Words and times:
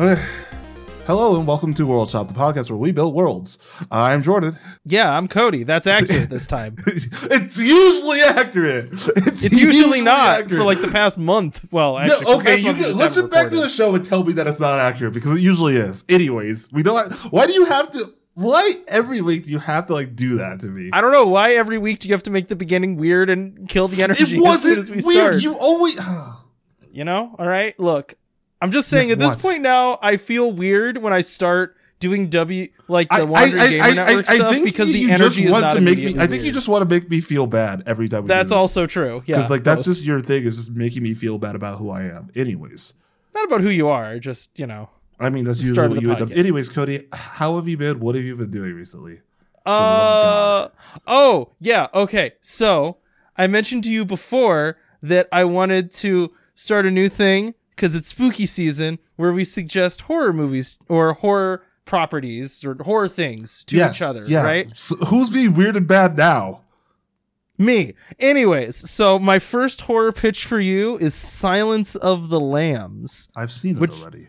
Eh, 0.00 0.16
hello 1.06 1.36
and 1.36 1.46
welcome 1.46 1.74
to 1.74 1.86
World 1.86 2.08
Shop, 2.08 2.26
the 2.26 2.32
podcast 2.32 2.70
where 2.70 2.78
we 2.78 2.90
build 2.90 3.14
worlds. 3.14 3.58
I'm 3.90 4.22
Jordan. 4.22 4.58
Yeah, 4.82 5.14
I'm 5.14 5.28
Cody. 5.28 5.62
That's 5.62 5.86
accurate 5.86 6.30
this 6.30 6.46
time. 6.46 6.76
it's 6.86 7.58
usually 7.58 8.22
accurate. 8.22 8.88
It's, 8.90 9.44
It's 9.44 9.52
usually 9.52 10.00
not 10.00 10.48
for 10.48 10.64
like 10.64 10.80
the 10.80 10.88
past 10.88 11.18
month. 11.18 11.66
Well, 11.70 11.98
actually, 11.98 12.24
the 12.24 12.30
okay, 12.38 12.56
you 12.56 12.72
can, 12.72 12.96
listen 12.96 13.28
back 13.28 13.50
to 13.50 13.56
the 13.56 13.68
show 13.68 13.94
and 13.94 14.02
tell 14.02 14.24
me 14.24 14.32
that 14.32 14.46
it's 14.46 14.58
not 14.58 14.80
accurate 14.80 15.12
because 15.12 15.32
it 15.32 15.42
usually 15.42 15.76
is. 15.76 16.02
Anyways, 16.08 16.72
we 16.72 16.82
don't. 16.82 17.12
Why 17.30 17.46
do 17.46 17.52
you 17.52 17.66
have 17.66 17.92
to? 17.92 18.10
Why 18.32 18.72
every 18.88 19.20
week 19.20 19.44
do 19.44 19.50
you 19.50 19.58
have 19.58 19.84
to 19.88 19.92
like 19.92 20.16
do 20.16 20.38
that 20.38 20.60
to 20.60 20.68
me? 20.68 20.88
I 20.94 21.02
don't 21.02 21.12
know 21.12 21.26
why 21.26 21.52
every 21.52 21.76
week 21.76 21.98
do 21.98 22.08
you 22.08 22.14
have 22.14 22.22
to 22.22 22.30
make 22.30 22.48
the 22.48 22.56
beginning 22.56 22.96
weird 22.96 23.28
and 23.28 23.68
kill 23.68 23.86
the 23.86 24.02
energy 24.02 24.36
it 24.36 24.38
as 24.38 24.42
wasn't 24.42 24.78
as 24.78 24.90
we 24.90 25.02
weird. 25.04 25.34
start. 25.34 25.42
You 25.42 25.58
always. 25.58 26.00
You 26.92 27.04
know? 27.04 27.36
All 27.38 27.46
right. 27.46 27.78
Look, 27.78 28.14
I'm 28.60 28.70
just 28.70 28.88
saying. 28.88 29.10
At 29.10 29.18
this 29.18 29.36
point 29.36 29.62
now, 29.62 29.98
I 30.02 30.16
feel 30.16 30.52
weird 30.52 30.98
when 30.98 31.12
I 31.12 31.20
start 31.22 31.76
doing 31.98 32.28
W 32.30 32.68
like 32.88 33.08
the 33.08 33.14
I, 33.14 33.20
I, 33.20 33.22
Wandering 33.24 33.62
I, 33.62 33.68
Gamer 33.68 33.84
I, 33.84 33.90
Network 33.92 34.30
I, 34.30 34.32
I 34.32 34.36
stuff 34.36 34.64
because 34.64 34.88
you, 34.88 34.94
the 34.94 35.00
you 35.00 35.10
energy 35.10 35.44
is 35.44 35.50
not 35.50 35.74
to 35.74 35.80
make 35.80 35.98
me. 35.98 36.18
I 36.18 36.26
think 36.26 36.44
you 36.44 36.52
just 36.52 36.68
want 36.68 36.82
to 36.82 36.88
make 36.88 37.08
me 37.08 37.20
feel 37.20 37.46
bad 37.46 37.84
every 37.86 38.08
time. 38.08 38.26
That's 38.26 38.52
also 38.52 38.86
true. 38.86 39.22
Yeah, 39.26 39.36
because 39.36 39.50
like 39.50 39.64
that's 39.64 39.80
both. 39.80 39.96
just 39.96 40.06
your 40.06 40.20
thing 40.20 40.44
is 40.44 40.56
just 40.56 40.72
making 40.72 41.02
me 41.02 41.14
feel 41.14 41.38
bad 41.38 41.54
about 41.54 41.78
who 41.78 41.90
I 41.90 42.02
am. 42.02 42.30
Anyways, 42.34 42.94
not 43.34 43.44
about 43.46 43.60
who 43.60 43.70
you 43.70 43.88
are. 43.88 44.18
Just 44.18 44.58
you 44.58 44.66
know. 44.66 44.90
I 45.18 45.28
mean 45.28 45.44
that's 45.44 45.60
usually 45.60 45.88
what 45.88 46.02
you 46.02 46.10
end 46.10 46.22
up. 46.22 46.30
Anyways, 46.32 46.68
Cody, 46.70 47.06
how 47.12 47.56
have 47.56 47.68
you 47.68 47.76
been? 47.76 48.00
What 48.00 48.14
have 48.14 48.24
you 48.24 48.34
been 48.36 48.50
doing 48.50 48.74
recently? 48.74 49.20
Uh 49.66 50.68
oh 51.06 51.52
yeah 51.60 51.88
okay 51.92 52.32
so 52.40 52.96
I 53.36 53.46
mentioned 53.46 53.84
to 53.84 53.92
you 53.92 54.06
before 54.06 54.78
that 55.02 55.28
I 55.30 55.44
wanted 55.44 55.92
to 55.94 56.32
start 56.54 56.86
a 56.86 56.90
new 56.90 57.10
thing 57.10 57.54
because 57.80 57.94
it's 57.94 58.08
spooky 58.08 58.44
season 58.44 58.98
where 59.16 59.32
we 59.32 59.42
suggest 59.42 60.02
horror 60.02 60.34
movies 60.34 60.78
or 60.86 61.14
horror 61.14 61.64
properties 61.86 62.62
or 62.62 62.76
horror 62.84 63.08
things 63.08 63.64
to 63.64 63.74
Yes, 63.74 63.96
each 63.96 64.02
other 64.02 64.22
yeah. 64.26 64.42
right 64.42 64.70
So 64.78 64.96
who's 65.06 65.30
being 65.30 65.54
weird 65.54 65.76
and 65.76 65.86
bad 65.88 66.14
now? 66.14 66.60
me 67.56 67.94
anyways 68.18 68.88
so 68.90 69.18
my 69.18 69.38
first 69.38 69.82
horror 69.82 70.12
pitch 70.12 70.44
for 70.44 70.60
you 70.60 70.98
is 70.98 71.14
Silence 71.14 71.94
of 71.94 72.28
the 72.28 72.38
Lambs 72.40 73.28
I've 73.34 73.50
seen 73.50 73.76
it 73.76 73.80
Which- 73.80 73.92
already. 73.92 74.28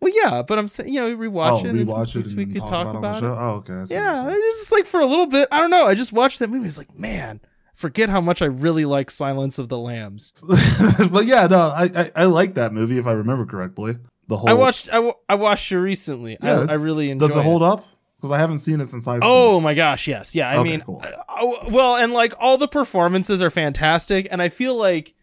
well 0.00 0.12
yeah 0.24 0.42
but 0.42 0.58
I'm 0.58 0.66
saying 0.66 0.92
you 0.92 1.00
know 1.00 1.16
rewatch 1.16 1.62
oh, 1.62 1.66
it 1.66 1.66
and 1.70 1.88
rewatch 1.88 2.16
it 2.16 2.36
we 2.36 2.46
could 2.46 2.56
talk, 2.62 2.68
talk 2.70 2.96
about, 2.96 3.22
about, 3.22 3.22
it. 3.22 3.26
on 3.26 3.30
the 3.30 3.34
it 3.34 3.36
show? 3.36 3.40
Oh, 3.40 3.54
okay. 3.58 3.72
I 3.74 3.84
see 3.84 3.94
what 3.94 4.02
you're 4.02 4.24
Yeah, 4.24 4.30
it's 4.36 4.58
just 4.60 4.72
like 4.72 4.86
for 4.86 4.98
a 5.00 5.06
little 5.06 5.26
bit. 5.26 5.46
I 5.52 5.60
don't 5.60 5.70
know. 5.70 5.86
I 5.86 5.94
just 5.94 6.12
watched 6.12 6.40
that 6.40 6.50
movie. 6.50 6.66
It's 6.68 6.78
like, 6.78 6.96
man, 6.98 7.40
forget 7.78 8.08
how 8.08 8.20
much 8.20 8.42
I 8.42 8.46
really 8.46 8.84
like 8.84 9.08
Silence 9.10 9.58
of 9.58 9.68
the 9.68 9.78
Lambs. 9.78 10.32
but 11.10 11.26
yeah, 11.26 11.46
no, 11.46 11.58
I, 11.60 11.84
I 11.94 12.10
I 12.16 12.24
like 12.24 12.54
that 12.54 12.72
movie 12.72 12.98
if 12.98 13.06
I 13.06 13.12
remember 13.12 13.46
correctly. 13.46 13.96
The 14.26 14.36
whole 14.36 14.48
I 14.48 14.52
watched. 14.54 14.88
I, 14.92 15.12
I 15.28 15.36
watched 15.36 15.70
it 15.72 15.78
recently. 15.78 16.36
Yeah, 16.42 16.66
I, 16.68 16.72
I 16.72 16.74
really 16.74 17.10
enjoyed. 17.10 17.28
Does 17.28 17.36
it 17.36 17.42
hold 17.44 17.62
up? 17.62 17.86
Because 18.16 18.32
I 18.32 18.38
haven't 18.38 18.58
seen 18.58 18.80
it 18.80 18.86
since 18.86 19.04
high 19.04 19.18
school. 19.18 19.30
Oh 19.30 19.60
my 19.60 19.74
gosh, 19.74 20.08
yes, 20.08 20.34
yeah. 20.34 20.50
I 20.50 20.56
Okay, 20.58 20.70
mean, 20.70 20.80
cool. 20.80 21.00
uh, 21.04 21.70
well, 21.70 21.94
and 21.96 22.12
like 22.12 22.34
all 22.40 22.58
the 22.58 22.66
performances 22.66 23.40
are 23.40 23.48
fantastic, 23.50 24.26
and 24.32 24.42
I 24.42 24.48
feel 24.48 24.74
like, 24.74 25.14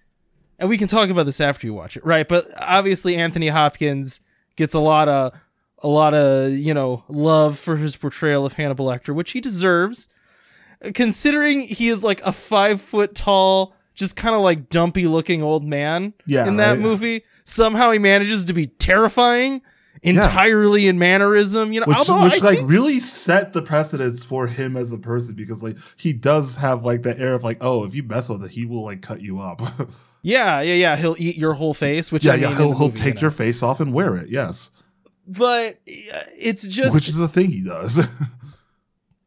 and 0.57 0.69
we 0.69 0.77
can 0.77 0.87
talk 0.87 1.09
about 1.09 1.25
this 1.25 1.41
after 1.41 1.67
you 1.67 1.73
watch 1.73 1.97
it, 1.97 2.05
right? 2.05 2.25
But 2.25 2.47
obviously, 2.57 3.17
Anthony 3.17 3.49
Hopkins 3.49 4.21
gets 4.55 4.73
a 4.73 4.79
lot 4.79 5.09
of, 5.09 5.33
a 5.79 5.89
lot 5.89 6.13
of 6.13 6.51
you 6.53 6.73
know 6.73 7.03
love 7.09 7.59
for 7.59 7.75
his 7.75 7.97
portrayal 7.97 8.45
of 8.45 8.53
Hannibal 8.53 8.85
Lecter, 8.87 9.13
which 9.13 9.31
he 9.31 9.41
deserves, 9.41 10.07
considering 10.93 11.61
he 11.61 11.89
is 11.89 12.03
like 12.03 12.21
a 12.23 12.31
five 12.31 12.81
foot 12.81 13.15
tall, 13.15 13.73
just 13.93 14.15
kind 14.15 14.35
of 14.35 14.41
like 14.41 14.69
dumpy 14.69 15.07
looking 15.07 15.41
old 15.43 15.63
man 15.65 16.13
Yeah, 16.25 16.47
in 16.47 16.57
that 16.57 16.71
right. 16.71 16.79
movie. 16.79 17.23
Somehow 17.45 17.91
he 17.91 17.99
manages 17.99 18.45
to 18.45 18.53
be 18.53 18.67
terrifying. 18.67 19.61
Entirely 20.03 20.87
in 20.87 20.99
mannerism, 20.99 21.73
you 21.73 21.79
know. 21.79 21.85
which, 21.87 21.97
although 21.97 22.23
which 22.25 22.41
like 22.41 22.57
think- 22.59 22.69
really 22.69 22.99
set 22.99 23.53
the 23.53 23.61
precedence 23.61 24.23
for 24.23 24.45
him 24.45 24.77
as 24.77 24.91
a 24.91 24.97
person 24.99 25.33
because 25.33 25.63
like 25.63 25.77
he 25.95 26.13
does 26.13 26.57
have 26.57 26.83
like 26.85 27.01
that 27.03 27.17
air 27.19 27.33
of 27.33 27.43
like 27.43 27.57
oh 27.61 27.83
if 27.85 27.95
you 27.95 28.03
mess 28.03 28.29
with 28.29 28.43
it 28.43 28.51
he 28.51 28.65
will 28.65 28.83
like 28.83 29.01
cut 29.01 29.21
you 29.21 29.39
up 29.39 29.61
Yeah, 30.21 30.61
yeah, 30.61 30.73
yeah. 30.73 30.95
He'll 30.95 31.15
eat 31.19 31.37
your 31.37 31.53
whole 31.53 31.73
face, 31.75 32.11
which 32.11 32.23
yeah 32.25 32.33
I 32.33 32.35
mean, 32.35 32.49
yeah 32.51 32.57
he'll, 32.57 32.75
he'll 32.77 32.91
take 32.91 33.05
you 33.05 33.13
know. 33.15 33.21
your 33.21 33.31
face 33.31 33.63
off 33.63 33.79
and 33.79 33.93
wear 33.93 34.15
it 34.15 34.29
yes 34.29 34.69
But 35.27 35.75
uh, 36.13 36.21
it's 36.37 36.67
just, 36.67 36.93
which 36.93 37.07
is 37.07 37.15
the 37.15 37.27
thing 37.29 37.49
he 37.49 37.63
does 37.63 37.97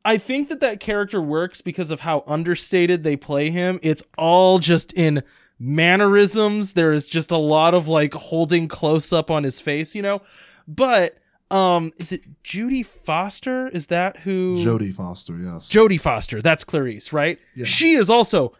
I 0.08 0.18
think 0.18 0.48
that 0.48 0.60
that 0.60 0.80
character 0.80 1.20
works 1.20 1.60
because 1.60 1.90
of 1.90 2.00
how 2.00 2.24
understated 2.26 3.04
they 3.04 3.16
play 3.16 3.50
him. 3.50 3.78
It's 3.82 4.02
all 4.16 4.58
just 4.58 4.92
in 4.94 5.22
mannerisms. 5.58 6.72
There 6.74 6.92
is 6.92 7.06
just 7.06 7.30
a 7.30 7.36
lot 7.36 7.74
of 7.74 7.86
like 7.88 8.14
holding 8.14 8.68
close 8.68 9.12
up 9.12 9.30
on 9.30 9.42
his 9.44 9.60
face, 9.60 9.94
you 9.94 10.02
know. 10.02 10.22
But 10.66 11.18
um, 11.50 11.92
is 11.96 12.12
it 12.12 12.22
Judy 12.42 12.82
Foster? 12.82 13.68
Is 13.68 13.86
that 13.88 14.18
who? 14.18 14.56
Jodie 14.58 14.94
Foster 14.94 15.36
yes 15.38 15.68
Jodie 15.68 16.00
Foster. 16.00 16.42
That's 16.42 16.62
Clarice, 16.64 17.12
right? 17.12 17.38
Yeah. 17.54 17.64
She 17.64 17.92
is 17.92 18.10
also 18.10 18.54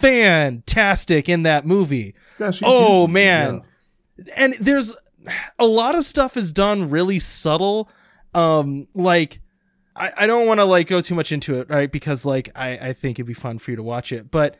fantastic 0.00 1.28
in 1.28 1.42
that 1.44 1.66
movie. 1.66 2.14
yeah, 2.38 2.50
she's 2.50 2.62
Oh, 2.66 3.06
man. 3.06 3.62
yeah. 4.18 4.24
and 4.36 4.54
there's 4.60 4.94
a 5.58 5.64
lot 5.66 5.94
of 5.94 6.04
stuff 6.04 6.36
is 6.36 6.52
done 6.52 6.88
really 6.90 7.18
subtle 7.18 7.88
um 8.34 8.86
like 8.94 9.40
i, 9.96 10.12
I 10.18 10.26
don't 10.26 10.46
want 10.46 10.60
to 10.60 10.64
like 10.64 10.86
go 10.86 11.00
too 11.00 11.14
much 11.14 11.32
into 11.32 11.58
it 11.58 11.68
right 11.68 11.90
because 11.90 12.24
like 12.24 12.50
I, 12.54 12.88
I 12.88 12.92
think 12.92 13.18
it'd 13.18 13.26
be 13.26 13.34
fun 13.34 13.58
for 13.58 13.70
you 13.70 13.76
to 13.76 13.82
watch 13.82 14.12
it 14.12 14.30
but 14.30 14.56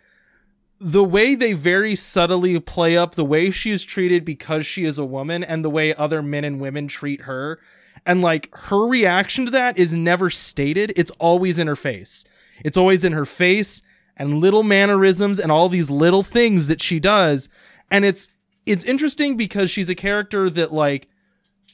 the 0.78 1.04
way 1.04 1.34
they 1.34 1.52
very 1.54 1.94
subtly 1.94 2.58
play 2.60 2.96
up 2.96 3.14
the 3.14 3.24
way 3.24 3.50
she 3.50 3.70
is 3.70 3.84
treated 3.84 4.24
because 4.24 4.66
she 4.66 4.84
is 4.84 4.98
a 4.98 5.04
woman 5.04 5.42
and 5.42 5.64
the 5.64 5.70
way 5.70 5.94
other 5.94 6.22
men 6.22 6.44
and 6.44 6.60
women 6.60 6.88
treat 6.88 7.22
her 7.22 7.58
and 8.06 8.22
like 8.22 8.48
her 8.54 8.86
reaction 8.86 9.46
to 9.46 9.50
that 9.50 9.76
is 9.76 9.94
never 9.94 10.30
stated. 10.30 10.92
It's 10.96 11.10
always 11.12 11.58
in 11.58 11.66
her 11.66 11.76
face. 11.76 12.24
It's 12.64 12.76
always 12.76 13.04
in 13.04 13.12
her 13.12 13.24
face 13.24 13.82
and 14.16 14.38
little 14.38 14.62
mannerisms 14.62 15.38
and 15.38 15.50
all 15.50 15.68
these 15.68 15.90
little 15.90 16.22
things 16.22 16.68
that 16.68 16.80
she 16.80 17.00
does. 17.00 17.48
And 17.90 18.04
it's 18.04 18.30
it's 18.64 18.84
interesting 18.84 19.36
because 19.36 19.70
she's 19.70 19.88
a 19.88 19.94
character 19.94 20.48
that 20.50 20.72
like 20.72 21.08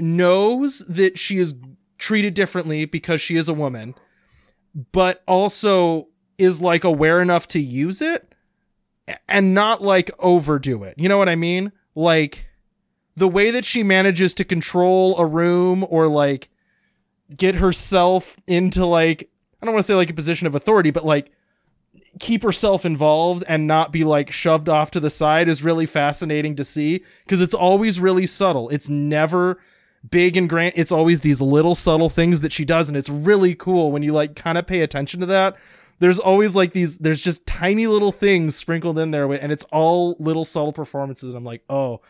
knows 0.01 0.81
that 0.89 1.19
she 1.19 1.39
is 1.39 1.55
treated 2.03 2.35
differently 2.35 2.85
because 2.85 3.21
she 3.21 3.37
is 3.37 3.49
a 3.49 3.55
woman 3.55 3.95
but 4.91 5.23
also 5.29 6.09
is 6.37 6.61
like 6.61 6.83
aware 6.83 7.23
enough 7.23 7.47
to 7.47 7.61
use 7.61 8.03
it 8.03 8.35
and 9.29 9.55
not 9.55 9.81
like 9.81 10.11
overdo 10.19 10.83
it 10.83 10.95
you 10.99 11.09
know 11.09 11.17
what 11.17 11.29
i 11.29 11.37
mean 11.37 11.71
like 11.95 12.49
the 13.15 13.29
way 13.29 13.53
that 13.53 13.65
she 13.65 13.85
manages 13.85 14.35
to 14.35 14.45
control 14.45 15.17
a 15.17 15.25
room 15.25 15.87
or 15.91 16.09
like 16.09 16.49
get 17.37 17.55
herself 17.55 18.37
into 18.49 18.85
like 18.85 19.31
i 19.63 19.65
don't 19.65 19.73
want 19.73 19.85
to 19.85 19.87
say 19.87 19.95
like 19.95 20.11
a 20.11 20.15
position 20.15 20.49
of 20.49 20.57
authority 20.57 20.91
but 20.91 21.05
like 21.05 21.31
keep 22.19 22.43
herself 22.43 22.85
involved 22.85 23.45
and 23.47 23.69
not 23.69 23.93
be 23.93 24.03
like 24.03 24.33
shoved 24.33 24.69
off 24.69 24.91
to 24.91 24.99
the 24.99 25.09
side 25.09 25.49
is 25.49 25.63
really 25.63 25.87
fascinating 25.87 26.57
to 26.57 26.65
see 26.65 27.05
because 27.25 27.41
it's 27.41 27.55
always 27.55 27.99
really 27.99 28.27
subtle. 28.27 28.69
It's 28.69 28.89
never 28.89 29.59
big 30.11 30.37
and 30.37 30.49
grand. 30.49 30.73
It's 30.77 30.93
always 30.93 31.21
these 31.21 31.41
little 31.41 31.75
subtle 31.75 32.09
things 32.11 32.41
that 32.41 32.53
she 32.53 32.65
does 32.65 32.89
and 32.89 32.97
it's 32.97 33.09
really 33.09 33.55
cool 33.55 33.93
when 33.93 34.03
you 34.03 34.13
like 34.13 34.35
kind 34.37 34.59
of 34.59 34.67
pay 34.67 34.81
attention 34.81 35.21
to 35.21 35.27
that. 35.27 35.57
There's 35.99 36.19
always 36.19 36.57
like 36.57 36.73
these 36.73 36.99
there's 36.99 37.23
just 37.23 37.47
tiny 37.47 37.87
little 37.87 38.11
things 38.13 38.57
sprinkled 38.57 38.99
in 38.99 39.13
there 39.13 39.31
and 39.33 39.53
it's 39.53 39.65
all 39.73 40.17
little 40.19 40.45
subtle 40.45 40.73
performances 40.73 41.29
and 41.33 41.39
I'm 41.39 41.45
like, 41.45 41.63
"Oh, 41.71 42.01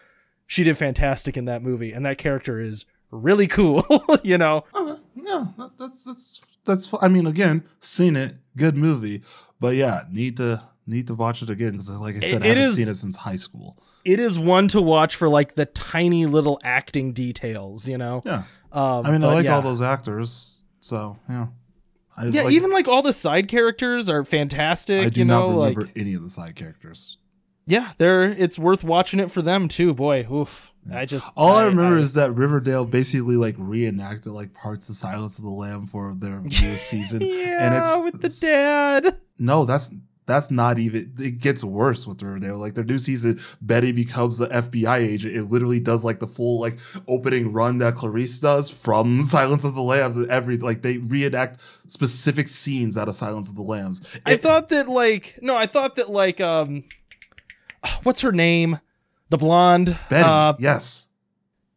she 0.47 0.65
did 0.65 0.79
fantastic 0.79 1.37
in 1.37 1.45
that 1.45 1.63
movie 1.63 1.93
and 1.93 2.05
that 2.07 2.17
character 2.19 2.59
is 2.59 2.87
really 3.11 3.47
cool." 3.47 3.85
you 4.23 4.39
know. 4.39 4.65
Okay, 4.75 5.01
yeah, 5.17 5.47
that, 5.59 5.71
that's 5.79 6.05
that's 6.05 6.41
that's. 6.65 6.95
I 7.03 7.09
mean, 7.09 7.27
again, 7.27 7.65
seen 7.81 8.17
it, 8.17 8.37
good 8.57 8.77
movie, 8.77 9.23
but 9.61 9.75
yeah, 9.75 10.05
need 10.11 10.39
to 10.39 10.63
need 10.87 11.07
to 11.09 11.15
watch 11.15 11.43
it 11.43 11.51
again 11.51 11.73
because, 11.73 11.91
like 11.91 12.17
I 12.17 12.21
said, 12.21 12.35
It- 12.41 12.45
I 12.45 12.47
haven't 12.49 12.63
is- 12.63 12.77
seen 12.77 12.89
it 12.89 12.95
since 12.97 13.17
high 13.17 13.37
school. 13.37 13.77
It 14.05 14.19
is 14.19 14.39
one 14.39 14.69
to 14.69 14.81
watch 14.81 15.15
for 15.17 15.29
like 15.29 15.55
the 15.55 15.67
tiny 15.67 16.27
little 16.27 16.61
acting 16.65 17.13
details, 17.13 17.89
you 17.89 17.99
know. 17.99 18.23
Yeah, 18.27 18.45
Um, 18.73 19.07
I 19.07 19.11
mean, 19.13 19.23
I 19.25 19.35
like 19.35 19.45
yeah. 19.45 19.57
all 19.57 19.63
those 19.63 19.83
actors, 19.83 20.65
so 20.81 21.19
yeah. 21.29 21.47
I 22.17 22.27
Yeah, 22.27 22.43
like- 22.43 22.53
even 22.55 22.71
like 22.71 22.89
all 22.89 23.03
the 23.03 23.13
side 23.13 23.49
characters 23.49 24.09
are 24.09 24.25
fantastic. 24.25 25.07
I 25.07 25.09
do 25.09 25.21
you 25.21 25.25
know, 25.25 25.51
not 25.51 25.57
remember 25.59 25.81
like 25.83 25.93
any 25.97 26.15
of 26.15 26.23
the 26.23 26.29
side 26.31 26.57
characters. 26.57 27.17
yeah, 27.67 27.93
they're 27.99 28.23
it's 28.25 28.59
worth 28.59 28.83
watching 28.85 29.21
it 29.21 29.31
for 29.31 29.41
them 29.43 29.69
too. 29.69 29.95
Boy, 29.95 30.27
oof. 30.31 30.69
I 30.93 31.07
just 31.07 31.31
All 31.37 31.55
I, 31.55 31.65
remember 31.67 31.97
is 31.97 32.15
that 32.15 32.33
Riverdale 32.33 32.85
basically 32.85 33.37
like 33.37 33.55
reenacted 33.57 34.33
like 34.33 34.53
parts 34.53 34.89
of 34.89 34.97
Silence 34.97 35.39
of 35.39 35.45
the 35.45 35.51
Lamb 35.51 35.87
for 35.87 36.13
their 36.13 36.41
new 36.41 36.51
season, 36.77 37.21
yeah, 37.23 37.65
and 37.67 37.75
it's 37.77 37.97
with 38.21 38.21
the 38.21 38.47
dad. 38.47 39.15
No, 39.39 39.65
that's 39.65 39.93
that's 40.33 40.51
not 40.51 40.79
even. 40.79 41.13
It 41.19 41.39
gets 41.39 41.63
worse 41.63 42.07
with 42.07 42.23
Riverdale. 42.23 42.57
Like 42.59 42.75
their 42.75 42.85
new 42.85 42.99
season, 42.99 43.41
Betty 43.61 43.93
becomes 43.93 44.39
the 44.39 44.49
FBI 44.49 44.99
agent. 44.99 45.37
It 45.37 45.45
literally 45.45 45.79
does 45.81 46.05
like 46.05 46.19
the 46.21 46.27
full 46.27 46.61
like 46.61 46.79
opening 47.07 47.53
run 47.53 47.79
that 47.79 47.95
Clarice 47.95 48.39
does 48.39 48.71
from 48.71 49.23
Silence 49.25 49.65
of 49.65 49.75
the 49.75 49.83
Lambs. 49.83 50.27
Every 50.29 50.57
like 50.59 50.83
they 50.83 50.97
reenact 50.97 51.61
specific 51.87 52.49
scenes 52.49 52.97
out 52.97 53.09
of 53.09 53.15
Silence 53.15 53.49
of 53.49 53.55
the 53.55 53.63
Lambs. 53.63 54.01
I 54.25 54.37
thought 54.37 54.71
that 54.71 54.89
like 54.89 55.39
no, 55.43 55.55
I 55.57 55.67
thought 55.67 55.97
that 55.97 56.11
like 56.11 56.41
um, 56.41 56.85
what's 58.03 58.23
her 58.23 58.33
name? 58.33 58.81
The 59.29 59.39
blonde 59.39 59.97
Betty, 60.11 60.29
Uh, 60.29 60.55
yes, 60.59 61.09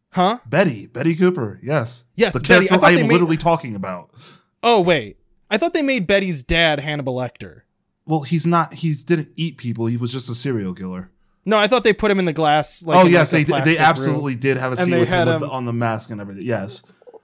Huh? 0.09 0.39
Betty, 0.45 0.87
Betty 0.87 1.15
Cooper. 1.15 1.59
Yes. 1.61 2.05
Yes, 2.15 2.33
the 2.33 2.39
Betty. 2.39 2.65
I 2.65 2.67
character 2.67 2.85
I 2.85 2.95
they 2.95 3.01
am 3.01 3.07
made- 3.07 3.13
literally 3.15 3.37
talking 3.37 3.75
about. 3.75 4.11
Oh 4.63 4.81
wait, 4.81 5.17
I 5.49 5.57
thought 5.57 5.73
they 5.73 5.81
made 5.81 6.07
Betty's 6.07 6.41
dad 6.43 6.79
Hannibal 6.79 7.15
Lecter. 7.15 7.61
Well, 8.07 8.21
he's 8.21 8.45
not. 8.45 8.73
He 8.75 8.93
didn't 8.93 9.29
eat 9.35 9.57
people. 9.57 9.87
He 9.87 9.97
was 9.97 10.11
just 10.11 10.29
a 10.29 10.35
serial 10.35 10.73
killer. 10.73 11.09
No, 11.45 11.57
I 11.57 11.67
thought 11.67 11.83
they 11.83 11.93
put 11.93 12.09
him 12.11 12.19
in 12.19 12.25
the 12.25 12.33
glass. 12.33 12.85
Like, 12.85 13.03
oh 13.03 13.07
yes, 13.07 13.31
like, 13.33 13.45
they 13.47 13.51
they 13.53 13.61
plastic 13.61 13.77
room. 13.79 13.87
absolutely 13.87 14.35
did 14.35 14.57
have 14.57 14.73
a 14.73 14.77
scene 14.77 14.89
with 14.91 14.99
him, 15.01 15.07
had 15.07 15.27
with 15.27 15.35
him- 15.35 15.41
the- 15.41 15.49
on 15.49 15.65
the 15.65 15.73
mask 15.73 16.09
and 16.09 16.19
everything. 16.21 16.43
Yes. 16.45 16.83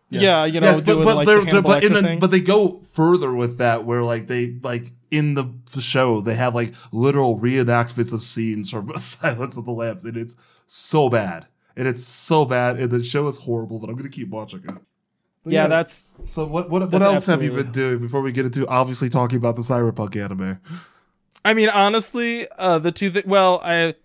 Yes. 0.10 0.24
Yeah, 0.24 0.46
you 0.46 0.60
know, 0.60 0.68
yes, 0.72 0.82
but 0.82 1.04
but 1.04 1.16
like, 1.16 1.26
they're, 1.28 1.40
the 1.40 1.52
they're- 1.52 1.62
but 1.62 1.82
the, 1.82 2.18
but 2.20 2.32
they 2.32 2.42
go 2.42 2.82
further 2.82 3.34
with 3.34 3.60
that, 3.60 3.86
where 3.86 4.04
like 4.04 4.28
they 4.28 4.58
like 4.62 4.92
in 5.10 5.36
the, 5.36 5.46
the 5.72 5.82
show 5.82 6.20
they 6.20 6.36
have 6.36 6.54
like 6.54 6.74
literal 6.92 7.40
reenactments 7.40 8.12
of 8.12 8.22
scenes 8.22 8.70
from 8.70 8.92
Silence 8.98 9.56
of 9.56 9.64
the 9.66 9.72
Lambs, 9.72 10.04
and 10.04 10.18
it's 10.18 10.36
so 10.68 11.08
bad, 11.10 11.48
and 11.78 11.88
it's 11.88 12.04
so 12.04 12.44
bad, 12.44 12.78
and 12.78 12.92
the 12.92 13.02
show 13.04 13.26
is 13.28 13.38
horrible, 13.38 13.80
but 13.80 13.90
I'm 13.90 13.96
gonna 13.96 14.10
keep 14.10 14.30
watching 14.30 14.64
it. 14.66 14.72
But 15.44 15.54
yeah, 15.54 15.68
that's 15.68 16.06
so. 16.24 16.46
What 16.46 16.70
what, 16.70 16.82
what 16.84 16.92
that's 16.92 17.04
else 17.04 17.26
have 17.26 17.42
you 17.42 17.52
been 17.52 17.72
doing 17.72 18.00
before 18.00 18.22
we 18.22 18.32
get 18.32 18.46
into 18.46 18.68
obviously 18.68 19.10
talking 19.10 19.38
about 19.38 19.56
the 19.56 19.62
cyberpunk 19.64 20.16
anime? 20.16 20.60
I 21.44 21.54
mean, 21.56 21.70
honestly, 21.70 22.48
uh, 22.60 22.78
the 22.80 22.92
two 22.92 23.10
that 23.12 23.26
well, 23.26 23.60
I 23.64 23.96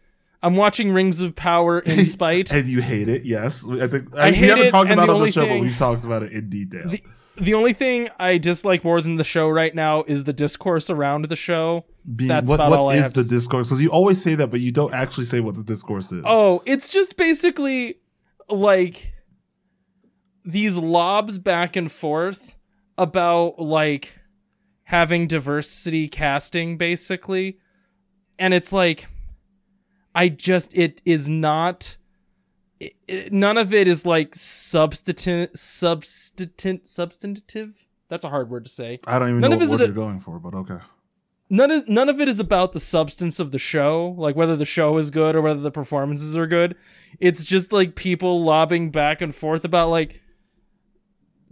I'm 0.43 0.57
watching 0.57 0.93
Rings 0.93 1.21
of 1.21 1.37
Power 1.37 1.81
in 1.81 2.05
spite. 2.07 2.53
And 2.53 2.69
you 2.69 2.81
hate 2.81 3.09
it, 3.09 3.25
yes. 3.25 3.65
I 3.69 3.87
think 3.89 4.15
I 4.17 4.31
we 4.31 4.37
hate 4.37 4.49
haven't 4.49 4.65
it, 4.67 4.71
talked 4.71 4.91
about 4.91 5.07
the 5.07 5.13
it 5.13 5.17
on 5.17 5.21
the 5.21 5.31
show, 5.33 5.41
thing- 5.43 5.59
but 5.61 5.65
we've 5.67 5.77
talked 5.77 6.05
about 6.05 6.23
it 6.23 6.33
in 6.33 6.49
detail. 6.49 6.89
the 6.89 7.03
the 7.39 7.53
only 7.53 7.75
thing 7.75 8.09
I 8.19 8.39
dislike 8.39 8.83
more 8.83 9.03
than 9.03 9.17
the 9.17 9.25
show 9.25 9.51
right 9.51 9.75
now 9.75 10.05
is 10.05 10.25
the 10.25 10.33
discourse 10.33 10.89
around 10.89 11.27
the 11.27 11.37
show. 11.37 11.85
Being- 12.15 12.29
that's 12.29 12.49
what, 12.49 12.55
about 12.55 12.71
what 12.71 12.79
all 12.79 12.89
I 12.89 12.95
is 12.97 13.03
have 13.03 13.13
the 13.13 13.23
to 13.25 13.29
discourse? 13.29 13.69
Because 13.69 13.83
you 13.83 13.91
always 13.91 14.23
say 14.23 14.37
that, 14.37 14.47
but 14.51 14.61
you 14.61 14.73
don't 14.73 14.95
actually 14.95 15.27
say 15.27 15.41
what 15.41 15.55
the 15.55 15.63
discourse 15.63 16.13
is. 16.13 16.23
Oh, 16.25 16.63
it's 16.65 16.89
just 16.89 17.19
basically 17.19 17.99
like 18.49 19.13
these 20.47 20.79
lobs 20.79 21.39
back 21.39 21.75
and 21.77 21.91
forth 21.91 22.55
about 22.97 23.59
like 23.59 24.19
having 24.85 25.27
diversity 25.27 26.09
casting 26.09 26.79
basically. 26.79 27.59
And 28.39 28.55
it's 28.55 28.73
like 28.73 29.09
I 30.15 30.29
just 30.29 30.75
it 30.77 31.03
is 31.05 31.29
not 31.29 31.99
it, 32.79 32.93
it- 33.09 33.33
none 33.33 33.59
of 33.59 33.75
it 33.75 33.89
is 33.89 34.07
like 34.07 34.35
substantive 34.35 35.51
substantive 35.55 36.81
substantive 36.85 37.87
that's 38.09 38.25
a 38.25 38.29
hard 38.29 38.49
word 38.49 38.65
to 38.67 38.71
say 38.71 39.01
I 39.07 39.19
don't 39.19 39.31
even 39.31 39.41
none 39.41 39.51
know 39.51 39.59
what 39.59 39.69
word 39.69 39.81
you're 39.81 39.89
going 39.89 40.21
for, 40.21 40.39
but 40.39 40.55
okay. 40.55 40.79
none 41.51 41.73
of 41.73 41.89
none 41.89 42.09
of 42.09 42.21
it 42.21 42.29
is 42.29 42.39
about 42.39 42.73
the 42.73 42.79
substance 42.79 43.41
of 43.41 43.51
the 43.51 43.59
show, 43.59 44.15
like 44.17 44.37
whether 44.37 44.55
the 44.55 44.65
show 44.65 44.97
is 44.97 45.11
good 45.11 45.35
or 45.35 45.43
whether 45.43 45.61
the 45.61 45.73
performances 45.73 46.37
are 46.37 46.47
good. 46.47 46.77
It's 47.19 47.43
just 47.43 47.73
like 47.73 47.97
people 47.97 48.45
lobbing 48.45 48.91
back 48.93 49.21
and 49.21 49.35
forth 49.35 49.65
about 49.65 49.89
like 49.89 50.23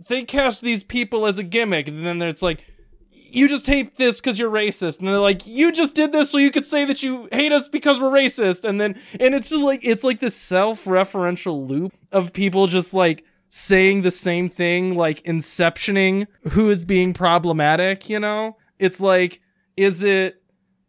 they 0.09 0.25
cast 0.25 0.63
these 0.63 0.85
people 0.85 1.27
as 1.27 1.39
a 1.39 1.45
gimmick, 1.45 1.89
and 1.89 2.07
then 2.07 2.21
it's 2.23 2.43
like 2.43 2.65
you 3.11 3.49
just 3.49 3.67
hate 3.67 3.97
this 3.97 4.21
because 4.21 4.39
you're 4.39 4.51
racist, 4.51 5.01
and 5.01 5.09
they're 5.09 5.19
like 5.19 5.47
you 5.47 5.73
just 5.73 5.95
did 5.95 6.13
this 6.13 6.31
so 6.31 6.39
you 6.39 6.51
could 6.51 6.67
say 6.67 6.85
that 6.85 7.03
you 7.03 7.29
hate 7.33 7.53
us 7.53 7.69
because 7.69 8.01
we're 8.01 8.11
racist, 8.11 8.65
and 8.65 8.81
then 8.81 9.01
and 9.19 9.35
it's 9.35 9.51
just 9.51 9.63
like 9.63 9.81
it's 9.83 10.05
like 10.05 10.21
this 10.21 10.37
self-referential 10.37 11.69
loop 11.69 11.93
of 12.13 12.33
people 12.33 12.67
just 12.67 12.95
like 12.95 13.25
saying 13.51 14.03
the 14.03 14.11
same 14.11 14.49
thing, 14.49 14.97
like 14.97 15.23
inceptioning 15.23 16.27
who 16.51 16.71
is 16.71 16.85
being 16.85 17.13
problematic. 17.13 18.09
You 18.09 18.21
know, 18.21 18.57
it's 18.79 19.01
like 19.01 19.41
is 19.77 20.03
it 20.03 20.41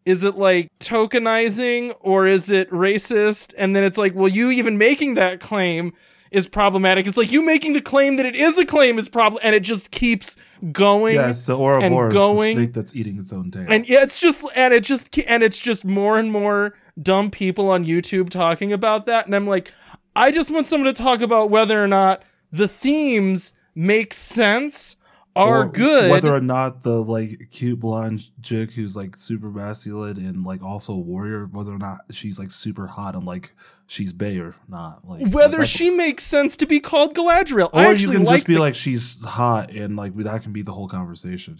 is 0.05 0.23
it 0.23 0.35
like 0.35 0.67
tokenizing 0.79 1.95
or 1.99 2.27
is 2.27 2.51
it 2.51 2.69
racist? 2.69 3.53
And 3.57 3.75
then 3.75 3.83
it's 3.83 3.97
like 3.97 4.13
well 4.13 4.27
you 4.27 4.51
even 4.51 4.77
making 4.77 5.15
that 5.15 5.39
claim 5.39 5.93
is 6.35 6.47
problematic 6.47 7.07
it's 7.07 7.17
like 7.17 7.31
you 7.31 7.41
making 7.41 7.73
the 7.73 7.81
claim 7.81 8.17
that 8.17 8.25
it 8.25 8.35
is 8.35 8.57
a 8.57 8.65
claim 8.65 8.97
is 8.99 9.07
problem 9.09 9.39
and 9.43 9.55
it 9.55 9.61
just 9.61 9.89
keeps 9.91 10.35
going 10.71 11.15
Yes, 11.15 11.45
the 11.45 11.55
Ouroboros, 11.57 12.13
going- 12.13 12.55
the 12.57 12.61
snake 12.63 12.73
that's 12.73 12.95
eating 12.95 13.17
its 13.17 13.31
own 13.31 13.51
tail. 13.51 13.65
and 13.67 13.87
yeah, 13.87 14.01
it's 14.03 14.19
just 14.19 14.43
and 14.55 14.73
it 14.73 14.83
just 14.83 15.17
and 15.27 15.41
it's 15.43 15.57
just 15.59 15.85
more 15.85 16.17
and 16.17 16.31
more 16.31 16.73
dumb 17.01 17.29
people 17.31 17.69
on 17.71 17.85
YouTube 17.85 18.29
talking 18.29 18.71
about 18.73 19.05
that 19.05 19.25
and 19.25 19.35
I'm 19.35 19.47
like 19.47 19.73
I 20.15 20.31
just 20.31 20.51
want 20.51 20.65
someone 20.65 20.93
to 20.93 21.01
talk 21.03 21.21
about 21.21 21.49
whether 21.49 21.83
or 21.83 21.87
not 21.87 22.21
the 22.51 22.67
themes 22.67 23.53
make 23.75 24.13
sense 24.13 24.95
are 25.35 25.65
Or 25.65 25.69
good 25.69 26.09
Whether 26.09 26.33
or 26.33 26.41
not 26.41 26.81
the 26.81 27.03
like 27.03 27.49
cute 27.51 27.79
blonde 27.79 28.29
chick 28.41 28.71
who's 28.71 28.95
like 28.95 29.17
super 29.17 29.49
masculine 29.49 30.17
and 30.17 30.45
like 30.45 30.63
also 30.63 30.93
a 30.93 30.97
warrior, 30.97 31.45
whether 31.45 31.73
or 31.73 31.77
not 31.77 31.99
she's 32.11 32.39
like 32.39 32.51
super 32.51 32.87
hot 32.87 33.15
and 33.15 33.25
like 33.25 33.53
she's 33.87 34.13
bay 34.13 34.37
or 34.37 34.55
not. 34.67 35.07
Like 35.07 35.27
whether 35.33 35.59
like, 35.59 35.67
she 35.67 35.89
makes 35.89 36.23
sense 36.23 36.55
to 36.57 36.65
be 36.65 36.79
called 36.79 37.15
Galadriel. 37.15 37.69
or 37.73 37.93
you 37.93 38.11
can 38.11 38.23
like 38.23 38.37
just 38.37 38.47
be 38.47 38.53
the- 38.55 38.61
like 38.61 38.75
she's 38.75 39.23
hot 39.23 39.71
and 39.71 39.95
like 39.95 40.15
that 40.15 40.43
can 40.43 40.53
be 40.53 40.61
the 40.61 40.71
whole 40.71 40.87
conversation. 40.87 41.59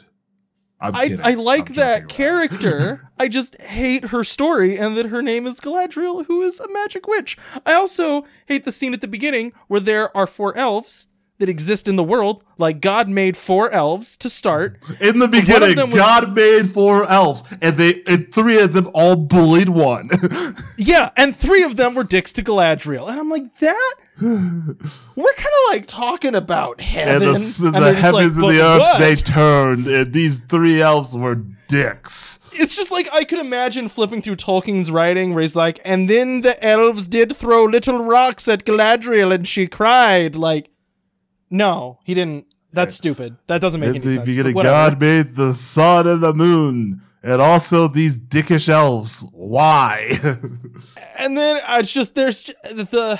I'm 0.79 0.95
I. 0.95 1.17
I 1.23 1.33
like 1.35 1.69
I'm 1.69 1.75
that 1.75 2.07
character. 2.09 3.09
I 3.17 3.27
just 3.27 3.59
hate 3.61 4.05
her 4.05 4.23
story 4.23 4.77
and 4.77 4.97
that 4.97 5.07
her 5.07 5.21
name 5.21 5.47
is 5.47 5.59
Galadriel, 5.59 6.25
who 6.25 6.41
is 6.41 6.59
a 6.59 6.69
magic 6.69 7.07
witch. 7.07 7.37
I 7.65 7.73
also 7.73 8.25
hate 8.45 8.65
the 8.65 8.71
scene 8.71 8.93
at 8.93 9.01
the 9.01 9.07
beginning 9.07 9.53
where 9.67 9.79
there 9.79 10.15
are 10.15 10.27
four 10.27 10.55
elves 10.57 11.07
that 11.37 11.49
exist 11.49 11.87
in 11.87 11.95
the 11.95 12.03
world. 12.03 12.43
Like 12.57 12.79
God 12.81 13.09
made 13.09 13.35
four 13.35 13.69
elves 13.71 14.15
to 14.17 14.29
start. 14.29 14.79
In 15.01 15.19
the 15.19 15.27
beginning, 15.27 15.75
was- 15.75 15.93
God 15.95 16.33
made 16.33 16.69
four 16.69 17.09
elves, 17.09 17.43
and 17.61 17.75
they 17.77 18.01
and 18.07 18.33
three 18.33 18.59
of 18.61 18.73
them 18.73 18.89
all 18.93 19.15
bullied 19.15 19.69
one. 19.69 20.09
Yeah, 20.77 21.11
and 21.15 21.35
three 21.35 21.63
of 21.63 21.77
them 21.77 21.95
were 21.95 22.03
dicks 22.03 22.33
to 22.33 22.43
Galadriel. 22.43 23.09
And 23.09 23.17
I'm 23.19 23.29
like, 23.29 23.57
that? 23.59 23.93
We're 24.21 25.33
kind 25.33 25.47
of 25.47 25.69
like 25.73 25.87
talking 25.87 26.35
about 26.35 26.79
and 26.79 26.81
heaven. 26.81 27.19
the, 27.33 27.35
and 27.35 27.75
the 27.75 27.79
they're 27.79 27.81
like, 27.93 27.95
heavens 27.95 28.37
and 28.37 28.45
the 28.49 28.61
earth 28.61 28.97
they 28.99 29.15
turned, 29.15 29.87
and 29.87 30.13
these 30.13 30.39
three 30.39 30.81
elves 30.81 31.15
were 31.15 31.35
dicks. 31.67 32.39
it's 32.53 32.75
just 32.75 32.91
like 32.91 33.07
I 33.13 33.23
could 33.23 33.39
imagine 33.39 33.87
flipping 33.87 34.21
through 34.21 34.35
Tolkien's 34.35 34.91
writing 34.91 35.33
where 35.33 35.41
he's 35.41 35.55
like, 35.55 35.79
and 35.85 36.09
then 36.09 36.41
the 36.41 36.61
elves 36.63 37.07
did 37.07 37.35
throw 37.35 37.63
little 37.65 38.03
rocks 38.03 38.47
at 38.47 38.65
Galadriel 38.65 39.33
and 39.33 39.47
she 39.47 39.67
cried. 39.67 40.35
Like, 40.35 40.69
no, 41.55 41.99
he 42.03 42.13
didn't. 42.13 42.45
That's 42.73 42.93
stupid. 42.95 43.37
That 43.47 43.61
doesn't 43.61 43.79
make 43.79 43.89
In 43.91 43.95
any 43.95 44.05
the 44.17 44.25
sense. 44.25 44.43
but 44.43 44.53
whatever. 44.55 44.73
God 44.91 44.99
made 45.01 45.35
the 45.35 45.53
sun 45.53 46.07
and 46.07 46.21
the 46.21 46.33
moon, 46.33 47.01
and 47.23 47.41
also 47.41 47.87
these 47.87 48.17
dickish 48.17 48.67
elves. 48.67 49.23
Why? 49.31 50.19
and 51.17 51.37
then 51.37 51.57
uh, 51.57 51.77
it's 51.79 51.91
just 51.93 52.15
there's 52.15 52.43
the 52.63 53.19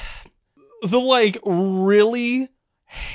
the 0.83 0.99
like 0.99 1.37
really 1.45 2.49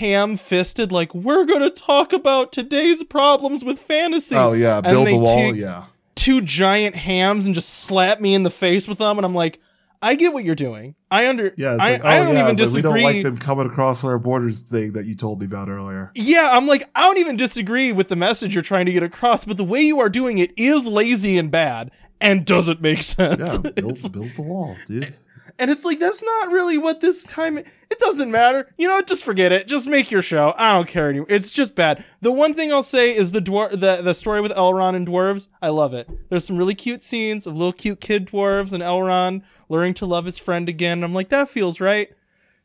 ham-fisted 0.00 0.92
like 0.92 1.14
we're 1.14 1.44
gonna 1.44 1.70
talk 1.70 2.12
about 2.12 2.52
today's 2.52 3.02
problems 3.04 3.64
with 3.64 3.78
fantasy. 3.78 4.36
oh 4.36 4.52
yeah, 4.52 4.80
build 4.80 5.06
the 5.06 5.16
wall. 5.16 5.26
take- 5.36 5.56
yeah, 5.56 5.84
two 6.14 6.40
giant 6.40 6.96
hams 6.96 7.46
and 7.46 7.54
just 7.54 7.68
slap 7.68 8.20
me 8.20 8.34
in 8.34 8.42
the 8.44 8.50
face 8.50 8.88
with 8.88 8.98
them, 8.98 9.18
and 9.18 9.24
I'm 9.26 9.34
like, 9.34 9.60
I 10.02 10.14
get 10.14 10.32
what 10.32 10.44
you're 10.44 10.54
doing. 10.54 10.94
I 11.10 11.28
under. 11.28 11.52
yeah. 11.56 11.72
I, 11.72 11.74
like, 11.74 12.04
I 12.04 12.18
oh, 12.18 12.24
don't 12.24 12.34
yeah, 12.34 12.42
even 12.44 12.52
it's 12.52 12.60
like, 12.60 12.82
disagree. 12.82 12.92
we 12.92 13.00
don't 13.00 13.14
like 13.14 13.22
them 13.22 13.38
coming 13.38 13.66
across 13.66 14.02
our 14.02 14.18
borders 14.18 14.62
thing 14.62 14.92
that 14.92 15.04
you 15.04 15.14
told 15.14 15.40
me 15.40 15.46
about 15.46 15.68
earlier. 15.68 16.10
Yeah, 16.14 16.50
I'm 16.52 16.66
like, 16.66 16.88
I 16.94 17.02
don't 17.02 17.18
even 17.18 17.36
disagree 17.36 17.92
with 17.92 18.08
the 18.08 18.16
message 18.16 18.54
you're 18.54 18.62
trying 18.62 18.86
to 18.86 18.92
get 18.92 19.02
across, 19.02 19.44
but 19.44 19.58
the 19.58 19.64
way 19.64 19.82
you 19.82 20.00
are 20.00 20.08
doing 20.08 20.38
it 20.38 20.52
is 20.56 20.86
lazy 20.86 21.36
and 21.38 21.50
bad 21.50 21.90
and 22.20 22.46
doesn't 22.46 22.80
make 22.80 23.02
sense. 23.02 23.58
Yeah, 23.62 23.70
build, 23.74 24.12
build 24.12 24.30
the 24.36 24.42
wall, 24.42 24.76
dude. 24.86 25.14
and 25.58 25.70
it's 25.70 25.84
like, 25.84 25.98
that's 25.98 26.22
not 26.22 26.50
really 26.50 26.78
what 26.78 27.00
this 27.00 27.24
time. 27.24 27.58
It 27.58 27.98
doesn't 27.98 28.30
matter. 28.30 28.70
You 28.78 28.88
know? 28.88 29.02
Just 29.02 29.24
forget 29.24 29.52
it. 29.52 29.66
Just 29.66 29.86
make 29.86 30.10
your 30.10 30.22
show. 30.22 30.54
I 30.56 30.72
don't 30.72 30.88
care 30.88 31.10
anymore. 31.10 31.26
It's 31.28 31.50
just 31.50 31.74
bad. 31.74 32.04
The 32.22 32.32
one 32.32 32.54
thing 32.54 32.72
I'll 32.72 32.82
say 32.82 33.14
is 33.14 33.32
the 33.32 33.40
dwar- 33.40 33.70
the, 33.70 34.00
the 34.00 34.14
story 34.14 34.40
with 34.40 34.52
Elrond 34.52 34.96
and 34.96 35.06
dwarves. 35.06 35.48
I 35.60 35.68
love 35.70 35.92
it. 35.92 36.08
There's 36.30 36.44
some 36.44 36.56
really 36.56 36.74
cute 36.74 37.02
scenes 37.02 37.46
of 37.46 37.54
little 37.54 37.72
cute 37.72 38.00
kid 38.00 38.28
dwarves 38.28 38.72
and 38.72 38.82
Elrond 38.82 39.42
learning 39.70 39.94
to 39.94 40.04
love 40.06 40.26
his 40.26 40.36
friend 40.38 40.68
again. 40.68 41.02
I'm 41.02 41.14
like, 41.14 41.30
that 41.30 41.48
feels 41.48 41.80
right. 41.80 42.10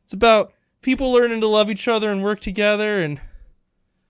It's 0.03 0.11
about 0.13 0.51
people 0.81 1.11
learning 1.13 1.39
to 1.41 1.47
love 1.47 1.71
each 1.71 1.87
other 1.87 2.11
and 2.11 2.21
work 2.23 2.41
together 2.41 2.99
and 2.99 3.21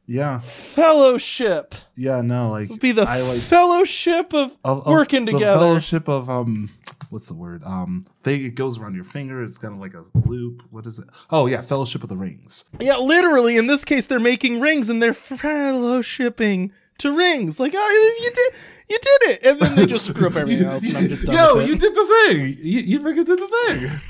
Yeah, 0.08 0.40
fellowship. 0.40 1.76
yeah. 1.96 2.22
No, 2.22 2.52
like 2.52 2.80
Be 2.80 2.92
the 2.92 3.04
I 3.04 3.22
like 3.22 3.40
fellowship 3.42 4.34
of, 4.34 4.58
of, 4.64 4.86
of 4.86 4.88
working 4.88 5.26
the 5.26 5.34
together. 5.34 5.60
fellowship 5.60 6.08
of 6.10 6.30
um 6.30 6.70
what's 7.12 7.28
the 7.28 7.34
word 7.36 7.64
um 7.64 8.04
thing 8.24 8.44
it 8.44 8.56
goes 8.56 8.80
around 8.80 8.96
your 8.96 9.04
finger 9.04 9.44
it's 9.44 9.60
kind 9.60 9.74
of 9.76 9.80
like 9.80 9.94
a 9.94 10.04
loop 10.28 10.64
what 10.72 10.88
is 10.88 10.98
it 10.98 11.06
oh 11.30 11.46
yeah 11.46 11.62
fellowship 11.62 12.02
of 12.02 12.10
the 12.10 12.18
rings 12.18 12.66
Yeah, 12.80 12.98
literally. 12.98 13.58
In 13.58 13.68
this 13.68 13.86
case, 13.86 14.08
they're 14.08 14.20
making 14.20 14.60
rings 14.60 14.90
and 14.90 15.02
they're 15.04 15.14
fellowshipping 15.14 16.72
to 17.00 17.12
rings. 17.12 17.60
Like, 17.60 17.74
oh, 17.76 18.20
you 18.22 18.32
did, 18.32 18.54
you 18.90 18.98
did 19.00 19.30
it, 19.32 19.44
and 19.46 19.60
then 19.60 19.76
they 19.76 19.86
just 19.86 20.06
screw 20.06 20.28
up 20.28 20.36
everything 20.36 20.68
else, 20.70 20.86
and 20.88 20.98
I'm 20.98 21.10
just 21.10 21.26
done 21.26 21.36
yo 21.36 21.60
you 21.60 21.76
did 21.76 21.94
the 21.96 22.06
thing 22.28 22.56
you, 22.60 22.80
you 22.80 23.00
freaking 23.00 23.26
did 23.26 23.40
the 23.40 23.48
thing 23.68 24.02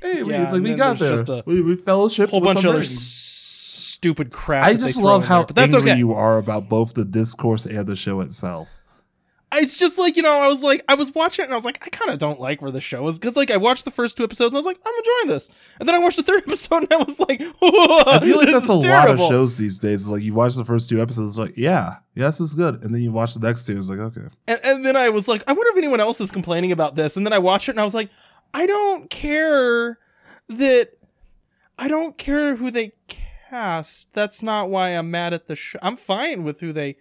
hey 0.00 0.22
we- 0.22 0.32
Yeah, 0.32 0.44
it's 0.44 0.52
like 0.52 0.62
we 0.62 0.74
got 0.74 0.98
there 0.98 1.10
just 1.10 1.28
a 1.28 1.42
we, 1.46 1.60
we 1.60 1.76
fellowship 1.76 2.30
whole 2.30 2.40
with 2.40 2.54
bunch 2.54 2.64
of 2.64 2.70
other 2.70 2.82
stupid 2.82 4.32
crap. 4.32 4.64
I 4.64 4.74
just 4.74 4.96
love 4.96 5.24
how 5.26 5.40
there, 5.40 5.46
but 5.48 5.56
that's 5.56 5.74
angry 5.74 5.90
okay. 5.90 5.98
you 5.98 6.14
are 6.14 6.38
about 6.38 6.68
both 6.68 6.94
the 6.94 7.04
discourse 7.04 7.66
and 7.66 7.86
the 7.86 7.96
show 7.96 8.20
itself 8.20 8.78
it's 9.54 9.76
just 9.76 9.98
like 9.98 10.16
you 10.16 10.22
know 10.22 10.38
i 10.38 10.46
was 10.46 10.62
like 10.62 10.82
i 10.88 10.94
was 10.94 11.14
watching 11.14 11.42
it 11.42 11.46
and 11.46 11.52
i 11.52 11.56
was 11.56 11.64
like 11.64 11.78
i 11.84 11.88
kind 11.90 12.10
of 12.10 12.18
don't 12.18 12.38
like 12.40 12.62
where 12.62 12.70
the 12.70 12.80
show 12.80 13.06
is 13.08 13.18
because 13.18 13.36
like 13.36 13.50
i 13.50 13.56
watched 13.56 13.84
the 13.84 13.90
first 13.90 14.16
two 14.16 14.22
episodes 14.24 14.54
and 14.54 14.58
i 14.58 14.60
was 14.60 14.66
like 14.66 14.78
i'm 14.86 14.94
enjoying 14.96 15.34
this 15.34 15.50
and 15.78 15.88
then 15.88 15.94
i 15.94 15.98
watched 15.98 16.16
the 16.16 16.22
third 16.22 16.42
episode 16.46 16.82
and 16.84 16.92
i 16.92 16.96
was 16.96 17.18
like 17.18 17.40
I 17.62 18.20
feel 18.20 18.36
like 18.38 18.48
that's 18.48 18.68
a 18.68 18.74
lot 18.74 19.10
of 19.10 19.18
shows 19.18 19.56
these 19.56 19.78
days. 19.78 20.06
Like 20.06 20.22
you 20.22 20.34
watch 20.34 20.54
the 20.54 20.64
first 20.64 20.88
two 20.88 21.00
episodes, 21.00 21.30
it's 21.30 21.38
like 21.38 21.56
yeah, 21.56 21.96
yeah, 22.14 22.26
this 22.26 22.40
is 22.40 22.54
good, 22.54 22.82
and 22.82 22.94
then 22.94 23.02
you 23.02 23.12
watch 23.12 23.34
the 23.34 23.40
next 23.40 23.66
two, 23.66 23.76
it's 23.76 23.88
like 23.88 23.98
okay, 23.98 24.22
And, 24.48 24.60
and 24.64 24.84
then 24.84 24.96
I 24.96 25.08
was 25.10 25.28
like, 25.28 25.42
I 25.46 25.52
wonder 25.52 25.70
if 25.70 25.76
anyone 25.78 26.00
else 26.00 26.20
is 26.20 26.30
complaining 26.30 26.72
about 26.72 26.96
this. 26.96 27.16
And 27.16 27.24
then 27.24 27.32
I 27.32 27.38
watched 27.38 27.68
it 27.68 27.72
and 27.72 27.80
I 27.80 27.84
was 27.84 27.94
like, 27.94 28.10
I 28.52 28.66
don't 28.66 29.08
care 29.10 29.98
that 30.48 30.90
I 31.78 31.88
don't 31.88 32.18
care 32.18 32.56
who 32.56 32.70
they 32.70 32.92
cast. 33.08 34.12
That's 34.12 34.42
not 34.42 34.70
why 34.70 34.90
I'm 34.90 35.10
mad 35.10 35.32
at 35.32 35.46
the 35.46 35.56
show. 35.56 35.78
I'm 35.82 35.96
fine 35.96 36.44
with 36.44 36.60
who 36.60 36.72
they. 36.72 36.96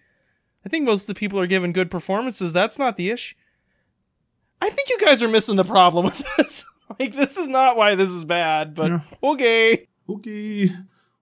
I 0.65 0.69
think 0.69 0.85
most 0.85 1.03
of 1.03 1.07
the 1.07 1.15
people 1.15 1.39
are 1.39 1.47
giving 1.47 1.71
good 1.71 1.89
performances. 1.91 2.51
That's 2.53 2.77
not 2.79 2.97
the 2.97 3.09
issue. 3.09 3.35
I 4.61 4.69
think 4.69 4.89
you 4.89 4.97
guys 4.99 5.23
are 5.23 5.27
missing 5.29 5.55
the 5.55 5.63
problem 5.63 6.05
with 6.05 6.21
this. 6.37 6.65
like, 6.99 7.15
this 7.15 7.37
is 7.37 7.47
not 7.47 7.77
why 7.77 7.95
this 7.95 8.09
is 8.09 8.25
bad, 8.25 8.75
but 8.75 8.91
Yeah. 8.91 8.99
okay. 9.23 9.87
okay, 10.09 10.69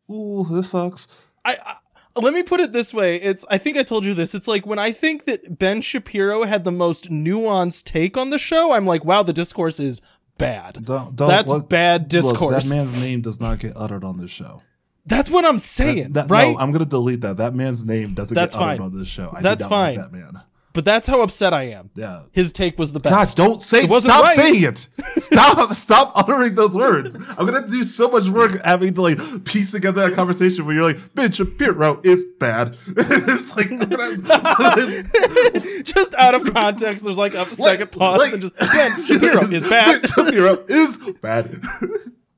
ooh, 0.10 0.46
this 0.50 0.70
sucks. 0.72 1.08
I, 1.46 1.58
I 1.64 1.76
let 2.20 2.34
me 2.34 2.42
put 2.42 2.60
it 2.60 2.72
this 2.74 2.96
way. 2.96 3.18
It's 3.22 3.46
I 3.48 3.60
think 3.60 3.78
I 3.78 3.84
told 3.84 4.04
you 4.06 4.16
this. 4.16 4.34
It's 4.34 4.48
like 4.48 4.66
when 4.66 4.80
I 4.80 4.92
think 4.92 5.26
that 5.26 5.60
Ben 5.60 5.82
Shapiro 5.82 6.46
had 6.46 6.64
the 6.64 6.72
most 6.72 7.12
nuanced 7.12 7.84
take 7.84 8.18
on 8.18 8.32
the 8.32 8.40
show, 8.40 8.72
I'm 8.72 8.88
like, 8.88 9.06
wow, 9.06 9.22
the 9.22 9.34
discourse 9.34 9.80
is 9.80 10.02
bad. 10.40 10.84
Don't, 10.84 11.16
don't 11.16 11.28
That's 11.28 11.52
what- 11.52 11.70
bad 11.70 12.02
Look, 12.04 12.10
discourse. 12.10 12.70
that 12.70 12.76
man's 12.76 13.00
name 13.00 13.22
does 13.22 13.40
not 13.40 13.60
get 13.60 13.74
uttered 13.76 14.04
on 14.04 14.18
this 14.18 14.32
show. 14.32 14.64
That's 15.08 15.30
what 15.30 15.46
I'm 15.46 15.60
saying, 15.60 16.14
That- 16.14 16.30
right? 16.30 16.54
No, 16.54 16.60
I'm 16.60 16.72
gonna 16.72 16.86
delete 16.86 17.22
that. 17.22 17.38
That 17.38 17.56
man's 17.56 17.86
name 17.86 18.14
doesn't 18.14 18.36
That's 18.36 18.56
get 18.56 18.60
fine. 18.62 18.82
on 18.82 18.98
this 18.98 19.08
show. 19.08 19.32
I 19.36 19.42
That's 19.42 19.64
not 19.64 19.72
like 19.72 19.96
fine. 19.96 20.04
that 20.04 20.12
man. 20.14 20.42
but 20.74 20.86
that's 20.86 21.08
how 21.08 21.22
upset 21.22 21.54
I 21.56 21.64
am. 21.70 21.90
Yeah. 21.96 22.22
His 22.32 22.54
take 22.54 22.78
was 22.78 22.94
the 22.94 23.00
God, 23.00 23.10
best. 23.10 23.36
don't 23.38 23.60
say 23.62 23.82
It 23.84 23.90
wasn't 23.90 24.14
stop 24.14 24.26
right. 24.26 24.36
saying 24.36 24.64
it. 24.64 24.88
Stop 25.18 25.74
stop 25.74 26.12
uttering 26.16 26.54
those 26.56 26.76
words. 26.76 27.16
I'm 27.16 27.46
gonna 27.48 27.68
do 27.68 27.84
so 27.84 28.08
much 28.10 28.28
work 28.28 28.64
having 28.64 28.94
to 28.94 29.02
like 29.02 29.46
piece 29.46 29.72
together 29.72 30.08
that 30.08 30.16
conversation 30.16 30.66
where 30.66 30.76
you're 30.76 30.84
like, 30.84 31.00
Ben 31.16 31.32
Shapiro 31.32 32.00
is 32.04 32.24
bad. 32.40 32.78
it's 32.88 33.56
like 33.56 33.70
just 35.84 36.16
out 36.16 36.36
of 36.36 36.54
context, 36.54 37.04
there's 37.04 37.18
like 37.18 37.34
a 37.34 37.54
second 37.56 37.92
pause 37.92 38.20
like- 38.20 38.34
and 38.34 38.42
just 38.44 38.56
Ben 38.58 39.06
Shapiro 39.06 39.42
is 39.50 39.68
bad. 39.70 40.08
Shapiro 40.10 40.64
is 40.68 40.98
bad. 41.22 41.62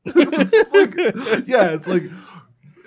It's 0.06 0.74
like- 0.74 1.48
yeah, 1.48 1.70
it's 1.72 1.88
like 1.88 2.04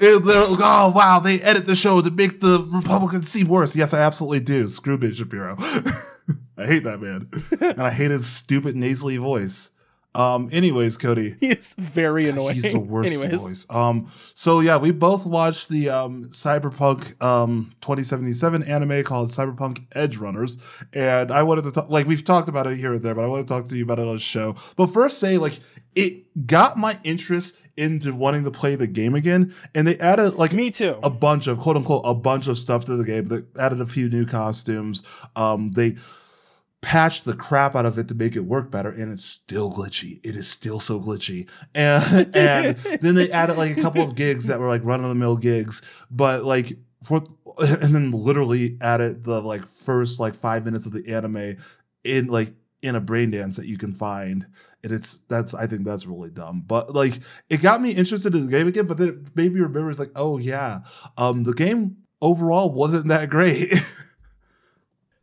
it- 0.00 0.24
they're 0.24 0.46
like, 0.46 0.60
oh 0.62 0.92
wow, 0.94 1.18
they 1.20 1.40
edit 1.40 1.66
the 1.66 1.74
show 1.74 2.00
to 2.00 2.10
make 2.10 2.40
the 2.40 2.66
Republicans 2.70 3.28
seem 3.30 3.48
worse. 3.48 3.74
Yes, 3.76 3.92
I 3.94 4.00
absolutely 4.00 4.40
do. 4.40 4.66
Screw 4.68 4.98
Ben 4.98 5.14
Shapiro. 5.14 5.56
I 6.56 6.66
hate 6.66 6.84
that 6.84 7.00
man, 7.00 7.28
and 7.60 7.82
I 7.82 7.90
hate 7.90 8.10
his 8.10 8.26
stupid 8.26 8.76
nasally 8.76 9.16
voice. 9.16 9.70
Um. 10.14 10.50
Anyways, 10.52 10.98
Cody, 10.98 11.36
he's 11.40 11.74
very 11.78 12.28
annoying. 12.28 12.54
He's 12.56 12.70
the 12.70 12.78
worst 12.78 13.06
Anyways, 13.10 13.40
voice. 13.40 13.66
Um, 13.70 14.12
so 14.34 14.60
yeah, 14.60 14.76
we 14.76 14.90
both 14.90 15.24
watched 15.24 15.70
the 15.70 15.88
um 15.88 16.24
Cyberpunk 16.26 17.20
um 17.22 17.72
2077 17.80 18.62
anime 18.64 19.02
called 19.04 19.30
Cyberpunk 19.30 19.86
Edge 19.92 20.18
Runners, 20.18 20.58
and 20.92 21.30
I 21.30 21.42
wanted 21.42 21.64
to 21.64 21.72
talk 21.72 21.88
like 21.88 22.06
we've 22.06 22.24
talked 22.24 22.50
about 22.50 22.66
it 22.66 22.76
here 22.76 22.92
and 22.92 23.02
there, 23.02 23.14
but 23.14 23.24
I 23.24 23.26
want 23.26 23.48
to 23.48 23.54
talk 23.54 23.68
to 23.70 23.76
you 23.76 23.84
about 23.84 23.98
it 24.00 24.06
on 24.06 24.16
the 24.16 24.20
show. 24.20 24.54
But 24.76 24.88
first, 24.88 25.18
say 25.18 25.38
like 25.38 25.58
it 25.94 26.46
got 26.46 26.76
my 26.76 26.98
interest 27.04 27.56
into 27.76 28.14
wanting 28.14 28.44
to 28.44 28.50
play 28.50 28.74
the 28.74 28.86
game 28.86 29.14
again, 29.14 29.54
and 29.74 29.86
they 29.86 29.98
added 29.98 30.34
like 30.34 30.52
me 30.52 30.70
too. 30.70 30.98
a 31.02 31.10
bunch 31.10 31.46
of 31.46 31.58
quote 31.58 31.76
unquote 31.76 32.02
a 32.04 32.14
bunch 32.14 32.48
of 32.48 32.58
stuff 32.58 32.84
to 32.86 32.96
the 32.96 33.04
game. 33.04 33.28
They 33.28 33.42
added 33.60 33.80
a 33.80 33.86
few 33.86 34.08
new 34.08 34.26
costumes. 34.26 35.02
Um, 35.36 35.72
they 35.72 35.96
patched 36.82 37.24
the 37.24 37.34
crap 37.34 37.76
out 37.76 37.86
of 37.86 37.98
it 37.98 38.08
to 38.08 38.14
make 38.14 38.36
it 38.36 38.40
work 38.40 38.70
better, 38.70 38.90
and 38.90 39.10
it's 39.10 39.24
still 39.24 39.72
glitchy. 39.72 40.20
It 40.22 40.36
is 40.36 40.48
still 40.48 40.80
so 40.80 41.00
glitchy. 41.00 41.48
And 41.74 42.34
and 42.34 42.76
then 43.00 43.14
they 43.14 43.30
added 43.30 43.56
like 43.56 43.76
a 43.78 43.80
couple 43.80 44.02
of 44.02 44.14
gigs 44.14 44.46
that 44.46 44.60
were 44.60 44.68
like 44.68 44.84
run 44.84 45.02
of 45.02 45.08
the 45.08 45.14
mill 45.14 45.36
gigs, 45.36 45.80
but 46.10 46.44
like 46.44 46.72
for 47.02 47.24
and 47.58 47.94
then 47.94 48.10
literally 48.10 48.76
added 48.80 49.24
the 49.24 49.40
like 49.40 49.66
first 49.66 50.20
like 50.20 50.34
five 50.34 50.64
minutes 50.64 50.86
of 50.86 50.92
the 50.92 51.08
anime 51.08 51.56
in 52.04 52.26
like 52.26 52.52
in 52.82 52.96
a 52.96 53.00
brain 53.00 53.30
dance 53.30 53.56
that 53.56 53.66
you 53.66 53.78
can 53.78 53.92
find. 53.92 54.46
And 54.84 54.92
it's 54.92 55.20
that's 55.28 55.54
I 55.54 55.66
think 55.66 55.84
that's 55.84 56.06
really 56.06 56.30
dumb. 56.30 56.64
But 56.66 56.94
like 56.94 57.20
it 57.48 57.62
got 57.62 57.80
me 57.80 57.90
interested 57.92 58.34
in 58.34 58.46
the 58.46 58.50
game 58.50 58.66
again, 58.66 58.86
but 58.86 58.96
then 58.98 59.08
it 59.08 59.36
made 59.36 59.52
me 59.54 59.60
remember 59.60 59.90
it's 59.90 59.98
like, 60.00 60.10
oh 60.16 60.38
yeah, 60.38 60.80
um 61.16 61.44
the 61.44 61.52
game 61.52 61.98
overall 62.20 62.70
wasn't 62.72 63.08
that 63.08 63.30
great. 63.30 63.72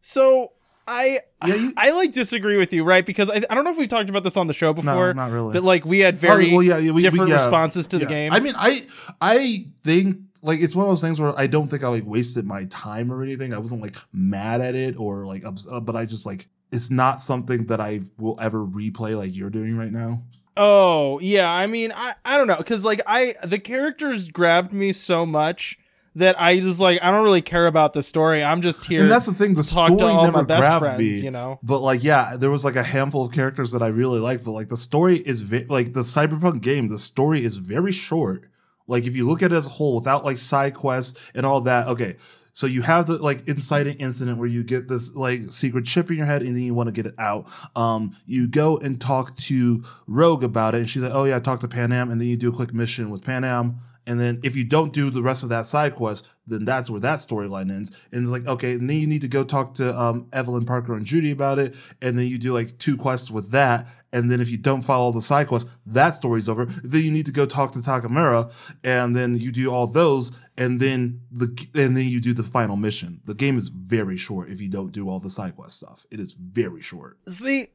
So 0.01 0.53
I 0.87 1.19
Yeah, 1.45 1.55
you- 1.55 1.73
I 1.77 1.91
like 1.91 2.11
disagree 2.13 2.57
with 2.57 2.73
you, 2.73 2.83
right? 2.83 3.05
Because 3.05 3.29
I, 3.29 3.41
I 3.49 3.53
don't 3.55 3.63
know 3.63 3.69
if 3.69 3.77
we've 3.77 3.87
talked 3.89 4.09
about 4.09 4.23
this 4.23 4.37
on 4.37 4.47
the 4.47 4.53
show 4.53 4.73
before. 4.73 5.13
no, 5.13 5.13
not 5.13 5.31
really. 5.31 5.53
That 5.53 5.63
like 5.63 5.85
we 5.85 5.99
had 5.99 6.17
very 6.17 6.51
Oh, 6.51 6.55
well, 6.55 6.63
yeah, 6.63 6.77
yeah, 6.77 6.85
we- 6.91 6.91
we- 6.93 7.01
different 7.01 7.29
yeah, 7.29 7.35
responses 7.35 7.87
to 7.87 7.99
the 7.99 8.05
game. 8.05 8.33
I 8.33 8.39
mean, 8.39 8.53
I 8.57 8.81
I 9.21 9.65
think 9.83 10.17
like 10.41 10.61
it's 10.61 10.73
one 10.75 10.85
of 10.85 10.91
those 10.91 11.01
things 11.01 11.19
where 11.19 11.37
I 11.37 11.47
don't 11.47 11.67
think 11.67 11.83
I 11.83 11.89
like 11.89 12.05
wasted 12.05 12.45
my 12.45 12.65
time 12.65 13.11
or 13.11 13.21
anything. 13.21 13.53
I 13.53 13.57
wasn't 13.59 13.81
like 13.81 13.95
mad 14.13 14.61
at 14.61 14.73
it 14.73 14.97
or 14.99 15.25
like, 15.27 15.43
but 15.83 15.95
I 15.95 16.05
just 16.05 16.25
like 16.25 16.47
it's 16.71 16.91
not 16.91 17.21
something 17.21 17.65
that 17.67 17.79
I 17.81 18.01
will 18.17 18.37
ever 18.39 18.65
replay 18.65 19.17
like 19.17 19.35
you're 19.35 19.49
doing 19.49 19.77
right 19.77 19.91
now. 19.91 20.23
oh 20.57 21.19
yeah, 21.19 21.49
I 21.51 21.67
mean 21.67 21.91
I 21.95 22.13
I 22.25 22.37
don't 22.37 22.47
know 22.47 22.57
because 22.57 22.83
like 22.85 23.01
I 23.07 23.35
the 23.43 23.59
characters 23.59 24.27
grabbed 24.29 24.73
me 24.73 24.91
so 24.91 25.25
much 25.25 25.77
that 26.15 26.39
I 26.41 26.59
just 26.59 26.79
like 26.79 27.01
I 27.01 27.11
don't 27.11 27.23
really 27.23 27.41
care 27.41 27.67
about 27.67 27.93
the 27.93 28.03
story. 28.03 28.43
I'm 28.43 28.61
just 28.61 28.85
here 28.85 29.01
and 29.03 29.11
that's 29.11 29.25
the 29.25 29.33
thing. 29.33 29.53
The 29.53 29.63
story 29.63 29.95
never 29.95 30.31
my 30.31 30.43
best 30.43 30.67
grabbed 30.67 30.83
friends. 30.83 30.99
me. 30.99 31.19
You 31.19 31.31
know. 31.31 31.59
But 31.63 31.79
like, 31.79 32.03
yeah, 32.03 32.35
there 32.35 32.49
was 32.49 32.65
like 32.65 32.75
a 32.75 32.83
handful 32.83 33.25
of 33.25 33.31
characters 33.31 33.71
that 33.71 33.81
I 33.81 33.87
really 33.87 34.19
liked, 34.19 34.43
but 34.43 34.51
like 34.51 34.69
the 34.69 34.77
story 34.77 35.17
is 35.17 35.41
ve- 35.41 35.65
like 35.69 35.93
the 35.93 36.01
cyberpunk 36.01 36.61
game. 36.61 36.87
The 36.87 36.99
story 36.99 37.43
is 37.45 37.57
very 37.57 37.91
short. 37.91 38.49
Like 38.87 39.05
if 39.05 39.15
you 39.15 39.27
look 39.27 39.43
at 39.43 39.53
it 39.53 39.55
as 39.55 39.67
a 39.67 39.69
whole, 39.69 39.95
without 39.95 40.25
like 40.25 40.39
side 40.39 40.73
quests 40.73 41.17
and 41.35 41.45
all 41.45 41.61
that. 41.61 41.87
Okay, 41.87 42.17
so 42.59 42.67
you 42.67 42.81
have 42.81 43.07
the 43.07 43.13
like 43.13 43.47
inciting 43.47 43.95
incident 43.99 44.37
where 44.37 44.45
you 44.45 44.63
get 44.63 44.89
this 44.89 45.15
like 45.15 45.43
secret 45.49 45.85
chip 45.85 46.11
in 46.11 46.17
your 46.17 46.25
head 46.25 46.41
and 46.41 46.53
then 46.53 46.63
you 46.63 46.73
want 46.73 46.87
to 46.87 46.91
get 46.91 47.05
it 47.05 47.15
out. 47.17 47.47
Um, 47.73 48.17
you 48.25 48.49
go 48.49 48.75
and 48.75 48.99
talk 48.99 49.37
to 49.37 49.81
Rogue 50.07 50.43
about 50.43 50.75
it, 50.75 50.79
and 50.79 50.89
she's 50.89 51.01
like, 51.01 51.13
"Oh 51.13 51.23
yeah, 51.23 51.37
I 51.37 51.39
talked 51.39 51.61
to 51.61 51.69
Panam," 51.69 52.11
and 52.11 52.19
then 52.19 52.27
you 52.27 52.35
do 52.35 52.49
a 52.49 52.53
quick 52.53 52.73
mission 52.73 53.11
with 53.11 53.21
Panam. 53.21 53.77
And 54.05 54.19
then 54.19 54.41
if 54.43 54.57
you 54.57 54.65
don't 54.65 54.91
do 54.91 55.09
the 55.09 55.23
rest 55.23 55.43
of 55.43 55.49
that 55.49 55.67
side 55.67 55.95
quest, 55.95 56.27
then 56.47 56.65
that's 56.65 56.89
where 56.89 56.99
that 56.99 57.19
storyline 57.19 57.71
ends. 57.71 57.91
And 58.11 58.23
it's 58.23 58.31
like, 58.31 58.45
okay, 58.45 58.73
and 58.73 58.89
then 58.89 58.97
you 58.97 59.07
need 59.07 59.21
to 59.21 59.29
go 59.29 59.45
talk 59.45 59.75
to 59.75 59.97
um, 59.97 60.27
Evelyn 60.33 60.65
Parker 60.65 60.95
and 60.95 61.05
Judy 61.05 61.31
about 61.31 61.59
it. 61.59 61.75
And 62.01 62.17
then 62.17 62.25
you 62.25 62.39
do 62.39 62.51
like 62.53 62.77
two 62.77 62.97
quests 62.97 63.31
with 63.31 63.51
that. 63.51 63.87
And 64.11 64.31
then 64.31 64.41
if 64.41 64.49
you 64.49 64.57
don't 64.57 64.81
follow 64.81 65.05
all 65.05 65.11
the 65.11 65.21
side 65.21 65.47
quest, 65.47 65.67
that 65.85 66.11
story's 66.11 66.49
over. 66.49 66.65
Then 66.65 67.03
you 67.03 67.11
need 67.11 67.27
to 67.27 67.31
go 67.31 67.45
talk 67.45 67.71
to 67.73 67.79
Takemura, 67.79 68.51
and 68.83 69.15
then 69.15 69.37
you 69.37 69.51
do 69.51 69.71
all 69.71 69.85
those, 69.85 70.31
and 70.57 70.79
then 70.79 71.21
the 71.31 71.45
and 71.75 71.95
then 71.95 72.05
you 72.05 72.19
do 72.19 72.33
the 72.33 72.43
final 72.43 72.75
mission. 72.75 73.21
The 73.25 73.35
game 73.35 73.57
is 73.57 73.67
very 73.67 74.17
short 74.17 74.49
if 74.49 74.59
you 74.61 74.67
don't 74.67 74.91
do 74.91 75.09
all 75.09 75.19
the 75.19 75.29
side 75.29 75.55
quest 75.55 75.77
stuff. 75.77 76.05
It 76.09 76.19
is 76.19 76.33
very 76.33 76.81
short. 76.81 77.17
See, 77.27 77.67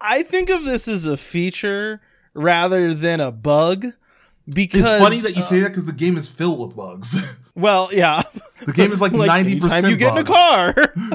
I- 0.00 0.22
think 0.22 0.48
of 0.48 0.64
this 0.64 0.88
as 0.88 1.04
a 1.04 1.16
feature 1.16 2.00
rather 2.34 2.94
than 2.94 3.20
a 3.20 3.30
bug. 3.32 3.86
Because 4.48 4.80
It's 4.82 4.90
funny 4.98 5.20
that 5.20 5.36
you 5.36 5.42
uh, 5.42 5.46
say 5.46 5.60
that 5.60 5.68
because 5.68 5.86
the 5.86 5.92
game 5.92 6.16
is 6.16 6.26
filled 6.26 6.58
with 6.66 6.76
bugs. 6.76 7.22
well, 7.54 7.90
yeah. 7.92 8.22
The 8.66 8.72
game 8.72 8.92
is 8.92 9.00
like 9.00 9.12
ninety 9.12 9.52
anytime 9.52 9.68
percent. 9.68 9.90
you 9.90 9.96
get 9.96 10.12
in 10.12 10.18
a 10.18 10.24
car. 10.24 10.74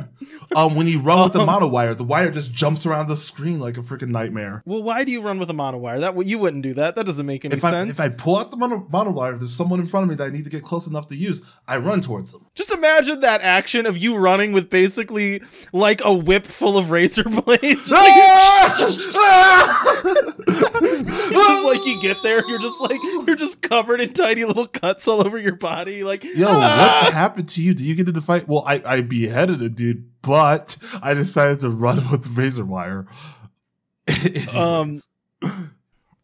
um, 0.56 0.76
when 0.76 0.88
you 0.88 1.00
run 1.02 1.24
with 1.24 1.34
the 1.34 1.46
mono 1.46 1.68
wire, 1.68 1.94
the 1.94 2.04
wire 2.04 2.32
just 2.32 2.54
jumps 2.54 2.86
around 2.86 3.08
the 3.08 3.16
screen 3.16 3.60
like 3.60 3.78
a 3.78 3.82
freaking 3.82 4.10
nightmare. 4.10 4.62
well, 4.66 4.82
why 4.84 5.04
do 5.04 5.12
you 5.12 5.22
run 5.22 5.40
with 5.40 5.50
a 5.50 5.54
monowire? 5.54 6.00
That 6.00 6.26
you 6.26 6.38
wouldn't 6.40 6.64
do 6.64 6.74
that. 6.76 6.96
That 6.96 7.06
doesn't 7.06 7.26
make 7.26 7.46
any 7.46 7.56
If 7.56 7.64
I, 7.64 7.72
sense. 7.72 7.92
if 7.92 8.00
I 8.00 8.10
pull 8.10 8.38
out 8.38 8.52
the 8.52 8.58
mono, 8.58 9.12
wire, 9.12 9.34
if 9.34 9.40
there's 9.40 9.56
someone 9.56 9.80
in 9.80 9.88
front 9.88 10.04
of 10.06 10.10
me 10.10 10.16
that 10.16 10.26
I 10.26 10.30
need 10.30 10.44
to 10.46 10.50
get 10.50 10.64
close 10.64 10.88
enough 10.88 11.08
to 11.08 11.16
use, 11.16 11.42
I 11.68 11.78
run 11.78 12.02
towards 12.02 12.32
them. 12.32 12.46
Just 12.56 12.72
imagine 12.72 13.20
that 13.22 13.42
action 13.42 13.86
of 13.86 13.98
you 13.98 14.16
running 14.16 14.52
with 14.52 14.70
basically 14.70 15.42
like 15.74 16.02
a 16.04 16.14
whip 16.14 16.46
full 16.46 16.78
of 16.78 16.92
razor 16.92 17.24
blades. 17.26 17.88
Just 17.88 19.16
like, 19.16 20.38
just 21.30 21.66
like 21.66 21.86
you 21.86 22.00
get 22.02 22.18
there, 22.24 22.42
you're 22.48 22.60
just 22.60 22.82
like 22.82 23.00
you're 23.28 23.36
just 23.36 23.62
covered 23.62 24.02
in 24.02 24.14
tiny 24.14 24.44
little 24.46 24.68
cuts 24.68 25.08
all 25.08 25.26
over 25.26 25.38
your 25.38 25.56
body. 25.56 26.04
Like, 26.04 26.24
Yo, 26.24 26.48
"Ah!" 26.50 27.02
what 27.06 27.14
happened 27.14 27.37
to 27.46 27.62
you? 27.62 27.74
Did 27.74 27.86
you 27.86 27.96
get 27.96 28.02
into 28.02 28.12
the 28.14 28.22
fight? 28.26 28.48
Well, 28.48 28.64
I, 28.66 28.82
I 28.86 29.02
beheaded 29.02 29.62
a 29.62 29.70
dude, 29.70 30.10
but 30.22 30.78
I 31.02 31.14
decided 31.14 31.60
to 31.62 31.70
run 31.70 32.10
with 32.12 32.28
razor 32.38 32.66
wire. 32.66 33.08
Um, 34.56 34.96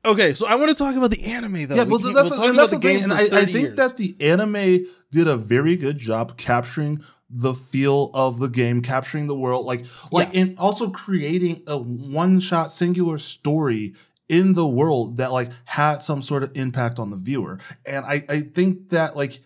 Okay, 0.06 0.34
so 0.34 0.46
I 0.46 0.56
want 0.56 0.70
to 0.70 0.76
talk 0.76 0.96
about 0.96 1.12
the 1.12 1.24
anime 1.26 1.68
though. 1.68 1.76
yeah, 1.76 1.84
well, 1.84 2.00
that's, 2.00 2.30
we'll 2.30 2.44
about 2.50 2.56
that's 2.58 2.72
the 2.72 2.80
thing. 2.80 2.98
game 2.98 3.04
And 3.04 3.14
I, 3.14 3.22
I 3.22 3.46
think 3.46 3.56
years. 3.56 3.78
that 3.78 3.96
the 3.98 4.18
anime 4.20 4.86
did 5.12 5.28
a 5.28 5.38
very 5.38 5.78
good 5.78 5.98
job 5.98 6.38
capturing 6.38 7.04
the 7.30 7.54
feel 7.54 8.12
of 8.14 8.40
the 8.40 8.50
game, 8.50 8.82
capturing 8.82 9.28
the 9.28 9.36
world, 9.36 9.66
like, 9.66 9.86
like, 10.12 10.36
and 10.36 10.60
also 10.60 10.90
creating 10.90 11.64
a 11.68 11.78
one-shot 11.78 12.72
singular 12.72 13.18
story 13.18 13.94
in 14.28 14.54
the 14.54 14.68
world 14.68 15.18
that 15.18 15.32
like 15.32 15.52
had 15.66 16.00
some 16.00 16.22
sort 16.22 16.44
of 16.44 16.52
impact 16.56 17.00
on 17.00 17.10
the 17.10 17.18
viewer. 17.18 17.60
And 17.86 18.06
I, 18.06 18.26
I 18.28 18.42
think 18.42 18.90
that 18.90 19.16
like 19.16 19.42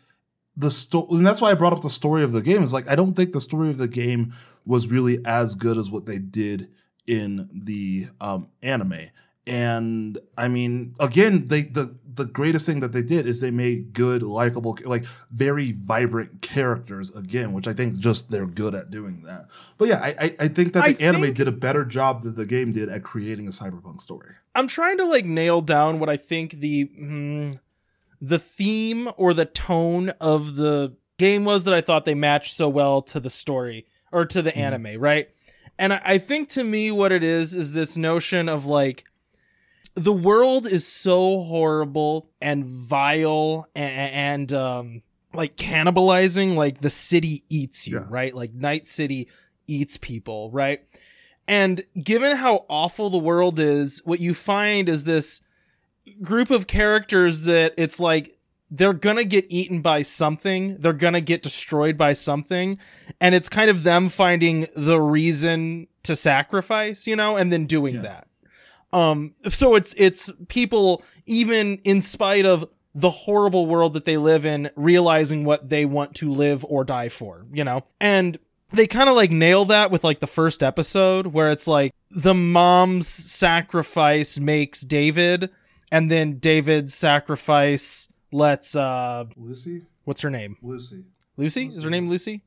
the 0.58 0.72
story, 0.72 1.08
and 1.12 1.26
that's 1.26 1.40
why 1.40 1.52
I 1.52 1.54
brought 1.54 1.72
up 1.74 1.82
the 1.82 1.90
story 1.90 2.24
of 2.24 2.32
the 2.34 2.42
game. 2.42 2.64
Is 2.64 2.74
like 2.74 2.90
I 2.90 2.96
don't 2.96 3.14
think 3.14 3.32
the 3.32 3.40
story 3.40 3.70
of 3.70 3.78
the 3.78 3.88
game 3.88 4.34
was 4.66 4.88
really 4.88 5.20
as 5.24 5.56
good 5.56 5.78
as 5.78 5.90
what 5.90 6.06
they 6.06 6.18
did 6.18 6.70
in 7.06 7.48
the 7.54 8.08
um, 8.20 8.50
anime. 8.62 9.06
And 9.46 10.18
I 10.38 10.50
mean, 10.50 10.94
again, 11.00 11.48
they 11.48 11.62
the 11.62 11.96
the 12.06 12.26
greatest 12.26 12.66
thing 12.66 12.80
that 12.82 12.92
they 12.92 13.04
did 13.04 13.28
is 13.28 13.40
they 13.40 13.52
made 13.52 13.94
good, 13.94 14.24
likable, 14.24 14.78
like 14.84 15.06
very 15.32 15.72
vibrant 15.72 16.42
characters 16.42 17.16
again, 17.16 17.54
which 17.54 17.68
I 17.68 17.74
think 17.74 17.98
just 17.98 18.30
they're 18.30 18.48
good 18.48 18.76
at 18.76 18.90
doing 18.90 19.22
that. 19.24 19.46
But 19.78 19.88
yeah, 19.88 20.02
I 20.04 20.08
I, 20.20 20.36
I 20.40 20.48
think 20.50 20.74
that 20.74 20.84
the 20.84 21.02
I 21.02 21.08
anime 21.08 21.22
think- 21.22 21.38
did 21.38 21.48
a 21.48 21.52
better 21.54 21.86
job 21.86 22.24
than 22.24 22.36
the 22.36 22.46
game 22.46 22.74
did 22.74 22.90
at 22.90 23.04
creating 23.04 23.48
a 23.48 23.52
cyberpunk 23.52 24.02
story. 24.02 24.32
I'm 24.54 24.68
trying 24.68 24.98
to 24.98 25.06
like 25.06 25.24
nail 25.26 25.62
down 25.62 26.00
what 26.00 26.10
I 26.10 26.18
think 26.18 26.54
the 26.60 26.86
mm, 27.00 27.60
the 28.22 28.40
theme 28.40 29.10
or 29.18 29.34
the 29.34 29.46
tone 29.46 30.10
of 30.22 30.56
the 30.56 30.96
game 31.18 31.46
was 31.46 31.64
that 31.64 31.74
I 31.74 31.82
thought 31.82 32.06
they 32.06 32.16
matched 32.16 32.54
so 32.54 32.70
well 32.70 33.02
to 33.04 33.20
the 33.20 33.30
story 33.30 33.86
or 34.12 34.26
to 34.26 34.42
the 34.42 34.56
anime, 34.58 35.00
right? 35.00 35.30
And 35.80 35.94
I, 35.94 36.02
I 36.04 36.18
think 36.18 36.50
to 36.50 36.64
me 36.64 36.92
what 36.92 37.12
it 37.12 37.24
is 37.24 37.54
is 37.54 37.74
this 37.74 37.98
notion 37.98 38.50
of 38.50 38.66
like 38.66 39.04
the 39.96 40.14
world 40.14 40.68
is 40.68 40.86
so 40.88 41.42
horrible 41.44 42.30
and 42.40 42.66
vile 42.66 43.68
and, 43.76 44.12
and 44.52 44.54
um 44.54 45.02
like 45.34 45.56
cannibalizing 45.58 46.56
like 46.56 46.82
the 46.82 46.90
city 46.90 47.44
eats 47.50 47.88
you 47.88 47.98
Yeah. 47.98 48.06
right 48.10 48.34
like 48.34 48.54
night 48.54 48.88
city 48.88 49.28
eats 49.68 49.98
people 49.98 50.52
right 50.52 50.82
and 51.48 51.84
given 52.02 52.38
how 52.38 52.66
awful 52.70 53.10
the 53.10 53.18
world 53.18 53.60
is 53.60 54.02
what 54.06 54.20
you 54.20 54.34
find 54.36 54.88
is 54.88 55.04
this 55.04 55.42
group 56.22 56.50
of 56.50 56.68
characters 56.68 57.42
that 57.42 57.74
it's 57.78 58.00
like 58.00 58.38
they're 58.70 58.94
gonna 58.94 59.24
get 59.24 59.46
eaten 59.50 59.82
by 59.82 60.02
something 60.02 60.78
they're 60.80 60.92
gonna 60.94 61.22
get 61.22 61.42
destroyed 61.42 61.98
by 61.98 62.14
something 62.14 62.78
and 63.22 63.34
it's 63.34 63.48
kind 63.50 63.70
of 63.70 63.84
them 63.84 64.10
finding 64.10 64.68
the 64.76 65.00
reason 65.00 65.88
to 66.04 66.16
sacrifice 66.16 67.08
you 67.08 67.16
know 67.16 67.38
and 67.38 67.52
then 67.52 67.66
doing 67.66 67.96
Yeah. 67.96 68.02
that 68.02 68.28
um 68.94 69.34
so 69.50 69.76
it's 69.76 69.94
it's 69.98 70.32
people 70.50 71.04
even 71.26 71.78
in 71.84 72.02
spite 72.02 72.46
of 72.46 72.68
the 72.96 73.10
horrible 73.10 73.68
world 73.68 73.94
that 73.94 74.06
they 74.06 74.18
live 74.18 74.46
in 74.46 74.70
realizing 74.76 75.46
what 75.46 75.70
they 75.70 75.86
want 75.86 76.16
to 76.16 76.30
live 76.32 76.66
or 76.68 76.84
die 76.84 77.10
for 77.10 77.46
you 77.54 77.64
know 77.64 77.84
and 78.02 78.38
they 78.74 78.86
kind 78.88 79.08
of 79.08 79.16
like 79.16 79.32
nail 79.32 79.64
that 79.66 79.92
with 79.92 80.04
like 80.04 80.20
the 80.20 80.28
first 80.28 80.62
episode 80.62 81.28
where 81.28 81.50
it's 81.52 81.68
like 81.68 81.94
the 82.12 82.34
mom's 82.34 83.08
sacrifice 83.08 84.40
makes 84.40 84.82
david 84.82 85.50
and 85.92 86.10
then 86.12 86.38
david's 86.40 86.94
sacrifice 86.94 88.08
lets 88.32 88.76
uh 88.76 89.26
Lucy, 89.38 89.84
what's 90.04 90.22
her 90.22 90.30
name? 90.30 90.58
Lucy. 90.62 91.04
lucy? 91.38 91.68
Is 91.68 91.84
her 91.84 91.90
name 91.90 92.10
lucy? 92.10 92.44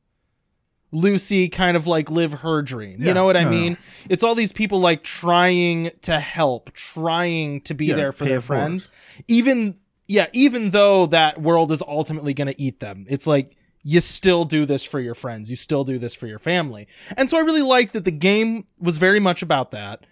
Lucy 0.93 1.49
kind 1.49 1.77
of 1.77 1.87
like 1.87 2.11
live 2.11 2.33
her 2.41 2.63
dream. 2.63 3.01
You 3.01 3.15
know 3.15 3.25
what 3.25 3.37
i 3.37 3.43
yeah. 3.43 3.51
mean? 3.51 3.79
It's 4.09 4.25
all 4.25 4.35
these 4.35 4.53
people 4.53 4.81
like 4.81 5.05
trying 5.05 5.93
to 6.03 6.19
help 6.19 6.73
trying 6.73 7.61
to 7.63 7.75
be 7.75 7.87
Yeah, 7.87 7.95
there 7.95 8.13
for 8.13 8.25
their 8.25 8.39
it. 8.39 8.41
forward. 8.43 8.63
friends. 8.63 8.89
Even 9.29 9.77
yeah 10.09 10.27
even 10.33 10.71
though 10.71 11.07
that 11.07 11.41
world 11.41 11.71
is 11.71 11.81
ultimately 11.87 12.35
going 12.35 12.49
to 12.49 12.61
eat 12.61 12.81
them 12.81 13.07
it's 13.09 13.29
like 13.29 13.57
you 13.85 14.01
still 14.01 14.45
do 14.45 14.67
this 14.67 14.85
for 14.85 15.01
your 15.01 15.15
friends. 15.15 15.49
You 15.49 15.57
still 15.57 15.85
do 15.85 15.97
this 15.99 16.15
for 16.15 16.27
your 16.27 16.39
family. 16.41 16.87
And 17.17 17.31
so 17.31 17.39
i 17.39 17.41
really 17.41 17.63
like 17.63 17.93
that 17.93 18.05
the 18.05 18.11
game 18.11 18.67
was 18.79 18.99
very 18.99 19.21
much 19.21 19.41
about 19.43 19.71
that 19.71 20.05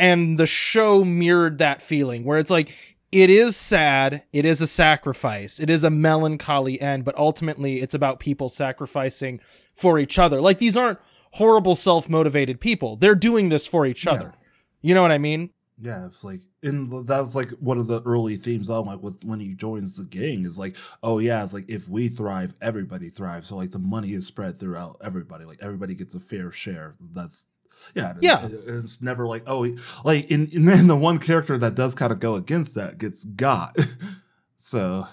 and 0.00 0.38
the 0.38 0.46
show 0.46 1.04
mirrored 1.04 1.58
that 1.58 1.82
feeling 1.82 2.24
where 2.24 2.38
it's 2.38 2.50
like 2.50 2.74
it 3.12 3.28
is 3.30 3.56
sad 3.56 4.22
it 4.32 4.44
is 4.44 4.60
a 4.60 4.66
sacrifice 4.66 5.60
it 5.60 5.68
is 5.70 5.84
a 5.84 5.90
melancholy 5.90 6.80
end 6.80 7.04
but 7.04 7.16
ultimately 7.16 7.80
it's 7.80 7.94
about 7.94 8.20
people 8.20 8.48
sacrificing 8.48 9.40
for 9.74 9.98
each 9.98 10.18
other 10.18 10.40
like 10.40 10.58
these 10.58 10.76
aren't 10.76 10.98
horrible 11.32 11.74
self-motivated 11.74 12.60
people 12.60 12.96
they're 12.96 13.14
doing 13.14 13.48
this 13.48 13.66
for 13.66 13.86
each 13.86 14.06
other 14.06 14.32
you 14.80 14.94
know 14.94 15.02
what 15.02 15.12
i 15.12 15.18
mean 15.18 15.50
Yeah, 15.82 16.06
it's 16.06 16.22
like 16.24 16.42
in 16.62 16.90
the- 16.90 17.02
that 17.04 17.20
was 17.20 17.34
like 17.34 17.50
one 17.52 17.78
of 17.78 17.86
the 17.86 18.02
early 18.02 18.36
themes 18.36 18.68
of 18.68 18.86
like 18.86 19.02
with 19.02 19.24
when 19.24 19.40
he 19.40 19.54
joins 19.54 19.94
the 19.96 20.04
gang 20.04 20.44
is 20.44 20.58
like, 20.58 20.76
oh 21.02 21.18
yeah, 21.20 21.42
it's 21.42 21.54
like 21.54 21.64
if 21.68 21.88
we 21.88 22.08
thrive, 22.10 22.52
everybody 22.60 23.08
thrives. 23.08 23.48
So 23.48 23.56
like 23.56 23.70
the 23.70 23.78
money 23.78 24.12
is 24.12 24.26
spread 24.26 24.58
throughout 24.60 24.98
everybody. 25.02 25.46
Like 25.46 25.60
everybody 25.62 25.94
gets 25.94 26.14
a 26.14 26.20
fair 26.20 26.52
share. 26.52 26.96
That's 27.00 27.46
yeah, 27.94 28.14
Yeah. 28.20 28.46
it- 28.46 28.62
it's 28.66 29.00
never 29.02 29.26
like 29.26 29.42
oh, 29.46 29.62
he- 29.64 29.78
like 30.04 30.30
in 30.30 30.48
and 30.54 30.66
then 30.68 30.86
the 30.86 30.96
one 30.96 31.18
character 31.18 31.58
that 31.58 31.74
does 31.74 31.94
kind 31.94 32.12
of 32.12 32.20
go 32.20 32.34
against 32.34 32.74
that 32.76 32.98
gets 32.98 33.24
got. 33.24 33.76
so 34.56 35.06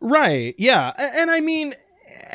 Right. 0.00 0.54
Yeah. 0.58 0.92
And 1.16 1.30
I 1.30 1.40
mean, 1.40 1.72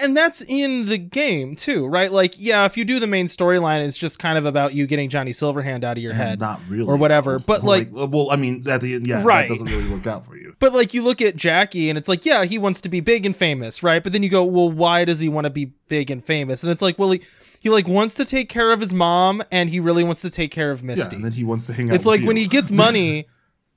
and 0.01 0.17
that's 0.17 0.41
in 0.41 0.87
the 0.87 0.97
game 0.97 1.55
too, 1.55 1.85
right? 1.85 2.11
Like, 2.11 2.33
yeah, 2.37 2.65
if 2.65 2.77
you 2.77 2.83
do 2.83 2.99
the 2.99 3.05
main 3.05 3.27
storyline, 3.27 3.85
it's 3.85 3.97
just 3.97 4.17
kind 4.17 4.37
of 4.39 4.45
about 4.47 4.73
you 4.73 4.87
getting 4.87 5.07
Johnny 5.07 5.31
Silverhand 5.31 5.83
out 5.83 5.95
of 5.97 6.01
your 6.03 6.11
and 6.13 6.19
head. 6.21 6.39
not 6.39 6.59
really 6.67 6.87
or 6.89 6.95
whatever, 6.97 7.37
but, 7.45 7.63
like- 7.63 7.89
well, 7.91 8.31
I 8.31 8.37
mean 8.37 8.67
at 8.67 8.81
the 8.81 8.95
end, 8.95 9.05
yeah, 9.05 9.21
Right. 9.23 9.47
that 9.47 9.53
doesn't 9.53 9.67
really 9.67 9.87
work 9.89 10.07
out 10.07 10.25
for 10.25 10.35
you. 10.35 10.55
But 10.59 10.73
like 10.73 10.95
you 10.95 11.03
look 11.03 11.21
at 11.21 11.35
Jackie 11.35 11.89
and 11.89 11.97
it's 11.97 12.09
like, 12.09 12.25
yeah, 12.25 12.43
he 12.45 12.57
wants 12.57 12.81
to 12.81 12.89
be 12.89 13.01
big 13.01 13.25
and 13.27 13.35
famous, 13.35 13.83
right? 13.83 14.01
But 14.03 14.13
then 14.13 14.23
you 14.23 14.29
go, 14.29 14.43
well, 14.43 14.71
why 14.71 15.05
does 15.05 15.19
he 15.19 15.29
want 15.29 15.45
to 15.45 15.51
be 15.51 15.65
big 15.89 16.09
and 16.09 16.23
famous? 16.25 16.63
And 16.63 16.71
it's 16.71 16.81
like, 16.81 16.97
well, 16.97 17.11
he, 17.11 17.21
he 17.59 17.69
like 17.69 17.87
wants 17.87 18.15
to 18.15 18.25
take 18.25 18.49
care 18.49 18.71
of 18.71 18.79
his 18.79 18.93
mom 18.93 19.41
and 19.51 19.69
he 19.69 19.79
really 19.79 20.03
wants 20.03 20.21
to 20.21 20.29
take 20.29 20.51
care 20.51 20.71
of 20.71 20.83
Misty. 20.83 21.11
Yeah, 21.11 21.15
and 21.17 21.25
then 21.25 21.31
he 21.33 21.43
wants 21.43 21.65
to 21.67 21.73
hang 21.73 21.89
out. 21.89 21.95
it's 21.95 22.05
like 22.05 22.21
you. 22.21 22.27
when 22.27 22.37
he 22.37 22.47
gets 22.47 22.71
money, 22.85 23.27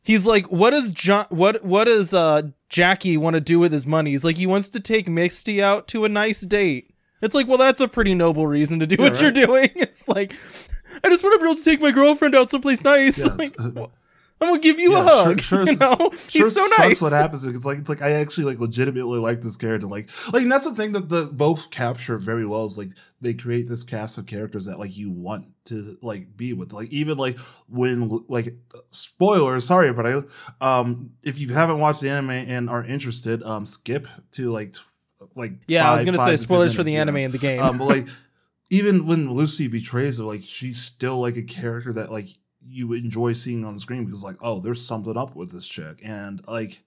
he's 0.03 0.27
like, 0.27 0.47
what 0.47 0.71
does 0.71 0.91
John 0.91 1.27
what 1.31 1.65
what 1.65 1.85
does 1.85 2.15
uh 2.15 2.43
Jackie 2.69 3.17
want 3.17 3.35
to 3.35 3.41
do 3.41 3.59
with 3.59 3.73
his 3.73 3.87
money? 3.87 4.11
He's 4.13 4.25
like, 4.25 4.37
he 4.39 4.47
wants 4.47 4.69
to 4.71 4.81
take 4.81 5.09
Misty 5.09 5.63
out 5.63 5.89
to 5.89 6.05
a 6.05 6.09
nice 6.09 6.41
date. 6.43 6.95
It's 7.21 7.35
like, 7.35 7.47
well, 7.47 7.59
that's 7.59 7.81
a 7.81 7.87
pretty 7.89 8.15
noble 8.15 8.47
reason 8.47 8.81
to 8.81 8.87
do 8.87 8.97
Yeah, 8.99 9.09
what 9.11 9.21
you're 9.21 9.31
doing. 9.31 9.71
It's 9.77 10.09
like, 10.09 10.35
I 11.05 11.09
just 11.09 11.23
want 11.23 11.35
to 11.35 11.39
be 11.39 11.45
able 11.45 11.55
to 11.57 11.65
take 11.65 11.81
my 11.81 11.93
girlfriend 11.93 12.35
out 12.35 12.51
someplace 12.51 12.83
nice. 12.83 13.19
Yes. 13.19 13.29
Like, 13.39 13.57
I'm 14.43 14.49
gonna 14.49 14.61
give 14.61 14.79
you 14.81 14.97
a 14.97 15.03
hug. 15.03 15.41
Sure, 15.41 15.63
you 15.67 15.77
know, 15.77 15.97
sure 16.29 16.47
he's 16.47 16.55
so 16.55 16.67
sucks 16.67 16.79
nice. 16.79 17.03
what 17.03 17.13
happens 17.13 17.45
because 17.47 17.65
like 17.65 17.89
like 17.89 18.03
I 18.03 18.13
actually 18.13 18.45
like 18.45 18.59
legitimately 18.59 19.19
like 19.19 19.41
this 19.43 19.57
character. 19.57 19.87
Like 19.87 20.11
like 20.33 20.43
and 20.43 20.51
that's 20.53 20.65
the 20.65 20.75
thing 20.75 20.93
that 20.93 21.09
the 21.09 21.27
both 21.27 21.71
capture 21.71 22.19
very 22.19 22.45
well 22.45 22.65
is 22.65 22.77
like 22.77 22.91
they 23.21 23.35
create 23.35 23.69
this 23.69 23.85
cast 23.85 24.19
of 24.19 24.27
characters 24.27 24.65
that 24.67 24.79
like 24.79 24.97
you 24.97 25.11
want 25.11 25.47
to 25.67 25.97
like 26.03 26.37
be 26.37 26.53
with. 26.53 26.73
Like 26.73 26.91
even 26.91 27.17
like 27.19 27.39
when 27.69 28.25
like 28.29 28.55
spoilers, 28.91 29.65
sorry, 29.65 29.93
but 29.93 30.07
I 30.07 30.23
um 30.61 31.13
if 31.23 31.39
you 31.39 31.49
haven't 31.51 31.79
watched 31.79 32.01
the 32.01 32.11
anime 32.11 32.31
and 32.31 32.69
are 32.69 32.85
interested, 32.85 33.43
um 33.45 33.65
skip 33.67 34.09
to 34.33 34.51
like 34.51 34.73
t- 34.73 34.81
like 35.37 35.53
Yeah, 35.69 35.89
I 35.89 35.93
was 35.95 36.05
gonna 36.05 36.19
say 36.19 36.25
to 36.25 36.31
10 36.33 36.39
spoilers 36.39 36.75
for 36.75 36.83
the 36.83 36.93
minutes, 36.93 37.01
anime 37.01 37.17
yeah. 37.17 37.25
and 37.25 37.35
the 37.35 37.39
game. 37.39 37.63
Um, 37.63 37.79
but 37.79 37.85
like, 37.85 38.09
even 38.71 39.07
when 39.07 39.31
Lucy 39.31 39.69
betrays 39.69 40.19
her, 40.19 40.25
like 40.25 40.43
she's 40.43 40.81
still 40.83 41.21
like 41.21 41.37
a 41.37 41.43
character 41.43 41.93
that 41.93 42.11
like 42.11 42.27
you 42.69 42.93
enjoy 42.93 43.33
seeing 43.33 43.65
on 43.65 43.75
the 43.75 43.81
screen 43.81 44.05
because 44.05 44.23
like, 44.25 44.37
oh, 44.41 44.61
there's 44.61 44.85
something 44.85 45.17
up 45.17 45.35
with 45.37 45.51
this 45.51 45.67
chick, 45.67 45.99
and 46.03 46.43
like, 46.49 46.83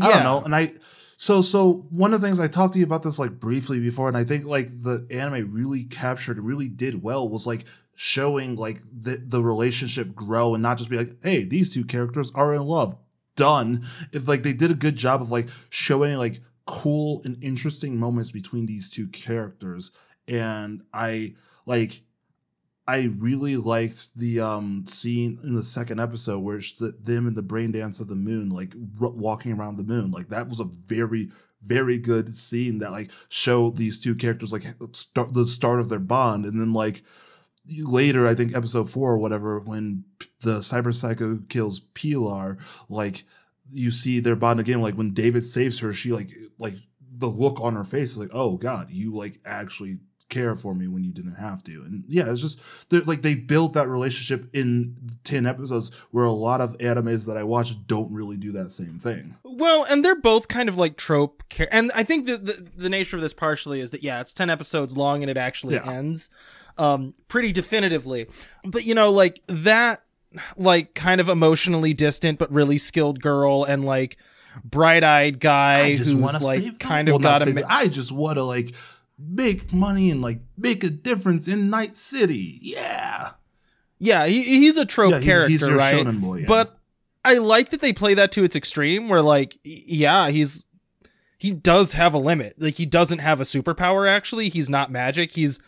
I 0.00 0.08
Yeah. 0.08 0.14
don't 0.14 0.24
know, 0.24 0.40
and 0.42 0.54
I. 0.54 0.72
So, 1.18 1.40
so 1.40 1.86
one 1.88 2.12
of 2.12 2.20
the 2.20 2.26
things 2.26 2.38
I 2.40 2.46
talked 2.46 2.74
to 2.74 2.78
you 2.78 2.84
about 2.84 3.02
this 3.02 3.18
like 3.18 3.40
briefly 3.40 3.80
before, 3.80 4.06
and 4.08 4.16
I 4.18 4.24
think 4.24 4.44
like 4.44 4.82
the 4.82 5.06
anime 5.10 5.50
really 5.52 5.84
captured, 5.84 6.36
and 6.36 6.46
really 6.46 6.68
did 6.68 7.02
well, 7.02 7.26
was 7.28 7.46
like 7.46 7.64
showing 7.94 8.54
like 8.56 8.82
the 8.92 9.16
the 9.16 9.42
relationship 9.42 10.14
grow, 10.14 10.52
and 10.54 10.62
not 10.62 10.76
just 10.76 10.90
be 10.90 10.98
like, 10.98 11.22
hey, 11.22 11.44
these 11.44 11.72
two 11.72 11.84
characters 11.84 12.30
are 12.34 12.54
in 12.54 12.62
love, 12.62 12.96
done. 13.34 13.86
If 14.12 14.28
like 14.28 14.42
they 14.42 14.52
did 14.52 14.70
a 14.70 14.74
good 14.74 14.96
job 14.96 15.22
of 15.22 15.30
like 15.30 15.48
showing 15.70 16.16
like 16.18 16.40
cool 16.66 17.22
and 17.24 17.42
interesting 17.42 17.96
moments 17.96 18.30
between 18.32 18.66
these 18.66 18.90
two 18.90 19.06
characters 19.06 19.92
and 20.26 20.82
i 20.92 21.32
like 21.64 22.02
i 22.88 23.10
really 23.18 23.56
liked 23.56 24.16
the 24.16 24.40
um 24.40 24.84
scene 24.86 25.38
in 25.42 25.54
the 25.54 25.62
second 25.62 26.00
episode 26.00 26.38
where 26.38 26.58
it's 26.58 26.72
the, 26.72 26.94
them 27.02 27.26
and 27.26 27.36
the 27.36 27.42
brain 27.42 27.72
dance 27.72 28.00
of 28.00 28.08
the 28.08 28.14
moon 28.14 28.48
like 28.48 28.74
r- 29.00 29.08
walking 29.10 29.52
around 29.52 29.76
the 29.76 29.82
moon. 29.82 30.10
Like 30.10 30.28
that 30.28 30.48
was 30.48 30.60
a 30.60 30.64
very 30.64 31.30
very 31.62 31.98
good 31.98 32.36
scene 32.36 32.78
that 32.78 32.92
like 32.92 33.10
showed 33.28 33.76
these 33.76 33.98
two 33.98 34.14
characters 34.14 34.52
like 34.52 34.64
start 34.92 35.32
the 35.32 35.46
start 35.46 35.80
of 35.80 35.88
their 35.88 35.98
bond. 35.98 36.44
And 36.44 36.60
then 36.60 36.72
like 36.72 37.02
later 37.82 38.28
i 38.28 38.34
think 38.36 38.54
episode 38.54 38.88
four 38.88 39.10
or 39.14 39.18
whatever 39.18 39.58
when 39.58 40.04
the 40.42 40.58
cyber 40.60 40.94
psycho 40.94 41.40
kills 41.48 41.80
pilar 41.80 42.56
like 42.88 43.24
you 43.68 43.90
see 43.90 44.20
their 44.20 44.36
bond 44.36 44.60
again. 44.60 44.80
Like 44.80 44.94
when 44.94 45.12
david 45.12 45.44
saves 45.44 45.80
her 45.80 45.92
she 45.92 46.12
like 46.12 46.30
like 46.58 46.74
the 47.00 47.26
look 47.26 47.60
on 47.60 47.74
her 47.74 47.82
face 47.82 48.12
is 48.12 48.18
like 48.18 48.30
oh 48.32 48.56
god 48.56 48.90
you 48.90 49.12
like 49.12 49.40
actually 49.44 49.98
care 50.28 50.56
for 50.56 50.74
me 50.74 50.88
when 50.88 51.04
you 51.04 51.12
didn't 51.12 51.36
have 51.36 51.62
to 51.62 51.82
and 51.84 52.02
yeah 52.08 52.28
it's 52.30 52.40
just 52.40 52.60
like 53.06 53.22
they 53.22 53.34
built 53.36 53.74
that 53.74 53.86
relationship 53.88 54.48
in 54.52 54.96
10 55.22 55.46
episodes 55.46 55.94
where 56.10 56.24
a 56.24 56.32
lot 56.32 56.60
of 56.60 56.76
animes 56.78 57.26
that 57.26 57.36
i 57.36 57.44
watch 57.44 57.76
don't 57.86 58.10
really 58.10 58.36
do 58.36 58.50
that 58.50 58.72
same 58.72 58.98
thing 58.98 59.36
Well, 59.44 59.84
and 59.88 60.04
they're 60.04 60.20
both 60.20 60.48
kind 60.48 60.68
of 60.68 60.76
like 60.76 60.96
trope, 60.96 61.42
char- 61.48 61.68
and 61.70 61.90
I 61.94 62.02
think 62.02 62.26
that 62.26 62.44
the, 62.44 62.68
the 62.76 62.88
nature 62.90 63.16
of 63.16 63.22
this 63.22 63.32
partially 63.32 63.80
is 63.80 63.90
that 63.92 64.02
yeah, 64.02 64.20
it's 64.20 64.34
ten 64.34 64.50
episodes 64.50 64.96
long 64.96 65.22
and 65.22 65.30
it 65.30 65.36
actually 65.38 65.74
Yeah. 65.76 65.90
ends, 65.90 66.28
um, 66.76 67.14
pretty 67.28 67.52
definitively. 67.52 68.26
But 68.64 68.84
you 68.84 68.94
know, 68.94 69.10
like 69.10 69.40
that, 69.46 70.02
like 70.58 70.92
kind 70.94 71.20
of 71.22 71.28
emotionally 71.30 71.94
distant 71.94 72.38
but 72.38 72.52
really 72.52 72.76
skilled 72.76 73.22
girl, 73.22 73.64
and 73.64 73.84
like 73.86 74.18
bright-eyed 74.64 75.40
guy 75.40 75.96
who's 75.96 76.08
to 76.12 76.16
like 76.44 76.62
the- 76.62 76.70
kind 76.78 77.08
of 77.08 77.14
well, 77.14 77.18
got 77.20 77.46
a 77.46 77.52
ma- 77.52 77.62
I 77.68 77.88
just 77.88 78.12
want 78.12 78.36
to 78.36 78.42
like 78.44 78.72
make 79.18 79.72
money 79.72 80.10
and 80.10 80.20
like 80.22 80.40
make 80.56 80.84
a 80.84 80.90
difference 80.90 81.48
in 81.48 81.70
Night 81.70 81.96
City. 81.96 82.58
Yeah. 82.60 83.30
yeah 83.98 84.26
he, 84.26 84.42
he's 84.42 84.76
a 84.76 84.84
trope 84.84 85.12
Yeah, 85.12 85.18
he- 85.20 85.24
character 85.24 85.74
right 85.74 86.20
boy, 86.20 86.36
yeah. 86.40 86.46
but 86.46 86.78
i 87.24 87.34
like 87.38 87.70
that 87.70 87.80
they 87.80 87.92
play 87.92 88.14
that 88.14 88.30
to 88.32 88.44
its 88.44 88.54
extreme 88.54 89.08
where 89.08 89.22
like 89.22 89.58
yeah 89.64 90.28
he's 90.28 90.64
he 91.38 91.52
does 91.52 91.94
have 91.94 92.14
a 92.14 92.18
limit 92.18 92.54
like 92.58 92.74
he 92.74 92.86
doesn't 92.86 93.18
have 93.20 93.40
a 93.40 93.44
superpower 93.44 94.08
actually 94.08 94.48
he's 94.48 94.68
not 94.70 94.90
magic 94.92 95.32
he's 95.32 95.58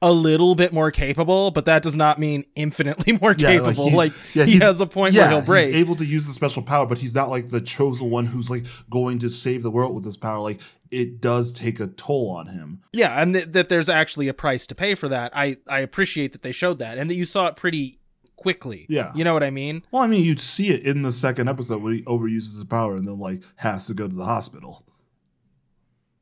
a 0.00 0.10
little 0.12 0.54
bit 0.54 0.72
more 0.72 0.90
capable 0.90 1.50
but 1.50 1.64
that 1.64 1.82
does 1.82 1.94
not 1.96 2.18
mean 2.18 2.44
infinitely 2.54 3.12
more 3.20 3.34
Yeah, 3.36 3.48
like, 3.48 3.58
capable 3.76 3.90
he- 3.90 3.96
like, 3.96 4.12
yeah, 4.34 4.44
he 4.44 4.58
has 4.60 4.80
a 4.80 4.86
point 4.86 5.14
yeah, 5.14 5.22
where 5.22 5.30
he'll 5.30 5.42
break 5.42 5.66
He's 5.74 5.76
able 5.80 5.96
to 5.96 6.04
use 6.06 6.26
the 6.26 6.32
special 6.32 6.62
power, 6.62 6.86
but 6.86 6.98
he's 6.98 7.14
not 7.14 7.28
like 7.30 7.48
the 7.50 7.60
chosen 7.60 8.10
one 8.10 8.26
who's 8.26 8.48
like 8.50 8.64
going 8.90 9.18
to 9.20 9.28
save 9.28 9.62
the 9.62 9.70
world 9.70 9.94
with 9.94 10.02
this 10.04 10.16
power. 10.16 10.40
Like 10.40 10.58
it 10.92 11.20
does 11.20 11.52
take 11.52 11.80
a 11.80 11.86
toll 11.88 12.30
on 12.30 12.46
him. 12.48 12.80
yeah 12.92 13.20
and 13.20 13.34
th- 13.34 13.46
that 13.52 13.68
there's 13.68 13.88
actually 13.88 14.28
a 14.28 14.34
price 14.34 14.66
to 14.66 14.74
pay 14.74 14.94
for 14.94 15.08
that 15.08 15.32
i 15.34 15.56
i 15.68 15.80
appreciate 15.80 16.32
that 16.32 16.42
they 16.42 16.52
showed 16.52 16.78
that 16.78 16.98
and 16.98 17.10
that 17.10 17.14
you 17.14 17.24
saw 17.24 17.46
it 17.48 17.56
pretty 17.56 17.98
quickly 18.36 18.86
Yeah. 18.88 19.12
you 19.14 19.24
know 19.24 19.34
what 19.34 19.42
i 19.42 19.50
mean 19.50 19.82
Well, 19.90 20.02
I 20.02 20.06
mean, 20.06 20.24
you'd 20.24 20.40
see 20.40 20.68
it 20.70 20.82
in 20.82 21.02
the 21.02 21.12
second 21.12 21.48
episode 21.48 21.80
when 21.82 21.94
he 21.94 22.02
overuses 22.02 22.54
his 22.56 22.64
power 22.64 22.96
and 22.96 23.06
then 23.06 23.18
like 23.18 23.42
has 23.56 23.86
to 23.86 23.94
go 23.94 24.08
to 24.08 24.14
the 24.16 24.24
hospital. 24.24 24.84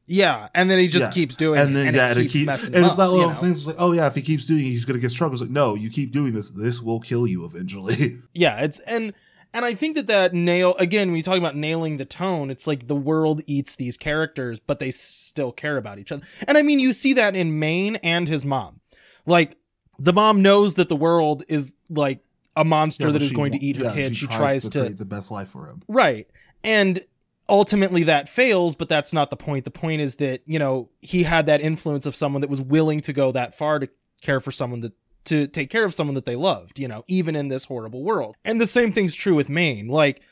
yeah 0.06 0.48
and 0.54 0.70
then 0.70 0.78
he 0.78 0.88
just 0.88 1.06
Yeah. 1.06 1.10
keeps 1.10 1.36
doing 1.36 1.60
and 1.60 1.76
it 1.76 1.86
and 1.86 1.96
yeah, 1.96 2.10
it 2.12 2.16
keeps 2.16 2.32
keep- 2.32 2.46
messing 2.46 2.74
and 2.74 2.84
him 2.84 2.84
it's 2.84 2.98
not 2.98 3.04
up, 3.06 3.10
one 3.12 3.20
you 3.20 3.24
of 3.26 3.30
those 3.32 3.42
know? 3.42 3.48
things 3.48 3.66
like, 3.66 3.76
oh 3.78 3.92
yeah, 3.92 4.06
if 4.06 4.14
he 4.14 4.22
keeps 4.22 4.46
doing 4.46 4.60
it, 4.60 4.64
he's 4.64 4.84
gonna 4.84 4.98
get 4.98 5.10
stronger. 5.10 5.34
It's 5.34 5.42
like, 5.42 5.50
no, 5.50 5.74
you 5.74 5.88
keep 5.90 6.12
doing 6.12 6.34
this, 6.34 6.50
this 6.50 6.82
will 6.82 7.00
kill 7.00 7.26
you 7.26 7.44
eventually. 7.44 8.18
yeah 8.34 8.60
it's 8.60 8.80
and 8.80 9.12
and 9.52 9.64
i 9.64 9.74
think 9.74 9.96
that 9.96 10.06
that 10.06 10.32
nail 10.34 10.74
again 10.78 11.08
when 11.08 11.16
you 11.16 11.22
talk 11.22 11.38
about 11.38 11.56
nailing 11.56 11.96
the 11.96 12.04
tone 12.04 12.50
it's 12.50 12.66
like 12.66 12.86
the 12.86 12.94
world 12.94 13.42
eats 13.46 13.76
these 13.76 13.96
characters 13.96 14.60
but 14.60 14.78
they 14.78 14.90
still 14.90 15.52
care 15.52 15.76
about 15.76 15.98
each 15.98 16.12
other. 16.12 16.22
And 16.46 16.56
i 16.58 16.62
mean 16.62 16.80
you 16.80 16.92
see 16.92 17.12
that 17.14 17.34
in 17.36 17.58
maine 17.58 17.96
and 17.96 18.28
his 18.28 18.44
mom. 18.46 18.80
Like 19.26 19.56
the 19.98 20.12
mom 20.12 20.42
knows 20.42 20.74
that 20.74 20.88
the 20.88 20.96
world 20.96 21.44
is 21.48 21.74
like 21.88 22.20
a 22.56 22.64
monster 22.64 23.08
Yeah, 23.08 23.12
that 23.12 23.22
is 23.22 23.32
going 23.32 23.52
to 23.52 23.62
eat 23.62 23.76
her 23.76 23.84
yeah, 23.84 23.92
kid 23.94 24.16
she, 24.16 24.26
tries 24.26 24.68
to, 24.68 24.80
create 24.80 24.98
the 24.98 25.04
best 25.04 25.30
life 25.30 25.48
for 25.48 25.66
him. 25.66 25.82
right. 25.88 26.26
And 26.64 27.04
ultimately 27.48 28.04
that 28.04 28.28
fails 28.28 28.76
but 28.76 28.88
that's 28.88 29.12
not 29.12 29.30
the 29.30 29.36
point. 29.36 29.64
The 29.64 29.70
point 29.70 30.00
is 30.00 30.16
that 30.16 30.42
you 30.46 30.58
know 30.58 30.88
he 31.00 31.22
had 31.24 31.46
that 31.46 31.60
influence 31.60 32.06
of 32.06 32.16
someone 32.16 32.40
that 32.40 32.50
was 32.50 32.60
willing 32.60 33.00
to 33.02 33.12
go 33.12 33.32
that 33.32 33.54
far 33.54 33.78
to 33.78 33.88
care 34.20 34.40
for 34.40 34.50
someone 34.50 34.80
that 34.80 34.92
to 35.24 35.46
take 35.46 35.70
care 35.70 35.84
of 35.84 35.94
someone 35.94 36.14
that 36.14 36.24
they 36.26 36.36
loved 36.36 36.78
you 36.78 36.88
know 36.88 37.04
even 37.08 37.36
in 37.36 37.48
this 37.48 37.66
horrible 37.66 38.02
world. 38.02 38.36
And 38.44 38.60
the 38.60 38.66
same 38.66 38.92
thing's 38.92 39.14
true 39.14 39.34
with 39.34 39.48
maine. 39.48 39.88
Like 39.88 40.22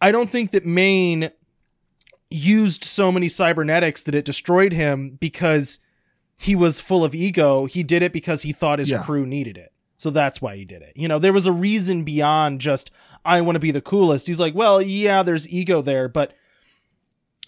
i 0.00 0.12
don't 0.12 0.30
think 0.30 0.52
that 0.52 0.64
maine 0.64 1.30
used 2.30 2.84
so 2.84 3.10
many 3.10 3.28
cybernetics 3.28 4.02
that 4.04 4.14
it 4.14 4.24
destroyed 4.24 4.72
him 4.72 5.16
because 5.18 5.78
he 6.36 6.54
was 6.54 6.78
full 6.80 7.04
of 7.04 7.14
ego. 7.14 7.64
He 7.64 7.82
did 7.82 8.02
it 8.02 8.12
because 8.12 8.42
he 8.42 8.52
thought 8.52 8.78
his 8.78 8.90
Yeah. 8.90 9.02
crew 9.02 9.26
needed 9.26 9.56
it. 9.56 9.70
So 9.96 10.10
that's 10.10 10.40
why 10.40 10.56
he 10.56 10.64
did 10.64 10.82
it. 10.82 10.92
You 10.94 11.08
know 11.08 11.18
there 11.18 11.32
was 11.32 11.46
a 11.46 11.52
reason 11.52 12.04
beyond 12.04 12.60
just 12.60 12.90
i 13.24 13.40
want 13.40 13.56
to 13.56 13.60
be 13.60 13.70
the 13.72 13.80
coolest. 13.80 14.26
He's 14.26 14.38
like 14.40 14.54
well 14.54 14.80
yeah 14.80 15.22
there's 15.22 15.48
ego 15.48 15.80
there 15.82 16.08
but 16.08 16.32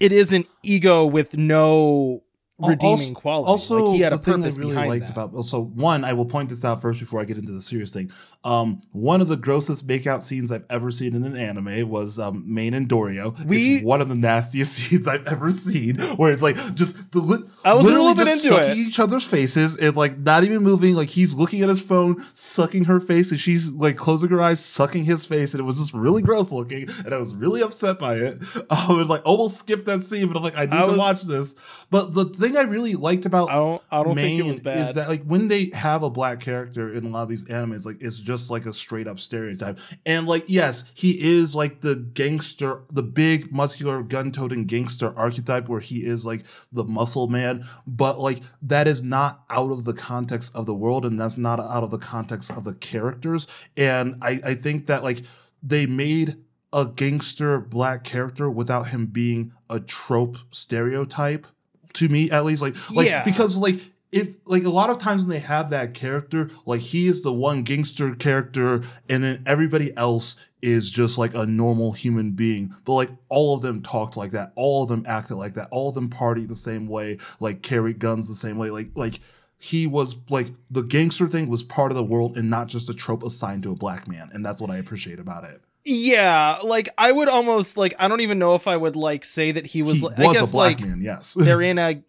it 0.01 0.13
isn't 0.13 0.47
ego 0.63 1.05
with 1.05 1.37
no 1.37 2.23
redeeming 2.69 2.93
also, 2.93 3.13
quality 3.15 3.49
Also, 3.51 3.85
like 3.87 3.95
he 3.97 4.01
had 4.03 4.13
the 4.13 4.17
a 4.17 4.19
thing 4.19 4.35
purpose 4.41 4.59
I 4.59 4.61
really 4.61 4.75
liked 4.75 5.07
that. 5.09 5.13
about 5.27 5.45
so 5.47 5.63
one, 5.65 6.05
I 6.05 6.13
will 6.13 6.25
point 6.27 6.49
this 6.51 6.65
out 6.65 6.81
first 6.81 7.01
before 7.01 7.21
I 7.21 7.25
get 7.25 7.39
into 7.39 7.53
the 7.53 7.61
serious 7.61 7.91
thing. 7.91 8.11
Um, 8.43 8.81
one 8.93 9.21
of 9.21 9.29
the 9.29 9.37
grossest 9.37 9.87
makeout 9.87 10.23
scenes 10.23 10.51
I've 10.51 10.65
ever 10.71 10.91
seen 10.91 11.15
in 11.15 11.25
an 11.25 11.37
anime 11.37 11.89
was 11.89 12.19
um, 12.19 12.43
Maine 12.53 12.73
and 12.75 12.89
Dorio. 12.89 13.35
We- 13.45 13.77
it's 13.77 13.85
one 13.85 14.01
of 14.01 14.09
the 14.09 14.15
nastiest 14.15 14.73
scenes 14.77 15.07
I've 15.07 15.27
ever 15.27 15.51
seen, 15.51 15.97
where 16.17 16.33
it's 16.33 16.43
like 16.43 16.57
just 16.75 17.13
the 17.13 17.21
li- 17.21 17.45
I 17.65 17.75
was 17.75 17.85
a 17.85 17.89
literally 17.89 18.09
little 18.09 18.25
bit 18.25 18.31
just 18.31 18.45
into 18.47 18.57
sucking 18.57 18.83
it. 18.83 18.87
each 18.89 18.99
other's 18.99 19.25
faces 19.25 19.77
and 19.77 19.95
like 19.97 20.19
not 20.19 20.45
even 20.45 20.63
moving. 20.63 20.95
Like 20.95 21.11
he's 21.11 21.35
looking 21.35 21.63
at 21.63 21.69
his 21.69 21.83
phone, 21.83 22.25
sucking 22.33 22.85
her 22.85 22.99
face, 23.01 23.31
and 23.31 23.39
she's 23.39 23.71
like 23.71 23.97
closing 23.97 24.31
her 24.31 24.41
eyes, 24.41 24.65
sucking 24.65 25.05
his 25.05 25.25
face, 25.27 25.53
and 25.53 25.61
it 25.61 25.65
was 25.65 25.79
just 25.79 25.93
really 25.93 26.23
gross 26.23 26.51
looking. 26.51 26.89
And 27.05 27.13
I 27.15 27.19
was 27.19 27.35
really 27.35 27.61
upset 27.63 27.99
by 27.99 28.15
it. 28.17 28.39
I 28.71 28.93
was 28.93 29.09
like 29.09 29.23
almost 29.27 29.59
skipped 29.59 29.85
that 29.87 30.03
scene, 30.05 30.29
but 30.29 30.37
I'm 30.39 30.43
like, 30.43 30.57
I 30.57 30.65
need 30.65 30.73
I 30.73 30.87
to 30.87 30.93
watch 30.97 31.23
this. 31.23 31.55
But 31.91 32.15
the 32.15 32.25
thing 32.25 32.50
I 32.57 32.63
really 32.63 32.95
liked 32.95 33.27
about 33.27 33.51
i 33.51 33.55
don't 33.55 33.83
i 33.91 34.03
don't 34.03 34.15
think 34.15 34.39
it 34.39 34.43
Maine 34.43 34.51
was 34.51 34.61
bad 34.61 34.89
Is 34.89 34.95
that 34.95 35.09
like 35.09 35.23
when 35.25 35.49
they 35.49 35.67
have 35.67 36.03
a 36.03 36.11
black 36.11 36.41
character 36.41 36.93
in 36.93 37.05
a 37.05 37.09
lot 37.09 37.23
of 37.23 37.29
these 37.29 37.45
animes, 37.45 37.87
like 37.87 38.01
it's 38.01 38.19
just 38.19 38.51
like 38.51 38.67
a 38.67 38.73
straight 38.73 39.07
up 39.07 39.21
stereotype. 39.21 39.79
And 40.07 40.27
like, 40.27 40.45
yes, 40.49 40.85
he 40.95 41.13
is 41.21 41.55
like 41.55 41.81
the 41.81 41.97
gangster, 41.97 42.83
the 42.91 43.03
big 43.03 43.53
muscular 43.53 44.03
gun 44.03 44.33
toting 44.33 44.65
gangster 44.65 45.17
archetype 45.17 45.69
where 45.69 45.81
he 45.81 46.07
is 46.07 46.25
like 46.25 46.45
the 46.73 46.85
muscle 46.85 47.29
man, 47.29 47.67
but 47.87 48.19
like 48.19 48.41
that 48.63 48.87
is 48.87 49.03
not 49.03 49.45
out 49.51 49.71
of 49.71 49.85
the 49.85 49.95
context 49.95 50.55
of 50.55 50.67
the 50.67 50.75
world 50.75 51.05
and 51.05 51.21
that's 51.21 51.37
not 51.37 51.61
out 51.61 51.83
of 51.83 51.91
the 51.91 51.99
context 51.99 52.51
of 52.51 52.65
the 52.65 52.75
characters. 52.75 53.47
And 53.77 54.17
I, 54.23 54.41
I 54.45 54.55
think 54.55 54.87
that 54.87 55.03
like 55.03 55.23
they 55.63 55.87
made 55.87 56.37
a 56.73 56.87
gangster 56.87 57.59
black 57.59 58.05
character 58.05 58.49
without 58.51 58.89
him 58.89 59.07
being 59.07 59.53
a 59.69 59.81
trope 59.81 60.39
stereotype 60.51 61.47
to 61.95 62.09
me 62.09 62.31
at 62.31 62.45
least 62.45 62.63
like 62.63 62.75
like 62.91 63.07
Yeah. 63.09 63.25
because 63.25 63.57
like 63.57 63.81
if 64.13 64.35
like 64.47 64.65
a 64.65 64.71
lot 64.71 64.91
of 64.91 64.99
times 64.99 65.23
when 65.23 65.31
they 65.31 65.39
have 65.39 65.71
that 65.71 65.95
character 65.95 66.51
like 66.67 66.81
he 66.81 67.07
is 67.07 67.23
the 67.23 67.33
one 67.33 67.63
gangster 67.63 68.15
character 68.15 68.83
and 69.09 69.23
then 69.23 69.43
everybody 69.47 69.97
else 69.97 70.37
is 70.63 70.91
just 70.91 71.17
like 71.17 71.35
a 71.35 71.47
normal 71.47 71.93
human 71.93 72.33
being. 72.33 72.75
But 72.85 72.93
like 72.95 73.11
all 73.31 73.55
of 73.55 73.63
them 73.63 73.83
talked 73.83 74.17
like 74.17 74.33
that. 74.33 74.53
All 74.57 74.83
of 74.83 74.89
them 74.91 75.05
acted 75.09 75.37
like 75.37 75.55
that. 75.55 75.69
All 75.71 75.89
of 75.89 75.95
them 75.95 76.11
party 76.11 76.45
the 76.45 76.55
same 76.55 76.87
way 76.87 77.19
like 77.39 77.63
carry 77.63 77.95
guns 77.95 78.29
the 78.29 78.35
same 78.35 78.59
way. 78.59 78.71
Like 78.71 78.91
like 78.95 79.21
he 79.59 79.87
was 79.87 80.17
like 80.29 80.49
the 80.71 80.83
gangster 80.83 81.29
thing 81.29 81.49
was 81.49 81.63
part 81.63 81.93
of 81.93 81.97
the 81.97 82.03
world 82.05 82.37
and 82.37 82.51
not 82.51 82.67
just 82.69 82.91
a 82.91 82.95
trope 82.95 83.23
assigned 83.23 83.63
to 83.63 83.71
a 83.73 83.75
black 83.77 84.07
man. 84.09 84.29
And 84.33 84.45
that's 84.45 84.61
what 84.61 84.71
i 84.71 84.77
appreciate 84.77 85.19
about 85.21 85.45
it 85.45 85.63
yeah 85.85 86.59
like 86.63 86.89
i 86.99 87.11
would 87.11 87.29
almost 87.29 87.77
like 87.77 87.95
i 87.99 88.07
don't 88.09 88.21
even 88.21 88.39
know 88.39 88.55
if 88.55 88.69
i 88.69 88.77
would 88.77 88.97
like 88.97 89.25
say 89.25 89.51
that 89.53 89.67
he 89.67 89.83
was 89.83 89.97
he 89.97 90.03
like 90.07 90.19
was 90.19 90.27
i 90.29 90.33
guess 90.33 90.49
a 90.51 90.53
black 90.53 90.79
like 90.81 90.87
man 90.89 91.01
yes 91.01 91.35
they're 91.39 91.63
in 91.63 91.79
a 91.79 92.03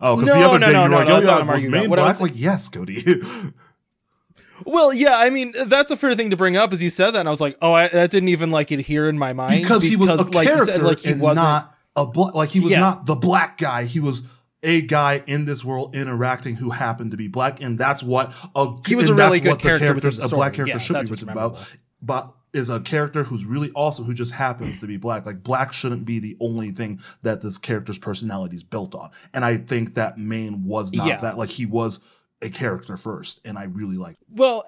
oh 0.00 0.16
because 0.16 0.34
No, 0.34 0.40
the 0.40 0.46
other 0.48 0.58
no, 0.58 0.66
day 0.66 0.72
no, 0.72 0.84
you 0.84 0.90
were 0.90 0.96
like 0.96 1.08
oh 1.08 1.20
yeah 1.20 1.36
I'm 1.36 1.46
was 1.46 1.54
arguing 1.54 1.70
Maine 1.72 1.80
about. 1.82 1.90
What 1.90 1.98
I 1.98 2.02
black 2.02 2.20
was- 2.20 2.30
like 2.30 2.32
yes 2.40 2.68
cody 2.68 3.22
well 4.66 4.92
yeah 4.92 5.18
i 5.18 5.28
mean 5.30 5.52
that's 5.66 5.90
a 5.90 5.96
fair 5.96 6.14
thing 6.14 6.30
to 6.30 6.36
bring 6.36 6.56
up 6.56 6.72
as 6.72 6.82
you 6.82 6.90
said 6.90 7.10
that 7.12 7.20
and 7.20 7.28
i 7.28 7.30
was 7.32 7.40
like 7.40 7.56
oh 7.62 7.72
I, 7.72 7.88
that 7.88 8.10
didn't 8.10 8.28
even 8.28 8.50
like 8.50 8.70
adhere 8.70 9.08
in 9.08 9.18
my 9.18 9.32
mind 9.32 9.62
because 9.62 9.82
he 9.82 9.96
was 9.96 10.08
a 10.10 10.14
like 10.30 10.46
character 10.46 10.66
said 10.66 10.82
like 10.82 11.00
he 11.00 11.14
wasn't 11.14 11.44
not 11.46 11.76
a 11.96 12.06
bla- 12.06 12.30
like 12.34 12.50
he 12.50 12.60
was 12.60 12.70
Yeah. 12.72 12.80
not 12.80 13.04
the 13.04 13.14
black 13.14 13.58
guy. 13.58 13.84
He 13.84 14.00
was 14.00 14.22
a 14.62 14.80
guy 14.80 15.22
in 15.26 15.44
this 15.44 15.62
world 15.62 15.94
interacting 15.94 16.54
who 16.56 16.70
happened 16.70 17.10
to 17.10 17.18
be 17.18 17.28
black, 17.28 17.60
and 17.60 17.76
that's 17.76 18.02
what 18.02 18.32
a 18.56 18.76
He 18.86 18.94
was 18.94 19.08
a 19.08 19.14
really 19.14 19.40
good 19.40 19.50
what 19.50 19.58
the 19.58 19.62
character 19.64 19.86
characters 19.88 20.16
the 20.16 20.24
a 20.24 20.28
black 20.30 20.54
character 20.54 20.74
Yeah, 20.76 20.80
should 20.80 21.04
be 21.04 21.10
written 21.10 21.28
about. 21.28 21.58
But 22.00 22.32
is 22.52 22.68
a 22.68 22.80
character 22.80 23.24
who's 23.24 23.44
really 23.46 23.70
awesome 23.74 24.04
who 24.04 24.14
just 24.14 24.32
happens 24.32 24.78
to 24.80 24.86
be 24.86 24.96
black. 24.96 25.24
Like 25.24 25.42
black 25.42 25.72
shouldn't 25.72 26.04
be 26.04 26.18
the 26.18 26.36
only 26.40 26.70
thing 26.70 27.00
that 27.22 27.40
this 27.40 27.56
character's 27.58 27.98
personality 27.98 28.56
is 28.56 28.62
built 28.64 28.94
on. 28.94 29.10
And 29.32 29.44
I 29.44 29.56
think 29.56 29.94
that 29.94 30.18
Maine 30.18 30.64
was 30.64 30.92
not 30.92 31.06
Yeah. 31.06 31.20
that. 31.20 31.38
Like 31.38 31.50
he 31.50 31.64
was 31.66 32.00
a 32.42 32.50
character 32.50 32.96
first, 32.96 33.40
and 33.44 33.56
I 33.56 33.64
really 33.64 33.96
like. 33.96 34.16
well 34.28 34.64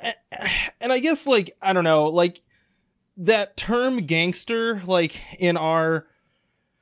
and 0.81 0.92
i 0.92 1.01
guess 1.01 1.27
like 1.27 1.57
i 1.61 1.73
don't 1.73 1.83
know 1.85 2.05
like 2.07 2.40
that 3.16 3.57
term 3.57 3.99
gangster 4.07 4.81
like 4.85 5.20
in 5.40 5.57
our 5.57 6.07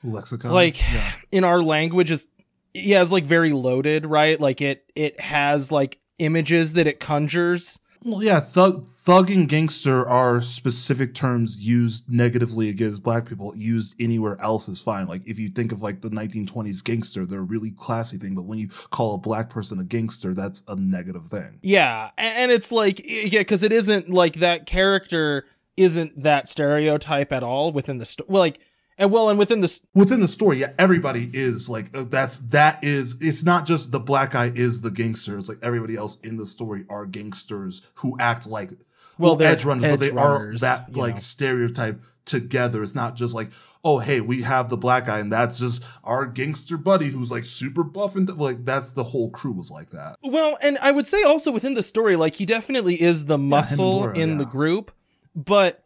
Lexicon, 0.05 0.51
like 0.53 0.81
yeah. 0.93 1.13
in 1.31 1.45
our 1.45 1.63
language 1.63 2.11
is 2.11 2.29
yeah 2.75 3.01
is 3.01 3.13
like 3.13 3.25
very 3.25 3.53
loaded 3.53 4.05
right 4.05 4.41
like 4.41 4.61
it 4.61 4.91
it 4.95 5.19
has 5.21 5.71
like 5.71 5.99
images 6.19 6.75
that 6.75 6.87
it 6.87 6.99
conjures 7.01 7.79
Well, 8.05 8.23
yeah, 8.23 8.41
thug, 8.41 8.87
thug 9.05 9.31
and 9.31 9.49
gangster 9.49 10.09
are 10.09 10.41
specific 10.41 11.15
terms 11.15 11.57
used 11.57 12.09
negatively 12.11 12.69
against 12.69 13.03
black 13.03 13.27
people. 13.27 13.53
Used 13.57 13.95
anywhere 14.01 14.41
else 14.41 14.69
is 14.69 14.81
fine. 14.81 15.07
Like 15.09 15.23
if 15.27 15.39
you 15.39 15.49
think 15.49 15.73
of 15.73 15.83
like 15.83 16.01
the 16.01 16.09
1920s 16.11 16.83
gangster, 16.85 17.27
they're 17.27 17.41
a 17.41 17.43
really 17.43 17.71
classy 17.71 18.17
thing. 18.17 18.35
But 18.35 18.45
when 18.45 18.59
you 18.59 18.69
call 18.91 19.15
a 19.15 19.19
black 19.19 19.51
person 19.51 19.79
a 19.81 19.85
gangster, 19.85 20.35
that's 20.35 20.63
a 20.69 20.77
negative 20.77 21.27
thing. 21.27 21.59
yeah 21.63 22.11
and 22.17 22.51
it's 22.53 22.71
like 22.71 23.01
yeah 23.05 23.41
because 23.41 23.63
it 23.63 23.73
isn't 23.73 24.11
like 24.11 24.35
that 24.37 24.67
character 24.67 25.45
isn't 25.77 26.23
that 26.23 26.49
stereotype 26.49 27.33
at 27.33 27.43
all 27.43 27.73
within 27.73 27.99
the 27.99 28.05
story 28.05 28.27
well 28.31 28.41
like 28.41 28.61
and 28.99 29.11
well 29.11 29.31
and 29.31 29.39
within 29.39 29.61
this 29.61 29.81
Within 29.95 30.21
the 30.21 30.29
story, 30.29 30.59
yeah, 30.59 30.73
everybody 30.79 31.31
is 31.33 31.69
like 31.69 31.87
uh, 31.97 32.05
that's 32.05 32.39
that 32.39 32.85
is. 32.85 33.17
It's 33.23 33.43
not 33.43 33.65
just 33.67 33.91
the 33.91 33.99
black 33.99 34.33
guy 34.33 34.53
is 34.55 34.83
the 34.83 34.91
gangster. 34.91 35.39
It's 35.39 35.49
like 35.49 35.59
everybody 35.63 35.97
else 35.97 36.21
in 36.21 36.37
the 36.37 36.45
story 36.47 36.85
are 36.91 37.07
gangsters 37.07 37.81
who 37.97 38.17
act 38.21 38.47
like 38.47 38.73
Well, 39.19 39.31
well, 39.31 39.37
they're 39.37 39.53
edge 39.53 39.65
runners, 39.65 39.85
but 39.85 40.01
they 40.01 40.11
edge 40.11 40.17
are 40.17 40.55
that 40.61 40.97
like 40.97 41.15
know. 41.17 41.21
stereotype 41.21 42.03
together. 42.25 42.83
It's 42.83 42.95
not 42.95 43.15
just 43.17 43.35
like, 43.35 43.51
oh, 43.85 43.99
hey, 43.99 44.21
we 44.21 44.43
have 44.43 44.69
the 44.69 44.77
black 44.77 45.07
guy, 45.07 45.19
and 45.19 45.31
that's 45.31 45.59
just 45.59 45.85
our 46.05 46.25
gangster 46.27 46.77
buddy 46.77 47.09
who's 47.09 47.31
like 47.33 47.45
super 47.45 47.83
buff 47.83 48.15
and 48.17 48.29
like 48.39 48.65
that's 48.65 48.93
the 48.93 49.05
whole 49.05 49.31
crew 49.31 49.53
was 49.53 49.71
like 49.71 49.91
that. 49.91 50.17
Well, 50.23 50.57
and 50.63 50.79
I 50.81 50.93
would 50.93 51.07
say 51.07 51.23
also 51.25 51.51
within 51.51 51.75
the 51.75 51.83
story, 51.83 52.17
like 52.17 52.37
he 52.37 52.47
definitely 52.47 53.01
is 53.01 53.27
the 53.27 53.39
muscle 53.39 54.03
Dora, 54.05 54.17
in 54.19 54.39
the 54.39 54.45
group, 54.47 54.93
but 55.35 55.85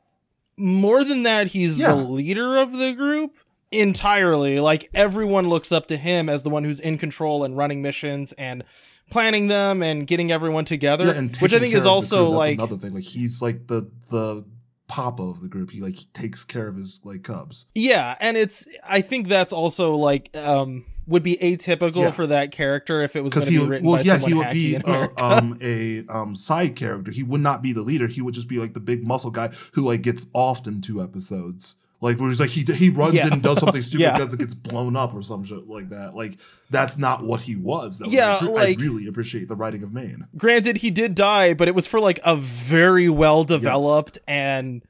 more 0.57 1.05
than 1.05 1.23
that, 1.25 1.49
he's 1.49 1.79
Yeah. 1.79 1.89
the 1.89 1.97
leader 1.97 2.57
of 2.57 2.73
the 2.73 2.93
group 2.93 3.37
entirely. 3.73 4.61
Like 4.61 4.89
everyone 4.95 5.49
looks 5.49 5.73
up 5.73 5.87
to 5.87 5.97
him 5.97 6.29
as 6.29 6.43
the 6.43 6.51
one 6.51 6.65
who's 6.65 6.81
in 6.81 6.99
control 6.99 7.45
and 7.45 7.57
running 7.57 7.83
missions 7.83 8.33
and 8.33 8.65
planning 9.11 9.49
them 9.49 9.83
and 9.83 10.07
getting 10.07 10.31
everyone 10.33 10.65
together, 10.65 11.07
Yeah, 11.07 11.13
and 11.13 11.37
which 11.37 11.53
I 11.53 11.59
think 11.59 11.75
is 11.75 11.79
care 11.79 11.79
of 11.79 11.85
the 11.85 11.91
also 11.91 12.29
like 12.29 12.55
another 12.59 12.77
thing. 12.77 12.95
Like 12.95 13.05
he's 13.05 13.41
like 13.43 13.67
the 13.67 13.91
the 14.11 14.45
papa 14.89 15.23
of 15.23 15.41
the 15.41 15.49
group. 15.49 15.71
He 15.71 15.81
like 15.81 15.99
takes 16.13 16.45
care 16.45 16.69
of 16.69 16.77
his 16.77 17.01
like 17.05 17.23
cubs. 17.23 17.67
Yeah, 17.75 18.17
and 18.21 18.37
it's 18.37 18.69
I 18.87 19.01
think 19.01 19.29
that's 19.29 19.53
also 19.53 19.95
like 19.95 20.37
um 20.37 20.85
would 21.09 21.23
be 21.23 21.37
atypical 21.37 21.97
Yeah. 22.03 22.11
for 22.11 22.27
that 22.27 22.51
character 22.51 23.01
if 23.03 23.15
it 23.15 23.23
was 23.23 23.33
going 23.33 23.47
to 23.47 23.53
be 23.53 23.59
written 23.65 23.87
well 23.87 23.97
by 23.97 24.03
yeah 24.03 24.19
someone 24.19 24.31
he 24.31 24.35
would 24.35 24.51
be 24.53 24.75
America. 24.75 25.25
um 25.25 25.59
a 25.63 26.05
um 26.09 26.35
side 26.35 26.75
character. 26.77 27.11
He 27.13 27.23
would 27.23 27.41
not 27.41 27.63
be 27.63 27.73
the 27.73 27.83
leader. 27.83 28.07
He 28.09 28.21
would 28.21 28.35
just 28.35 28.49
be 28.49 28.59
like 28.59 28.75
the 28.75 28.81
big 28.81 29.05
muscle 29.05 29.31
guy 29.31 29.49
who 29.73 29.83
like 29.83 30.03
gets 30.03 30.27
off 30.33 30.67
in 30.67 30.81
two 30.81 31.03
episodes. 31.03 31.77
Like 32.07 32.21
where 32.21 32.29
he's 32.29 32.41
like 32.41 32.51
he 32.51 32.63
he 32.73 32.89
runs 32.91 33.15
Yeah. 33.15 33.27
in 33.27 33.33
and 33.35 33.43
does 33.43 33.59
something 33.59 33.83
stupid 33.89 34.03
Yeah. 34.05 34.17
because 34.17 34.33
it 34.33 34.39
gets 34.39 34.55
blown 34.55 34.95
up 34.97 35.13
or 35.15 35.23
some 35.23 35.45
shit 35.45 35.67
like 35.67 35.89
that. 35.91 36.15
Like 36.15 36.39
that's 36.71 36.97
not 36.97 37.25
what 37.25 37.41
he 37.41 37.57
was. 37.57 37.99
Though. 37.99 38.07
Yeah, 38.07 38.37
I, 38.41 38.45
like- 38.45 38.79
I 38.79 38.83
really 38.83 39.07
appreciate 39.09 39.49
the 39.49 39.57
writing 39.57 39.83
of 39.83 39.93
Maine. 39.93 40.27
Granted, 40.37 40.79
he 40.79 40.91
did 40.91 41.15
die, 41.15 41.53
but 41.55 41.69
it 41.69 41.75
was 41.75 41.87
for 41.87 41.99
like 42.01 42.21
a 42.25 42.37
very 42.37 43.09
well 43.09 43.43
developed 43.45 44.19
and 44.29 44.83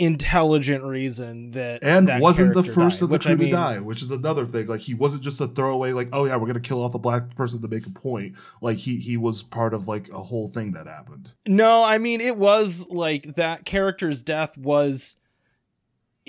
intelligent 0.00 0.84
reason 0.84 1.50
that 1.50 1.82
and 1.82 2.06
that 2.06 2.20
wasn't 2.22 2.54
the 2.54 2.62
first 2.62 3.00
died, 3.00 3.04
of 3.04 3.10
the 3.10 3.18
crew 3.18 3.32
I 3.32 3.34
mean, 3.34 3.48
to 3.48 3.52
die, 3.52 3.78
which 3.80 4.00
is 4.00 4.12
another 4.12 4.46
thing. 4.46 4.66
Like 4.68 4.80
he 4.80 4.94
wasn't 4.94 5.22
just 5.22 5.40
a 5.40 5.48
throwaway, 5.48 5.92
like 5.92 6.08
oh 6.12 6.24
yeah, 6.24 6.36
we're 6.36 6.46
gonna 6.46 6.60
kill 6.60 6.82
off 6.84 6.94
a 6.94 6.98
black 7.00 7.34
person 7.34 7.60
to 7.62 7.68
make 7.68 7.84
a 7.86 7.90
point. 7.90 8.36
Like 8.60 8.78
he 8.78 8.96
he 8.98 9.16
was 9.16 9.42
part 9.42 9.74
of 9.74 9.88
like 9.88 10.08
a 10.10 10.22
whole 10.22 10.46
thing 10.48 10.72
that 10.72 10.86
happened. 10.86 11.32
No, 11.46 11.82
I 11.82 11.98
mean 11.98 12.20
it 12.20 12.36
was 12.36 12.86
like 12.88 13.34
that 13.34 13.64
character's 13.64 14.22
death 14.22 14.56
was 14.56 15.16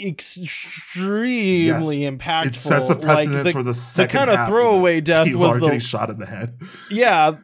extremely 0.08 2.00
impactful. 2.00 2.46
It 2.48 2.56
sets 2.56 2.88
the 2.88 2.96
Like, 2.96 3.02
precedence 3.04 3.44
the- 3.46 3.52
for 3.52 3.64
the 3.64 3.70
the 3.72 3.74
second 3.78 4.18
kind 4.18 4.30
of 4.30 4.48
throwaway 4.48 5.02
death 5.02 5.34
was 5.34 5.58
are 5.58 5.60
getting 5.60 5.80
the 5.80 5.86
shot 5.86 6.10
in 6.10 6.18
the 6.20 6.26
head. 6.26 6.58
yeah 6.90 7.36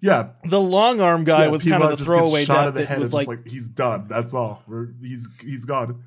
Yeah, 0.00 0.28
the 0.44 0.60
long 0.60 1.00
arm 1.00 1.24
guy 1.24 1.44
yeah, 1.44 1.50
was 1.50 1.64
kind 1.64 1.82
of 1.82 1.98
the 1.98 2.04
throwaway 2.04 2.44
shot 2.44 2.66
death 2.66 2.68
in 2.68 2.74
the 2.82 2.86
head 2.86 2.98
was 2.98 3.12
like, 3.12 3.26
like 3.28 3.46
he's 3.46 3.68
done. 3.68 4.06
That's 4.08 4.34
all. 4.34 4.62
We're, 4.68 4.88
he's 5.02 5.28
he's 5.42 5.64
gone. 5.64 6.02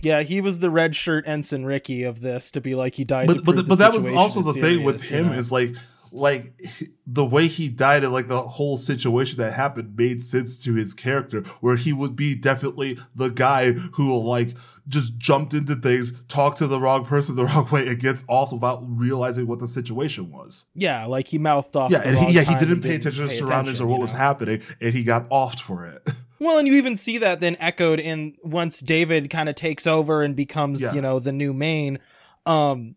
yeah 0.00 0.22
he 0.22 0.40
was 0.40 0.58
the 0.60 0.70
red 0.70 0.94
shirt 0.94 1.24
ensign 1.26 1.64
Ricky 1.64 2.02
of 2.04 2.20
this 2.20 2.50
to 2.52 2.60
be 2.60 2.74
like 2.74 2.94
he 2.94 3.04
died 3.04 3.26
But 3.28 3.44
but 3.44 3.56
but 3.56 3.66
the 3.68 3.74
that 3.76 3.92
was 3.92 4.08
also 4.08 4.42
the 4.42 4.52
thing 4.52 4.82
with 4.84 5.00
serious, 5.00 5.10
you 5.10 5.16
him 5.18 5.26
know? 5.32 5.38
is 5.38 5.50
like 5.52 5.74
like 6.12 6.52
the 7.06 7.24
way 7.24 7.48
he 7.48 7.68
died 7.68 8.04
and 8.04 8.12
like 8.12 8.28
the 8.28 8.40
whole 8.42 8.76
situation 8.76 9.38
that 9.38 9.52
happened 9.52 9.94
made 9.96 10.22
sense 10.22 10.58
to 10.58 10.74
his 10.74 10.94
character 10.94 11.40
where 11.60 11.76
he 11.76 11.92
would 11.92 12.14
be 12.14 12.34
definitely 12.34 12.98
the 13.14 13.28
guy 13.28 13.72
who 13.72 14.16
like 14.18 14.54
just 14.88 15.16
jumped 15.16 15.54
into 15.54 15.74
things 15.76 16.12
talked 16.28 16.58
to 16.58 16.66
the 16.66 16.78
wrong 16.78 17.04
person 17.04 17.34
the 17.36 17.44
wrong 17.46 17.68
way 17.70 17.86
and 17.88 17.98
gets 18.00 18.24
off 18.28 18.52
without 18.52 18.82
realizing 18.86 19.46
what 19.46 19.58
the 19.58 19.66
situation 19.68 20.30
was 20.30 20.66
yeah 20.74 21.06
like 21.06 21.28
he 21.28 21.38
mouthed 21.38 21.74
off 21.76 21.90
yeah 21.90 22.02
and 22.04 22.18
he, 22.18 22.32
yeah 22.34 22.42
he 22.42 22.54
didn't 22.56 22.82
pay 22.82 22.94
attention 22.96 23.26
to 23.26 23.30
surroundings 23.30 23.78
attention, 23.80 23.84
or 23.86 23.88
what 23.88 23.96
you 23.96 24.00
was 24.02 24.12
know? 24.12 24.18
happening 24.18 24.60
and 24.80 24.92
he 24.92 25.02
got 25.04 25.28
offed 25.30 25.60
for 25.60 25.86
it 25.86 26.08
Well, 26.42 26.58
and 26.58 26.66
you 26.66 26.74
even 26.74 26.96
see 26.96 27.18
that 27.18 27.38
then 27.38 27.56
echoed 27.60 28.00
in 28.00 28.34
once 28.42 28.80
David 28.80 29.30
kind 29.30 29.48
of 29.48 29.54
takes 29.54 29.86
over 29.86 30.24
and 30.24 30.34
becomes, 30.34 30.82
Yeah. 30.82 30.92
you 30.92 31.00
know, 31.00 31.20
the 31.20 31.30
new 31.30 31.52
main. 31.52 32.00
Um, 32.46 32.96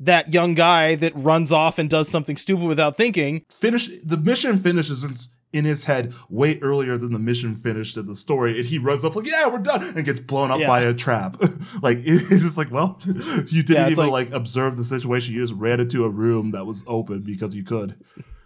that 0.00 0.32
young 0.32 0.54
guy 0.54 0.94
that 0.96 1.12
runs 1.14 1.52
off 1.52 1.78
and 1.78 1.88
does 1.88 2.08
something 2.08 2.36
stupid 2.36 2.64
without 2.66 2.96
thinking. 2.96 3.44
finish 3.50 3.88
the 4.02 4.16
mission 4.16 4.58
finishes 4.58 5.04
in, 5.04 5.14
in 5.58 5.64
his 5.64 5.84
head 5.84 6.12
way 6.28 6.58
earlier 6.60 6.98
than 6.98 7.12
the 7.12 7.18
mission 7.18 7.54
finished 7.54 7.96
in 7.96 8.06
the 8.06 8.16
story 8.16 8.58
and 8.58 8.66
he 8.68 8.76
runs 8.78 9.04
off 9.04 9.14
like 9.14 9.26
yeah 9.30 9.46
we're 9.46 9.58
done 9.58 9.82
and 9.96 10.04
gets 10.04 10.18
blown 10.18 10.50
up 10.50 10.58
Yeah. 10.58 10.66
by 10.66 10.80
a 10.80 10.92
trap 10.92 11.36
like 11.82 11.98
it's 12.04 12.28
just 12.42 12.58
like 12.58 12.72
well 12.72 13.00
you 13.06 13.62
didn't 13.62 13.70
Yeah, 13.70 13.88
even 13.90 14.08
like- 14.10 14.30
like, 14.30 14.32
observe 14.32 14.76
the 14.76 14.82
situation 14.84 15.32
you 15.34 15.40
just 15.42 15.54
ran 15.54 15.78
into 15.78 16.04
a 16.04 16.08
room 16.10 16.50
that 16.50 16.66
was 16.66 16.82
open 16.88 17.20
because 17.20 17.54
you 17.54 17.62
could 17.62 17.94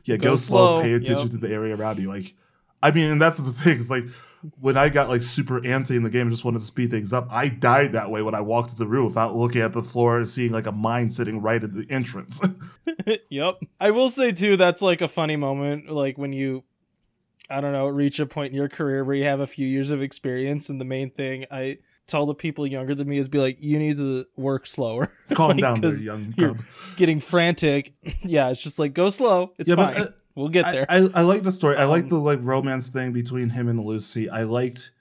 yeah 0.05 0.17
go, 0.17 0.31
Go 0.31 0.37
slow, 0.37 0.81
slow, 0.81 0.83
pay 0.83 0.93
attention 0.93 1.29
yep. 1.29 1.31
to 1.31 1.39
the 1.39 1.51
area 1.51 1.75
around 1.75 1.99
you 1.99 2.09
like 2.09 2.35
i 2.83 2.91
mean 2.91 3.11
and 3.11 3.21
that's 3.23 3.39
the 3.39 3.51
thing 3.53 3.79
it's 3.79 3.89
like 3.91 4.05
when 4.61 4.77
I 4.77 4.89
got 4.89 5.09
like 5.09 5.23
super 5.23 5.61
antsy 5.61 5.97
in 5.97 6.03
the 6.03 6.11
game 6.11 6.23
and 6.23 6.31
just 6.31 6.45
wanted 6.45 6.61
to 6.61 6.65
speed 6.65 6.91
things 6.91 7.13
up, 7.13 7.29
I 7.31 7.49
died 7.49 7.93
that 7.93 8.11
way 8.11 8.23
when 8.23 8.35
I 8.35 8.41
walked 8.41 8.77
the 8.79 8.87
room 8.87 9.05
without 9.07 9.35
looking 9.35 9.61
at 9.63 9.73
the 9.73 9.83
floor 9.83 10.17
and 10.19 10.29
seeing 10.29 10.53
like 10.53 10.67
a 10.67 10.73
mine 10.73 11.11
sitting 11.11 11.41
right 11.43 11.63
at 11.63 11.75
the 11.75 11.87
entrance. 11.91 12.41
yep. 13.31 13.57
I 13.81 13.91
will 13.91 14.11
say 14.11 14.33
too, 14.33 14.57
that's 14.57 14.83
like 14.83 15.01
a 15.01 15.09
funny 15.09 15.37
moment, 15.37 15.91
like 15.91 16.19
when 16.19 16.33
you, 16.33 16.65
I 17.51 17.61
don't 17.61 17.73
know, 17.73 17.87
reach 17.89 18.21
a 18.21 18.27
point 18.27 18.51
in 18.53 18.57
your 18.57 18.69
career 18.69 19.05
where 19.05 19.17
you 19.17 19.25
have 19.25 19.41
a 19.41 19.47
few 19.47 19.67
years 19.67 19.91
of 19.91 20.03
experience, 20.03 20.69
and 20.69 20.81
the 20.81 20.85
main 20.85 21.11
thing 21.11 21.47
I 21.51 21.79
tell 22.07 22.25
the 22.27 22.35
people 22.35 22.67
younger 22.67 22.95
than 22.95 23.09
me 23.09 23.19
is 23.19 23.29
be 23.29 23.39
like, 23.39 23.59
you 23.61 23.79
need 23.79 23.97
to 23.97 24.25
work 24.37 24.67
slower. 24.67 25.11
Calm 25.35 25.51
Like, 25.57 25.61
down 25.61 25.81
there, 25.81 25.95
young 25.95 26.35
you're 26.37 26.55
cub. 26.55 26.65
getting 26.97 27.21
frantic. 27.21 27.93
Yeah, 28.23 28.51
it's 28.51 28.63
just 28.63 28.79
like 28.79 28.95
go 28.95 29.11
slow. 29.11 29.53
It's 29.59 29.69
Yeah, 29.69 29.75
but, 29.77 29.95
fine. 29.95 30.03
uh, 30.05 30.11
we'll 30.39 30.49
get 30.49 30.73
there. 30.73 30.87
I, 30.89 31.09
I, 31.15 31.23
like 31.23 31.43
the 31.43 31.53
story. 31.53 31.77
I 31.77 31.85
like 31.85 32.05
Um, 32.05 32.09
the 32.11 32.19
like 32.19 32.39
romance 32.43 32.89
thing 32.89 33.13
between 33.13 33.51
him 33.51 33.69
and 33.69 33.85
Lucy. 33.85 34.31
I 34.31 34.45
liked 34.45 34.93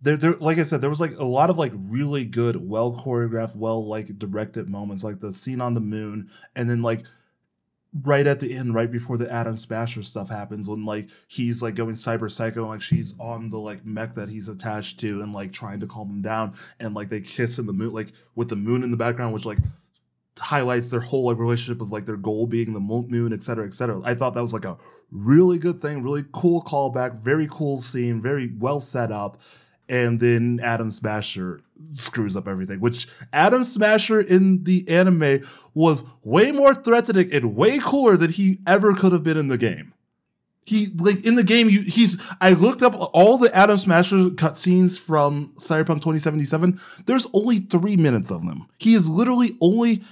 there, 0.00 0.16
there 0.16 0.34
like 0.34 0.58
I 0.58 0.62
said, 0.62 0.80
there 0.80 0.90
was 0.90 1.00
like 1.00 1.16
a 1.16 1.24
lot 1.24 1.50
of 1.50 1.58
like 1.58 1.72
really 1.74 2.24
good, 2.24 2.68
well 2.68 2.92
choreographed, 2.92 3.56
well 3.56 3.84
like 3.84 4.18
directed 4.18 4.68
moments, 4.68 5.02
like 5.02 5.20
the 5.20 5.32
scene 5.32 5.60
on 5.60 5.74
the 5.74 5.80
moon, 5.80 6.30
and 6.54 6.70
then 6.70 6.82
like 6.82 7.02
right 8.04 8.26
at 8.26 8.38
the 8.38 8.54
end, 8.54 8.74
right 8.74 8.92
before 8.92 9.16
the 9.16 9.32
Adam 9.32 9.56
Smasher 9.56 10.02
stuff 10.02 10.28
happens, 10.28 10.68
when 10.68 10.84
like 10.84 11.08
he's 11.26 11.62
like 11.62 11.74
going 11.74 11.94
cyber 11.94 12.30
psycho, 12.30 12.60
and, 12.60 12.68
like 12.68 12.82
she's 12.82 13.18
on 13.18 13.48
the 13.48 13.58
like 13.58 13.84
mech 13.84 14.14
that 14.14 14.28
he's 14.28 14.48
attached 14.48 15.00
to, 15.00 15.20
and 15.22 15.32
like 15.32 15.52
trying 15.52 15.80
to 15.80 15.86
calm 15.86 16.08
him 16.10 16.22
down, 16.22 16.54
and 16.78 16.94
like 16.94 17.08
they 17.08 17.20
kiss 17.20 17.58
in 17.58 17.66
the 17.66 17.72
moon, 17.72 17.92
like 17.92 18.12
with 18.36 18.50
the 18.50 18.56
moon 18.56 18.84
in 18.84 18.90
the 18.90 18.96
background, 18.96 19.34
which 19.34 19.46
like 19.46 19.58
highlights 20.38 20.90
their 20.90 21.00
whole 21.00 21.24
like 21.26 21.38
relationship 21.38 21.80
with 21.80 21.90
like 21.90 22.06
their 22.06 22.16
goal 22.16 22.46
being 22.46 22.72
the 22.72 22.80
mo- 22.80 23.06
moon, 23.08 23.32
et 23.32 23.42
cetera, 23.42 23.66
et 23.66 23.74
cetera. 23.74 24.00
I 24.04 24.14
thought 24.14 24.34
that 24.34 24.42
was 24.42 24.52
like 24.52 24.64
a 24.64 24.76
really 25.10 25.58
good 25.58 25.80
thing, 25.80 26.02
really 26.02 26.24
cool 26.32 26.62
callback, 26.62 27.14
very 27.14 27.48
cool 27.50 27.78
scene, 27.78 28.20
very 28.20 28.52
well 28.58 28.80
set 28.80 29.10
up. 29.12 29.40
And 29.88 30.20
then 30.20 30.60
Adam 30.62 30.90
Smasher 30.90 31.60
screws 31.92 32.36
up 32.36 32.46
everything, 32.46 32.80
which 32.80 33.08
Adam 33.32 33.64
Smasher 33.64 34.20
in 34.20 34.64
the 34.64 34.86
anime 34.88 35.46
was 35.74 36.04
way 36.22 36.52
more 36.52 36.74
threatening 36.74 37.32
and 37.32 37.56
way 37.56 37.78
cooler 37.78 38.16
than 38.16 38.30
he 38.30 38.58
ever 38.66 38.94
could 38.94 39.12
have 39.12 39.22
been 39.22 39.38
in 39.38 39.48
the 39.48 39.58
game. 39.58 39.94
He 40.68 40.88
like 40.98 41.24
in 41.24 41.36
the 41.36 41.44
game, 41.44 41.70
you 41.70 41.80
he's 41.80 42.18
I 42.42 42.50
looked 42.50 42.82
up 42.82 42.94
all 43.14 43.38
the 43.38 43.54
Adam 43.56 43.78
Smasher 43.78 44.16
cutscenes 44.16 44.98
from 44.98 45.54
Cyberpunk 45.56 46.02
2077. 46.02 46.78
There's 47.06 47.26
only 47.32 47.60
three 47.60 47.96
minutes 47.96 48.30
of 48.30 48.44
them. 48.44 48.66
He 48.76 48.92
is 48.92 49.08
literally 49.08 49.56
only 49.62 50.02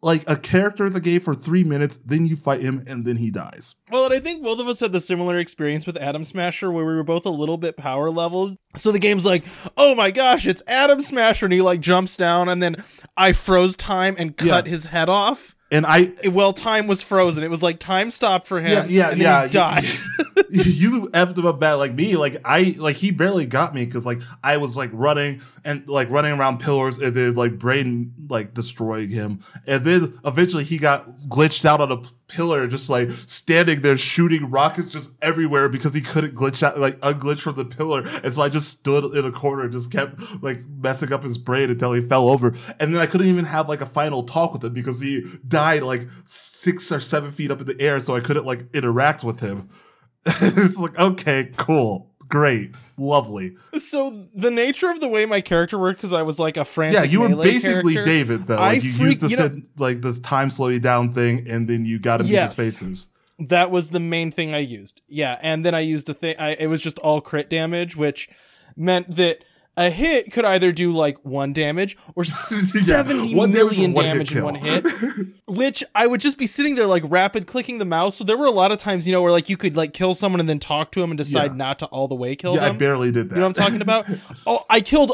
like 0.00 0.22
a 0.28 0.36
character 0.36 0.86
in 0.86 0.92
the 0.92 1.00
game 1.00 1.20
for 1.20 1.34
three 1.34 1.64
minutes, 1.64 1.96
then 1.96 2.24
you 2.26 2.36
fight 2.36 2.60
him 2.60 2.84
and 2.86 3.04
then 3.04 3.16
he 3.16 3.30
dies. 3.30 3.74
Well, 3.90 4.04
and 4.04 4.14
I 4.14 4.20
think 4.20 4.42
both 4.42 4.60
of 4.60 4.68
us 4.68 4.78
had 4.80 4.92
the 4.92 5.00
similar 5.00 5.38
experience 5.38 5.86
with 5.86 5.96
Adam 5.96 6.22
Smasher 6.24 6.70
where 6.70 6.84
we 6.84 6.94
were 6.94 7.02
both 7.02 7.26
a 7.26 7.30
little 7.30 7.56
bit 7.58 7.76
power 7.76 8.08
leveled. 8.10 8.56
So 8.76 8.92
the 8.92 9.00
game's 9.00 9.24
like, 9.26 9.44
oh 9.76 9.94
my 9.96 10.10
gosh, 10.12 10.46
it's 10.46 10.62
Adam 10.68 11.00
Smasher. 11.00 11.46
And 11.46 11.52
he 11.52 11.60
like 11.62 11.80
jumps 11.80 12.16
down 12.16 12.48
and 12.48 12.62
then 12.62 12.84
I 13.16 13.32
froze 13.32 13.74
time 13.74 14.14
and 14.18 14.36
cut 14.36 14.66
Yeah. 14.66 14.70
his 14.70 14.86
head 14.86 15.08
off. 15.08 15.56
And 15.70 15.84
I 15.86 16.12
Well, 16.30 16.52
time 16.52 16.86
was 16.86 17.02
frozen. 17.02 17.44
It 17.44 17.50
was 17.50 17.62
like 17.62 17.78
time 17.78 18.10
stopped 18.10 18.46
for 18.46 18.60
him. 18.60 18.88
yeah, 18.88 19.08
yeah, 19.08 19.10
and 19.10 19.20
yeah. 19.20 19.42
He 19.44 19.50
died. 19.50 19.84
you 20.50 21.08
effed 21.10 21.36
him 21.36 21.46
up 21.46 21.60
bad 21.60 21.74
like 21.74 21.92
me. 21.94 22.16
Like 22.16 22.40
I 22.44 22.74
like 22.78 22.96
he 22.96 23.10
barely 23.10 23.44
got 23.46 23.74
me 23.74 23.84
because 23.84 24.06
like 24.06 24.20
I 24.42 24.56
was 24.56 24.76
like 24.76 24.90
running 24.92 25.42
and 25.64 25.86
like 25.86 26.08
running 26.08 26.32
around 26.32 26.60
pillars 26.60 26.98
and 26.98 27.14
then 27.14 27.34
like 27.34 27.58
brain 27.58 28.14
like 28.28 28.54
destroying 28.54 29.10
him. 29.10 29.44
And 29.66 29.84
then 29.84 30.18
eventually 30.24 30.64
he 30.64 30.78
got 30.78 31.06
glitched 31.28 31.64
out 31.66 31.80
on 31.80 31.92
a 31.92 32.02
pillar, 32.28 32.66
just 32.66 32.88
like 32.88 33.10
standing 33.26 33.80
there 33.80 33.96
shooting 33.96 34.50
rockets 34.50 34.90
just 34.90 35.10
everywhere 35.20 35.68
because 35.68 35.94
he 35.94 36.00
couldn't 36.00 36.34
glitch 36.34 36.62
out 36.62 36.78
like 36.78 36.98
unglitch 37.00 37.40
from 37.40 37.56
the 37.56 37.64
pillar. 37.64 38.06
And 38.22 38.32
so 38.32 38.42
I 38.42 38.48
just 38.48 38.68
stood 38.68 39.16
in 39.16 39.24
a 39.24 39.32
corner 39.32 39.64
and 39.64 39.72
just 39.72 39.90
kept 39.90 40.20
like 40.42 40.60
messing 40.66 41.12
up 41.12 41.22
his 41.22 41.38
brain 41.38 41.70
until 41.70 41.92
he 41.92 42.00
fell 42.00 42.28
over. 42.28 42.54
And 42.78 42.94
then 42.94 43.00
I 43.00 43.06
couldn't 43.06 43.26
even 43.26 43.46
have 43.46 43.68
like 43.68 43.80
a 43.80 43.86
final 43.86 44.22
talk 44.22 44.52
with 44.52 44.64
him 44.64 44.74
because 44.74 45.00
he 45.00 45.24
died 45.46 45.82
like 45.82 46.06
six 46.26 46.92
or 46.92 47.00
seven 47.00 47.32
feet 47.32 47.50
up 47.50 47.60
in 47.60 47.66
the 47.66 47.80
air, 47.80 47.98
so 48.00 48.14
I 48.14 48.20
couldn't 48.20 48.46
like 48.46 48.72
interact 48.74 49.24
with 49.24 49.40
him. 49.40 49.70
it's 50.26 50.78
like, 50.78 50.98
okay, 50.98 51.50
cool, 51.56 52.07
great, 52.28 52.74
lovely. 52.96 53.56
so 53.78 54.24
the 54.34 54.50
nature 54.50 54.90
of 54.90 55.00
the 55.00 55.08
way 55.08 55.26
my 55.26 55.40
character 55.40 55.78
worked, 55.78 55.98
because 56.00 56.12
I 56.12 56.22
was 56.22 56.38
like 56.38 56.56
a 56.56 56.64
frantic 56.64 57.00
Yeah, 57.00 57.04
you 57.04 57.20
were 57.20 57.28
basically 57.42 57.94
character, 57.94 58.04
David 58.10 58.46
though. 58.46 58.56
I 58.56 58.74
Like 58.74 58.84
you 58.84 58.92
freak- 58.92 59.06
used 59.10 59.20
this 59.22 59.30
you 59.32 59.38
know- 59.38 59.62
like 59.78 60.00
this 60.02 60.18
time 60.18 60.50
slow 60.50 60.68
you 60.68 60.80
down 60.80 61.12
thing, 61.12 61.46
and 61.48 61.68
then 61.68 61.84
you 61.84 61.98
got 61.98 62.20
him 62.20 62.26
Yes. 62.26 62.56
his 62.56 62.78
faces. 62.78 63.08
That 63.38 63.70
was 63.70 63.90
the 63.90 64.00
main 64.00 64.30
thing 64.32 64.52
I 64.52 64.58
used. 64.58 65.00
Yeah, 65.08 65.38
and 65.42 65.64
then 65.64 65.74
I 65.74 65.80
used 65.80 66.08
a 66.08 66.14
thing. 66.14 66.34
I, 66.38 66.54
it 66.54 66.66
was 66.66 66.80
just 66.82 66.98
all 66.98 67.20
crit 67.20 67.48
damage, 67.48 67.96
which 67.96 68.28
meant 68.76 69.14
that 69.16 69.44
a 69.78 69.90
hit 69.90 70.32
could 70.32 70.44
either 70.44 70.72
do 70.72 70.92
like 70.92 71.24
one 71.24 71.52
damage 71.52 71.96
or 72.14 72.24
seventy 72.24 73.34
damage 73.34 73.50
million 73.52 73.92
one 73.94 74.04
damage 74.04 74.34
in 74.34 74.44
one 74.44 74.54
hit. 74.56 74.84
Which 75.46 75.82
I 75.94 76.06
would 76.06 76.20
just 76.20 76.36
be 76.38 76.46
sitting 76.46 76.74
there 76.74 76.86
like 76.86 77.02
rapid 77.06 77.46
clicking 77.46 77.78
the 77.78 77.84
mouse. 77.84 78.16
So 78.16 78.24
there 78.24 78.36
were 78.36 78.46
a 78.46 78.50
lot 78.50 78.72
of 78.72 78.78
times, 78.78 79.06
you 79.06 79.12
know, 79.12 79.22
where 79.22 79.32
like 79.32 79.48
you 79.48 79.56
could 79.56 79.76
like 79.76 79.92
kill 79.94 80.12
someone 80.14 80.40
and 80.40 80.48
then 80.48 80.58
talk 80.58 80.92
to 80.92 81.02
him 81.02 81.10
and 81.10 81.16
decide 81.18 81.52
Yeah. 81.52 81.56
not 81.56 81.78
to 81.78 81.86
all 81.86 82.08
the 82.08 82.14
way 82.14 82.36
kill 82.36 82.56
Yeah, 82.56 82.66
I 82.66 82.72
barely 82.72 83.10
did 83.12 83.30
that. 83.30 83.36
You 83.36 83.40
know 83.40 83.48
what 83.48 83.58
I'm 83.58 83.64
talking 83.64 83.80
about? 83.82 84.06
oh, 84.46 84.64
I 84.68 84.80
killed 84.80 85.12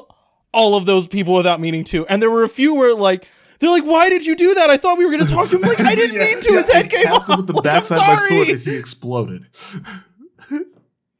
all 0.52 0.74
of 0.76 0.86
those 0.86 1.06
people 1.06 1.34
without 1.34 1.60
meaning 1.60 1.84
to. 1.84 2.06
And 2.06 2.20
there 2.22 2.30
were 2.30 2.42
a 2.42 2.48
few 2.48 2.74
where 2.74 2.94
like 2.94 3.26
they're 3.60 3.70
like, 3.70 3.84
"Why 3.84 4.08
did 4.08 4.26
you 4.26 4.34
do 4.34 4.54
that? 4.54 4.70
I 4.70 4.76
thought 4.76 4.98
we 4.98 5.04
were 5.04 5.10
going 5.12 5.24
to 5.26 5.32
talk 5.32 5.48
to 5.50 5.56
him." 5.56 5.62
Like, 5.62 5.80
I 5.80 5.94
didn't 5.94 6.16
Yeah, 6.16 6.22
mean 6.24 6.40
to. 6.40 6.52
yeah, 6.52 6.58
His 6.62 6.72
head 6.72 6.84
I 6.86 6.88
came 6.88 7.12
off. 7.12 7.28
with 7.36 7.46
the 7.46 7.52
Like, 7.52 7.66
I'm 7.66 7.72
backside 7.72 7.98
of 8.00 8.06
my 8.06 8.28
sword 8.28 8.48
and 8.48 8.60
he 8.60 8.76
exploded. 8.76 9.46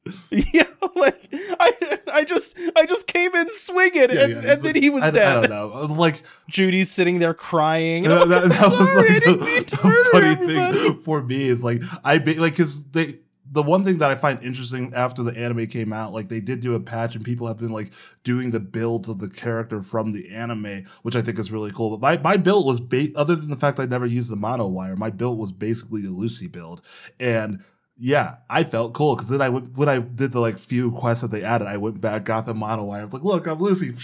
yeah, 0.30 0.64
like 0.96 1.28
I, 1.32 1.98
I 2.12 2.24
just, 2.24 2.56
I 2.76 2.84
just 2.86 3.06
came 3.06 3.34
in 3.34 3.50
swinging, 3.50 4.10
Yeah, 4.10 4.20
and, 4.24 4.32
yeah, 4.32 4.38
and 4.52 4.62
then 4.62 4.62
like- 4.74 4.76
he 4.76 4.90
was 4.90 5.02
I, 5.04 5.10
dead. 5.10 5.38
I 5.38 5.46
don't 5.46 5.50
know. 5.88 5.94
Like 5.94 6.22
Judy's 6.48 6.90
sitting 6.90 7.18
there 7.20 7.34
crying. 7.34 8.04
that, 8.04 8.28
that- 8.28 8.48
that 8.50 8.70
was 8.70 8.80
like 8.80 9.24
the, 9.24 9.76
the 9.76 10.08
funny 10.12 10.26
everybody. 10.28 10.78
thing 10.78 10.98
for 11.02 11.22
me 11.22 11.48
is 11.48 11.64
like 11.64 11.82
I 12.04 12.18
ba- 12.18 12.34
like 12.40 12.52
because 12.52 12.84
they 12.86 13.18
the 13.50 13.62
one 13.62 13.84
thing 13.84 13.98
that 13.98 14.10
I 14.10 14.16
find 14.16 14.42
interesting 14.42 14.92
after 14.94 15.22
the 15.22 15.36
anime 15.38 15.66
came 15.68 15.92
out, 15.92 16.12
like 16.12 16.28
they 16.28 16.40
did 16.40 16.58
do 16.60 16.74
a 16.74 16.80
patch 16.80 17.14
and 17.14 17.24
people 17.24 17.46
have 17.46 17.56
been 17.58 17.68
like 17.72 17.92
doing 18.24 18.50
the 18.50 18.58
builds 18.58 19.08
of 19.08 19.20
the 19.20 19.28
character 19.28 19.80
from 19.80 20.10
the 20.10 20.30
anime, 20.34 20.86
which 21.02 21.14
I 21.14 21.22
think 21.22 21.38
is 21.38 21.52
really 21.52 21.70
cool. 21.70 21.96
But 21.96 22.00
my, 22.00 22.30
my 22.32 22.36
build 22.36 22.66
was 22.66 22.80
ba- 22.80 23.10
other 23.14 23.36
than 23.36 23.50
the 23.50 23.56
fact 23.56 23.78
I 23.78 23.84
never 23.86 24.06
used 24.06 24.28
the 24.30 24.34
mono 24.36 24.66
wire, 24.66 24.96
my 24.96 25.10
build 25.10 25.38
was 25.38 25.52
basically 25.52 26.00
the 26.02 26.10
Lucy 26.10 26.48
build. 26.48 26.82
And 27.20 27.62
yeah, 27.96 28.36
I 28.50 28.64
felt 28.64 28.92
cool 28.92 29.14
because 29.14 29.28
then 29.28 29.40
I 29.40 29.48
went 29.48 29.76
when 29.76 29.88
I 29.88 29.98
did 29.98 30.32
the 30.32 30.40
like 30.40 30.58
few 30.58 30.90
quests 30.90 31.22
that 31.22 31.30
they 31.30 31.42
added, 31.44 31.68
I 31.68 31.76
went 31.76 32.00
back, 32.00 32.24
got 32.24 32.46
the 32.46 32.54
mono 32.54 32.84
wire. 32.84 33.02
I 33.02 33.04
was 33.04 33.12
like, 33.14 33.22
look, 33.24 33.46
I'm 33.46 33.58
Lucy. 33.60 33.88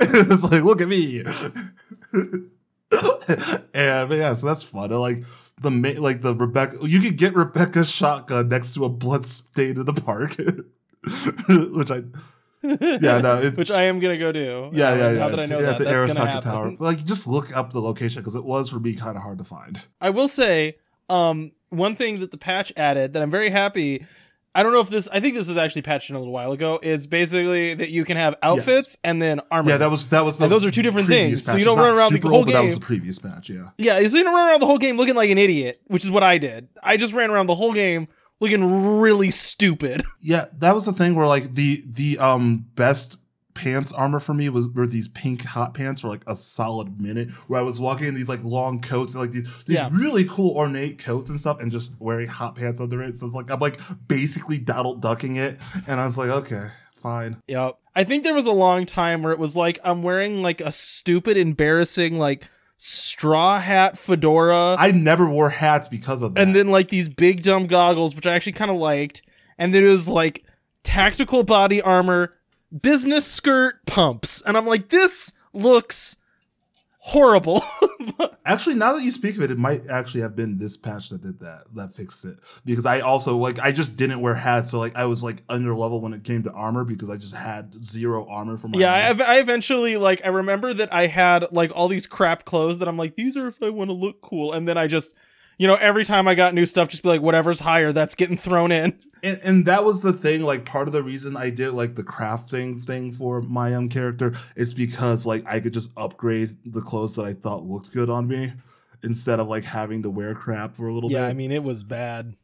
it's 0.00 0.42
like, 0.42 0.62
look 0.62 0.80
at 0.80 0.88
me. 0.88 1.20
and 2.92 4.08
but 4.08 4.14
yeah, 4.14 4.34
so 4.34 4.46
that's 4.46 4.62
fun. 4.62 4.90
And, 4.92 5.00
like 5.00 5.24
the 5.60 5.70
ma- 5.70 5.98
like 6.00 6.20
the 6.22 6.34
Rebecca, 6.34 6.78
you 6.82 7.00
could 7.00 7.16
get 7.16 7.34
Rebecca's 7.34 7.90
shotgun 7.90 8.48
next 8.48 8.74
to 8.74 8.84
a 8.84 8.88
blood 8.88 9.26
stain 9.26 9.76
in 9.78 9.84
the 9.84 9.92
park, 9.92 10.36
which 11.76 11.90
I 11.90 12.02
yeah 12.62 13.18
no 13.20 13.40
it, 13.42 13.56
which 13.56 13.70
I 13.70 13.84
am 13.84 13.98
gonna 14.00 14.16
go 14.18 14.32
do. 14.32 14.70
yeah 14.72 14.90
Uh, 14.90 14.96
yeah 14.96 15.10
yeah 15.10 15.18
Now 15.18 15.28
that 15.28 15.40
I 15.40 15.46
know 15.46 15.58
at 15.58 15.62
that, 15.64 15.78
the 15.78 15.84
that's 15.84 16.14
gonna 16.14 16.30
happen. 16.30 16.50
Tower. 16.50 16.72
Like 16.78 17.04
just 17.04 17.26
look 17.26 17.54
up 17.56 17.72
the 17.72 17.80
location 17.80 18.22
because 18.22 18.36
it 18.36 18.44
was 18.44 18.70
for 18.70 18.80
me 18.80 18.94
kind 18.94 19.16
of 19.16 19.22
hard 19.22 19.38
to 19.38 19.44
find. 19.44 19.86
I 20.00 20.10
will 20.10 20.28
say, 20.28 20.76
um, 21.08 21.52
one 21.70 21.96
thing 21.96 22.20
that 22.20 22.30
the 22.30 22.38
patch 22.38 22.72
added 22.76 23.12
that 23.12 23.22
I'm 23.22 23.30
very 23.30 23.50
happy. 23.50 24.06
I 24.56 24.62
don't 24.62 24.72
know 24.72 24.80
if 24.80 24.88
this. 24.88 25.08
I 25.08 25.18
think 25.18 25.34
this 25.34 25.48
was 25.48 25.56
actually 25.56 25.82
patched 25.82 26.10
in 26.10 26.16
a 26.16 26.18
little 26.20 26.32
while 26.32 26.52
ago. 26.52 26.78
Is 26.80 27.08
basically 27.08 27.74
that 27.74 27.90
you 27.90 28.04
can 28.04 28.16
have 28.16 28.36
outfits 28.40 28.96
and 29.02 29.20
then 29.20 29.40
armor. 29.50 29.70
Yeah, 29.70 29.78
that 29.78 29.90
was 29.90 30.08
that 30.10 30.24
was 30.24 30.38
the 30.38 30.44
And 30.44 30.52
those 30.52 30.64
are 30.64 30.70
two 30.70 30.82
different 30.82 31.08
things, 31.08 31.44
so 31.44 31.56
you 31.56 31.64
don't 31.64 31.76
It's 31.76 31.84
run 31.84 31.96
around 31.96 32.12
the 32.12 32.18
super 32.18 32.28
whole 32.28 32.36
old, 32.38 32.46
but 32.46 32.52
That 32.52 32.62
was 32.62 32.74
the 32.74 32.80
previous 32.80 33.18
patch. 33.18 33.50
Yeah. 33.50 33.70
Yeah, 33.78 34.06
so 34.06 34.16
you 34.16 34.22
don't 34.22 34.32
run 34.34 34.48
around 34.48 34.60
the 34.60 34.66
whole 34.66 34.78
game 34.78 34.96
looking 34.96 35.16
like 35.16 35.30
an 35.30 35.38
idiot, 35.38 35.80
which 35.88 36.04
is 36.04 36.10
what 36.10 36.22
I 36.22 36.38
did. 36.38 36.68
I 36.80 36.96
just 36.96 37.14
ran 37.14 37.30
around 37.30 37.48
the 37.48 37.56
whole 37.56 37.72
game 37.72 38.06
looking 38.40 38.98
really 38.98 39.30
stupid. 39.30 40.04
Yeah, 40.26 40.46
that 40.58 40.74
was 40.74 40.86
the 40.86 40.92
thing 40.94 41.16
where 41.16 41.26
like 41.26 41.54
the 41.54 41.82
the 41.86 42.18
um 42.18 42.64
best 42.76 43.18
pants 43.54 43.92
armor 43.92 44.18
for 44.20 44.34
me 44.34 44.48
was 44.48 44.68
were 44.68 44.86
these 44.86 45.08
pink 45.08 45.44
hot 45.44 45.74
pants 45.74 46.00
for 46.00 46.08
like 46.08 46.22
a 46.26 46.34
solid 46.34 47.00
minute 47.00 47.30
where 47.48 47.60
I 47.60 47.62
was 47.62 47.80
walking 47.80 48.08
in 48.08 48.14
these 48.14 48.28
like 48.28 48.42
long 48.42 48.80
coats 48.80 49.14
and 49.14 49.22
like 49.22 49.30
these 49.30 49.44
these 49.64 49.76
Yeah. 49.76 49.88
really 49.92 50.24
cool 50.24 50.56
ornate 50.56 50.98
coats 50.98 51.30
and 51.30 51.40
stuff 51.40 51.60
and 51.60 51.70
just 51.70 51.92
wearing 52.00 52.26
hot 52.28 52.56
pants 52.56 52.80
under 52.80 53.02
it. 53.02 53.14
So 53.14 53.26
it's 53.26 53.34
like 53.34 53.50
I'm 53.50 53.60
like 53.60 53.78
basically 54.08 54.58
Donald 54.58 55.00
ducking 55.00 55.36
it 55.36 55.58
and 55.86 56.00
I 56.00 56.04
was 56.04 56.18
like, 56.18 56.30
okay, 56.30 56.68
fine. 56.96 57.36
Yep. 57.46 57.78
I 57.94 58.02
think 58.02 58.24
there 58.24 58.34
was 58.34 58.46
a 58.46 58.52
long 58.52 58.86
time 58.86 59.22
where 59.22 59.32
it 59.32 59.38
was 59.38 59.54
like 59.54 59.78
I'm 59.84 60.02
wearing 60.02 60.42
like 60.42 60.60
a 60.60 60.72
stupid, 60.72 61.36
embarrassing 61.36 62.18
like 62.18 62.48
straw 62.76 63.60
hat 63.60 63.96
fedora, 63.96 64.74
I 64.78 64.90
never 64.90 65.28
wore 65.28 65.48
hats 65.50 65.86
because 65.86 66.22
of 66.22 66.34
that. 66.34 66.40
and 66.42 66.56
then 66.56 66.68
like 66.68 66.88
these 66.88 67.08
big 67.08 67.42
dumb 67.44 67.68
goggles, 67.68 68.16
which 68.16 68.26
I 68.26 68.34
actually 68.34 68.52
kind 68.52 68.70
of 68.70 68.76
liked, 68.78 69.22
and 69.58 69.72
then 69.72 69.84
it 69.84 69.88
was 69.88 70.08
like 70.08 70.44
tactical 70.82 71.44
body 71.44 71.80
armor, 71.80 72.34
business 72.80 73.26
skirt, 73.26 73.84
pumps, 73.86 74.42
and 74.42 74.56
I'm 74.56 74.66
like, 74.66 74.88
this 74.88 75.32
looks 75.52 76.16
horrible. 76.98 77.62
Actually, 78.46 78.74
now 78.76 78.94
that 78.94 79.02
you 79.02 79.12
speak 79.12 79.36
of 79.36 79.42
it, 79.42 79.50
it 79.50 79.58
might 79.58 79.86
actually 79.88 80.22
have 80.22 80.34
been 80.34 80.58
this 80.58 80.76
patch 80.76 81.10
that 81.10 81.22
did 81.22 81.40
that, 81.40 81.64
that 81.74 81.94
fixed 81.94 82.24
it. 82.24 82.38
Because 82.64 82.86
I 82.86 83.00
also 83.00 83.36
like 83.36 83.58
I 83.58 83.72
just 83.72 83.96
didn't 83.96 84.20
wear 84.20 84.34
hats, 84.34 84.70
so 84.70 84.78
like 84.78 84.96
I 84.96 85.06
was 85.06 85.22
like 85.22 85.42
under 85.48 85.74
level 85.74 86.00
when 86.00 86.12
it 86.12 86.24
came 86.24 86.42
to 86.42 86.52
armor 86.52 86.84
because 86.84 87.10
I 87.10 87.16
just 87.16 87.34
had 87.34 87.74
zero 87.82 88.26
armor 88.28 88.56
for 88.56 88.68
my. 88.68 88.78
yeah, 88.78 88.92
I, 88.92 89.36
I 89.36 89.38
eventually 89.38 89.96
like 89.96 90.24
I 90.24 90.28
remember 90.28 90.74
that 90.74 90.92
I 90.92 91.06
had 91.06 91.52
like 91.52 91.72
all 91.74 91.88
these 91.88 92.06
crap 92.06 92.44
clothes 92.44 92.78
that 92.80 92.88
I'm 92.88 92.98
like 92.98 93.16
these 93.16 93.36
are 93.36 93.46
if 93.46 93.62
I 93.62 93.70
want 93.70 93.88
to 93.88 93.94
look 93.94 94.20
cool, 94.20 94.52
and 94.52 94.66
then 94.66 94.76
I 94.76 94.86
just 94.86 95.14
you 95.58 95.66
know 95.66 95.76
every 95.76 96.04
time 96.04 96.26
I 96.28 96.34
got 96.34 96.54
new 96.54 96.66
stuff, 96.66 96.88
just 96.88 97.02
be 97.02 97.08
like 97.08 97.20
whatever's 97.22 97.60
higher 97.60 97.92
that's 97.92 98.14
getting 98.14 98.36
thrown 98.36 98.72
in. 98.72 98.98
and, 99.22 99.40
and 99.42 99.66
that 99.66 99.84
was 99.84 100.02
the 100.02 100.12
thing. 100.12 100.42
Like 100.42 100.64
part 100.64 100.86
of 100.88 100.92
the 100.92 101.02
reason 101.02 101.36
I 101.36 101.50
did 101.50 101.70
like 101.72 101.94
the 101.94 102.02
crafting 102.04 102.82
thing 102.82 103.12
for 103.12 103.40
my 103.42 103.74
um 103.74 103.88
character 103.88 104.34
is 104.56 104.74
because 104.74 105.26
like 105.26 105.44
I 105.46 105.60
could 105.60 105.72
just 105.72 105.90
upgrade 105.96 106.56
the 106.64 106.80
clothes 106.80 107.14
that 107.16 107.24
I 107.24 107.34
thought 107.34 107.64
looked 107.64 107.92
good 107.92 108.10
on 108.10 108.26
me 108.28 108.52
instead 109.02 109.38
of 109.40 109.48
like 109.48 109.64
having 109.64 110.02
to 110.02 110.10
wear 110.10 110.34
crap 110.34 110.74
for 110.74 110.88
a 110.88 110.94
little 110.94 111.10
Yeah, 111.10 111.18
bit. 111.18 111.22
Yeah, 111.24 111.28
I 111.30 111.32
mean 111.34 111.52
it 111.52 111.62
was 111.62 111.84
bad. 111.84 112.36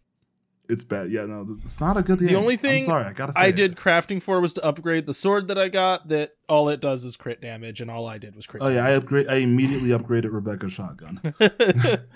it's 0.68 0.85
bad. 0.85 1.11
Yeah, 1.11 1.25
no, 1.27 1.44
it's 1.64 1.81
not 1.81 1.96
a 1.96 2.03
good. 2.03 2.18
The 2.20 2.29
game. 2.29 2.37
only 2.37 2.55
I'm 2.55 2.59
thing 2.61 2.85
sorry, 2.85 3.05
I 3.05 3.12
gotta 3.12 3.33
say 3.33 3.40
I 3.40 3.46
it. 3.46 3.57
did 3.57 3.77
crafting 3.77 4.23
for 4.23 4.40
was 4.40 4.53
to 4.55 4.64
upgrade 4.64 5.07
the 5.07 5.14
sword 5.14 5.49
that 5.49 5.59
I 5.59 5.68
got. 5.68 6.09
That 6.09 6.33
all 6.49 6.68
it 6.68 6.81
does 6.81 7.03
is 7.05 7.16
crit 7.16 7.40
damage, 7.40 7.81
and 7.81 7.90
all 7.90 8.07
I 8.07 8.18
did 8.18 8.37
was 8.37 8.46
crit. 8.46 8.62
Oh 8.62 8.68
yeah, 8.68 8.85
I 8.87 8.90
upgrade. 8.92 9.27
I 9.29 9.37
immediately 9.37 9.88
upgraded 9.88 10.33
Rebecca's 10.33 10.73
shotgun. 10.73 11.20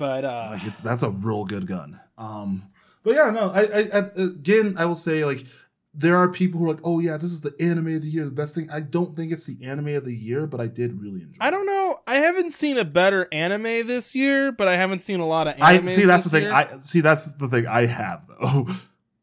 but 0.00 0.24
uh, 0.24 0.48
like 0.52 0.64
it's 0.64 0.80
that's 0.80 1.02
a 1.02 1.10
real 1.10 1.44
good 1.44 1.66
gun. 1.66 2.00
Um, 2.16 2.64
but 3.04 3.14
yeah, 3.14 3.30
no, 3.30 3.50
I, 3.50 3.60
I, 3.60 3.98
I 3.98 3.98
again, 4.16 4.74
I 4.78 4.86
will 4.86 4.94
say 4.94 5.24
like 5.26 5.44
there 5.92 6.16
are 6.16 6.28
people 6.28 6.58
who 6.58 6.66
are 6.66 6.72
like, 6.72 6.82
oh 6.84 7.00
yeah, 7.00 7.18
this 7.18 7.30
is 7.30 7.42
the 7.42 7.54
anime 7.60 7.88
of 7.88 8.02
the 8.02 8.08
year, 8.08 8.24
the 8.24 8.30
best 8.30 8.54
thing. 8.54 8.70
I 8.70 8.80
don't 8.80 9.14
think 9.14 9.30
it's 9.30 9.44
the 9.44 9.62
anime 9.62 9.88
of 9.88 10.06
the 10.06 10.14
year, 10.14 10.46
but 10.46 10.58
I 10.58 10.68
did 10.68 11.00
really 11.00 11.20
enjoy. 11.20 11.36
I 11.38 11.50
don't 11.50 11.66
know. 11.66 12.00
I 12.06 12.14
haven't 12.16 12.52
seen 12.52 12.78
a 12.78 12.84
better 12.84 13.28
anime 13.30 13.86
this 13.86 14.16
year, 14.16 14.52
but 14.52 14.68
I 14.68 14.76
haven't 14.76 15.00
seen 15.02 15.20
a 15.20 15.26
lot 15.26 15.48
of 15.48 15.60
anime 15.60 15.88
I 15.88 15.90
see. 15.90 16.06
That's 16.06 16.24
the 16.24 16.30
thing. 16.30 16.42
Year. 16.44 16.52
I 16.52 16.78
see. 16.78 17.02
That's 17.02 17.26
the 17.26 17.48
thing 17.48 17.66
I 17.66 17.84
have 17.84 18.26
though. 18.26 18.68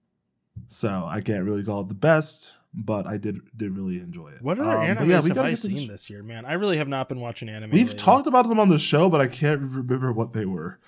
so 0.67 1.05
I 1.09 1.21
can't 1.21 1.43
really 1.43 1.63
call 1.63 1.81
it 1.81 1.87
the 1.87 1.95
best, 1.95 2.53
but 2.79 3.07
I 3.07 3.17
did 3.17 3.39
did 3.57 3.75
really 3.75 3.97
enjoy 3.97 4.29
it. 4.29 4.41
what 4.41 4.59
other 4.59 4.77
Um, 4.77 4.95
but 4.95 5.03
animes 5.03 5.07
yeah, 5.09 5.19
we 5.21 5.29
have 5.29 5.37
I 5.39 5.55
seen 5.55 5.77
sh- 5.85 5.87
this 5.89 6.09
year, 6.09 6.21
man? 6.23 6.45
I 6.45 6.53
really 6.53 6.77
have 6.77 6.87
not 6.87 7.09
been 7.09 7.19
watching 7.19 7.49
anime. 7.49 7.71
We've 7.71 7.87
lately. 7.87 7.97
talked 7.99 8.27
about 8.27 8.47
them 8.47 8.59
on 8.59 8.69
the 8.69 8.79
show, 8.79 9.09
but 9.09 9.19
I 9.19 9.27
can't 9.27 9.59
remember 9.61 10.11
what 10.11 10.33
they 10.33 10.45
were. 10.45 10.79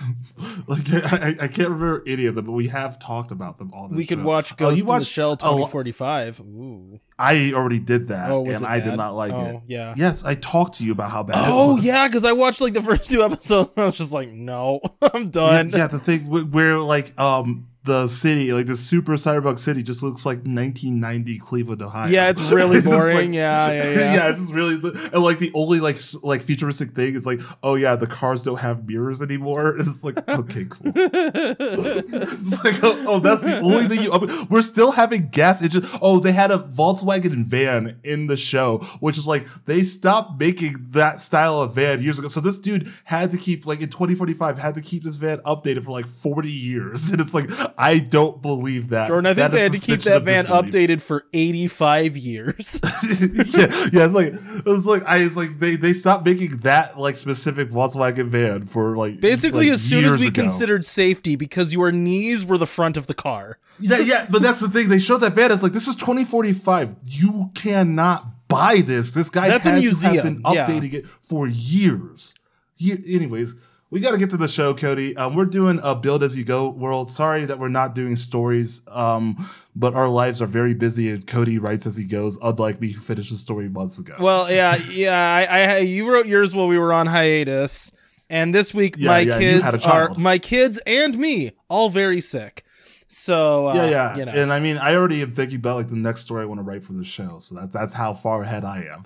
like 0.66 0.92
I, 0.92 1.36
I 1.40 1.46
can't 1.48 1.68
remember 1.70 2.02
any 2.06 2.26
of 2.26 2.34
them, 2.34 2.46
but 2.46 2.52
we 2.52 2.66
have 2.68 2.98
talked 2.98 3.30
about 3.30 3.58
them 3.58 3.72
all. 3.72 3.88
We 3.88 4.06
could 4.06 4.22
watch 4.24 4.52
Oh, 4.60 4.70
you 4.70 4.80
in 4.80 4.86
the 4.86 4.92
watched 4.92 5.06
Shell 5.06 5.36
2045. 5.36 6.40
Ooh. 6.40 7.00
I 7.18 7.52
already 7.52 7.78
did 7.78 8.08
that, 8.08 8.30
Oh, 8.30 8.44
and 8.44 8.64
I 8.66 8.80
did 8.80 8.96
not 8.96 9.14
like 9.14 9.32
oh, 9.32 9.44
it. 9.46 9.60
yeah. 9.68 9.94
Yes, 9.96 10.24
I 10.24 10.34
talked 10.34 10.74
to 10.78 10.84
you 10.84 10.92
about 10.92 11.10
how 11.12 11.22
bad. 11.22 11.48
Oh 11.48 11.72
it 11.72 11.74
was. 11.76 11.84
yeah, 11.84 12.06
because 12.08 12.24
I 12.24 12.32
watched 12.32 12.60
like 12.60 12.74
the 12.74 12.82
first 12.82 13.08
two 13.10 13.22
episodes. 13.24 13.70
And 13.76 13.82
I 13.84 13.86
was 13.86 13.96
just 13.96 14.12
like, 14.12 14.28
no, 14.30 14.80
I'm 15.02 15.24
yeah, 15.24 15.30
done. 15.30 15.68
yeah. 15.70 15.86
The 15.86 15.98
thing 16.00 16.20
wh- 16.22 16.52
where 16.52 16.78
like 16.78 17.18
um 17.18 17.68
the 17.88 18.06
city, 18.06 18.52
like 18.52 18.66
the 18.66 18.76
super 18.76 19.14
cyberpunk 19.14 19.58
city, 19.58 19.82
just 19.82 20.02
looks 20.02 20.24
like 20.24 20.38
1990 20.38 21.38
Cleveland, 21.38 21.82
Ohio. 21.82 22.08
Yeah, 22.10 22.28
it's 22.28 22.40
really 22.52 22.76
It's 22.82 22.86
boring. 22.86 23.16
like- 23.16 23.34
yeah, 23.34 23.72
yeah, 23.72 23.82
yeah. 23.90 24.14
yeah, 24.14 24.30
it's 24.32 24.50
really 24.52 24.74
and 25.12 25.22
like 25.24 25.38
the 25.40 25.50
only 25.54 25.80
like 25.80 25.96
like 26.22 26.42
futuristic 26.42 26.92
thing 26.92 27.14
is 27.14 27.26
like, 27.26 27.40
oh 27.62 27.74
yeah, 27.74 27.96
the 27.96 28.06
cars 28.06 28.42
don't 28.44 28.58
have 28.60 28.86
mirrors 28.86 29.20
anymore. 29.22 29.76
It's 29.88 30.04
like 30.04 30.16
okay, 30.28 30.66
cool. 30.68 30.92
It's 30.94 32.64
like, 32.64 32.76
oh, 32.82 33.04
oh, 33.06 33.18
that's 33.20 33.42
the 33.42 33.58
only 33.60 33.88
thing 33.88 34.02
you. 34.02 34.46
We're 34.50 34.62
still 34.62 34.92
having 34.92 35.28
gas 35.28 35.62
engine. 35.62 35.86
Oh, 36.02 36.20
they 36.20 36.32
had 36.32 36.50
a 36.50 36.58
Volkswagen 36.58 37.44
van 37.44 37.98
in 38.04 38.26
the 38.26 38.36
show, 38.36 38.78
which 39.00 39.16
is 39.18 39.26
like 39.26 39.46
they 39.64 39.82
stopped 39.82 40.38
making 40.38 40.76
that 40.90 41.20
style 41.20 41.60
of 41.62 41.74
van 41.74 42.02
years 42.02 42.18
ago. 42.18 42.28
So 42.28 42.40
this 42.40 42.58
dude 42.58 42.92
had 43.04 43.30
to 43.30 43.36
keep 43.38 43.66
like 43.66 43.80
in 43.80 43.88
2045 43.88 44.58
had 44.58 44.74
to 44.74 44.80
keep 44.80 45.04
this 45.04 45.16
van 45.16 45.38
updated 45.40 45.84
for 45.84 45.92
like 45.92 46.06
40 46.06 46.50
years, 46.50 47.10
and 47.10 47.20
it's 47.20 47.34
like 47.34 47.48
I 47.80 48.00
don't 48.00 48.42
believe 48.42 48.88
that. 48.88 49.06
Jordan, 49.06 49.26
I 49.26 49.34
think 49.34 49.36
That 49.36 49.50
they 49.52 49.62
had 49.62 49.72
to 49.72 49.78
keep 49.78 50.02
that 50.02 50.22
van 50.24 50.46
updated 50.46 51.00
for 51.00 51.24
85 51.32 52.16
years. 52.16 52.80
yeah, 52.82 53.88
yeah, 53.92 54.04
it's 54.04 54.14
like 54.14 54.34
it's 54.66 54.84
like 54.84 55.04
I 55.06 55.18
it's 55.18 55.36
like 55.36 55.60
they 55.60 55.76
they 55.76 55.92
stopped 55.92 56.24
making 56.24 56.56
that 56.58 56.98
like 56.98 57.16
specific 57.16 57.70
Volkswagen 57.70 58.26
van 58.28 58.66
for 58.66 58.96
like 58.96 59.20
Basically, 59.20 59.66
like, 59.66 59.74
as 59.74 59.82
soon 59.82 60.04
as 60.04 60.18
we 60.18 60.26
ago. 60.26 60.42
considered 60.42 60.84
safety, 60.84 61.36
because 61.36 61.72
your 61.72 61.92
knees 61.92 62.44
were 62.44 62.58
the 62.58 62.66
front 62.66 62.96
of 62.96 63.06
the 63.06 63.14
car. 63.14 63.58
Yeah, 63.78 63.98
yeah, 63.98 64.26
but 64.28 64.42
that's 64.42 64.58
the 64.58 64.68
thing. 64.68 64.88
They 64.88 64.98
showed 64.98 65.18
that 65.18 65.34
van. 65.34 65.52
It's 65.52 65.62
like 65.62 65.72
this 65.72 65.86
is 65.86 65.94
2045. 65.94 66.96
You 67.04 67.50
cannot 67.54 68.48
buy 68.48 68.80
this. 68.84 69.12
This 69.12 69.30
guy 69.30 69.48
That's 69.48 69.66
a 69.66 69.74
museum, 69.74 70.16
been 70.22 70.42
yeah. 70.52 70.66
updating 70.66 70.94
it 70.94 71.06
for 71.06 71.46
years. 71.46 72.34
Ye- 72.76 73.02
anyways, 73.14 73.54
we 73.90 74.00
got 74.00 74.10
to 74.10 74.18
get 74.18 74.30
to 74.30 74.36
the 74.36 74.48
show, 74.48 74.74
Cody. 74.74 75.16
Um, 75.16 75.34
we're 75.34 75.46
doing 75.46 75.80
a 75.82 75.94
build 75.94 76.22
as 76.22 76.36
you 76.36 76.44
go 76.44 76.68
world. 76.68 77.10
Sorry 77.10 77.46
that 77.46 77.58
we're 77.58 77.68
not 77.68 77.94
doing 77.94 78.16
stories. 78.16 78.82
Um, 78.88 79.48
but 79.74 79.94
our 79.94 80.08
lives 80.08 80.42
are 80.42 80.46
very 80.46 80.74
busy, 80.74 81.08
and 81.10 81.26
Cody 81.26 81.58
writes 81.58 81.86
as 81.86 81.96
he 81.96 82.04
goes. 82.04 82.38
Unlike 82.42 82.80
me, 82.80 82.92
who 82.92 83.00
finished 83.00 83.30
the 83.30 83.38
story 83.38 83.68
months 83.68 83.98
ago. 83.98 84.16
Well, 84.18 84.50
yeah, 84.50 84.76
yeah. 84.76 85.16
I, 85.16 85.44
I 85.44 85.78
you 85.78 86.10
wrote 86.10 86.26
yours 86.26 86.54
while 86.54 86.66
we 86.66 86.78
were 86.78 86.92
on 86.92 87.06
hiatus, 87.06 87.92
and 88.28 88.54
this 88.54 88.74
week 88.74 88.96
Yeah, 88.98 89.08
my 89.08 89.20
yeah, 89.20 89.38
kids 89.38 89.86
are 89.86 90.14
my 90.16 90.38
kids 90.38 90.80
and 90.86 91.16
me 91.16 91.52
all 91.68 91.88
very 91.88 92.20
sick. 92.20 92.64
So 93.06 93.68
uh, 93.68 93.74
yeah, 93.74 93.88
yeah. 93.88 94.16
you 94.16 94.24
know. 94.26 94.32
And 94.32 94.52
I 94.52 94.60
mean, 94.60 94.76
I 94.76 94.94
already 94.94 95.22
am 95.22 95.30
thinking 95.30 95.56
about 95.56 95.76
like 95.76 95.88
the 95.88 95.96
next 95.96 96.22
story 96.22 96.42
I 96.42 96.46
want 96.46 96.58
to 96.58 96.64
write 96.64 96.84
for 96.84 96.92
the 96.92 97.04
show. 97.04 97.38
So 97.40 97.54
that's 97.54 97.72
that's 97.72 97.94
how 97.94 98.12
far 98.12 98.42
ahead 98.42 98.64
I 98.64 98.82
am. 98.82 99.04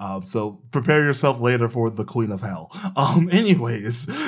Um, 0.00 0.24
so 0.24 0.62
prepare 0.72 1.04
yourself 1.04 1.40
later 1.40 1.68
for 1.68 1.90
the 1.90 2.04
Queen 2.04 2.32
of 2.32 2.40
Hell. 2.40 2.70
Um, 2.96 3.28
anyways. 3.32 4.08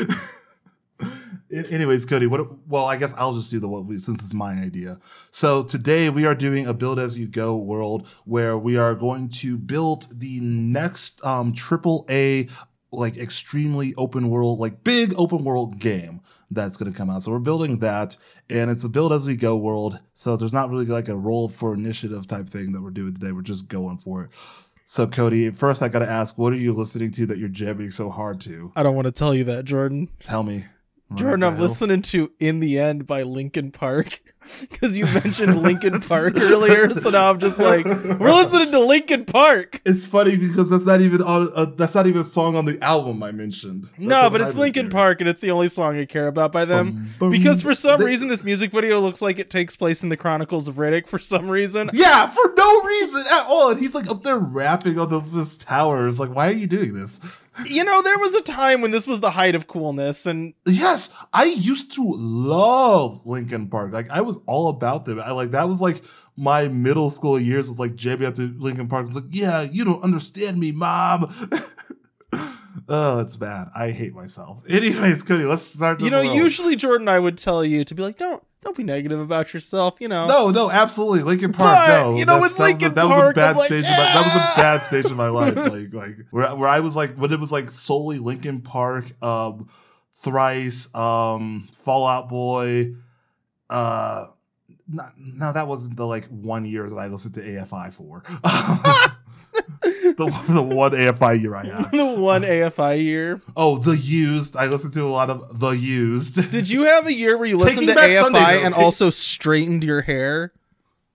Anyways, 1.52 2.06
Cody, 2.06 2.26
what? 2.26 2.66
Well, 2.66 2.86
I 2.86 2.96
guess 2.96 3.12
I'll 3.18 3.34
just 3.34 3.50
do 3.50 3.60
the 3.60 3.68
what 3.68 3.84
we, 3.84 3.98
since 3.98 4.22
it's 4.22 4.32
my 4.32 4.54
idea. 4.54 4.98
So 5.30 5.62
today 5.62 6.08
we 6.08 6.24
are 6.24 6.34
doing 6.34 6.66
a 6.66 6.72
build 6.72 6.98
as 6.98 7.18
you 7.18 7.28
go 7.28 7.54
world 7.56 8.08
where 8.24 8.56
we 8.56 8.78
are 8.78 8.94
going 8.94 9.28
to 9.28 9.58
build 9.58 10.18
the 10.18 10.40
next 10.40 11.22
um 11.26 11.52
triple 11.52 12.06
A 12.08 12.48
like 12.90 13.18
extremely 13.18 13.94
open 13.96 14.30
world, 14.30 14.60
like 14.60 14.82
big 14.82 15.12
open 15.18 15.44
world 15.44 15.78
game 15.78 16.22
that's 16.50 16.76
going 16.76 16.92
to 16.92 16.96
come 16.96 17.10
out. 17.10 17.22
So 17.22 17.32
we're 17.32 17.38
building 17.38 17.78
that, 17.78 18.16
and 18.48 18.70
it's 18.70 18.84
a 18.84 18.88
build 18.88 19.12
as 19.12 19.26
we 19.26 19.36
go 19.36 19.56
world. 19.56 20.00
So 20.12 20.36
there's 20.36 20.52
not 20.54 20.70
really 20.70 20.84
like 20.84 21.08
a 21.08 21.16
roll 21.16 21.48
for 21.48 21.74
initiative 21.74 22.26
type 22.26 22.48
thing 22.48 22.72
that 22.72 22.82
we're 22.82 22.90
doing 22.90 23.14
today. 23.14 23.32
We're 23.32 23.42
just 23.42 23.68
going 23.68 23.98
for 23.98 24.24
it. 24.24 24.30
So 24.84 25.06
Cody, 25.06 25.50
first 25.50 25.82
I 25.82 25.88
got 25.88 26.00
to 26.00 26.08
ask, 26.08 26.36
what 26.36 26.52
are 26.52 26.56
you 26.56 26.72
listening 26.72 27.12
to 27.12 27.26
that 27.26 27.38
you're 27.38 27.48
jamming 27.48 27.90
so 27.90 28.10
hard 28.10 28.40
to? 28.42 28.72
I 28.76 28.82
don't 28.82 28.94
want 28.94 29.06
to 29.06 29.12
tell 29.12 29.34
you 29.34 29.44
that, 29.44 29.64
Jordan. 29.64 30.08
Tell 30.20 30.42
me. 30.42 30.66
Jordan, 31.14 31.42
I'm 31.44 31.58
listening 31.60 32.02
to 32.02 32.32
"In 32.40 32.60
the 32.60 32.78
End" 32.78 33.06
by 33.06 33.22
Linkin 33.22 33.70
Park 33.70 34.20
because 34.60 34.96
you 34.96 35.04
mentioned 35.04 35.62
Linkin 35.62 36.00
Park 36.00 36.34
earlier. 36.40 36.92
So 36.94 37.10
now 37.10 37.30
I'm 37.30 37.38
just 37.38 37.58
like, 37.58 37.84
we're 37.84 38.32
listening 38.32 38.70
to 38.72 38.80
Linkin 38.80 39.24
Park. 39.26 39.80
It's 39.84 40.04
funny 40.04 40.36
because 40.36 40.70
that's 40.70 40.86
not 40.86 41.00
even 41.00 41.22
on. 41.22 41.48
Uh, 41.54 41.66
that's 41.76 41.94
not 41.94 42.06
even 42.06 42.22
a 42.22 42.24
song 42.24 42.56
on 42.56 42.64
the 42.64 42.82
album 42.82 43.22
I 43.22 43.30
mentioned. 43.30 43.84
That's 43.84 43.98
no, 43.98 44.30
but 44.30 44.42
I 44.42 44.46
it's 44.46 44.56
Linkin. 44.56 44.88
Park, 44.90 45.20
and 45.20 45.28
it's 45.28 45.40
the 45.42 45.50
only 45.50 45.68
song 45.68 45.98
I 45.98 46.06
care 46.06 46.28
about 46.28 46.50
by 46.50 46.64
them. 46.64 47.08
Because 47.20 47.62
for 47.62 47.74
some 47.74 48.00
They- 48.00 48.06
reason, 48.06 48.28
this 48.28 48.42
music 48.44 48.72
video 48.72 48.98
looks 48.98 49.20
like 49.22 49.38
it 49.38 49.50
takes 49.50 49.76
place 49.76 50.02
in 50.02 50.08
the 50.08 50.16
Chronicles 50.16 50.66
of 50.66 50.76
Riddick. 50.76 51.06
For 51.06 51.18
some 51.18 51.48
reason, 51.48 51.90
Yeah, 51.92 52.26
for 52.26 52.54
no 52.56 52.82
reason 52.82 53.24
at 53.30 53.46
all. 53.46 53.70
And 53.70 53.80
he's 53.80 53.94
like 53.94 54.08
up 54.10 54.22
there 54.22 54.38
rapping 54.38 54.98
on 54.98 55.08
the, 55.10 55.20
this 55.20 55.56
tower. 55.56 56.08
It's 56.08 56.18
like, 56.18 56.34
why 56.34 56.48
are 56.48 56.52
you 56.52 56.66
doing 56.66 56.94
this? 56.94 57.20
You 57.66 57.84
know, 57.84 58.03
there 58.03 58.18
was 58.18 58.34
a 58.34 58.40
time 58.40 58.80
when 58.80 58.90
this 58.90 59.07
was 59.07 59.20
the 59.20 59.30
height 59.30 59.55
of 59.55 59.66
coolness, 59.66 60.26
and 60.26 60.55
Yes, 60.66 61.09
I 61.32 61.44
used 61.44 61.92
to 61.92 62.05
love 62.16 63.26
Linkin 63.26 63.68
Park. 63.68 63.92
Like 63.92 64.11
I 64.11 64.20
was 64.22 64.38
all 64.46 64.68
about 64.68 65.05
them. 65.05 65.20
I 65.20 65.32
like 65.32 65.50
that 65.50 65.68
was 65.68 65.80
like 65.80 66.03
my 66.36 66.68
middle 66.68 67.11
school 67.11 67.38
years 67.38 67.68
was 67.68 67.78
like 67.78 67.94
jamming 67.94 68.26
out 68.26 68.36
to 68.36 68.55
Linkin 68.59 68.88
Park. 68.88 69.05
I 69.05 69.09
was 69.09 69.16
like, 69.16 69.24
yeah, 69.30 69.62
you 69.62 69.84
don't 69.84 70.03
understand 70.03 70.59
me, 70.59 70.72
mom. 70.72 71.32
oh, 72.88 73.18
it's 73.20 73.36
bad. 73.36 73.68
I 73.74 73.90
hate 73.90 74.14
myself. 74.14 74.62
Anyways, 74.68 75.22
Cody, 75.22 75.44
let's 75.44 75.62
start. 75.62 75.98
This 75.98 76.07
you 76.07 76.11
know, 76.11 76.22
world. 76.22 76.36
usually 76.36 76.76
Jordan, 76.76 77.09
I 77.09 77.18
would 77.18 77.36
tell 77.36 77.64
you 77.64 77.84
to 77.84 77.94
be 77.94 78.03
like, 78.03 78.18
don't, 78.18 78.42
don't 78.62 78.76
be 78.76 78.84
negative 78.84 79.20
about 79.20 79.52
yourself. 79.52 79.96
You 80.00 80.08
know, 80.08 80.26
No, 80.26 80.50
no, 80.50 80.70
absolutely. 80.70 81.22
Linkin 81.22 81.52
Park. 81.52 81.76
But, 81.76 81.88
no, 82.02 82.16
you 82.16 82.24
know, 82.24 82.40
with 82.40 82.56
that 82.56 82.68
was 82.72 82.82
a- 82.82 82.88
that 82.90 83.04
was 83.04 83.14
Park, 83.14 83.36
a 83.36 83.40
bad 83.40 83.56
like, 83.56 83.66
stage. 83.66 83.84
Of 83.84 83.90
my, 83.90 83.96
that 83.96 84.24
was 84.24 84.34
a 84.34 84.38
"Ah!" 84.38 84.54
bad 84.56 84.82
stage 84.82 85.04
of 85.06 85.16
my 85.16 85.28
life. 85.40 85.56
Like, 85.56 85.92
like 85.92 86.16
where, 86.30 86.54
where 86.54 86.68
I 86.68 86.80
was 86.80 86.96
like 86.96 87.16
when 87.16 87.32
it 87.32 87.40
was 87.40 87.52
like 87.52 87.70
solely 87.70 88.18
Linkin 88.18 88.60
Park, 88.62 89.22
um, 89.22 89.68
Thrice, 90.14 90.94
um, 90.94 91.68
Fall 91.72 92.06
Out 92.06 92.28
Boy. 92.28 92.94
Uh, 93.68 94.26
not, 94.88 95.14
no, 95.16 95.52
that 95.52 95.66
wasn't 95.68 95.96
the 95.96 96.06
like 96.06 96.26
one 96.26 96.64
year 96.64 96.88
that 96.88 96.96
I 96.96 97.06
listened 97.08 97.34
to 97.34 97.40
AFI 97.40 97.92
for. 97.94 98.22
the, 99.82 100.44
the 100.48 100.62
one 100.62 100.92
AFI 100.92 101.40
year 101.40 101.55
I 101.55 101.66
had. 101.66 101.90
the 101.92 102.05
one 102.05 102.42
AFI 102.42 103.03
year. 103.03 103.40
Oh, 103.57 103.78
The 103.78 103.96
Used. 103.96 104.57
I 104.57 104.66
listened 104.66 104.94
to 104.94 105.05
a 105.05 105.09
lot 105.11 105.30
of 105.30 105.59
The 105.61 105.70
Used. 105.70 106.50
Did 106.50 106.70
you 106.70 106.84
have 106.84 107.07
a 107.07 107.12
year 107.12 107.36
where 107.36 107.46
you 107.46 107.57
listened 107.57 107.86
to 107.86 107.94
Taking 107.94 107.94
Back 107.94 108.11
AFI 108.11 108.22
Sunday, 108.22 108.38
though. 108.40 108.64
and 108.66 108.74
Take- 108.74 108.82
also 108.84 109.11
straightened 109.11 109.84
your 109.84 110.03
hair? 110.03 110.53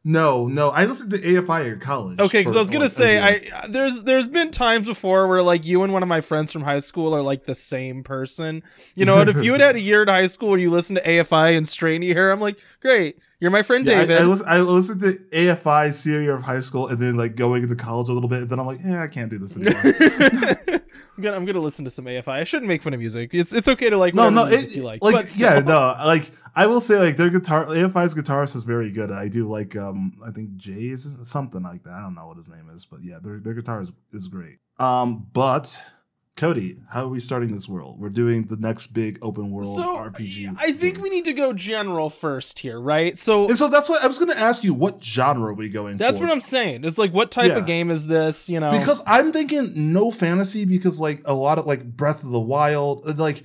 No, 0.03 0.47
no, 0.47 0.69
I 0.69 0.85
listened 0.85 1.11
to 1.11 1.19
AFI 1.19 1.73
in 1.73 1.79
college. 1.81 2.19
Okay, 2.19 2.39
because 2.39 2.53
for, 2.53 2.59
I 2.59 2.61
was 2.61 2.69
gonna 2.69 2.85
a 2.85 2.89
say, 2.89 3.15
year. 3.15 3.51
I 3.53 3.67
there's 3.67 4.03
there's 4.05 4.29
been 4.29 4.51
times 4.51 4.87
before 4.87 5.27
where 5.27 5.41
like 5.41 5.65
you 5.65 5.83
and 5.83 5.91
one 5.91 6.01
of 6.01 6.07
my 6.07 6.21
friends 6.21 6.53
from 6.53 6.61
high 6.61 6.79
school 6.79 7.13
are 7.13 7.21
like 7.21 7.43
the 7.45 7.55
same 7.55 8.03
person, 8.03 8.63
you 8.95 9.03
know. 9.03 9.19
and 9.19 9.29
if 9.29 9.43
you 9.43 9.51
had 9.51 9.59
had 9.59 9.75
a 9.75 9.81
year 9.81 10.03
in 10.03 10.07
high 10.07 10.27
school 10.27 10.51
where 10.51 10.59
you 10.59 10.69
listened 10.71 10.99
to 10.99 11.03
AFI 11.03 11.57
and 11.57 11.67
straighten 11.67 12.03
your 12.03 12.15
hair, 12.15 12.31
I'm 12.31 12.39
like, 12.39 12.57
great, 12.79 13.17
you're 13.39 13.51
my 13.51 13.63
friend 13.63 13.85
Yeah, 13.87 13.93
I- 13.99 14.05
David. 14.05 14.21
I, 14.21 14.25
lis- 14.25 14.43
I 14.43 14.59
listened 14.61 15.01
to 15.01 15.13
AFI 15.31 15.93
senior 15.93 16.21
year 16.21 16.33
of 16.35 16.43
high 16.43 16.59
school, 16.59 16.87
and 16.87 16.97
then 16.99 17.15
like 17.17 17.35
going 17.35 17.63
into 17.63 17.75
college 17.75 18.09
a 18.09 18.13
little 18.13 18.29
bit, 18.29 18.41
and 18.41 18.49
then 18.49 18.59
I'm 18.59 18.65
like, 18.65 18.79
yeah, 18.83 19.01
I 19.03 19.07
can't 19.07 19.29
do 19.29 19.37
this 19.39 19.55
anymore. 19.57 20.81
I'm 21.17 21.23
gonna 21.23 21.35
I'm 21.35 21.45
gonna 21.45 21.59
listen 21.59 21.83
to 21.85 21.89
some 21.91 22.05
AFI. 22.05 22.27
I 22.27 22.43
shouldn't 22.43 22.67
make 22.67 22.83
fun 22.83 22.93
of 22.93 22.99
music. 22.99 23.31
It's 23.33 23.51
it's 23.51 23.67
okay 23.67 23.89
to 23.89 23.97
like 23.97 24.13
no, 24.13 24.29
no, 24.29 24.45
music 24.45 24.69
it, 24.71 24.75
you 24.77 24.83
like. 24.83 25.01
like, 25.01 25.27
yeah, 25.35 25.59
no, 25.61 25.95
like 26.05 26.31
I 26.55 26.67
will 26.67 26.79
say, 26.79 26.97
like 26.99 27.17
their 27.17 27.31
guitar, 27.31 27.65
AFI's 27.65 28.13
guitarist 28.13 28.55
is 28.55 28.63
very 28.63 28.91
good. 28.91 29.11
I 29.11 29.27
do 29.27 29.47
like, 29.49 29.75
um, 29.75 30.13
I 30.23 30.29
think 30.31 30.55
Jay 30.57 30.89
is 30.89 31.17
something 31.23 31.63
like 31.63 31.83
that. 31.85 31.93
I 31.93 32.01
don't 32.01 32.13
know 32.13 32.27
what 32.27 32.37
his 32.37 32.49
name 32.49 32.69
is, 32.73 32.85
but 32.85 33.03
yeah, 33.03 33.17
their 33.19 33.39
their 33.39 33.55
guitar 33.55 33.81
is, 33.81 33.91
is 34.13 34.27
great. 34.27 34.59
Um, 34.79 35.25
but 35.33 35.79
Cody, 36.37 36.77
how 36.89 37.03
are 37.05 37.07
we 37.07 37.19
starting 37.19 37.51
this 37.51 37.67
world? 37.67 37.99
We're 37.99 38.09
doing 38.09 38.45
the 38.45 38.55
next 38.57 38.93
big 38.93 39.17
open 39.23 39.51
world 39.51 39.75
So 39.75 39.97
RPG. 39.97 40.55
I 40.59 40.71
think 40.71 40.95
game. 40.95 41.01
we 41.03 41.09
need 41.09 41.25
to 41.25 41.33
go 41.33 41.51
general 41.51 42.09
first 42.09 42.59
here, 42.59 42.79
right? 42.79 43.17
So 43.17 43.47
And 43.49 43.57
so 43.57 43.67
that's 43.67 43.89
what 43.89 44.03
I 44.03 44.07
was 44.07 44.19
going 44.19 44.31
to 44.31 44.37
ask 44.39 44.63
you. 44.63 44.73
What 44.73 45.03
genre 45.03 45.49
are 45.49 45.53
we 45.53 45.67
going 45.67 45.97
to? 45.97 46.03
that's 46.03 46.19
for? 46.19 46.25
what 46.25 46.31
I'm 46.31 46.39
saying. 46.41 46.85
It's 46.85 46.97
like, 46.99 47.11
what 47.11 47.31
type 47.31 47.49
Yeah. 47.49 47.57
of 47.57 47.65
game 47.65 47.89
is 47.91 48.05
this? 48.07 48.49
You 48.49 48.59
know, 48.59 48.69
because 48.69 49.01
I'm 49.07 49.31
thinking 49.31 49.91
no 49.91 50.11
fantasy 50.11 50.63
because 50.65 50.99
like 50.99 51.21
a 51.25 51.33
lot 51.33 51.57
of 51.57 51.65
like 51.65 51.83
Breath 51.83 52.23
of 52.23 52.29
the 52.29 52.39
Wild, 52.39 53.03
uh, 53.07 53.13
like 53.17 53.41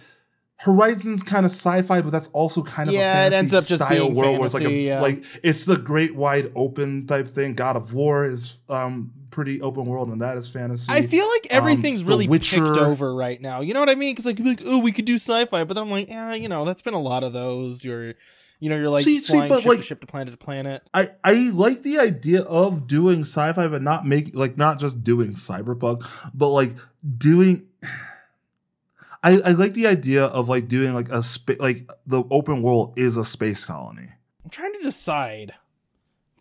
Horizon's 0.59 1.23
kind 1.23 1.45
of 1.45 1.51
sci-fi, 1.51 2.03
but 2.03 2.13
that's 2.13 2.29
also 2.29 2.63
kind 2.63 2.89
of 2.89 2.95
Yeah, 2.95 3.25
a 3.25 3.27
it 3.29 3.33
ends 3.33 3.53
up 3.55 3.65
just 3.65 3.83
style 3.83 3.89
being 4.07 4.15
world 4.15 4.37
where 4.39 4.45
it's 4.47 4.55
like 4.55 4.65
a, 4.65 4.71
yeah. 4.71 5.01
like 5.01 5.25
it's 5.43 5.65
the 5.65 5.77
great 5.77 6.15
wide 6.15 6.53
open 6.55 7.07
type 7.07 7.27
thing. 7.27 7.55
God 7.55 7.75
of 7.77 7.93
War 7.95 8.25
is 8.25 8.61
um 8.69 9.13
pretty 9.33 9.61
open 9.61 9.87
world, 9.87 10.09
and 10.11 10.21
that 10.23 10.37
is 10.39 10.49
fantasy. 10.49 10.93
I 10.93 11.03
feel 11.03 11.29
like 11.29 11.49
Um, 11.51 11.57
everything's 11.57 12.03
The 12.05 12.09
really 12.09 12.29
picked 12.39 12.77
over 12.79 13.13
right 13.15 13.41
now. 13.41 13.61
You 13.63 13.75
know 13.75 13.81
what 13.81 13.91
I 13.91 13.97
mean? 13.97 14.13
Because 14.13 14.27
like, 14.27 14.39
like, 14.39 14.63
oh, 14.65 14.79
we 14.79 14.93
could 14.93 15.05
do 15.07 15.17
sci-fi, 15.17 15.65
but 15.65 15.75
then 15.75 15.83
I'm 15.83 15.91
like, 15.91 16.09
yeah, 16.09 16.35
you 16.35 16.49
know, 16.49 16.65
that's 16.65 16.83
been 16.83 16.95
a 16.95 17.01
lot 17.01 17.25
of 17.25 17.33
those. 17.33 17.83
You're, 17.85 18.15
you 18.61 18.69
know, 18.71 18.77
you're 18.77 18.89
like 18.91 19.05
See- 19.05 19.19
see, 19.19 19.33
flying 19.33 19.49
but, 19.49 19.61
ship 19.63 19.67
like- 19.69 19.79
to 19.79 19.83
ship 19.85 20.01
to 20.03 20.07
planet 20.07 20.33
to 20.33 20.39
planet. 20.39 20.83
I 20.95 21.11
I 21.25 21.51
like 21.53 21.83
the 21.83 21.99
idea 21.99 22.43
of 22.43 22.87
doing 22.87 23.23
sci-fi, 23.23 23.67
but 23.67 23.83
not 23.83 24.07
make 24.07 24.37
like 24.37 24.57
not 24.57 24.79
just 24.79 25.03
doing 25.03 25.33
cyberpunk, 25.33 26.07
but 26.33 26.49
like 26.49 26.75
doing. 27.19 27.67
I, 29.25 29.41
I 29.41 29.51
like 29.53 29.75
the 29.75 29.87
idea 29.87 30.25
of 30.25 30.49
like 30.49 30.67
doing 30.67 30.95
like 30.95 31.11
a 31.13 31.23
space 31.23 31.61
like 31.61 31.89
the 32.07 32.25
open 32.31 32.61
world 32.63 32.95
is 32.97 33.17
a 33.17 33.25
space 33.25 33.65
colony. 33.65 34.09
I'm 34.45 34.51
trying 34.51 34.73
to 34.73 34.81
decide 34.83 35.55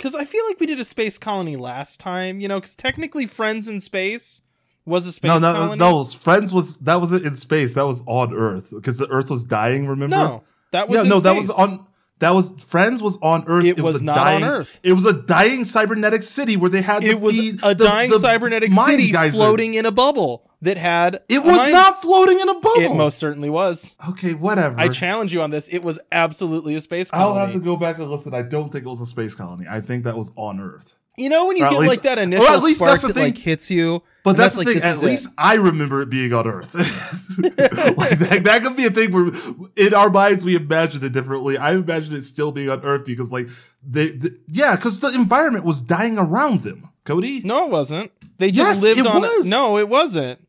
because 0.02 0.16
I 0.16 0.26
feel 0.26 0.44
like 0.48 0.60
we 0.60 0.66
did 0.66 0.80
a 0.80 0.84
space 0.84 1.20
colony 1.20 1.56
last 1.56 2.00
time. 2.00 2.40
You 2.40 2.48
know, 2.48 2.60
because 2.60 2.76
technically, 2.76 3.28
Friends 3.28 3.68
in 3.68 3.80
Space 3.80 4.42
was 4.84 5.06
a 5.06 5.12
space 5.12 5.30
colony. 5.30 5.42
no, 5.44 5.54
no, 5.54 5.60
colony. 5.60 5.80
no. 5.80 6.04
Friends 6.06 6.52
was 6.52 6.80
that 6.80 6.96
was 6.96 7.12
in 7.12 7.36
space. 7.36 7.76
That 7.76 7.86
was 7.86 8.02
on 8.08 8.34
Earth 8.34 8.72
because 8.72 8.98
the 8.98 9.08
Earth 9.10 9.30
was 9.30 9.44
dying. 9.44 9.86
Remember? 9.86 10.16
no, 10.16 10.44
that 10.72 10.90
was 10.90 10.98
yeah, 10.98 11.04
in 11.04 11.10
no, 11.10 11.20
that 11.20 11.36
was 11.36 11.52
on. 11.52 11.86
That 12.22 12.32
was 12.36 12.52
Friends 12.64 13.02
was 13.04 13.18
on 13.22 13.44
Earth. 13.48 13.66
It 13.66 13.80
was 13.82 14.02
a 14.02 14.06
not 14.06 14.18
on 14.18 14.24
dying, 14.26 14.44
Earth. 14.44 14.80
It 14.84 14.94
was 14.94 15.06
a 15.06 15.14
dying 15.14 15.66
cybernetic 15.66 16.24
city 16.24 16.56
where 16.56 16.70
they 16.70 16.82
had 16.82 17.04
It 17.04 17.20
was 17.20 17.36
feed 17.38 17.60
a 17.64 17.76
the- 17.76 17.84
dying 17.84 18.10
the 18.10 18.20
cybernetic 18.20 18.72
city 18.74 19.12
geyser. 19.12 19.34
floating 19.36 19.74
in 19.74 19.86
a 19.86 19.92
bubble 19.92 20.50
that 20.62 20.78
had. 20.78 21.22
It 21.28 21.44
was 21.44 21.58
mind- 21.58 21.74
not 21.74 22.02
floating 22.02 22.40
in 22.40 22.48
a 22.48 22.54
bubble. 22.54 22.82
It 22.82 22.96
most 22.96 23.18
certainly 23.18 23.50
was. 23.50 23.96
okay, 24.10 24.34
whatever. 24.34 24.80
I 24.80 24.88
challenge 24.88 25.34
you 25.34 25.42
on 25.42 25.50
this. 25.50 25.68
It 25.70 25.84
was 25.84 26.00
absolutely 26.12 26.76
a 26.76 26.82
space 26.82 27.10
colony. 27.12 27.40
I'll 27.40 27.46
have 27.46 27.54
to 27.54 27.60
go 27.60 27.76
back 27.76 27.98
and 27.98 28.10
listen. 28.10 28.34
I 28.34 28.44
don't 28.44 28.72
think 28.72 28.86
it 28.86 28.90
was 28.90 29.02
a 29.02 29.06
space 29.06 29.36
colony. 29.36 29.66
I 29.70 29.82
think 29.82 30.04
that 30.04 30.16
was 30.16 30.32
on 30.38 30.60
Earth. 30.60 30.96
You 31.18 31.30
know 31.30 31.46
when 31.48 31.58
you 31.58 31.64
get 31.70 31.74
least- 31.80 31.90
like 31.90 32.02
that 32.04 32.18
initial 32.20 32.48
at 32.48 32.64
least 32.64 32.78
spark 32.78 32.92
that's 32.92 33.02
the 33.02 33.08
that 33.10 33.14
thing. 33.14 33.24
like 33.34 33.38
hits 33.38 33.70
you, 33.70 34.02
But 34.24 34.32
and 34.32 34.40
that's, 34.40 34.58
like 34.58 34.68
thing. 34.68 34.82
At 34.82 35.00
least 35.00 35.26
it. 35.28 35.34
I 35.38 35.56
remember 35.56 36.02
it 36.02 36.10
being 36.10 36.32
on 36.34 36.48
Earth. 36.48 36.74
like 37.38 38.18
that, 38.20 38.42
that 38.46 38.62
could 38.64 38.76
be 38.78 38.86
a 38.86 38.90
thing 38.92 39.12
where, 39.12 39.32
in 39.76 39.94
our 39.94 40.10
minds, 40.10 40.46
we 40.46 40.56
imagine 40.56 41.04
it 41.04 41.12
differently. 41.12 41.58
I 41.58 41.74
imagine 41.74 42.16
it 42.16 42.24
still 42.24 42.52
being 42.52 42.70
on 42.70 42.82
Earth 42.84 43.06
because, 43.06 43.32
like, 43.32 43.48
they, 43.84 44.10
the 44.10 44.38
yeah, 44.48 44.76
because 44.76 45.00
the 45.00 45.14
environment 45.14 45.66
was 45.66 45.82
dying 45.82 46.18
around 46.18 46.62
them. 46.62 46.90
Cody, 47.04 47.42
No, 47.44 47.66
it 47.66 47.72
wasn't. 47.72 48.12
They 48.38 48.52
just 48.52 48.84
Yes, 48.84 48.96
lived 48.98 49.08
on. 49.08 49.22
was. 49.22 49.50
No, 49.50 49.78
it 49.78 49.90
wasn't. 49.90 50.40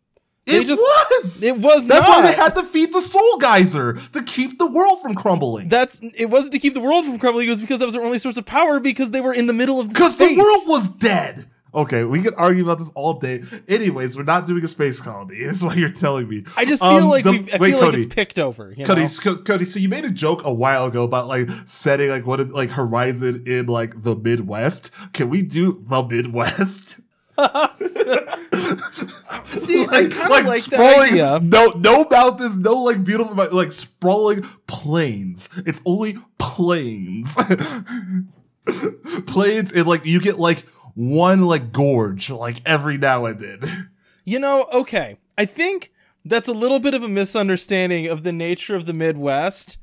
They 0.46 0.58
it 0.58 0.66
just- 0.66 0.80
was. 0.80 1.42
It 1.42 1.56
was 1.58 1.86
that's 1.86 2.06
not. 2.08 2.24
why 2.24 2.30
they 2.30 2.36
had 2.36 2.54
to 2.56 2.62
feed 2.64 2.92
the 2.92 3.00
Soul 3.00 3.38
Geyser 3.38 3.94
to 4.12 4.22
keep 4.22 4.58
the 4.58 4.66
world 4.66 5.00
from 5.00 5.14
crumbling. 5.14 5.68
That's 5.68 6.00
it 6.16 6.30
wasn't 6.30 6.52
to 6.54 6.58
keep 6.58 6.74
the 6.74 6.80
world 6.80 7.04
from 7.04 7.18
crumbling. 7.18 7.46
It 7.46 7.50
was 7.50 7.60
because 7.60 7.78
that 7.80 7.86
was 7.86 7.94
their 7.94 8.04
only 8.04 8.18
source 8.18 8.36
of 8.36 8.44
power 8.46 8.80
because 8.80 9.10
they 9.12 9.20
were 9.20 9.32
in 9.32 9.46
the 9.46 9.52
middle 9.52 9.78
of 9.80 9.88
Because 9.88 10.14
space. 10.14 10.36
the 10.36 10.42
world 10.42 10.62
was 10.66 10.88
dead. 10.88 11.46
Okay, 11.74 12.04
we 12.04 12.20
could 12.20 12.34
argue 12.36 12.62
about 12.64 12.78
this 12.80 12.90
all 12.94 13.14
day. 13.14 13.42
Anyways, 13.66 14.14
we're 14.14 14.24
not 14.24 14.46
doing 14.46 14.62
a 14.62 14.68
space 14.68 15.00
colony. 15.00 15.42
That's 15.44 15.62
what 15.62 15.78
you're 15.78 15.88
telling 15.88 16.28
me. 16.28 16.44
I 16.54 16.66
just 16.66 16.82
feel 16.82 16.90
Um, 16.90 17.08
like 17.08 17.24
the- 17.24 17.30
we've, 17.30 17.54
I 17.54 17.56
wait, 17.56 17.70
feel 17.70 17.78
like 17.78 17.86
Cody. 17.86 17.98
it's 17.98 18.14
picked 18.14 18.38
over. 18.38 18.74
You 18.76 18.84
Cody, 18.84 19.04
know? 19.04 19.36
Cody, 19.36 19.64
so 19.64 19.78
you 19.78 19.88
made 19.88 20.04
a 20.04 20.10
joke 20.10 20.42
a 20.44 20.52
while 20.52 20.84
ago 20.84 21.02
about 21.04 21.28
like 21.28 21.48
setting 21.64 22.10
like 22.10 22.26
what 22.26 22.46
like 22.50 22.68
Horizon 22.70 23.44
in 23.46 23.66
like 23.66 24.02
the 24.02 24.14
Midwest. 24.14 24.90
Can 25.14 25.30
we 25.30 25.40
do 25.40 25.82
the 25.88 26.02
Midwest? 26.02 26.98
See, 29.58 29.82
I 29.84 30.08
kind 30.08 30.12
of 30.12 30.46
like, 30.46 30.64
that 30.64 30.64
sprawling, 30.64 31.12
idea. 31.12 31.40
no, 31.42 31.68
no 31.76 32.06
mountains, 32.10 32.58
no 32.58 32.82
like 32.82 33.04
beautiful, 33.04 33.34
like 33.52 33.72
sprawling 33.72 34.42
plains. 34.66 35.48
It's 35.66 35.80
only 35.84 36.18
plains. 36.38 37.36
plains 39.26 39.72
and 39.72 39.86
like 39.86 40.04
you 40.04 40.20
get 40.20 40.38
like 40.38 40.60
one 40.94 41.46
like 41.46 41.72
gorge 41.72 42.30
like 42.30 42.60
every 42.64 42.98
now 42.98 43.26
and 43.26 43.40
then. 43.40 43.90
You 44.24 44.38
know, 44.38 44.66
okay. 44.72 45.18
I 45.36 45.44
think 45.44 45.92
that's 46.24 46.48
a 46.48 46.52
little 46.52 46.78
bit 46.78 46.94
of 46.94 47.02
a 47.02 47.08
misunderstanding 47.08 48.06
of 48.06 48.22
the 48.22 48.32
nature 48.32 48.76
of 48.76 48.86
the 48.86 48.92
Midwest. 48.92 49.78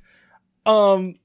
Um 0.66 1.16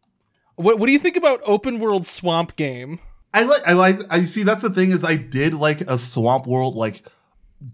what 0.56 0.78
what 0.78 0.86
do 0.86 0.92
you 0.92 0.98
think 0.98 1.16
about 1.16 1.40
open 1.44 1.78
world 1.78 2.06
swamp 2.06 2.56
game? 2.56 2.98
I 3.34 3.42
like 3.42 3.62
I 3.66 3.72
like 3.74 4.00
I 4.08 4.24
see 4.24 4.42
that's 4.44 4.62
the 4.62 4.70
thing 4.70 4.90
is 4.92 5.04
I 5.04 5.16
did 5.16 5.52
like 5.52 5.82
a 5.82 5.98
swamp 5.98 6.46
world 6.46 6.74
like 6.76 7.02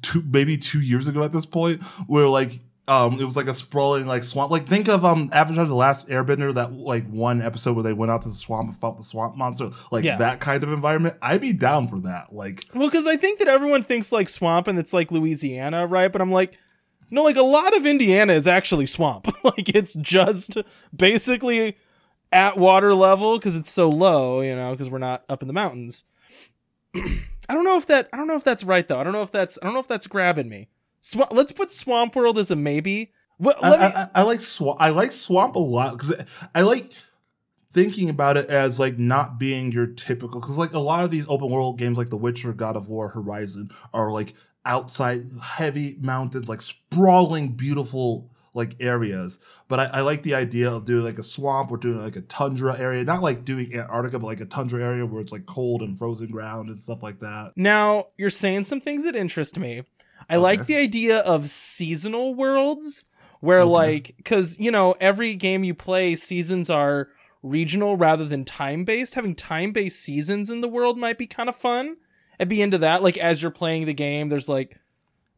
two 0.02 0.22
maybe 0.26 0.56
two 0.56 0.80
years 0.80 1.06
ago 1.06 1.22
at 1.22 1.32
this 1.32 1.46
point 1.46 1.82
where 2.06 2.28
like 2.28 2.58
um 2.88 3.20
it 3.20 3.24
was 3.24 3.36
like 3.36 3.46
a 3.46 3.54
sprawling 3.54 4.06
like 4.06 4.24
swamp 4.24 4.50
like 4.50 4.66
think 4.68 4.88
of 4.88 5.04
um 5.04 5.28
Avatar 5.32 5.64
the 5.66 5.74
Last 5.74 6.08
Airbender 6.08 6.52
that 6.54 6.72
like 6.72 7.06
one 7.08 7.40
episode 7.42 7.74
where 7.74 7.82
they 7.84 7.92
went 7.92 8.10
out 8.10 8.22
to 8.22 8.28
the 8.30 8.34
swamp 8.34 8.68
and 8.70 8.76
fought 8.76 8.96
the 8.96 9.02
swamp 9.04 9.36
monster 9.36 9.70
like 9.92 10.04
Yeah. 10.04 10.16
that 10.16 10.40
kind 10.40 10.62
of 10.64 10.72
environment 10.72 11.16
I'd 11.22 11.40
be 11.40 11.52
down 11.52 11.86
for 11.88 11.98
that 12.00 12.32
like 12.34 12.64
Well, 12.74 12.90
cuz 12.90 13.06
I 13.06 13.16
think 13.16 13.38
that 13.38 13.48
everyone 13.48 13.82
thinks 13.82 14.10
like 14.12 14.28
swamp 14.28 14.66
and 14.66 14.78
it's 14.78 14.92
like 14.92 15.12
Louisiana, 15.12 15.86
right? 15.86 16.10
But 16.10 16.20
I'm 16.22 16.32
like 16.32 16.54
no, 17.12 17.22
like 17.24 17.36
a 17.36 17.42
lot 17.42 17.76
of 17.76 17.84
Indiana 17.86 18.32
is 18.34 18.46
actually 18.46 18.86
swamp. 18.86 19.26
like 19.44 19.68
it's 19.74 19.94
just 19.94 20.56
basically 20.96 21.76
at 22.32 22.56
water 22.56 22.94
level 22.94 23.38
because 23.38 23.56
it's 23.56 23.70
so 23.70 23.88
low, 23.88 24.40
you 24.40 24.54
know, 24.54 24.70
because 24.72 24.88
we're 24.88 24.98
not 24.98 25.24
up 25.28 25.42
in 25.42 25.48
the 25.48 25.54
mountains. 25.54 26.04
I 26.94 27.54
don't 27.54 27.64
know 27.64 27.76
if 27.76 27.86
that 27.86 28.08
I 28.12 28.16
don't 28.16 28.28
know 28.28 28.36
if 28.36 28.44
that's 28.44 28.64
right 28.64 28.86
though. 28.86 29.00
I 29.00 29.04
don't 29.04 29.12
know 29.12 29.22
if 29.22 29.32
that's 29.32 29.58
I 29.60 29.64
don't 29.64 29.74
know 29.74 29.80
if 29.80 29.88
that's 29.88 30.06
grabbing 30.06 30.48
me. 30.48 30.68
Swa- 31.02 31.32
let's 31.32 31.52
put 31.52 31.72
Swamp 31.72 32.14
World 32.14 32.38
as 32.38 32.50
a 32.50 32.56
maybe. 32.56 33.12
What, 33.38 33.56
I, 33.64 33.70
me, 33.70 33.76
I, 33.76 34.08
I 34.16 34.22
like 34.22 34.40
swamp. 34.40 34.78
I 34.80 34.90
like 34.90 35.12
swamp 35.12 35.56
a 35.56 35.60
lot 35.60 35.92
because 35.92 36.24
I 36.54 36.60
like 36.60 36.92
thinking 37.72 38.10
about 38.10 38.36
it 38.36 38.50
as 38.50 38.78
like 38.78 38.98
not 38.98 39.38
being 39.38 39.72
your 39.72 39.86
typical. 39.86 40.40
Because 40.40 40.58
like 40.58 40.74
a 40.74 40.78
lot 40.78 41.04
of 41.04 41.10
these 41.10 41.28
open 41.28 41.48
world 41.48 41.78
games, 41.78 41.96
like 41.96 42.10
The 42.10 42.18
Witcher, 42.18 42.52
God 42.52 42.76
of 42.76 42.88
War, 42.88 43.08
Horizon, 43.08 43.70
are 43.94 44.12
like 44.12 44.34
outside 44.64 45.30
heavy 45.42 45.96
mountains, 46.00 46.48
like 46.48 46.60
sprawling, 46.60 47.52
beautiful 47.52 48.30
like 48.54 48.76
areas. 48.80 49.38
But 49.68 49.80
I, 49.80 49.84
I 49.84 50.00
like 50.00 50.22
the 50.22 50.34
idea 50.34 50.70
of 50.70 50.84
doing 50.84 51.04
like 51.04 51.18
a 51.18 51.22
swamp 51.22 51.70
or 51.70 51.76
doing 51.76 52.02
like 52.02 52.16
a 52.16 52.20
tundra 52.22 52.78
area, 52.78 53.04
not 53.04 53.22
like 53.22 53.44
doing 53.44 53.74
Antarctica, 53.74 54.18
but 54.18 54.26
like 54.26 54.40
a 54.40 54.46
tundra 54.46 54.82
area 54.82 55.06
where 55.06 55.20
it's 55.20 55.32
like 55.32 55.46
cold 55.46 55.82
and 55.82 55.98
frozen 55.98 56.28
ground 56.30 56.68
and 56.68 56.78
stuff 56.80 57.02
like 57.02 57.20
that. 57.20 57.52
now 57.56 58.06
you're 58.18 58.30
saying 58.30 58.64
some 58.64 58.80
things 58.80 59.04
that 59.04 59.14
interest 59.16 59.58
me. 59.58 59.82
I 60.28 60.36
like 60.36 60.66
the 60.66 60.76
idea 60.76 61.18
of 61.20 61.48
seasonal 61.50 62.34
worlds 62.34 63.06
where 63.40 63.60
Okay. 63.60 63.70
like 63.70 64.14
cuz 64.24 64.60
you 64.60 64.70
know 64.70 64.94
every 65.00 65.34
game 65.34 65.64
you 65.64 65.74
play 65.74 66.14
seasons 66.14 66.68
are 66.70 67.08
regional 67.42 67.96
rather 67.96 68.24
than 68.26 68.44
time 68.44 68.84
based. 68.84 69.14
Having 69.14 69.36
time 69.36 69.72
based 69.72 70.00
seasons 70.00 70.50
in 70.50 70.60
the 70.60 70.68
world 70.68 70.98
might 70.98 71.18
be 71.18 71.26
kind 71.26 71.48
of 71.48 71.56
fun. 71.56 71.96
I'd 72.38 72.48
be 72.48 72.60
into 72.62 72.78
that 72.78 73.02
like 73.02 73.16
as 73.18 73.40
you're 73.42 73.50
playing 73.50 73.86
the 73.86 73.94
game 73.94 74.28
there's 74.28 74.48
like 74.48 74.76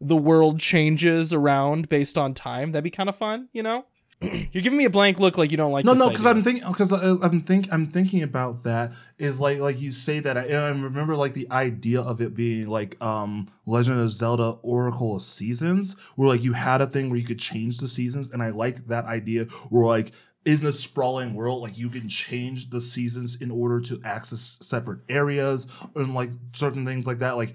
the 0.03 0.17
world 0.17 0.59
changes 0.59 1.33
around 1.33 1.89
based 1.89 2.19
on 2.19 2.35
time. 2.35 2.73
That'd 2.73 2.85
be 2.85 2.91
kind 2.91 3.09
of 3.09 3.17
fun, 3.17 3.49
you 3.53 3.63
know? 3.63 3.87
You're 4.21 4.63
giving 4.63 4.77
me 4.77 4.85
a 4.85 4.91
blank 4.91 5.19
look 5.19 5.39
like 5.39 5.51
you 5.51 5.57
don't 5.57 5.73
like 5.73 5.85
no 5.85 5.95
this 5.95 6.01
no 6.01 6.09
because 6.09 6.27
i'm 6.27 6.45
thinking 6.45 6.63
because 6.69 6.93
i'm 6.93 7.41
think 7.41 7.67
i'm 7.73 7.87
thinking 7.87 8.23
about 8.23 8.63
that 8.63 8.93
is 9.19 9.41
like 9.41 9.59
like 9.59 9.81
you 9.81 9.91
say 9.91 10.21
that 10.21 10.37
and 10.37 10.57
i 10.57 10.69
remember 10.69 11.17
like 11.17 11.35
the 11.35 11.51
idea 11.51 12.01
of 12.01 12.21
it 12.21 12.33
being 12.33 12.69
like 12.69 12.97
um 13.03 13.49
legend 13.67 13.99
of 13.99 14.13
zelda 14.13 14.51
oracle 14.63 15.17
of 15.17 15.23
seasons 15.23 15.97
where 16.15 16.29
like 16.29 16.45
you 16.45 16.53
had 16.53 16.81
a 16.81 16.87
thing 16.87 17.11
where 17.11 17.19
you 17.19 17.27
could 17.27 17.41
change 17.41 17.79
the 17.79 17.89
seasons 17.89 18.31
and 18.31 18.45
i 18.45 18.51
like 18.51 18.87
that 18.87 19.05
idea 19.07 19.45
where 19.71 19.87
like 19.87 20.13
in 20.45 20.63
the 20.63 20.73
sprawling 20.73 21.35
world 21.35 21.61
like 21.61 21.77
you 21.77 21.89
can 21.89 22.09
change 22.09 22.71
the 22.71 22.81
seasons 22.81 23.35
in 23.35 23.51
order 23.51 23.81
to 23.81 24.01
access 24.05 24.57
separate 24.63 25.01
areas 25.09 25.67
and 25.97 26.15
like 26.15 26.31
certain 26.53 26.87
things 26.87 27.07
like 27.07 27.19
that 27.19 27.37
like 27.37 27.55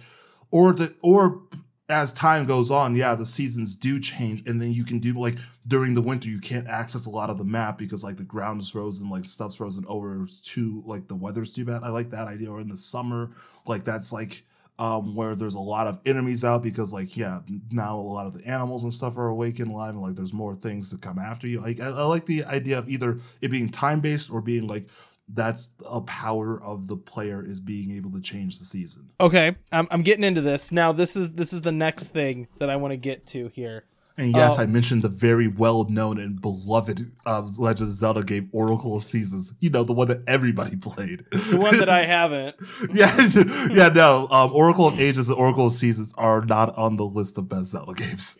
or 0.52 0.74
the 0.74 0.94
or 1.02 1.44
as 1.90 2.12
time 2.12 2.46
goes 2.46 2.70
on, 2.70 2.96
yeah, 2.96 3.16
the 3.16 3.26
seasons 3.26 3.76
do 3.76 4.00
change, 4.00 4.48
and 4.48 4.62
then 4.62 4.74
you 4.74 4.84
can 4.84 5.00
do 5.00 5.14
like 5.14 5.38
during 5.66 5.94
the 5.94 6.02
winter, 6.02 6.30
you 6.30 6.40
can't 6.40 6.68
access 6.68 7.06
a 7.06 7.10
lot 7.10 7.30
of 7.30 7.38
the 7.38 7.46
map 7.46 7.78
because 7.78 8.04
like 8.04 8.18
the 8.18 8.24
ground 8.24 8.62
is 8.62 8.70
frozen, 8.70 9.10
like 9.10 9.26
stuff's 9.26 9.56
frozen 9.56 9.86
over 9.88 10.28
to 10.44 10.84
like 10.86 11.08
the 11.08 11.16
weather's 11.16 11.54
too 11.54 11.64
bad. 11.64 11.84
I 11.84 11.90
like 11.90 12.10
that 12.10 12.28
idea. 12.28 12.52
Or 12.52 12.60
in 12.60 12.68
the 12.68 12.78
summer, 12.78 13.32
like 13.66 13.86
that's 13.86 14.12
like 14.12 14.44
um 14.80 15.16
where 15.16 15.34
there's 15.34 15.56
a 15.56 15.60
lot 15.60 15.88
of 15.88 16.00
enemies 16.06 16.44
out 16.44 16.62
because 16.62 16.92
like 16.92 17.16
yeah, 17.16 17.40
now 17.72 17.98
a 17.98 18.02
lot 18.02 18.28
of 18.28 18.34
the 18.34 18.46
animals 18.46 18.84
and 18.84 18.94
stuff 18.94 19.18
are 19.18 19.28
awake 19.28 19.60
and 19.60 19.72
alive, 19.72 19.92
and 19.92 20.02
like 20.02 20.16
there's 20.16 20.34
more 20.34 20.56
things 20.56 20.90
to 20.90 20.98
come 20.98 21.18
after 21.18 21.48
you. 21.48 21.62
Like 21.62 21.80
I, 21.80 21.88
I 21.88 22.04
like 22.04 22.26
the 22.26 22.44
idea 22.44 22.78
of 22.78 22.90
either 22.90 23.20
it 23.42 23.48
being 23.48 23.70
time 23.70 24.02
based 24.02 24.30
or 24.30 24.42
being 24.42 24.68
like 24.68 24.90
that's 25.28 25.72
a 25.90 26.02
power 26.02 26.62
of 26.62 26.88
the 26.88 26.96
player 26.96 27.46
is 27.46 27.60
being 27.60 27.92
able 27.92 28.12
to 28.12 28.22
change 28.22 28.60
the 28.60 28.66
season. 28.66 29.10
Okay, 29.20 29.56
I'm 29.72 29.88
I'm 29.92 30.02
getting 30.02 30.24
into 30.24 30.42
this. 30.42 30.72
Now 30.72 30.92
this 30.92 31.16
is 31.16 31.34
this 31.34 31.54
is 31.54 31.62
the 31.62 31.72
next 31.72 32.10
thing 32.10 32.48
that 32.60 32.70
I 32.70 32.78
want 32.78 32.94
to 32.94 32.98
get 32.98 33.26
to 33.28 33.50
here. 33.50 33.84
And 34.20 34.34
yes, 34.34 34.56
Oh. 34.58 34.64
I 34.64 34.66
mentioned 34.66 35.04
the 35.04 35.10
very 35.10 35.48
well 35.48 35.86
known 35.90 36.18
and 36.20 36.42
beloved 36.42 37.12
uh, 37.28 37.48
Legend 37.60 37.90
of 37.90 37.96
Zelda 37.96 38.24
game, 38.24 38.50
Oracle 38.52 38.96
of 38.96 39.04
Seasons. 39.04 39.54
You 39.60 39.70
know, 39.70 39.84
the 39.84 39.94
one 39.94 40.08
that 40.08 40.24
everybody 40.26 40.76
played. 40.90 41.24
The 41.32 41.58
one 41.58 41.78
that 41.78 41.88
I 41.90 42.04
haven't. 42.18 42.56
yeah, 42.94 43.16
yeah, 43.72 43.90
no. 43.90 44.28
Um, 44.32 44.52
Oracle 44.54 44.88
of 44.88 45.00
Ages 45.00 45.30
and 45.30 45.38
Oracle 45.38 45.68
of 45.68 45.74
Seasons 45.74 46.14
are 46.18 46.42
not 46.42 46.76
on 46.78 46.96
the 46.96 47.06
list 47.06 47.38
of 47.38 47.48
best 47.48 47.66
Zelda 47.72 47.94
games. 47.94 48.38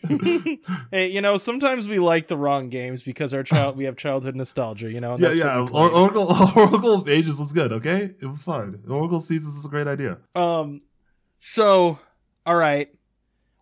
Hey, 0.92 1.08
you 1.12 1.22
know, 1.22 1.38
sometimes 1.38 1.88
we 1.88 2.00
like 2.00 2.28
the 2.28 2.38
wrong 2.38 2.70
games 2.70 3.04
because 3.04 3.34
our 3.34 3.44
child 3.44 3.78
we 3.78 3.84
have 3.86 3.96
childhood 3.98 4.36
nostalgia, 4.36 4.92
you 4.92 5.00
know. 5.00 5.16
yeah, 5.20 5.32
yeah. 5.34 5.60
Or- 5.72 5.90
Oracle, 5.92 6.28
Oracle 6.56 6.94
of 6.96 7.08
Ages 7.08 7.38
was 7.40 7.54
good. 7.54 7.72
Okay, 7.72 8.16
it 8.20 8.26
was 8.26 8.44
fine. 8.44 8.80
Oracle 8.90 9.18
of 9.18 9.24
Seasons 9.24 9.56
is 9.58 9.66
a 9.66 9.70
great 9.70 9.88
idea. 9.88 10.18
Um 10.36 10.82
so 11.40 12.00
all 12.46 12.56
right. 12.56 12.90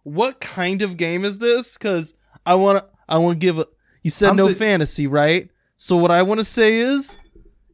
What 0.06 0.40
kind 0.40 0.82
of 0.82 0.98
game 0.98 1.26
is 1.26 1.40
this? 1.40 1.78
Cuz 1.78 2.14
I 2.46 2.56
want 2.56 2.78
to 2.80 2.86
I 3.10 3.18
want 3.18 3.40
to 3.40 3.46
give 3.46 3.60
a 3.60 3.66
You 4.04 4.12
said 4.12 4.30
I'm 4.30 4.36
no 4.38 4.48
say- 4.48 4.54
fantasy, 4.54 5.08
right? 5.08 5.50
So 5.78 5.98
what 5.98 6.12
I 6.12 6.22
want 6.22 6.40
to 6.40 6.46
say 6.46 6.78
is 6.78 7.18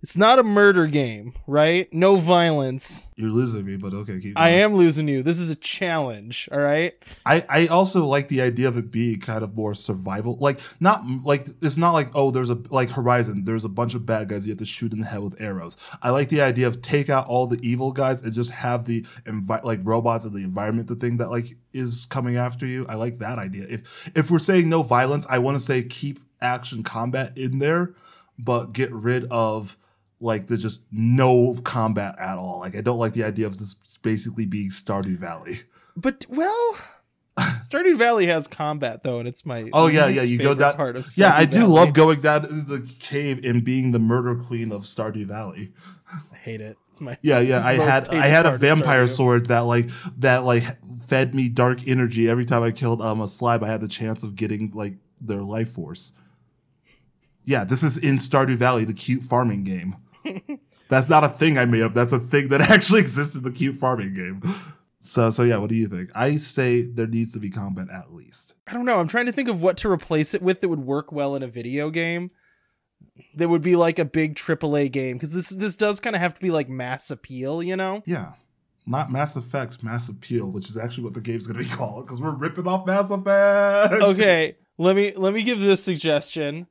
it's 0.02 0.18
not 0.18 0.40
a 0.40 0.44
murder 0.44 0.88
game, 0.88 1.34
right? 1.46 1.92
No 1.94 2.16
violence. 2.16 3.06
You're 3.16 3.30
losing 3.30 3.66
me, 3.66 3.78
but 3.78 3.94
okay, 3.94 4.20
keep. 4.20 4.38
I 4.38 4.50
am 4.50 4.74
losing 4.76 5.08
you. 5.08 5.22
This 5.22 5.40
is 5.40 5.52
a 5.52 5.56
challenge, 5.56 6.50
all 6.52 6.60
right? 6.60 6.94
I, 7.24 7.46
I 7.48 7.68
also 7.68 8.06
like 8.06 8.28
the 8.28 8.42
idea 8.42 8.68
of 8.68 8.78
it 8.78 8.90
being 8.90 9.20
kind 9.20 9.44
of 9.44 9.56
more 9.56 9.76
survival. 9.76 10.38
Like 10.40 10.60
not 10.80 11.06
like 11.24 11.46
it's 11.62 11.78
not 11.78 11.92
like 11.92 12.10
oh 12.16 12.32
there's 12.32 12.50
a 12.50 12.58
like 12.72 12.90
Horizon 12.90 13.44
there's 13.44 13.64
a 13.64 13.70
bunch 13.70 13.94
of 13.94 14.08
bad 14.08 14.28
guys 14.28 14.48
you 14.48 14.52
have 14.52 14.60
to 14.60 14.66
shoot 14.66 14.92
in 14.92 15.02
the 15.02 15.06
head 15.06 15.22
with 15.22 15.40
arrows. 15.40 15.78
I 16.02 16.10
like 16.10 16.30
the 16.30 16.42
idea 16.42 16.66
of 16.66 16.82
take 16.82 17.10
out 17.10 17.28
all 17.28 17.46
the 17.46 17.60
evil 17.62 17.92
guys 17.92 18.24
and 18.24 18.34
just 18.34 18.52
have 18.52 18.86
the 18.86 19.04
envi- 19.26 19.64
like 19.64 19.82
robots 19.84 20.26
and 20.26 20.34
the 20.34 20.44
environment 20.44 20.88
the 20.88 20.96
thing 20.96 21.18
that 21.18 21.30
like 21.30 21.56
is 21.74 22.08
coming 22.10 22.38
after 22.38 22.66
you. 22.66 22.88
I 22.90 22.96
like 22.96 23.20
that 23.20 23.38
idea. 23.38 23.68
If 23.70 24.12
if 24.16 24.32
we're 24.32 24.40
saying 24.40 24.68
no 24.68 24.82
violence, 24.82 25.28
I 25.30 25.38
want 25.38 25.58
to 25.60 25.64
say 25.64 25.84
keep 25.84 26.20
action 26.42 26.82
combat 26.82 27.38
in 27.38 27.60
there, 27.60 27.94
but 28.40 28.74
get 28.74 28.92
rid 28.92 29.26
of 29.30 29.78
like 30.22 30.48
the 30.48 30.58
just 30.58 30.82
no 30.92 31.56
combat 31.64 32.16
at 32.20 32.38
all. 32.38 32.60
Like 32.60 32.76
I 32.76 32.82
don't 32.82 33.00
like 33.00 33.14
the 33.14 33.24
idea 33.24 33.48
of 33.48 33.58
this 33.58 33.76
basically 34.02 34.46
being 34.46 34.70
Stardew 34.70 35.18
Valley. 35.18 35.62
But 35.96 36.26
well, 36.30 36.78
Stardew 37.40 37.98
Valley 37.98 38.28
has 38.28 38.48
combat 38.48 39.04
though, 39.04 39.20
and 39.20 39.28
it's 39.28 39.46
my 39.46 39.70
Oh 39.74 39.88
yeah, 39.88 40.08
yeah. 40.08 40.22
You 40.24 40.38
go 40.38 40.54
down. 40.54 40.76
part 40.76 40.96
of 40.96 41.08
yeah, 41.18 41.34
I 41.36 41.46
do 41.46 41.60
Valley. 41.60 41.72
love 41.72 41.94
going 41.94 42.22
down 42.22 42.46
into 42.46 42.78
the 42.78 42.94
cave 43.00 43.44
and 43.44 43.64
being 43.64 43.92
the 43.92 44.00
murder 44.00 44.36
queen 44.36 44.72
of 44.72 44.84
Stardew 44.84 45.26
Valley. 45.26 45.74
I 46.32 46.36
hate 46.38 46.62
it. 46.62 46.78
It's 46.92 47.02
my 47.02 47.18
Yeah, 47.22 47.40
yeah. 47.40 47.66
I 47.66 47.74
had 47.74 48.10
I 48.10 48.28
had 48.28 48.46
a 48.46 48.58
vampire 48.58 49.08
sword 49.08 49.48
that 49.48 49.62
like 49.62 49.90
that 50.18 50.40
like 50.40 50.64
fed 51.06 51.34
me 51.34 51.50
dark 51.50 51.88
energy 51.88 52.30
every 52.30 52.46
time 52.46 52.64
I 52.64 52.72
killed 52.72 53.02
um 53.02 53.22
a 53.22 53.28
slime. 53.28 53.64
I 53.64 53.68
had 53.68 53.82
the 53.82 53.88
chance 53.88 54.24
of 54.24 54.36
getting 54.36 54.72
like 54.74 54.96
their 55.20 55.42
life 55.42 55.72
force. 55.72 56.14
Yeah, 57.46 57.64
this 57.64 57.82
is 57.82 57.98
in 57.98 58.16
Stardew 58.18 58.56
Valley, 58.56 58.86
the 58.86 58.94
cute 58.94 59.24
farming 59.24 59.64
game. 59.64 59.96
That's 60.90 61.10
not 61.10 61.24
a 61.24 61.30
thing 61.30 61.58
I 61.58 61.66
made 61.66 61.84
up. 61.84 61.94
That's 61.94 62.14
a 62.14 62.20
thing 62.20 62.50
that 62.50 62.62
actually 62.70 63.00
exists 63.00 63.36
in 63.36 63.44
the 63.44 63.52
cute 63.52 63.76
farming 63.76 64.14
game. 64.14 64.42
So 65.00 65.30
so 65.30 65.44
yeah, 65.44 65.58
what 65.58 65.70
do 65.70 65.76
you 65.76 65.88
think? 65.88 66.12
I 66.14 66.38
say 66.38 66.82
there 66.82 67.08
needs 67.08 67.34
to 67.34 67.40
be 67.40 67.50
combat 67.50 67.90
at 67.90 68.14
least. 68.14 68.56
I 68.68 68.74
don't 68.74 68.86
know. 68.86 69.00
I'm 69.00 69.08
trying 69.08 69.26
to 69.26 69.32
think 69.32 69.50
of 69.50 69.62
what 69.62 69.78
to 69.78 69.90
replace 69.90 70.34
it 70.34 70.42
with 70.42 70.62
that 70.62 70.70
would 70.70 70.86
work 70.86 71.12
well 71.12 71.36
in 71.36 71.44
a 71.44 71.48
video 71.48 71.90
game. 71.90 72.32
That 73.36 73.50
would 73.50 73.64
be 73.64 73.76
like 73.76 73.98
a 73.98 74.06
big 74.06 74.36
AAA 74.36 74.92
game 74.92 75.18
because 75.18 75.34
this 75.34 75.50
this 75.50 75.76
does 75.76 76.00
kind 76.00 76.16
of 76.16 76.22
have 76.22 76.36
to 76.36 76.42
be 76.42 76.52
like 76.52 76.70
mass 76.70 77.10
appeal, 77.10 77.64
you 77.64 77.76
know. 77.76 78.04
Yeah. 78.06 78.34
Not 78.86 79.12
Mass 79.12 79.36
Effect's 79.36 79.84
Mass 79.84 80.10
Appeal, 80.10 80.48
which 80.48 80.68
is 80.68 80.76
actually 80.76 81.04
what 81.04 81.14
the 81.14 81.22
game's 81.22 81.46
gonna 81.46 81.60
be 81.60 81.66
called, 81.70 82.06
because 82.06 82.20
we're 82.20 82.32
ripping 82.32 82.68
off 82.68 82.86
Mass 82.86 83.10
Effect. 83.12 83.94
Okay, 83.94 84.58
let 84.78 84.96
me 84.96 85.14
let 85.16 85.34
me 85.34 85.44
give 85.44 85.60
this 85.60 85.84
suggestion. 85.84 86.68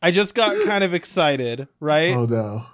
I 0.00 0.10
just 0.10 0.34
got 0.34 0.56
kind 0.66 0.82
of 0.84 0.94
excited, 0.94 1.68
right? 1.80 2.14
Oh 2.14 2.26
no. 2.26 2.66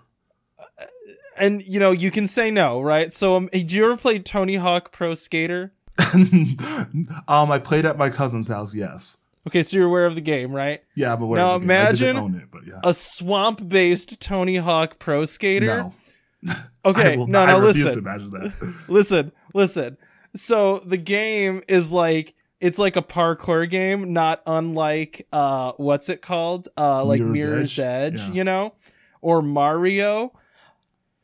And 1.40 1.62
you 1.62 1.80
know, 1.80 1.90
you 1.90 2.10
can 2.10 2.26
say 2.26 2.50
no, 2.50 2.80
right? 2.80 3.12
So, 3.12 3.34
um, 3.36 3.48
did 3.52 3.72
you 3.72 3.84
ever 3.84 3.96
play 3.96 4.18
Tony 4.18 4.56
Hawk 4.56 4.92
Pro 4.92 5.14
Skater? 5.14 5.72
um, 6.14 7.50
I 7.50 7.58
played 7.58 7.86
at 7.86 7.96
my 7.98 8.10
cousin's 8.10 8.48
house. 8.48 8.74
Yes. 8.74 9.16
Okay, 9.46 9.62
so 9.62 9.76
you're 9.76 9.86
aware 9.86 10.06
of 10.06 10.14
the 10.14 10.20
game, 10.20 10.52
right? 10.52 10.82
Yeah, 10.94 11.14
I'm 11.14 11.22
aware. 11.22 11.38
Now 11.40 11.54
of 11.54 11.62
the 11.62 11.66
game. 11.66 11.70
Imagine 11.76 12.16
own 12.16 12.34
it, 12.36 12.50
but 12.50 12.66
yeah. 12.66 12.80
A 12.84 12.92
swamp-based 12.92 14.20
Tony 14.20 14.56
Hawk 14.56 14.98
Pro 14.98 15.24
Skater. 15.24 15.90
no. 16.42 16.54
Okay, 16.86 17.12
I 17.12 17.16
no, 17.16 17.40
I 17.40 17.52
no, 17.52 17.60
refuse 17.60 17.84
listen. 17.84 17.98
imagine 17.98 18.30
that. 18.30 18.74
listen, 18.88 19.32
listen. 19.52 19.98
So 20.34 20.78
the 20.78 20.96
game 20.96 21.62
is 21.68 21.92
like 21.92 22.34
it's 22.60 22.78
like 22.78 22.96
a 22.96 23.02
parkour 23.02 23.68
game, 23.68 24.14
not 24.14 24.40
unlike 24.46 25.26
uh 25.34 25.72
what's 25.76 26.08
it 26.08 26.22
called? 26.22 26.68
Uh 26.78 27.04
like 27.04 27.20
Mirror's 27.20 27.34
Mirror's 27.38 27.78
Edge? 27.78 28.14
Edge, 28.14 28.28
Yeah. 28.28 28.32
you 28.32 28.44
know? 28.44 28.74
Or 29.20 29.42
Mario. 29.42 30.32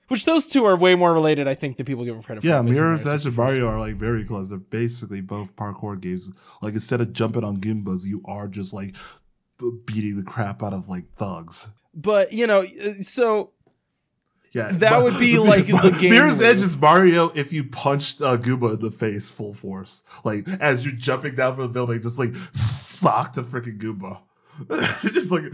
Which 0.08 0.24
those 0.24 0.46
two 0.46 0.64
are 0.64 0.76
way 0.76 0.94
more 0.94 1.12
related, 1.12 1.48
I 1.48 1.54
think, 1.54 1.76
than 1.78 1.86
people 1.86 2.04
give 2.04 2.14
them 2.14 2.22
credit 2.22 2.42
for. 2.42 2.46
Yeah, 2.46 2.62
Mirror's 2.62 3.04
Edge 3.04 3.24
and 3.24 3.34
64. 3.34 3.44
Mario 3.44 3.66
are 3.68 3.78
like 3.80 3.96
very 3.96 4.24
close. 4.24 4.50
They're 4.50 4.58
basically 4.58 5.20
both 5.20 5.56
parkour 5.56 6.00
games. 6.00 6.30
Like 6.62 6.74
instead 6.74 7.00
of 7.00 7.12
jumping 7.12 7.42
on 7.42 7.58
Goombas, 7.58 8.04
you 8.06 8.22
are 8.24 8.46
just 8.46 8.72
like 8.72 8.94
beating 9.86 10.16
the 10.16 10.22
crap 10.22 10.62
out 10.62 10.72
of 10.72 10.88
like 10.88 11.12
thugs. 11.16 11.68
But 11.94 12.32
you 12.32 12.46
know, 12.46 12.60
uh, 12.60 13.02
so 13.02 13.50
Yeah, 14.52 14.70
That 14.70 14.92
Ma- 14.92 15.02
would 15.02 15.18
be, 15.18 15.38
like, 15.52 15.66
the 15.66 15.96
game 15.98 16.10
Mirror's. 16.10 16.40
Edge 16.40 16.62
is 16.62 16.76
Mario 16.76 17.30
if 17.34 17.52
you 17.52 17.64
punched 17.64 18.20
uh, 18.22 18.36
Goomba 18.36 18.74
in 18.74 18.80
the 18.80 18.90
face 18.92 19.28
full 19.28 19.54
force, 19.54 20.02
like 20.24 20.46
as 20.60 20.84
you're 20.84 20.94
jumping 20.94 21.34
down 21.34 21.54
from 21.56 21.62
the 21.64 21.68
building, 21.72 22.00
just 22.00 22.18
like 22.18 22.34
sock 22.52 23.32
to 23.32 23.42
freaking 23.42 23.78
Goomba, 23.78 24.20
just 25.12 25.32
like 25.32 25.44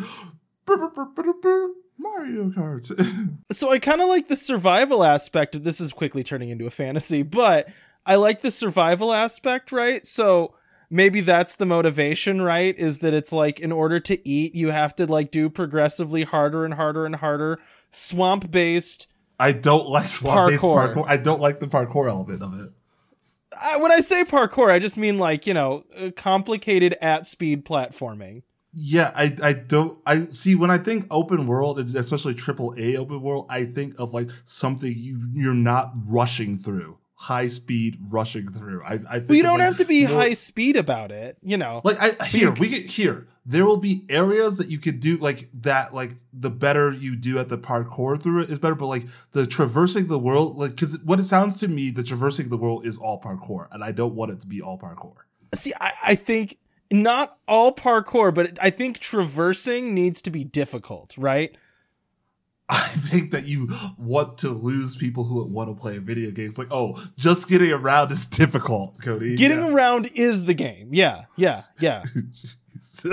brr, 0.67 0.89
brr, 0.89 1.07
brr, 1.41 1.69
Mario 1.99 2.51
Kart. 2.51 3.37
so 3.53 3.71
I 3.71 3.79
kind 3.79 4.01
of 4.01 4.09
like 4.09 4.29
the 4.29 4.37
survival 4.37 5.05
aspect 5.05 5.55
of 5.55 5.65
this 5.65 5.81
is 5.81 5.93
quickly 5.93 6.25
turning 6.25 6.51
into 6.51 6.67
a 6.67 6.71
fantasy, 6.71 7.23
but 7.23 7.69
I 8.05 8.17
like 8.17 8.43
the 8.43 8.51
survival 8.51 9.13
aspect, 9.13 9.73
right? 9.73 10.07
So 10.07 10.55
maybe 10.91 11.21
that's 11.21 11.57
the 11.57 11.67
motivation, 11.67 12.43
right? 12.43 12.77
Is 12.79 12.99
that 13.01 13.15
it's 13.15 13.33
like 13.33 13.61
in 13.61 13.73
order 13.73 14.01
to 14.01 14.29
eat, 14.29 14.55
you 14.55 14.71
have 14.71 14.95
to 14.97 15.07
like 15.07 15.31
do 15.31 15.49
progressively 15.49 16.23
harder 16.23 16.65
and 16.65 16.75
harder 16.75 17.07
and 17.07 17.17
harder 17.17 17.61
swamp 17.91 18.51
based. 18.51 19.07
I 19.39 19.53
don't 19.53 19.89
like 19.89 20.09
swamp-based 20.09 20.63
Parkour. 20.63 20.95
parkour. 20.95 21.05
I 21.09 21.17
don't 21.17 21.41
like 21.41 21.61
the 21.61 21.67
parkour 21.67 22.09
element 22.09 22.43
of 22.43 22.61
it. 22.61 22.71
I, 23.61 23.77
when 23.79 23.93
I 23.93 24.01
say 24.01 24.25
parkour, 24.25 24.71
I 24.71 24.79
just 24.79 24.97
mean 24.97 25.19
like 25.19 25.47
you 25.47 25.55
know 25.55 25.85
uh, 25.97 26.11
complicated 26.15 26.97
at 27.01 27.27
speed 27.27 27.65
platforming. 27.65 28.43
Yeah, 28.75 29.13
I 29.15 29.37
I 29.43 29.53
don't 29.53 30.01
I 30.07 30.29
see 30.31 30.55
when 30.55 30.71
I 30.71 30.79
think 30.79 31.07
open 31.11 31.47
world, 31.47 31.79
especially 31.95 32.35
triple 32.35 32.75
A 32.79 32.97
open 32.97 33.21
world, 33.21 33.47
I 33.51 33.65
think 33.65 33.99
of 33.99 34.15
like 34.15 34.31
something 34.45 34.93
you 34.97 35.21
you're 35.35 35.53
not 35.53 35.93
rushing 36.07 36.57
through, 36.57 36.97
high 37.15 37.49
speed 37.49 37.99
rushing 38.09 38.51
through. 38.51 38.83
I 38.83 39.01
I 39.09 39.19
think 39.19 39.33
you 39.33 39.43
don't 39.43 39.59
like, 39.59 39.69
have 39.69 39.77
to 39.77 39.85
be 39.85 40.05
high 40.05 40.33
speed 40.33 40.77
about 40.77 41.13
it, 41.13 41.37
you 41.43 41.59
know. 41.59 41.83
Like 41.85 41.99
I 42.01 42.25
here 42.25 42.51
we 42.53 42.69
get 42.69 42.87
here. 42.87 43.29
There 43.45 43.67
will 43.67 43.77
be 43.77 44.07
areas 44.09 44.57
that 44.57 44.69
you 44.69 44.79
could 44.79 45.01
do 45.01 45.19
like 45.19 45.51
that. 45.63 45.93
Like 45.93 46.13
the 46.33 46.49
better 46.49 46.93
you 46.93 47.15
do 47.15 47.39
at 47.39 47.51
the 47.51 47.59
parkour 47.59 48.23
through 48.23 48.43
it 48.43 48.51
is 48.51 48.59
better. 48.59 48.75
But 48.75 48.87
like 48.87 49.07
the 49.33 49.47
traversing 49.47 50.07
the 50.07 50.19
world, 50.19 50.57
like 50.57 50.71
because 50.71 50.99
what 51.01 51.21
it 51.21 51.25
sounds 51.25 51.61
to 51.61 51.69
me, 51.69 51.91
the 51.91 52.05
traversing 52.05 52.49
the 52.49 52.57
world 52.57 52.87
is 52.87 52.97
all 52.97 53.21
parkour, 53.21 53.67
and 53.71 53.85
I 53.85 53.93
don't 53.93 54.15
want 54.15 54.33
it 54.33 54.41
to 54.41 54.47
be 54.47 54.63
all 54.63 54.79
parkour. 54.79 55.17
See, 55.55 55.75
I, 55.79 55.93
I 56.03 56.15
think 56.15 56.57
not 56.93 57.39
all 57.49 57.75
parkour, 57.75 58.33
but 58.35 58.59
I 58.61 58.71
think 58.71 58.99
traversing 58.99 59.95
needs 59.95 60.21
to 60.23 60.31
be 60.31 60.45
difficult, 60.45 61.15
right? 61.19 61.55
I 62.69 62.87
think 62.89 63.33
that 63.33 63.45
you 63.47 63.69
want 63.99 64.39
to 64.39 64.49
lose 64.51 64.97
people 64.97 65.25
who 65.25 65.45
want 65.45 65.69
to 65.69 65.75
play 65.79 65.99
video 65.99 66.31
games. 66.31 66.57
Like, 66.57 66.69
oh, 66.71 67.03
just 67.19 67.49
getting 67.49 67.71
around 67.73 68.13
is 68.13 68.25
difficult, 68.25 68.99
Cody. 69.03 69.37
Getting 69.37 69.59
Yeah. 69.59 69.73
around 69.73 70.11
is 70.15 70.45
the 70.47 70.55
game. 70.55 70.89
Yeah, 70.93 71.25
yeah, 71.37 71.65
yeah. 71.81 72.05
we 73.05 73.11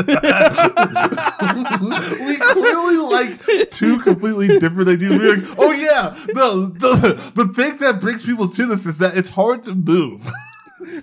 clearly 2.37 2.97
like 2.97 3.71
two 3.71 3.99
completely 3.99 4.47
different 4.59 4.89
ideas. 4.89 5.19
We're 5.19 5.35
like, 5.37 5.45
oh 5.59 5.71
yeah, 5.71 6.15
no, 6.33 6.65
the 6.67 7.31
the 7.35 7.47
thing 7.49 7.77
that 7.77 7.99
brings 7.99 8.25
people 8.25 8.47
to 8.49 8.65
this 8.65 8.85
is 8.87 8.97
that 8.99 9.17
it's 9.17 9.29
hard 9.29 9.63
to 9.63 9.75
move. 9.75 10.29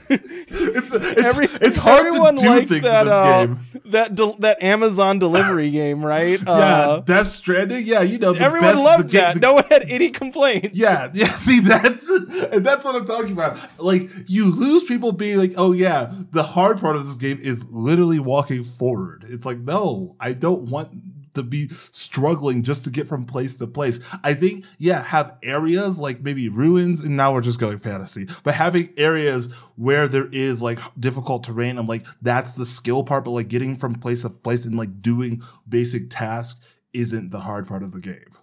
it's 0.09 0.93
it's, 0.93 1.25
Every, 1.25 1.47
it's 1.61 1.77
hard 1.77 2.03
to 2.03 2.07
everyone 2.09 2.35
do 2.37 2.49
liked 2.49 2.69
things 2.69 2.83
that, 2.83 3.03
in 3.03 3.07
this 3.07 3.15
uh, 3.15 3.47
game. 3.47 3.59
That 3.93 4.15
del- 4.15 4.37
that 4.39 4.63
Amazon 4.63 5.19
delivery 5.19 5.71
game, 5.83 6.05
right? 6.05 6.41
Yeah, 6.41 6.51
Uh, 6.53 7.01
Death 7.01 7.29
Stranding. 7.29 7.87
Yeah, 7.87 8.03
you 8.03 8.19
know, 8.19 8.33
the 8.33 8.41
everyone 8.41 8.75
best, 8.75 8.85
loved 8.85 9.05
the 9.09 9.13
game- 9.13 9.21
that. 9.23 9.35
the- 9.35 9.41
no 9.41 9.55
one 9.55 9.65
had 9.71 9.85
any 9.91 10.11
complaints. 10.11 10.77
Yeah, 10.77 11.11
yeah. 11.15 11.27
See, 11.35 11.61
that's 11.61 12.09
and 12.09 12.65
that's 12.65 12.85
what 12.85 12.95
I'm 12.97 13.07
talking 13.07 13.33
about. 13.33 13.59
Like, 13.79 14.11
you 14.27 14.47
lose 14.53 14.85
people 14.85 15.13
being 15.13 15.39
like, 15.39 15.55
"Oh 15.57 15.73
yeah, 15.73 16.13
the 16.33 16.43
hard 16.43 16.81
part 16.81 16.97
of 16.97 17.05
this 17.07 17.17
game 17.17 17.39
is 17.41 17.71
literally 17.73 18.19
walking 18.19 18.65
forward." 18.65 19.25
It's 19.29 19.47
like, 19.47 19.59
no, 19.59 20.17
I 20.21 20.33
don't 20.33 20.63
want 20.71 20.91
to 21.37 21.43
be 21.43 21.71
struggling 21.93 22.63
just 22.63 22.85
to 22.85 22.91
get 22.91 23.09
from 23.09 23.25
place 23.25 23.57
to 23.57 23.67
place. 23.67 24.01
I 24.23 24.35
think, 24.35 24.65
yeah, 24.79 25.03
have 25.03 25.37
areas 25.43 25.99
like 25.99 26.21
maybe 26.21 26.49
ruins, 26.49 27.01
and 27.01 27.17
now 27.17 27.33
we're 27.33 27.41
just 27.41 27.61
going 27.61 27.79
fantasy, 27.79 28.29
but 28.43 28.55
having 28.55 28.93
areas 28.97 29.53
where 29.77 30.09
there 30.09 30.29
is 30.33 30.61
like 30.61 30.79
difficult 30.99 31.45
terrain, 31.45 31.79
I'm 31.79 31.87
like, 31.87 32.05
that's 32.21 32.55
the 32.55 32.67
skill 32.67 33.05
part, 33.05 33.25
but 33.25 33.31
like 33.31 33.49
getting 33.49 33.75
from 33.75 33.95
place 33.95 34.23
to 34.23 34.31
place 34.31 34.65
and 34.65 34.77
like 34.77 35.01
doing 35.01 35.43
basic 35.69 36.11
tasks 36.11 36.61
isn't 36.93 37.31
the 37.31 37.41
hard 37.41 37.67
part 37.67 37.83
of 37.83 37.93
the 37.93 38.01
game. 38.01 38.37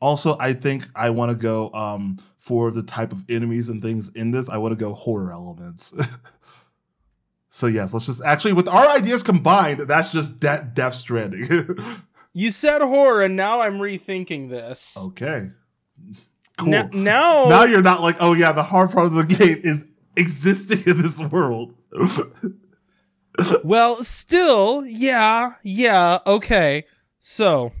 Also, 0.00 0.36
I 0.38 0.52
think 0.52 0.84
I 0.94 1.10
want 1.10 1.30
to 1.30 1.34
go 1.34 1.70
um, 1.72 2.18
for 2.36 2.70
the 2.70 2.82
type 2.82 3.12
of 3.12 3.24
enemies 3.28 3.68
and 3.68 3.80
things 3.80 4.10
in 4.10 4.32
this. 4.32 4.50
I 4.50 4.58
want 4.58 4.72
to 4.72 4.76
go 4.76 4.92
horror 4.92 5.32
elements. 5.32 5.94
so 7.48 7.66
yes, 7.66 7.94
let's 7.94 8.06
just 8.06 8.22
actually 8.22 8.52
with 8.52 8.68
our 8.68 8.86
ideas 8.88 9.22
combined, 9.22 9.80
that's 9.80 10.12
just 10.12 10.40
de- 10.40 10.70
Death 10.74 10.94
Stranding. 10.94 11.78
You 12.34 12.50
said 12.50 12.82
horror, 12.82 13.22
and 13.22 13.36
now 13.36 13.60
I'm 13.60 13.78
rethinking 13.78 14.50
this. 14.50 14.96
okay, 14.98 15.50
cool. 16.58 16.68
Now, 16.68 16.88
now, 16.92 17.48
now 17.48 17.64
you're 17.64 17.80
not 17.82 18.02
like, 18.02 18.16
oh 18.20 18.32
yeah, 18.34 18.52
the 18.52 18.64
hard 18.64 18.90
part 18.90 19.06
of 19.06 19.14
the 19.14 19.22
game 19.24 19.60
is 19.62 19.84
existing 20.16 20.82
in 20.86 21.00
this 21.00 21.20
world. 21.20 21.74
well, 23.64 24.02
still, 24.02 24.84
yeah, 24.86 25.54
yeah, 25.62 26.18
okay. 26.26 26.84
So, 27.20 27.72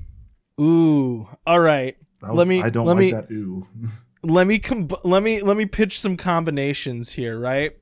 ooh, 0.60 1.28
all 1.46 1.60
right. 1.60 1.96
Was- 2.22 2.36
Let 2.36 2.46
me- 2.48 2.62
I 2.62 2.70
don't 2.70 2.86
let 2.86 2.94
like 2.96 3.00
me- 3.00 3.12
that. 3.12 3.30
Ooh. 3.30 3.66
let 4.22 4.46
me 4.46 4.58
com- 4.58 4.88
let 5.04 5.22
me 5.22 5.42
let 5.42 5.56
me 5.56 5.66
pitch 5.66 6.00
some 6.00 6.16
combinations 6.16 7.10
here, 7.12 7.38
right? 7.38 7.72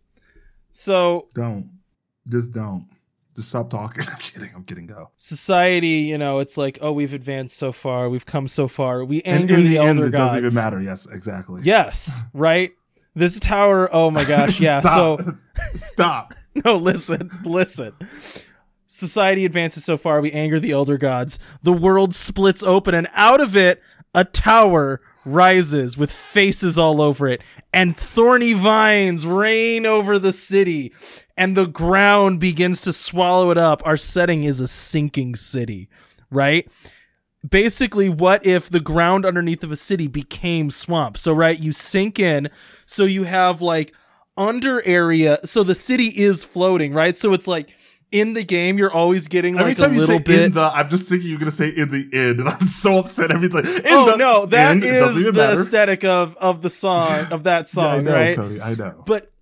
So 0.73 1.29
Don't. 1.35 1.70
Just 2.29 2.53
don't. 2.53 2.89
Just 3.35 3.49
stop 3.49 3.70
talking. 3.70 4.05
I'm 4.09 4.16
kidding. 4.18 4.51
I'm 4.55 4.64
kidding. 4.64 4.87
Go. 4.87 5.11
society, 5.16 5.89
you 6.11 6.18
know, 6.18 6.39
it's 6.41 6.57
like, 6.57 6.78
oh, 6.80 6.93
we've 6.93 7.14
advanced 7.14 7.57
so 7.57 7.72
far, 7.72 8.09
we've 8.11 8.26
come 8.26 8.47
so 8.49 8.68
far, 8.68 9.05
we 9.05 9.22
And 9.22 9.43
anger 9.43 9.55
in 9.55 9.64
the, 9.64 9.70
the 9.70 9.78
end, 9.78 9.99
elder 9.99 10.09
it 10.09 10.11
gods. 10.12 10.33
doesn't 10.33 10.45
even 10.47 10.55
matter. 10.55 10.80
Yes, 10.80 11.07
exactly. 11.07 11.62
Yes, 11.64 12.22
right. 12.35 12.72
This 13.14 13.39
tower. 13.41 13.89
Oh 13.93 14.11
my 14.11 14.24
gosh, 14.24 14.61
yeah. 14.61 14.80
so 14.80 15.18
Stop. 15.74 15.74
stop. 15.76 16.35
no, 16.64 16.76
listen, 16.76 17.30
listen. 17.45 17.95
Society 18.87 19.45
advances 19.47 19.85
so 19.85 19.97
far, 19.97 20.20
we 20.20 20.30
anger 20.33 20.61
the 20.61 20.70
elder 20.72 20.99
gods. 20.99 21.39
The 21.62 21.72
world 21.72 22.14
splits 22.14 22.62
open, 22.62 22.95
and 22.95 23.09
out 23.14 23.41
of 23.41 23.57
it, 23.57 23.83
a 24.14 24.24
tower 24.24 25.01
rises 25.25 25.97
with 25.97 26.11
faces 26.11 26.79
all 26.79 27.01
over 27.01 27.29
it, 27.29 27.43
and 27.73 27.97
thorny 27.97 28.53
vines 28.53 29.27
reign 29.27 29.87
over 29.87 30.18
the 30.18 30.33
city, 30.33 30.93
and 31.37 31.57
the 31.57 31.66
ground 31.66 32.41
begins 32.41 32.81
to 32.83 32.93
swallow 32.93 33.51
it 33.51 33.59
up. 33.59 33.85
Our 33.87 33.97
setting 33.97 34.45
is 34.45 34.61
a 34.61 34.68
sinking 34.68 35.37
city, 35.37 35.89
right? 36.31 36.68
basically 37.49 38.09
what 38.09 38.45
if 38.47 38.70
the 38.70 38.81
ground 38.81 39.27
underneath 39.27 39.64
of 39.64 39.73
a 39.73 39.77
city 39.77 40.07
became 40.07 40.70
swamp 40.70 41.18
so 41.18 41.33
right 41.33 41.59
you 41.59 41.73
sink 41.73 42.18
in 42.18 42.49
so 42.87 43.05
you 43.05 43.25
have 43.25 43.61
like 43.61 43.93
under 44.37 44.83
area 44.87 45.39
so 45.45 45.62
the 45.62 45.75
city 45.75 46.07
is 46.07 46.45
floating 46.45 46.95
right 46.95 47.18
so 47.18 47.33
it's 47.33 47.49
like 47.49 47.70
in 48.13 48.35
the 48.35 48.45
game 48.45 48.79
you're 48.79 48.93
always 48.93 49.27
getting 49.27 49.59
Every 49.59 49.71
like 49.73 49.79
a 49.79 49.81
time 49.83 49.95
you 49.95 50.01
little 50.01 50.19
say 50.19 50.23
bit 50.23 50.43
in 50.43 50.53
the, 50.53 50.61
I'm 50.63 50.89
just 50.89 51.09
thinking 51.09 51.29
you're 51.31 51.39
gonna 51.39 51.51
say 51.51 51.69
in 51.71 51.91
the 51.91 52.09
end, 52.13 52.41
and 52.41 52.49
I'm 52.49 52.69
so 52.69 52.99
upset 52.99 53.33
every 53.33 53.49
time. 53.49 53.67
In 53.67 53.83
oh 53.87 54.11
the 54.13 54.17
no 54.17 54.47
that 54.47 54.71
end, 54.73 54.85
is 54.85 55.25
the 55.25 55.33
matter. 55.33 55.53
aesthetic 55.61 56.05
of 56.05 56.37
of 56.37 56.63
the 56.63 56.71
song 56.71 57.27
of 57.33 57.45
that 57.45 57.53
Yeah, 57.75 57.83
I 57.83 57.95
song 57.97 58.05
know, 58.05 58.13
right 58.15 58.37
Cody. 58.37 58.61
I 58.61 58.75
know. 58.75 59.03
But 59.07 59.33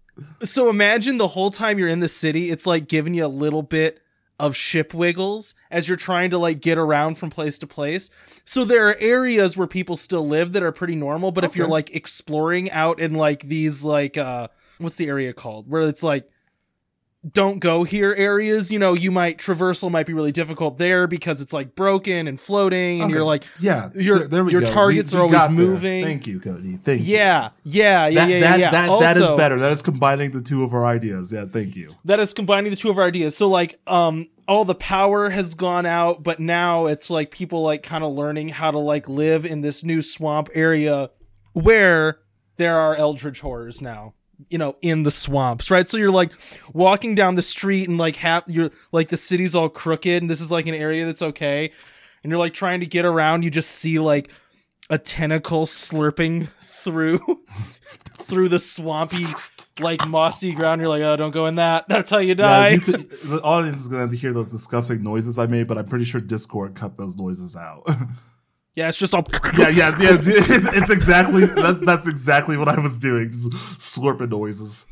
so 0.43 0.71
imagine 0.71 1.19
the 1.19 1.29
whole 1.29 1.51
time 1.51 1.79
you're 1.79 1.89
in 1.89 2.01
the 2.01 2.09
city, 2.09 2.51
it's 2.51 2.67
like 2.67 2.89
giving 2.89 3.15
you 3.15 3.25
a 3.25 3.29
little 3.29 3.63
bit 3.63 4.01
of 4.39 4.57
ship 4.57 4.95
wiggles 4.95 5.55
as 5.71 5.87
you're 5.87 5.99
trying 5.99 6.31
to 6.31 6.39
like 6.39 6.61
get 6.61 6.79
around 6.79 7.17
from 7.19 7.29
place 7.29 7.59
to 7.59 7.67
place. 7.67 8.09
So 8.47 8.65
there 8.65 8.89
are 8.89 8.97
areas 8.99 9.57
where 9.57 9.67
people 9.67 9.97
still 9.97 10.27
live 10.27 10.53
that 10.53 10.63
are 10.63 10.73
pretty 10.73 10.95
normal, 10.95 11.31
but 11.31 11.45
if 11.45 11.55
you're 11.57 11.69
like 11.69 11.95
exploring 11.95 12.71
out 12.71 13.01
in 13.01 13.15
like 13.15 13.49
these 13.49 13.83
like 13.85 14.17
uh 14.17 14.49
what's 14.79 14.97
the 14.97 15.09
area 15.09 15.33
called? 15.35 15.69
Where 15.69 15.83
it's 15.83 16.03
like 16.03 16.30
don't 17.33 17.59
go 17.59 17.85
here 17.85 18.15
areas. 18.17 18.73
You 18.73 18.79
know, 18.79 18.95
you 18.95 19.11
might 19.11 19.37
traversal 19.37 19.91
might 19.91 20.07
be 20.07 20.15
really 20.15 20.33
difficult 20.33 20.79
there 20.79 21.07
because 21.07 21.43
it's 21.43 21.53
like 21.53 21.75
broken 21.75 22.27
and 22.27 22.41
floating, 22.41 23.01
and 23.03 23.11
Okay. 23.11 23.13
you're 23.15 23.25
like, 23.25 23.45
Yeah, 23.61 23.91
Your- 23.95 24.31
so 24.31 24.43
we 24.45 24.53
your 24.53 24.63
go. 24.63 24.67
targets 24.67 25.13
We- 25.13 25.19
are 25.19 25.23
always 25.23 25.33
got 25.33 25.49
there. 25.49 25.57
moving. 25.67 26.03
Thank 26.05 26.27
you, 26.27 26.41
Cody. 26.41 26.79
Thank 26.83 27.03
you. 27.03 27.07
yeah, 27.17 27.51
yeah, 27.65 28.07
yeah, 28.07 28.21
that, 28.27 28.31
yeah, 28.31 28.41
that, 28.41 28.59
yeah. 28.59 28.71
That, 28.71 28.89
also, 28.89 29.05
that 29.05 29.17
is 29.19 29.37
better. 29.37 29.59
That 29.59 29.71
is 29.73 29.83
combining 29.83 30.31
the 30.31 30.41
two 30.41 30.65
of 30.65 30.73
our 30.73 30.87
ideas. 30.87 31.31
Yeah, 31.33 31.45
thank 31.45 31.77
you. 31.77 31.95
that 32.07 32.21
is 32.21 32.33
combining 32.33 32.71
the 32.71 32.77
two 32.77 32.89
of 32.89 32.97
our 32.97 33.05
ideas. 33.05 33.37
So 33.37 33.49
like 33.49 33.79
um 33.87 34.29
all 34.49 34.65
the 34.65 34.75
power 34.75 35.29
has 35.31 35.55
gone 35.55 35.87
out, 35.87 36.23
but 36.25 36.41
now 36.41 36.87
it's 36.87 37.09
like 37.11 37.31
people 37.31 37.63
like 37.63 37.83
kind 37.83 38.03
of 38.03 38.13
learning 38.15 38.49
how 38.49 38.71
to 38.71 38.79
like 38.79 39.09
live 39.09 39.45
in 39.45 39.61
this 39.61 39.85
new 39.85 40.01
swamp 40.03 40.49
area 40.55 41.11
where 41.53 42.19
there 42.57 42.77
are 42.79 42.97
eldritch 42.97 43.41
horrors 43.41 43.81
now. 43.83 44.15
You 44.49 44.59
know, 44.59 44.77
in 44.81 45.03
the 45.03 45.11
swamps, 45.11 45.71
right? 45.71 45.89
So 45.89 45.97
you're 45.97 46.11
like 46.11 46.33
walking 46.73 47.15
down 47.15 47.35
the 47.35 47.43
street 47.43 47.89
and 47.89 47.99
like 47.99 48.17
half 48.17 48.45
you're 48.47 48.71
like 48.93 49.09
the 49.09 49.17
city's 49.17 49.55
all 49.55 49.69
crooked 49.69 50.23
and 50.23 50.31
this 50.31 50.41
is 50.41 50.51
like 50.51 50.67
an 50.67 50.75
area 50.75 51.05
that's 51.07 51.23
okay. 51.23 51.73
And 52.23 52.31
you're 52.31 52.39
like 52.39 52.55
trying 52.55 52.81
to 52.81 52.87
get 52.87 53.05
around, 53.05 53.43
you 53.43 53.51
just 53.51 53.71
see 53.71 53.99
like 53.99 54.31
a 54.89 54.99
tentacle 54.99 55.67
slurping 55.67 56.49
through 56.61 57.21
through 57.85 58.49
the 58.49 58.59
swampy 58.59 59.25
like 59.81 60.07
mossy 60.09 60.53
ground 60.53 60.81
you're 60.81 60.89
like 60.89 61.03
oh 61.03 61.17
don't 61.17 61.31
go 61.33 61.47
in 61.47 61.57
that 61.57 61.87
that's 61.89 62.11
how 62.11 62.19
you 62.19 62.29
Yeah, 62.29 62.35
die 62.37 62.69
you 62.71 62.81
could, 62.81 63.11
the 63.11 63.41
audience 63.43 63.81
is 63.81 63.89
going 63.89 63.97
to 63.99 64.01
have 64.03 64.11
to 64.11 64.17
hear 64.17 64.33
those 64.33 64.51
disgusting 64.51 65.03
noises 65.03 65.39
I 65.39 65.47
made, 65.47 65.67
but 65.67 65.77
I'm 65.79 65.87
pretty 65.87 66.05
sure 66.05 66.21
Discord 66.21 66.75
cut 66.75 66.97
those 66.97 67.17
noises 67.17 67.57
out. 67.57 67.87
yeah 68.75 68.89
it's 68.89 68.99
just 68.99 69.15
all 69.15 69.27
yeah, 69.59 69.69
yeah, 69.69 69.97
yeah. 70.01 70.17
It's, 70.21 70.91
exactly 70.91 71.45
that, 71.47 71.81
that's 71.85 72.07
exactly 72.07 72.57
what 72.57 72.69
I 72.69 72.79
was 72.81 72.99
doing. 72.99 73.27
Just 73.31 73.51
slurping 73.79 74.31
noises, 74.31 74.87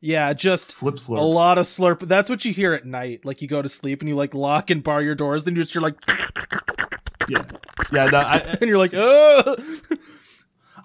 yeah 0.00 0.32
just 0.32 0.70
slip 0.70 0.96
slurp. 0.96 1.18
a 1.18 1.22
lot 1.22 1.58
of 1.58 1.66
slurp 1.66 2.00
that's 2.06 2.30
what 2.30 2.44
you 2.44 2.52
hear 2.52 2.72
at 2.74 2.84
night 2.84 3.24
like 3.24 3.42
you 3.42 3.48
go 3.48 3.62
to 3.62 3.68
sleep 3.68 4.00
and 4.00 4.08
you 4.08 4.14
like 4.14 4.34
lock 4.34 4.70
and 4.70 4.82
bar 4.84 5.02
your 5.02 5.14
doors 5.14 5.44
then 5.44 5.56
you 5.56 5.62
just 5.62 5.74
you're 5.74 5.82
like 5.82 5.96
Yeah, 7.28 7.42
yeah. 7.92 8.04
No, 8.06 8.18
I, 8.18 8.36
and 8.60 8.68
you're 8.68 8.78
like 8.78 8.92
oh 8.94 9.56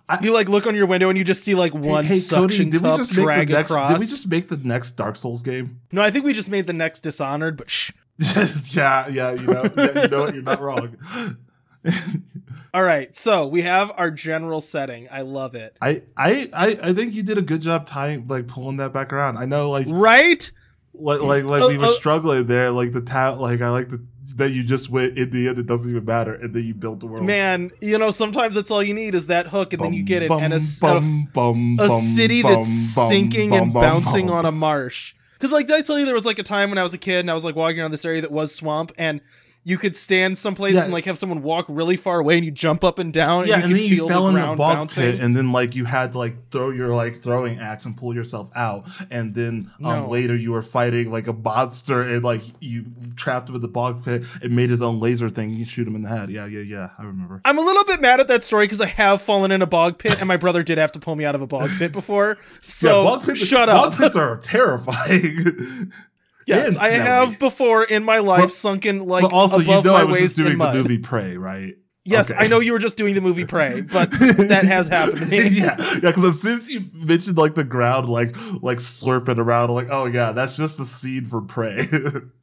I- 0.10 0.20
you 0.24 0.34
like 0.34 0.50
look 0.50 0.66
on 0.66 0.76
your 0.76 0.88
window 0.88 1.10
and 1.10 1.18
you 1.18 1.24
just 1.24 1.44
see 1.44 1.54
like 1.56 1.74
one 1.74 2.04
hey, 2.06 2.18
suction 2.20 2.70
did 2.70 2.82
we 2.82 2.90
cup 2.90 2.98
just 2.98 3.14
drag 3.14 3.50
next? 3.50 3.70
across 3.70 3.92
Did 3.92 4.00
we 4.00 4.08
just 4.08 4.28
make 4.28 4.48
the 4.48 4.58
next 4.58 4.92
Dark 4.92 5.16
Souls 5.18 5.42
game? 5.44 5.82
no 5.92 6.02
i 6.02 6.10
think 6.10 6.26
we 6.26 6.34
just 6.34 6.50
made 6.50 6.66
the 6.66 6.74
next 6.74 7.02
dishonored 7.02 7.58
but 7.58 7.70
shh 7.70 7.92
yeah, 8.72 9.08
yeah. 9.08 9.32
You 9.32 9.48
know, 9.48 9.64
yeah, 9.76 10.02
you 10.04 10.08
know 10.10 10.24
what? 10.24 10.34
You're 10.36 10.44
not 10.44 10.62
wrong. 10.62 10.96
all 12.74 12.84
right 12.84 13.16
so 13.16 13.48
we 13.48 13.64
have 13.64 13.92
our 13.98 14.12
general 14.12 14.62
setting 14.62 15.08
i 15.12 15.22
love 15.22 15.56
it 15.56 15.76
I, 15.82 16.04
I, 16.16 16.50
I, 16.54 16.68
I 16.84 16.94
think 16.94 17.14
you 17.14 17.24
did 17.24 17.38
a 17.38 17.42
good 17.42 17.62
job 17.62 17.86
tying, 17.86 18.28
like 18.28 18.48
pulling 18.48 18.78
that 18.78 18.94
back 18.94 19.12
around. 19.12 19.38
I 19.38 19.46
know, 19.46 19.70
like, 19.70 19.88
right 19.90 20.52
like, 20.94 21.22
like, 21.22 21.44
like 21.46 21.62
Oh, 21.64 21.70
we 21.70 21.78
uh, 21.78 21.82
were 21.82 21.86
oh. 21.88 21.94
struggling 21.94 22.48
there. 22.48 22.72
Like 22.72 22.92
the 22.92 23.02
ta- 23.02 23.34
like 23.34 23.62
I 23.62 23.70
like 23.70 23.90
the 23.90 24.04
that 24.36 24.52
you 24.52 24.64
just 24.64 24.90
went 24.90 25.18
in 25.18 25.30
the 25.30 25.48
end. 25.48 25.60
It 25.60 25.66
doesn't 25.66 25.90
even 25.90 26.06
matter, 26.06 26.34
and 26.34 26.54
then 26.54 26.64
you 26.64 26.74
built 26.74 27.02
the 27.02 27.08
world. 27.08 27.26
man 27.26 27.72
you 27.82 27.98
know 27.98 28.12
sometimes 28.12 28.56
that's 28.56 28.72
all 28.72 28.82
you 28.82 28.94
need 28.94 29.14
is 29.14 29.28
that 29.28 29.48
hook 29.48 29.74
and 29.74 29.84
then 29.84 29.94
you 29.94 30.04
get 30.04 30.24
it 30.24 30.30
Bum, 30.30 30.42
and 30.42 30.54
a, 30.54 30.60
bum, 30.80 31.28
a 31.30 31.34
bum, 31.34 31.78
a 31.80 32.02
city 32.02 32.42
bum, 32.42 32.54
that's 32.54 32.96
bum, 32.96 33.10
sinking 33.10 33.50
bum, 33.50 33.62
and 33.62 33.74
bum, 33.74 33.82
bouncing 33.82 34.28
bum. 34.28 34.38
on 34.38 34.46
a 34.46 34.52
marsh. 34.52 35.16
Because, 35.34 35.52
like, 35.52 35.66
did 35.66 35.76
I 35.76 35.82
tell 35.82 35.98
you 35.98 36.06
there 36.06 36.14
was 36.14 36.26
like 36.26 36.38
a 36.38 36.44
time 36.44 36.70
when 36.70 36.78
I 36.78 36.84
was 36.84 36.94
a 36.94 37.00
kid 37.00 37.22
and 37.22 37.32
I 37.32 37.34
was 37.34 37.44
like 37.44 37.56
walking 37.56 37.80
around 37.80 37.90
this 37.90 38.06
area 38.06 38.22
that 38.22 38.32
was 38.32 38.54
swamp, 38.54 38.92
and 38.98 39.22
you 39.64 39.78
could 39.78 39.96
stand 39.96 40.38
someplace 40.38 40.74
Yeah. 40.76 40.86
and 40.86 40.94
like 40.94 41.06
have 41.06 41.18
someone 41.18 41.44
walk 41.44 41.66
really 41.70 41.98
far 41.98 42.20
away, 42.20 42.36
and 42.38 42.44
you 42.46 42.52
jump 42.52 42.84
up 42.84 42.98
and 43.00 43.14
down, 43.14 43.48
Yeah, 43.48 43.56
and 43.56 43.66
and 43.66 43.76
then 43.76 43.82
you 43.84 44.08
fell 44.08 44.24
the 44.24 44.30
in 44.30 44.50
the 44.50 44.56
bog 44.56 44.90
pit, 44.92 45.20
and 45.20 45.36
then 45.38 45.52
like 45.52 45.76
you 45.76 45.86
had 45.86 46.14
to 46.14 46.18
like 46.18 46.50
throw 46.50 46.72
your 46.72 46.90
like 46.96 47.22
throwing 47.22 47.60
axe 47.60 47.86
and 47.86 47.96
pull 47.96 48.16
yourself 48.16 48.50
out, 48.56 48.88
and 49.12 49.36
then 49.36 49.70
um, 49.84 50.04
No. 50.04 50.08
later 50.10 50.36
you 50.36 50.52
were 50.52 50.62
fighting 50.64 51.12
like 51.12 51.28
a 51.28 51.34
monster, 51.34 52.02
and 52.02 52.24
like 52.24 52.42
you 52.60 52.86
trapped 53.16 53.50
him 53.50 53.56
in 53.56 53.62
the 53.62 53.68
bog 53.68 54.04
pit 54.04 54.24
and 54.42 54.56
made 54.56 54.70
his 54.72 54.82
own 54.82 55.00
laser 55.00 55.30
thing. 55.30 55.52
You 55.52 55.66
shoot 55.66 55.88
him 55.88 55.96
in 55.96 56.02
the 56.02 56.10
head. 56.10 56.30
Yeah, 56.32 56.46
yeah, 56.48 56.62
yeah. 56.62 56.90
I 56.98 57.04
remember. 57.04 57.42
I'm 57.46 57.58
a 57.58 57.62
little 57.62 57.84
bit 57.84 58.02
mad 58.02 58.20
at 58.20 58.28
that 58.30 58.44
story 58.44 58.66
because 58.66 58.82
I 58.82 58.88
have 58.88 59.22
fallen 59.22 59.52
in 59.52 59.62
a 59.62 59.68
bog 59.68 60.00
pit, 60.00 60.18
and 60.20 60.28
my 60.28 60.38
brother 60.38 60.64
did 60.64 60.78
have 60.80 60.92
to 60.94 61.00
pull 61.00 61.16
me 61.16 61.24
out 61.26 61.36
of 61.36 61.42
a 61.42 61.48
bog 61.48 61.70
pit 61.78 61.92
before. 61.92 62.38
So 62.64 63.04
yeah, 63.04 63.10
bog 63.10 63.26
pits. 63.26 63.40
shut 63.46 63.68
bog 63.70 63.92
up. 63.94 63.98
pits 64.00 64.16
are 64.16 64.38
terrifying. 64.38 65.92
yes, 66.48 66.78
I 66.78 66.90
have 66.90 67.40
before 67.40 67.84
in 67.84 68.04
my 68.04 68.20
life 68.20 68.42
But- 68.44 68.54
sunken 68.54 69.06
like 69.08 69.24
but 69.24 69.34
also, 69.34 69.60
above 69.60 69.86
you 69.86 69.92
know, 69.92 69.94
my 69.98 70.02
I 70.02 70.04
was 70.06 70.14
waist 70.14 70.24
just 70.24 70.38
doing 70.38 70.54
in 70.54 70.58
the 70.60 70.74
movie 70.74 70.98
Prey, 70.98 71.38
right? 71.38 71.76
Yes, 72.04 72.32
Okay. 72.32 72.46
I 72.46 72.48
know 72.48 72.60
you 72.60 72.74
were 72.74 72.80
just 72.80 72.98
doing 72.98 73.14
the 73.14 73.22
movie 73.22 73.46
Prey, 73.46 73.82
but 73.82 74.10
that 74.20 74.64
has 74.66 74.88
happened 74.88 75.20
to 75.20 75.26
me. 75.28 75.48
yeah, 75.50 75.76
yeah. 75.80 76.00
Because 76.00 76.24
as 76.24 76.42
soon 76.42 76.60
as 76.60 76.68
you 76.68 76.84
mentioned 76.94 77.38
like 77.38 77.54
the 77.54 77.64
ground, 77.64 78.10
like 78.10 78.36
like 78.64 78.80
slurping 78.80 79.38
around, 79.38 79.70
I'm 79.70 79.76
like, 79.76 79.90
oh 79.92 80.06
yeah, 80.06 80.32
that's 80.32 80.58
just 80.58 80.80
a 80.80 80.86
scene 80.86 81.26
for 81.26 81.42
Prey. 81.42 81.88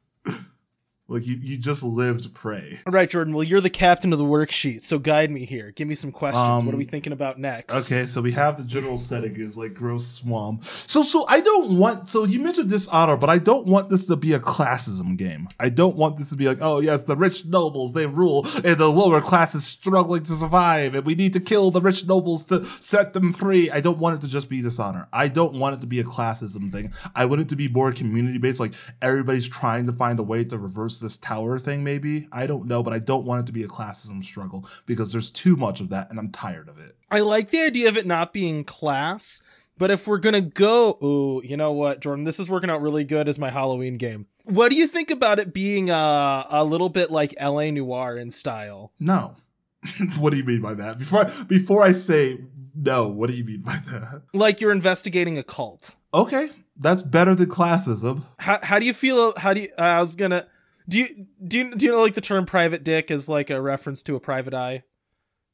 like 1.09 1.25
you, 1.25 1.35
you 1.41 1.57
just 1.57 1.83
lived 1.83 2.33
Prey. 2.33 2.79
All 2.85 2.93
right, 2.93 3.09
Jordan. 3.09 3.33
Well, 3.33 3.43
you're 3.43 3.61
the 3.61 3.69
captain 3.69 4.13
of 4.13 4.19
the 4.19 4.25
worksheet, 4.25 4.83
so 4.83 4.99
guide 4.99 5.31
me 5.31 5.43
here. 5.43 5.71
Give 5.71 5.87
me 5.87 5.95
some 5.95 6.11
questions. 6.11 6.47
Um, 6.47 6.65
what 6.65 6.75
are 6.75 6.77
we 6.77 6.85
thinking 6.85 7.11
about 7.13 7.39
next? 7.39 7.75
Okay, 7.75 8.05
so 8.05 8.21
we 8.21 8.31
have 8.33 8.57
the 8.57 8.63
general 8.63 8.97
setting 8.99 9.35
is 9.35 9.57
like 9.57 9.73
gross 9.73 10.07
swamp. 10.07 10.63
So 10.85 11.01
so 11.01 11.25
I 11.27 11.41
don't 11.41 11.77
want 11.79 12.09
so 12.09 12.25
you 12.25 12.39
mentioned 12.39 12.69
dishonor, 12.69 13.17
but 13.17 13.29
I 13.29 13.39
don't 13.39 13.65
want 13.65 13.89
this 13.89 14.05
to 14.05 14.15
be 14.15 14.33
a 14.33 14.39
classism 14.39 15.17
game. 15.17 15.47
I 15.59 15.69
don't 15.69 15.95
want 15.95 16.17
this 16.17 16.29
to 16.29 16.35
be 16.35 16.45
like, 16.45 16.59
oh 16.61 16.79
yes, 16.79 17.03
the 17.03 17.15
rich 17.15 17.45
nobles 17.45 17.93
they 17.93 18.05
rule 18.05 18.45
and 18.63 18.77
the 18.77 18.87
lower 18.87 19.19
class 19.19 19.55
is 19.55 19.65
struggling 19.65 20.23
to 20.23 20.33
survive 20.33 20.93
and 20.93 21.05
we 21.05 21.15
need 21.15 21.33
to 21.33 21.39
kill 21.39 21.71
the 21.71 21.81
rich 21.81 22.05
nobles 22.05 22.45
to 22.45 22.63
set 22.79 23.13
them 23.13 23.33
free. 23.33 23.71
I 23.71 23.81
don't 23.81 23.97
want 23.97 24.17
it 24.17 24.21
to 24.21 24.27
just 24.27 24.47
be 24.47 24.61
dishonor. 24.61 25.07
I 25.11 25.27
don't 25.27 25.55
want 25.55 25.77
it 25.77 25.81
to 25.81 25.87
be 25.87 25.99
a 25.99 26.03
classism 26.03 26.71
thing. 26.71 26.93
I 27.15 27.25
want 27.25 27.41
it 27.41 27.49
to 27.49 27.55
be 27.55 27.67
more 27.67 27.91
community 27.91 28.37
based, 28.37 28.59
like 28.59 28.73
everybody's 29.01 29.47
trying 29.47 29.87
to 29.87 29.91
find 29.91 30.19
a 30.19 30.23
way 30.23 30.43
to 30.43 30.57
reverse 30.57 30.98
this 30.99 31.17
tower 31.17 31.59
thing, 31.59 31.83
maybe. 31.83 32.27
I 32.31 32.47
don't 32.47 32.65
know, 32.65 32.83
but 32.83 32.93
I 32.93 32.99
don't 32.99 33.25
want 33.25 33.41
it 33.41 33.45
to 33.47 33.51
be 33.51 33.63
a 33.63 33.67
classism 33.67 34.23
struggle 34.23 34.67
because 34.85 35.11
there's 35.11 35.31
too 35.31 35.55
much 35.55 35.79
of 35.79 35.89
that 35.89 36.09
and 36.09 36.19
I'm 36.19 36.31
tired 36.31 36.69
of 36.69 36.79
it. 36.79 36.95
I 37.11 37.19
like 37.21 37.49
the 37.49 37.61
idea 37.61 37.89
of 37.89 37.97
it 37.97 38.05
not 38.05 38.33
being 38.33 38.63
class, 38.63 39.41
but 39.77 39.91
if 39.91 40.07
we're 40.07 40.17
gonna 40.17 40.41
go, 40.41 40.97
ooh, 41.03 41.41
you 41.43 41.57
know 41.57 41.71
what, 41.71 42.01
Jordan? 42.01 42.25
This 42.25 42.39
is 42.39 42.49
working 42.49 42.69
out 42.69 42.81
really 42.81 43.03
good 43.03 43.27
as 43.29 43.39
my 43.39 43.49
Halloween 43.49 43.97
game. 43.97 44.27
What 44.43 44.69
do 44.69 44.75
you 44.75 44.87
think 44.87 45.11
about 45.11 45.39
it 45.39 45.53
being 45.53 45.89
uh, 45.89 46.45
a 46.49 46.63
little 46.63 46.89
bit 46.89 47.11
like 47.11 47.33
L.A. 47.37 47.71
Noire 47.71 48.17
in 48.17 48.31
style? 48.31 48.91
No. 48.99 49.35
what 50.17 50.31
do 50.31 50.37
you 50.37 50.43
mean 50.43 50.61
by 50.61 50.73
that? 50.73 50.97
Before 50.97 51.25
I, 51.25 51.43
before 51.43 51.83
I 51.83 51.93
say 51.93 52.39
no, 52.75 53.07
what 53.07 53.29
do 53.29 53.35
you 53.35 53.43
mean 53.43 53.61
by 53.61 53.79
that? 53.91 54.23
Like 54.33 54.61
you're 54.61 54.71
investigating 54.71 55.37
a 55.37 55.43
cult. 55.43 55.95
Okay, 56.13 56.49
that's 56.77 57.01
better 57.01 57.35
than 57.35 57.49
classism. 57.49 58.23
How 58.39 58.59
how 58.61 58.79
do 58.79 58.85
you 58.85 58.93
feel? 58.93 59.33
How 59.37 59.53
do 59.53 59.61
you? 59.61 59.69
I 59.77 59.99
was 59.99 60.15
gonna. 60.15 60.47
Do 60.89 60.97
you 60.99 61.27
do 61.47 61.57
you, 61.59 61.75
do 61.75 61.85
you 61.85 61.91
know 61.93 62.01
like 62.01 62.15
the 62.15 62.21
term 62.21 62.45
private 62.45 62.83
dick 62.83 63.09
is 63.11 63.29
like 63.29 63.49
a 63.49 63.61
reference 63.61 64.03
to 64.03 64.15
a 64.15 64.19
private 64.19 64.53
eye? 64.53 64.83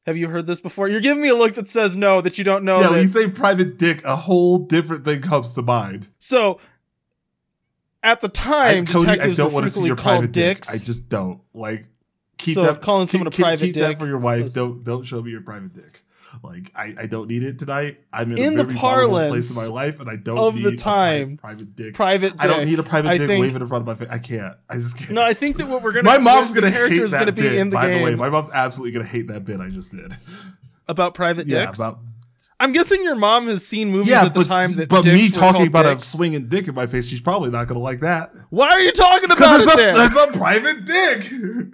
Have 0.07 0.17
you 0.17 0.29
heard 0.29 0.47
this 0.47 0.61
before? 0.61 0.88
You're 0.88 1.01
giving 1.01 1.21
me 1.21 1.29
a 1.29 1.36
look 1.36 1.55
that 1.55 1.67
says 1.67 1.95
no, 1.97 2.21
that 2.21 2.38
you 2.38 2.43
don't 2.43 2.63
know. 2.63 2.77
yeah, 2.77 2.83
that- 2.83 2.91
when 2.91 3.01
you 3.01 3.07
say 3.09 3.27
private 3.29 3.77
dick, 3.77 4.03
a 4.05 4.15
whole 4.15 4.57
different 4.59 5.03
thing 5.03 5.21
comes 5.21 5.51
to 5.53 5.61
mind. 5.61 6.07
So 6.19 6.59
at 8.03 8.21
the 8.21 8.27
I, 8.27 8.29
time, 8.29 8.86
Cody, 8.86 9.07
I 9.07 9.11
detectives 9.13 9.38
don't 9.38 9.47
were 9.47 9.53
want 9.55 9.65
to 9.65 9.71
see 9.71 9.86
your 9.86 9.95
private 9.95 10.31
dick. 10.31 10.57
dicks. 10.57 10.69
I 10.69 10.86
just 10.86 11.09
don't 11.09 11.41
like 11.53 11.88
keep 12.38 12.53
So 12.53 12.63
that. 12.63 12.81
calling 12.81 13.07
someone 13.07 13.31
keep, 13.31 13.39
a 13.39 13.41
private 13.43 13.59
keep, 13.65 13.67
keep 13.73 13.83
dick 13.83 13.97
that 13.97 13.99
for 13.99 14.07
your 14.07 14.19
wife. 14.19 14.43
was- 14.45 14.53
Don't 14.53 14.83
don't 14.83 15.03
show 15.03 15.21
me 15.21 15.31
your 15.31 15.41
private 15.41 15.73
dick. 15.73 16.03
Like 16.43 16.71
I, 16.75 16.93
I 16.99 17.05
don't 17.07 17.27
need 17.27 17.43
it 17.43 17.57
tonight. 17.59 17.99
I'm 18.13 18.31
in, 18.31 18.38
In 18.38 18.53
a 18.53 18.57
the 18.57 18.63
very 18.65 18.77
parlance 18.79 19.31
place 19.31 19.49
in 19.49 19.55
my 19.55 19.67
life, 19.73 19.99
and 19.99 20.09
I 20.09 20.15
don't 20.15 20.38
of 20.38 20.55
need 20.55 20.63
the 20.65 20.69
a 20.69 20.75
time, 20.77 21.38
private 21.38 21.75
dick. 21.75 21.93
private 21.93 22.31
dick. 22.33 22.41
I 22.43 22.47
don't 22.47 22.65
need 22.65 22.79
a 22.79 22.83
private 22.83 23.09
I 23.09 23.17
dick 23.17 23.27
think- 23.27 23.41
waving 23.41 23.61
in 23.61 23.67
front 23.67 23.81
of 23.81 23.88
my 23.88 23.95
face. 23.95 24.07
I 24.13 24.19
can't. 24.19 24.53
I 24.69 24.75
just 24.75 24.97
can't. 24.97 25.11
No, 25.11 25.21
I 25.21 25.33
think 25.33 25.57
that 25.57 25.67
what 25.67 25.81
we're 25.81 25.91
gonna 25.91 26.03
My 26.03 26.17
mom's 26.17 26.53
gonna 26.53 26.69
hate 26.71 26.91
is 26.93 27.11
that 27.11 27.19
gonna 27.19 27.31
be 27.31 27.43
bit. 27.43 27.55
in 27.55 27.69
the 27.69 27.75
by 27.75 27.88
game 27.88 27.99
the 27.99 28.03
way, 28.05 28.15
my 28.15 28.29
mom's 28.29 28.49
absolutely 28.53 28.91
gonna 28.91 29.05
hate 29.09 29.27
that 29.27 29.45
bit 29.45 29.59
I 29.59 29.69
just 29.69 29.91
did. 29.91 30.15
about 30.88 31.13
private 31.15 31.47
Yeah, 31.47 31.65
dicks. 31.65 31.79
about 31.79 31.99
I'm 32.59 32.71
guessing 32.71 33.03
your 33.03 33.15
mom 33.15 33.47
has 33.47 33.65
seen 33.67 33.91
movies 33.91 34.07
yeah, 34.11 34.23
at 34.25 34.33
the 34.33 34.39
but, 34.39 34.47
time 34.47 34.73
that 34.73 34.88
but 34.88 35.03
me 35.03 35.29
talking 35.29 35.67
about 35.67 35.83
dicks. 35.83 36.05
a 36.05 36.07
swinging 36.07 36.47
dick 36.47 36.67
in 36.69 36.73
my 36.75 36.88
face, 36.88 37.05
she's 37.07 37.19
probably 37.19 37.49
not 37.49 37.67
gonna 37.67 37.81
like 37.81 37.99
that. 37.99 38.33
Why 38.49 38.69
are 38.69 38.79
you 38.79 38.93
talking 38.93 39.29
about 39.31 39.59
it 39.59 39.67
it's, 39.67 39.75
a- 39.81 40.05
it's 40.05 40.36
a 40.36 40.38
private 40.38 40.86
dick. 40.86 41.31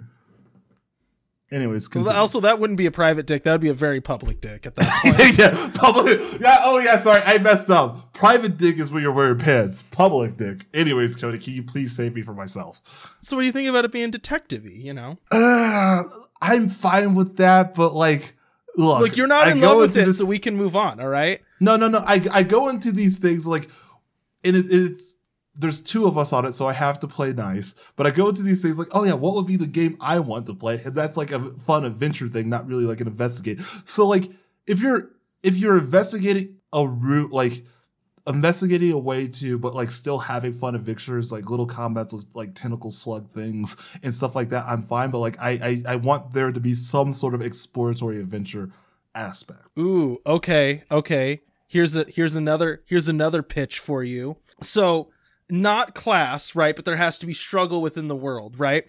Anyways, 1.52 1.86
continue. 1.86 2.16
also, 2.16 2.40
that 2.40 2.58
wouldn't 2.58 2.78
be 2.78 2.86
a 2.86 2.90
private 2.90 3.26
dick. 3.26 3.44
That 3.44 3.52
would 3.52 3.60
be 3.60 3.68
a 3.68 3.74
very 3.74 4.00
public 4.00 4.40
dick 4.40 4.64
at 4.66 4.74
that 4.76 5.02
point. 5.02 5.38
yeah, 5.38 5.70
public. 5.74 6.18
Yeah, 6.40 6.62
oh 6.64 6.78
yeah, 6.78 6.98
sorry, 6.98 7.20
I 7.22 7.36
messed 7.38 7.68
up. 7.68 8.14
Private 8.14 8.56
dick 8.56 8.78
is 8.78 8.90
when 8.90 9.02
you're 9.02 9.12
wearing 9.12 9.38
pants. 9.38 9.82
Public 9.90 10.38
dick. 10.38 10.64
Anyways, 10.72 11.14
Cody, 11.16 11.38
can 11.38 11.52
you 11.52 11.62
please 11.62 11.94
save 11.94 12.14
me 12.14 12.22
from 12.22 12.36
myself? 12.36 12.80
so, 13.20 13.36
what 13.36 13.42
do 13.42 13.46
you 13.46 13.52
think 13.52 13.68
about 13.68 13.84
it 13.84 13.92
being 13.92 14.10
detective-y, 14.10 14.70
You 14.74 14.94
know, 14.94 15.18
Uh, 15.30 16.04
I'm 16.40 16.68
fine 16.68 17.14
with 17.14 17.36
that, 17.36 17.74
but 17.74 17.94
like, 17.94 18.34
look, 18.76 19.00
look, 19.00 19.16
you're 19.18 19.26
not 19.26 19.48
I 19.48 19.50
in 19.50 19.60
love 19.60 19.76
with 19.76 19.96
it, 19.96 20.06
this- 20.06 20.18
so 20.18 20.24
we 20.24 20.38
can 20.38 20.56
move 20.56 20.74
on. 20.74 21.00
All 21.00 21.08
right. 21.08 21.42
No, 21.60 21.76
no, 21.76 21.86
no. 21.88 21.98
I 22.06 22.26
I 22.32 22.42
go 22.44 22.70
into 22.70 22.92
these 22.92 23.18
things 23.18 23.46
like, 23.46 23.68
and 24.42 24.56
it, 24.56 24.66
it's 24.70 25.11
there's 25.54 25.80
two 25.80 26.06
of 26.06 26.16
us 26.16 26.32
on 26.32 26.44
it, 26.46 26.54
so 26.54 26.66
I 26.66 26.72
have 26.72 26.98
to 27.00 27.08
play 27.08 27.32
nice. 27.32 27.74
But 27.96 28.06
I 28.06 28.10
go 28.10 28.28
into 28.28 28.42
these 28.42 28.62
things 28.62 28.78
like, 28.78 28.88
oh 28.92 29.04
yeah, 29.04 29.14
what 29.14 29.34
would 29.34 29.46
be 29.46 29.56
the 29.56 29.66
game 29.66 29.96
I 30.00 30.18
want 30.18 30.46
to 30.46 30.54
play? 30.54 30.80
And 30.84 30.94
that's 30.94 31.16
like 31.16 31.30
a 31.30 31.50
fun 31.60 31.84
adventure 31.84 32.28
thing, 32.28 32.48
not 32.48 32.66
really 32.66 32.84
like 32.84 33.00
an 33.00 33.06
investigate. 33.06 33.60
So 33.84 34.06
like, 34.06 34.30
if 34.66 34.80
you're 34.80 35.10
if 35.42 35.56
you're 35.56 35.76
investigating 35.76 36.56
a 36.72 36.86
route 36.86 37.32
like 37.32 37.64
investigating 38.26 38.92
a 38.92 38.98
way 38.98 39.26
to, 39.26 39.58
but 39.58 39.74
like 39.74 39.90
still 39.90 40.18
having 40.18 40.52
fun 40.52 40.74
adventures, 40.74 41.32
like 41.32 41.50
little 41.50 41.66
combats 41.66 42.12
with 42.12 42.26
like 42.34 42.54
tentacle 42.54 42.90
slug 42.90 43.30
things 43.30 43.76
and 44.02 44.14
stuff 44.14 44.34
like 44.34 44.50
that. 44.50 44.64
I'm 44.66 44.82
fine, 44.82 45.10
but 45.10 45.18
like 45.18 45.36
I 45.40 45.50
I, 45.50 45.92
I 45.92 45.96
want 45.96 46.32
there 46.32 46.52
to 46.52 46.60
be 46.60 46.74
some 46.74 47.12
sort 47.12 47.34
of 47.34 47.42
exploratory 47.42 48.18
adventure 48.20 48.70
aspect. 49.14 49.68
Ooh, 49.78 50.18
okay, 50.24 50.84
okay. 50.90 51.40
Here's 51.66 51.96
a 51.96 52.04
here's 52.08 52.36
another 52.36 52.82
here's 52.86 53.08
another 53.08 53.42
pitch 53.42 53.78
for 53.78 54.02
you. 54.02 54.36
So 54.60 55.10
not 55.52 55.94
class, 55.94 56.56
right? 56.56 56.74
But 56.74 56.86
there 56.86 56.96
has 56.96 57.18
to 57.18 57.26
be 57.26 57.34
struggle 57.34 57.82
within 57.82 58.08
the 58.08 58.16
world, 58.16 58.58
right? 58.58 58.86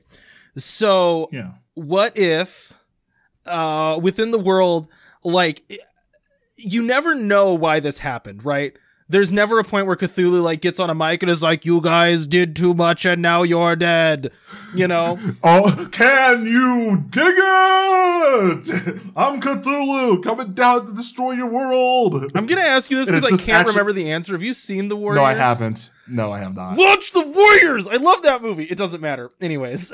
So 0.57 1.27
Yeah. 1.31 1.51
what 1.73 2.17
if 2.17 2.71
uh 3.45 3.99
within 4.01 4.31
the 4.31 4.39
world 4.39 4.87
like 5.23 5.61
you 6.55 6.81
never 6.81 7.13
know 7.13 7.53
why 7.53 7.81
this 7.81 7.97
happened 7.97 8.45
right 8.45 8.77
there's 9.09 9.31
never 9.33 9.59
a 9.59 9.63
point 9.63 9.85
where 9.87 9.95
cthulhu 9.95 10.41
like 10.41 10.61
gets 10.61 10.79
on 10.79 10.89
a 10.89 10.95
mic 10.95 11.21
and 11.21 11.29
is 11.29 11.41
like 11.41 11.65
you 11.65 11.81
guys 11.81 12.25
did 12.27 12.55
too 12.55 12.73
much 12.73 13.05
and 13.05 13.21
now 13.21 13.43
you're 13.43 13.75
dead 13.75 14.31
you 14.73 14.87
know 14.87 15.17
Oh, 15.43 15.87
can 15.91 16.45
you 16.45 17.05
dig 17.09 17.23
it? 17.27 19.01
I'm 19.15 19.39
Cthulhu 19.41 20.23
coming 20.23 20.53
down 20.53 20.85
to 20.87 20.93
destroy 20.93 21.31
your 21.33 21.47
world. 21.47 22.31
i'm 22.35 22.45
gonna 22.45 22.61
ask 22.61 22.89
you 22.89 22.97
this 22.97 23.07
because 23.11 23.25
i 23.25 23.29
can't 23.29 23.49
actually- 23.49 23.71
remember 23.71 23.93
the 23.93 24.11
answer 24.11 24.33
have 24.33 24.43
you 24.43 24.53
seen 24.53 24.87
the 24.87 24.95
warriors 24.95 25.17
No, 25.17 25.23
I 25.23 25.33
haven't. 25.33 25.91
No, 26.07 26.31
I 26.31 26.39
have 26.39 26.55
not. 26.55 26.77
watch 26.77 27.11
the 27.11 27.25
warriors 27.25 27.87
i 27.87 27.95
love 27.95 28.23
that 28.23 28.41
movie 28.41 28.65
it 28.65 28.77
doesn't 28.77 29.01
matter 29.01 29.31
anyways 29.41 29.91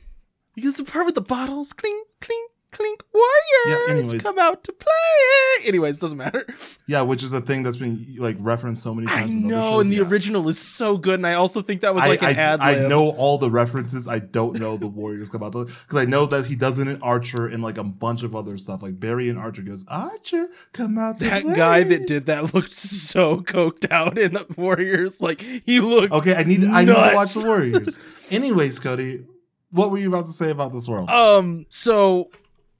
because 0.54 0.76
the 0.76 0.84
part 0.84 1.06
with 1.06 1.14
the 1.14 1.20
bottles 1.20 1.72
clink 1.72 2.06
clink 2.20 2.50
clink 2.76 3.02
warriors 3.14 3.88
anyways. 3.90 4.22
come 4.22 4.38
out 4.38 4.62
to 4.64 4.72
play 4.72 5.66
anyways 5.68 5.98
doesn't 5.98 6.18
matter 6.18 6.44
Yeah, 6.86 7.02
which 7.02 7.22
is 7.22 7.32
a 7.32 7.40
thing 7.40 7.62
that's 7.62 7.76
been 7.78 8.04
like 8.18 8.36
referenced 8.38 8.82
so 8.82 8.94
many 8.94 9.08
I 9.08 9.20
times. 9.20 9.30
in 9.30 9.46
know, 9.48 9.72
shows. 9.72 9.80
and 9.82 9.92
the 9.92 9.96
Yeah. 9.96 10.02
original 10.02 10.48
is 10.48 10.58
so 10.58 10.96
good, 10.98 11.14
and 11.14 11.26
I 11.26 11.34
also 11.34 11.62
think 11.62 11.80
that 11.80 11.94
was 11.94 12.04
I, 12.04 12.08
like 12.08 12.22
an 12.22 12.36
ad 12.36 12.60
I 12.60 12.86
know 12.86 13.10
all 13.10 13.38
the 13.38 13.50
references. 13.50 14.06
I 14.06 14.18
don't 14.18 14.58
know 14.58 14.76
the 14.76 14.86
Warriors 14.86 15.28
come 15.28 15.42
out 15.42 15.52
because 15.52 15.96
I 15.96 16.04
know 16.04 16.26
that 16.26 16.46
he 16.46 16.54
does 16.54 16.78
it 16.78 16.86
in 16.86 17.00
Archer 17.02 17.46
and 17.46 17.62
like 17.62 17.78
a 17.78 17.84
bunch 17.84 18.22
of 18.22 18.36
other 18.36 18.58
stuff. 18.58 18.82
Like 18.82 19.00
Barry 19.00 19.28
and 19.28 19.38
Archer 19.38 19.62
goes, 19.62 19.84
Archer, 19.88 20.48
come 20.72 20.98
out. 20.98 21.18
To 21.20 21.24
that 21.24 21.42
play." 21.42 21.56
guy 21.56 21.82
that 21.84 22.06
did 22.06 22.26
that 22.26 22.54
looked 22.54 22.72
so 22.72 23.38
coked 23.38 23.90
out 23.90 24.18
in 24.18 24.34
the 24.34 24.46
Warriors. 24.56 25.20
Like 25.20 25.40
he 25.40 25.80
looked. 25.80 26.12
Okay, 26.12 26.34
I 26.34 26.42
need 26.44 26.64
I 26.64 26.80
need 26.84 26.94
to 26.94 27.12
watch 27.14 27.34
the 27.34 27.46
Warriors. 27.46 27.98
Anyways, 28.30 28.78
Cody, 28.80 29.24
what 29.70 29.90
were 29.90 29.98
you 29.98 30.08
about 30.08 30.26
to 30.26 30.32
say 30.32 30.50
about 30.50 30.72
this 30.74 30.86
world? 30.88 31.08
Um. 31.10 31.66
So 31.68 32.30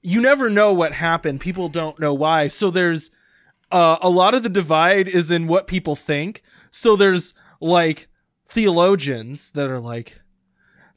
you 0.01 0.21
never 0.21 0.49
know 0.49 0.73
what 0.73 0.93
happened. 0.93 1.41
People 1.41 1.69
don't 1.69 1.99
know 1.99 2.13
why. 2.13 2.47
So 2.47 2.71
there's 2.71 3.11
uh, 3.71 3.97
a 4.01 4.09
lot 4.09 4.33
of 4.33 4.43
the 4.43 4.49
divide 4.49 5.07
is 5.07 5.31
in 5.31 5.47
what 5.47 5.67
people 5.67 5.95
think. 5.95 6.41
So 6.71 6.95
there's 6.95 7.33
like 7.59 8.07
theologians 8.47 9.51
that 9.51 9.69
are 9.69 9.79
like. 9.79 10.21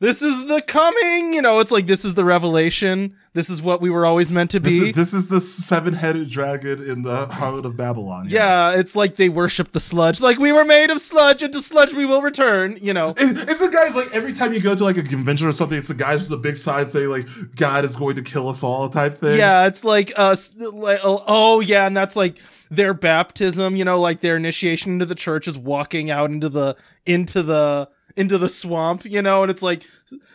This 0.01 0.23
is 0.23 0.47
the 0.47 0.63
coming, 0.63 1.35
you 1.35 1.43
know. 1.43 1.59
It's 1.59 1.71
like 1.71 1.87
this 1.87 2.07
is 2.07 2.15
the 2.15 2.25
revelation. 2.25 3.15
This 3.35 3.51
is 3.51 3.61
what 3.61 3.83
we 3.83 3.91
were 3.91 4.07
always 4.07 4.33
meant 4.33 4.51
to 4.53 4.59
this, 4.59 4.81
be. 4.81 4.89
is, 4.89 4.97
this 4.97 5.13
is 5.13 5.29
the 5.29 5.43
seven-headed 5.43 6.31
dragon 6.31 6.83
in 6.83 7.03
the 7.03 7.27
Harlot 7.27 7.67
of 7.67 7.77
Babylon. 7.77 8.25
yes. 8.25 8.33
Yeah, 8.33 8.81
it's 8.81 8.97
like 8.97 9.17
they 9.17 9.29
worship 9.29 9.73
the 9.73 9.79
sludge. 9.79 10.23
Like 10.23 10.39
we 10.39 10.53
were 10.53 10.65
made 10.65 10.91
of 10.91 11.03
sludge, 11.03 11.43
and 11.43 11.53
to 11.53 11.61
sludge 11.61 11.93
we 11.93 12.07
will 12.07 12.23
return. 12.23 12.79
You 12.81 12.95
know. 12.95 13.11
It- 13.19 13.49
It's 13.51 13.61
the 13.61 13.69
guys 13.69 13.95
like 13.95 14.09
every 14.15 14.33
time 14.33 14.55
you 14.55 14.61
go 14.61 14.75
to 14.75 14.83
like 14.85 14.97
a 14.97 15.03
convention 15.03 15.47
or 15.47 15.53
something, 15.53 15.77
it's 15.77 15.89
the 15.89 15.95
guys 15.95 16.21
with 16.21 16.31
the 16.31 16.39
big 16.39 16.57
signs 16.57 16.93
saying 16.93 17.09
like 17.11 17.27
God 17.57 17.85
is 17.85 17.95
going 17.95 18.17
to 18.17 18.23
kill 18.23 18.49
us 18.49 18.63
all 18.63 18.89
type 18.89 19.15
thing. 19.19 19.39
Yeah, 19.39 19.67
it's 19.67 19.85
like 19.85 20.15
uh, 20.17 20.35
like 20.73 21.01
oh 21.05 21.23
oh, 21.27 21.61
yeah, 21.61 21.87
and 21.87 21.95
that's 21.95 22.17
like 22.17 22.39
their 22.71 22.95
baptism. 22.95 23.77
You 23.77 23.85
know, 23.85 24.01
like 24.01 24.23
their 24.23 24.37
initiation 24.37 24.93
into 24.95 25.05
the 25.05 25.15
church 25.15 25.47
is 25.47 25.59
walking 25.59 26.11
out 26.11 26.31
into 26.31 26.49
the 26.49 26.75
into 27.05 27.43
the 27.43 27.91
into 28.17 28.39
the 28.39 28.49
swamp. 28.49 29.05
You 29.05 29.23
know, 29.23 29.43
and 29.43 29.51
it's 29.51 29.63
like 29.63 29.87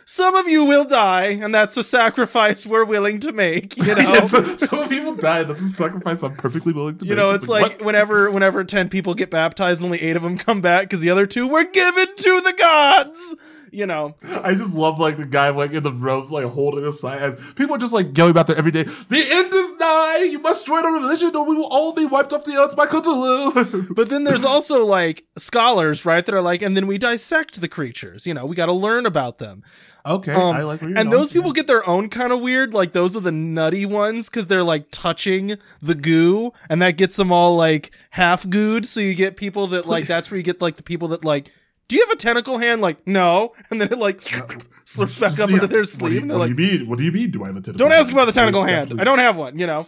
some 0.04 0.34
of 0.34 0.48
you 0.48 0.64
will 0.64 0.84
die, 0.84 1.26
and 1.26 1.54
that's 1.54 1.76
a 1.76 1.82
sacrifice 1.82 2.66
we're 2.66 2.84
willing 2.84 3.20
to 3.20 3.32
make. 3.32 3.76
You 3.76 3.94
know. 3.96 4.26
so, 4.26 4.56
some 4.56 4.88
people 4.88 5.14
die. 5.14 5.44
That's 5.44 5.62
a 5.62 5.68
sacrifice 5.68 6.22
I'm 6.22 6.36
perfectly 6.36 6.72
willing 6.72 6.98
to 6.98 7.04
You 7.04 7.10
make. 7.10 7.18
You 7.18 7.22
know, 7.22 7.30
it's 7.32 7.48
like 7.48 7.78
what? 7.78 7.82
whenever 7.82 8.30
whenever 8.30 8.64
ten 8.64 8.88
people 8.88 9.14
get 9.14 9.30
baptized, 9.30 9.80
and 9.80 9.86
only 9.86 10.00
eight 10.02 10.16
of 10.16 10.22
them 10.22 10.38
come 10.38 10.60
back 10.60 10.82
because 10.84 11.00
the 11.00 11.10
other 11.10 11.26
two 11.26 11.46
were 11.46 11.64
given 11.64 12.08
to 12.16 12.40
the 12.40 12.52
gods. 12.52 13.36
You 13.72 13.86
know, 13.86 14.14
I 14.42 14.54
just 14.54 14.74
love 14.74 14.98
like 14.98 15.16
the 15.16 15.26
guy 15.26 15.50
like 15.50 15.72
in 15.72 15.82
the 15.82 15.92
robes 15.92 16.30
like 16.30 16.44
holding 16.46 16.84
a 16.84 16.92
sign 16.92 17.18
as 17.18 17.34
people 17.54 17.74
are 17.74 17.78
just 17.78 17.92
like 17.92 18.16
yelling 18.16 18.30
about 18.30 18.46
there 18.46 18.56
every 18.56 18.70
day. 18.70 18.84
The 18.84 19.26
end 19.30 19.52
is 19.52 19.72
nigh. 19.78 20.28
You 20.30 20.38
must 20.38 20.66
join 20.66 20.84
our 20.84 20.92
religion, 20.92 21.34
or 21.34 21.44
we 21.44 21.56
will 21.56 21.66
all 21.66 21.92
be 21.92 22.04
wiped 22.06 22.32
off 22.32 22.44
the 22.44 22.56
earth 22.56 22.76
by 22.76 22.86
Cthulhu. 22.86 23.94
But 23.94 24.08
then 24.08 24.24
there's 24.24 24.44
also 24.54 24.84
like 24.84 25.24
scholars, 25.36 26.04
right? 26.04 26.24
That 26.24 26.34
are 26.34 26.42
like, 26.42 26.62
and 26.62 26.76
then 26.76 26.86
we 26.86 26.98
dissect 26.98 27.60
the 27.60 27.68
creatures. 27.68 28.26
You 28.26 28.34
know, 28.34 28.46
we 28.46 28.54
got 28.56 28.66
to 28.66 28.72
learn 28.72 29.06
about 29.06 29.38
them. 29.38 29.62
okay, 30.04 30.32
Um, 30.32 30.54
I 30.56 30.62
like 30.62 30.82
and 30.82 31.10
those 31.12 31.32
people 31.32 31.52
get 31.52 31.66
their 31.66 31.86
own 31.88 32.08
kind 32.08 32.32
of 32.32 32.40
weird. 32.40 32.72
Like 32.72 32.92
those 32.92 33.16
are 33.16 33.20
the 33.20 33.32
nutty 33.32 33.84
ones 33.86 34.30
because 34.30 34.46
they're 34.46 34.62
like 34.62 34.86
touching 34.92 35.56
the 35.82 35.94
goo, 35.96 36.52
and 36.70 36.80
that 36.82 36.92
gets 36.92 37.16
them 37.16 37.32
all 37.32 37.56
like 37.56 37.90
half 38.10 38.44
gooed. 38.44 38.86
So 38.86 39.00
you 39.00 39.14
get 39.14 39.36
people 39.36 39.66
that 39.68 39.86
like 39.86 40.06
that's 40.12 40.30
where 40.30 40.38
you 40.38 40.44
get 40.44 40.60
like 40.60 40.76
the 40.76 40.82
people 40.84 41.08
that 41.08 41.24
like. 41.24 41.52
Do 41.88 41.96
you 41.96 42.02
have 42.06 42.10
a 42.10 42.16
tentacle 42.16 42.58
hand? 42.58 42.82
Like, 42.82 43.06
no. 43.06 43.52
And 43.70 43.80
then 43.80 43.92
it 43.92 43.98
like 43.98 44.22
slips 44.84 45.18
back 45.20 45.38
up 45.38 45.48
Yeah. 45.50 45.56
into 45.56 45.66
their 45.68 45.80
What 45.80 45.86
do 45.86 45.90
sleeve. 45.90 46.12
you- 46.14 46.20
and 46.22 46.30
they're 46.30 46.38
what 46.38 46.48
like, 46.48 46.56
do 46.56 46.62
you 46.64 46.78
mean? 46.80 46.88
What 46.88 46.98
do 46.98 47.04
you 47.04 47.12
mean? 47.12 47.30
Do 47.30 47.44
I 47.44 47.46
have 47.48 47.56
a 47.56 47.60
tentacle? 47.60 47.88
don't 47.88 47.92
ask 47.96 48.06
hand? 48.08 48.18
about 48.18 48.24
the 48.26 48.32
tentacle 48.32 48.62
I 48.62 48.68
hand. 48.70 48.80
definitely- 48.88 49.00
I 49.00 49.04
don't 49.04 49.18
have 49.20 49.36
one, 49.36 49.58
you 49.58 49.66
know? 49.66 49.86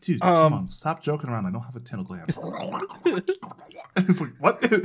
Dude, 0.00 0.22
Um, 0.22 0.34
come 0.34 0.52
on, 0.54 0.68
stop 0.68 1.02
joking 1.02 1.30
around. 1.30 1.46
I 1.46 1.50
don't 1.50 1.62
have 1.62 1.76
a 1.76 1.80
tentacle 1.80 2.14
hand. 2.16 2.28
it's 3.96 4.20
like 4.20 4.32
what? 4.38 4.64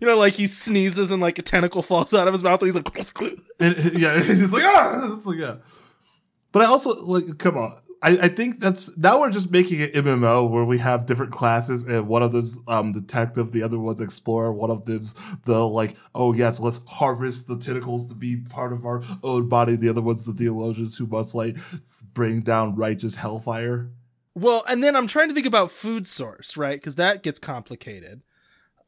You 0.00 0.08
know, 0.08 0.16
like 0.16 0.34
he 0.34 0.48
sneezes 0.48 1.12
and 1.12 1.22
like 1.22 1.38
a 1.38 1.42
tentacle 1.42 1.80
falls 1.80 2.12
out 2.12 2.26
of 2.26 2.34
his 2.34 2.42
mouth 2.42 2.60
and 2.60 2.66
he's 2.68 2.74
like, 2.74 3.38
And, 3.60 3.76
yeah, 3.98 4.20
he's 4.20 4.50
like 4.50 4.64
ah, 4.66 5.14
it's 5.16 5.24
like 5.24 5.38
yeah. 5.38 5.56
But 6.50 6.62
I 6.62 6.66
also 6.66 6.94
like, 7.04 7.38
come 7.38 7.56
on. 7.56 7.76
I, 8.04 8.18
I 8.24 8.28
think 8.28 8.60
that's 8.60 8.96
now 8.98 9.20
we're 9.20 9.30
just 9.30 9.50
making 9.50 9.80
an 9.80 9.88
MMO 9.90 10.48
where 10.50 10.64
we 10.64 10.76
have 10.78 11.06
different 11.06 11.32
classes, 11.32 11.84
and 11.84 12.06
one 12.06 12.22
of 12.22 12.32
them's 12.32 12.58
um 12.68 12.92
detective, 12.92 13.50
the 13.50 13.62
other 13.62 13.78
one's 13.78 14.02
explorer, 14.02 14.52
one 14.52 14.70
of 14.70 14.84
them's 14.84 15.14
the 15.46 15.66
like, 15.66 15.96
oh 16.14 16.34
yes, 16.34 16.60
let's 16.60 16.80
harvest 16.86 17.48
the 17.48 17.56
tentacles 17.58 18.06
to 18.08 18.14
be 18.14 18.36
part 18.36 18.74
of 18.74 18.84
our 18.84 19.02
own 19.22 19.48
body. 19.48 19.74
The 19.74 19.88
other 19.88 20.02
one's 20.02 20.26
the 20.26 20.34
theologians 20.34 20.98
who 20.98 21.06
must 21.06 21.34
like 21.34 21.56
bring 22.12 22.42
down 22.42 22.76
righteous 22.76 23.14
hellfire. 23.14 23.90
Well, 24.34 24.64
and 24.68 24.82
then 24.82 24.96
I'm 24.96 25.06
trying 25.06 25.28
to 25.28 25.34
think 25.34 25.46
about 25.46 25.70
food 25.70 26.06
source, 26.06 26.58
right? 26.58 26.78
Because 26.78 26.96
that 26.96 27.22
gets 27.22 27.38
complicated. 27.38 28.22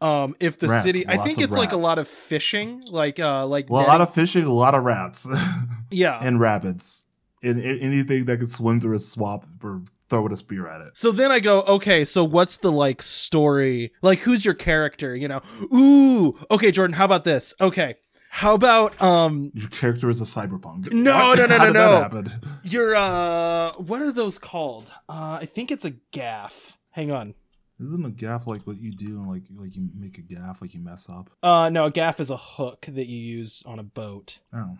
Um, 0.02 0.36
if 0.40 0.58
the 0.58 0.68
Rats, 0.68 0.84
city, 0.84 1.08
I 1.08 1.16
think 1.16 1.40
it's 1.40 1.54
like 1.54 1.72
a 1.72 1.78
lot 1.78 1.96
of 1.96 2.06
fishing, 2.06 2.82
like 2.90 3.18
uh, 3.18 3.46
like 3.46 3.70
Well, 3.70 3.86
a 3.86 3.88
lot 3.88 4.02
of 4.02 4.12
fishing, 4.12 4.44
a 4.44 4.52
lot 4.52 4.74
of 4.74 4.84
rats, 4.84 5.26
yeah. 5.90 6.18
and 6.22 6.38
rabbits, 6.38 7.05
and, 7.42 7.60
and 7.60 7.80
anything 7.80 8.24
that 8.26 8.38
can 8.38 8.46
swim 8.46 8.80
through 8.80 8.96
a 8.96 8.98
swamp 8.98 9.46
or 9.62 9.82
throw 10.08 10.26
a 10.28 10.36
spear 10.36 10.68
at 10.68 10.80
it. 10.82 10.96
so 10.96 11.10
then 11.10 11.32
I 11.32 11.40
go, 11.40 11.62
okay, 11.62 12.04
so 12.04 12.22
what's 12.22 12.58
the 12.58 12.70
like 12.70 13.02
story? 13.02 13.92
Like, 14.02 14.20
who's 14.20 14.44
your 14.44 14.54
character? 14.54 15.16
You 15.16 15.28
know? 15.28 15.42
Ooh, 15.74 16.38
okay, 16.50 16.70
Jordan. 16.70 16.94
How 16.94 17.04
about 17.04 17.24
this? 17.24 17.54
Okay, 17.60 17.96
how 18.30 18.54
about 18.54 19.00
um, 19.02 19.50
Your 19.54 19.68
character 19.68 20.08
is 20.08 20.20
a 20.20 20.24
cyberpunk. 20.24 20.92
No, 20.92 21.28
What? 21.28 21.38
no, 21.38 21.46
no, 21.46 21.70
no, 21.72 22.08
no. 22.08 22.24
Your 22.62 22.94
uh, 22.94 23.72
what 23.78 24.00
are 24.02 24.12
those 24.12 24.38
called? 24.38 24.92
Uh, 25.08 25.38
I 25.40 25.46
think 25.46 25.70
it's 25.72 25.84
a 25.84 25.90
gaff. 26.12 26.76
Hang 26.90 27.10
on. 27.10 27.34
Isn't 27.80 28.06
a 28.06 28.10
gaff 28.10 28.46
like 28.46 28.66
what 28.66 28.78
you 28.80 28.92
do 28.92 29.18
and 29.18 29.28
like 29.28 29.42
like 29.54 29.76
you 29.76 29.88
make 29.94 30.16
a 30.18 30.22
gaff 30.22 30.62
like 30.62 30.72
you 30.72 30.80
mess 30.80 31.08
up? 31.10 31.30
Uh, 31.42 31.68
no, 31.68 31.86
a 31.86 31.90
gaff 31.90 32.20
is 32.20 32.30
a 32.30 32.36
hook 32.36 32.86
that 32.88 33.06
you 33.06 33.18
use 33.18 33.62
on 33.66 33.78
a 33.78 33.82
boat. 33.82 34.38
Oh, 34.54 34.78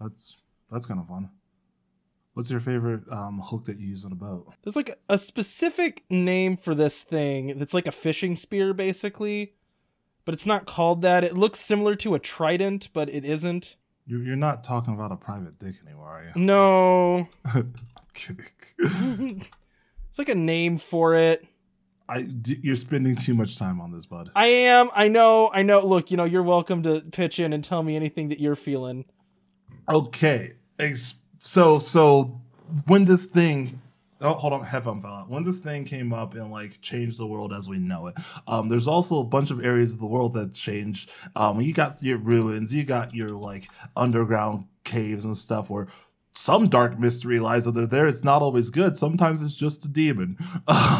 that's 0.00 0.38
that's 0.72 0.86
kind 0.86 0.98
of 0.98 1.06
fun. 1.06 1.30
What's 2.40 2.50
your 2.50 2.60
favorite 2.60 3.02
um, 3.12 3.38
hook 3.38 3.66
that 3.66 3.78
you 3.78 3.88
use 3.88 4.06
on 4.06 4.12
a 4.12 4.14
boat? 4.14 4.50
There's 4.62 4.74
like 4.74 4.98
a 5.10 5.18
specific 5.18 6.04
name 6.08 6.56
for 6.56 6.74
this 6.74 7.04
thing 7.04 7.58
that's 7.58 7.74
like 7.74 7.86
a 7.86 7.92
fishing 7.92 8.34
spear, 8.34 8.72
basically, 8.72 9.52
but 10.24 10.32
it's 10.32 10.46
not 10.46 10.64
called 10.64 11.02
that. 11.02 11.22
It 11.22 11.36
looks 11.36 11.60
similar 11.60 11.94
to 11.96 12.14
a 12.14 12.18
trident, 12.18 12.88
but 12.94 13.10
it 13.10 13.26
isn't. 13.26 13.76
You're, 14.06 14.22
you're 14.22 14.36
not 14.36 14.64
talking 14.64 14.94
about 14.94 15.12
a 15.12 15.16
private 15.16 15.58
dick 15.58 15.74
anymore, 15.86 16.08
are 16.08 16.24
you? 16.24 16.30
No, 16.34 17.28
I'm 17.44 17.74
kidding. 18.14 18.46
it's 20.08 20.18
like 20.18 20.30
a 20.30 20.34
name 20.34 20.78
for 20.78 21.14
it. 21.14 21.46
I 22.08 22.26
you're 22.62 22.74
spending 22.74 23.16
too 23.16 23.34
much 23.34 23.58
time 23.58 23.82
on 23.82 23.92
this, 23.92 24.06
bud. 24.06 24.30
I 24.34 24.46
am. 24.46 24.88
I 24.94 25.08
know. 25.08 25.50
I 25.52 25.60
know. 25.60 25.84
Look, 25.84 26.10
you 26.10 26.16
know, 26.16 26.24
you're 26.24 26.42
welcome 26.42 26.84
to 26.84 27.02
pitch 27.02 27.38
in 27.38 27.52
and 27.52 27.62
tell 27.62 27.82
me 27.82 27.96
anything 27.96 28.30
that 28.30 28.40
you're 28.40 28.56
feeling. 28.56 29.04
Okay, 29.90 30.54
ex- 30.78 31.19
so 31.40 31.78
so 31.78 32.40
when 32.86 33.04
this 33.04 33.24
thing 33.24 33.80
oh 34.20 34.34
hold 34.34 34.52
on 34.52 34.62
headphone 34.62 35.00
fell 35.00 35.14
out 35.14 35.30
when 35.30 35.42
this 35.42 35.58
thing 35.58 35.84
came 35.84 36.12
up 36.12 36.34
and 36.34 36.50
like 36.52 36.80
changed 36.82 37.18
the 37.18 37.26
world 37.26 37.52
as 37.52 37.68
we 37.68 37.78
know 37.78 38.06
it 38.06 38.14
um 38.46 38.68
there's 38.68 38.86
also 38.86 39.18
a 39.18 39.24
bunch 39.24 39.50
of 39.50 39.64
areas 39.64 39.94
of 39.94 39.98
the 39.98 40.06
world 40.06 40.34
that 40.34 40.52
changed 40.52 41.10
um 41.34 41.60
you 41.60 41.72
got 41.72 42.00
your 42.02 42.18
ruins 42.18 42.72
you 42.72 42.84
got 42.84 43.14
your 43.14 43.30
like 43.30 43.68
underground 43.96 44.66
caves 44.84 45.24
and 45.24 45.36
stuff 45.36 45.70
where 45.70 45.88
some 46.32 46.68
dark 46.68 46.98
mystery 46.98 47.40
lies 47.40 47.66
under 47.66 47.86
there. 47.86 48.06
It's 48.06 48.22
not 48.22 48.40
always 48.40 48.70
good. 48.70 48.96
Sometimes 48.96 49.42
it's 49.42 49.54
just 49.54 49.84
a 49.84 49.88
demon. 49.88 50.36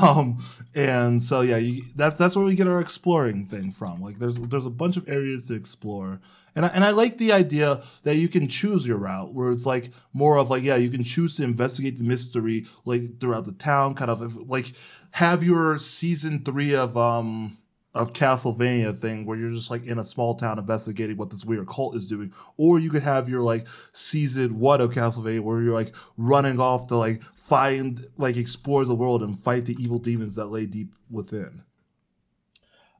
Um, 0.03 0.43
and 0.74 1.22
so 1.22 1.43
yeah, 1.43 1.59
you, 1.59 1.84
that's 1.95 2.16
that's 2.16 2.34
where 2.34 2.45
we 2.45 2.55
get 2.55 2.66
our 2.66 2.80
exploring 2.80 3.47
thing 3.47 3.70
from. 3.70 4.01
Like 4.01 4.18
there's 4.18 4.36
there's 4.36 4.64
a 4.64 4.70
bunch 4.70 4.97
of 4.97 5.07
areas 5.09 5.47
to 5.49 5.55
explore. 5.55 6.20
And 6.55 6.66
I, 6.66 6.68
and 6.68 6.84
I 6.84 6.90
like 6.90 7.18
the 7.18 7.32
idea 7.32 7.82
that 8.03 8.16
you 8.16 8.28
can 8.28 8.48
choose 8.48 8.86
your 8.86 8.98
route, 8.98 9.32
where 9.32 9.51
it's 9.51 9.66
like 9.66 9.90
more 10.12 10.36
of 10.36 10.51
like, 10.51 10.62
yeah, 10.62 10.76
you 10.76 10.90
can 10.90 11.05
choose 11.05 11.36
to 11.36 11.44
investigate 11.44 11.98
the 11.98 12.05
mystery 12.05 12.66
like 12.84 13.20
throughout 13.20 13.44
the 13.44 13.53
town, 13.53 13.94
kind 13.94 14.11
of 14.11 14.48
like 14.48 14.72
have 15.12 15.42
your 15.42 15.78
season 15.78 16.44
three 16.44 16.74
of 16.74 16.96
um 16.96 17.59
of 17.92 18.12
Castlevania 18.12 18.96
thing 18.96 19.26
where 19.26 19.36
you're 19.36 19.51
just 19.51 19.70
like 19.70 19.84
in 19.84 19.98
a 19.98 20.05
small 20.05 20.36
town 20.36 20.61
investigating 20.61 21.16
what 21.16 21.30
this 21.30 21.44
weird 21.44 21.66
cult 21.66 21.96
is 21.96 22.09
doing, 22.09 22.32
or 22.57 22.78
you 22.78 22.88
could 22.88 23.03
have 23.03 23.28
your 23.28 23.42
like 23.42 23.66
season 23.92 24.61
one 24.61 24.80
of 24.80 24.92
Castlevania 24.92 25.40
where 25.40 25.61
you're 25.61 25.74
like 25.74 25.92
running 26.16 26.61
off 26.61 26.86
to 26.88 26.96
like 26.96 27.22
find 27.34 28.07
like 28.16 28.36
explore 28.36 28.84
the 28.84 28.94
world 28.94 29.22
and 29.22 29.38
fight 29.38 29.64
the 29.64 29.76
evil 29.82 29.98
demons 29.98 30.36
that 30.36 30.46
lay 30.46 30.66
deep 30.66 30.94
within. 31.11 31.64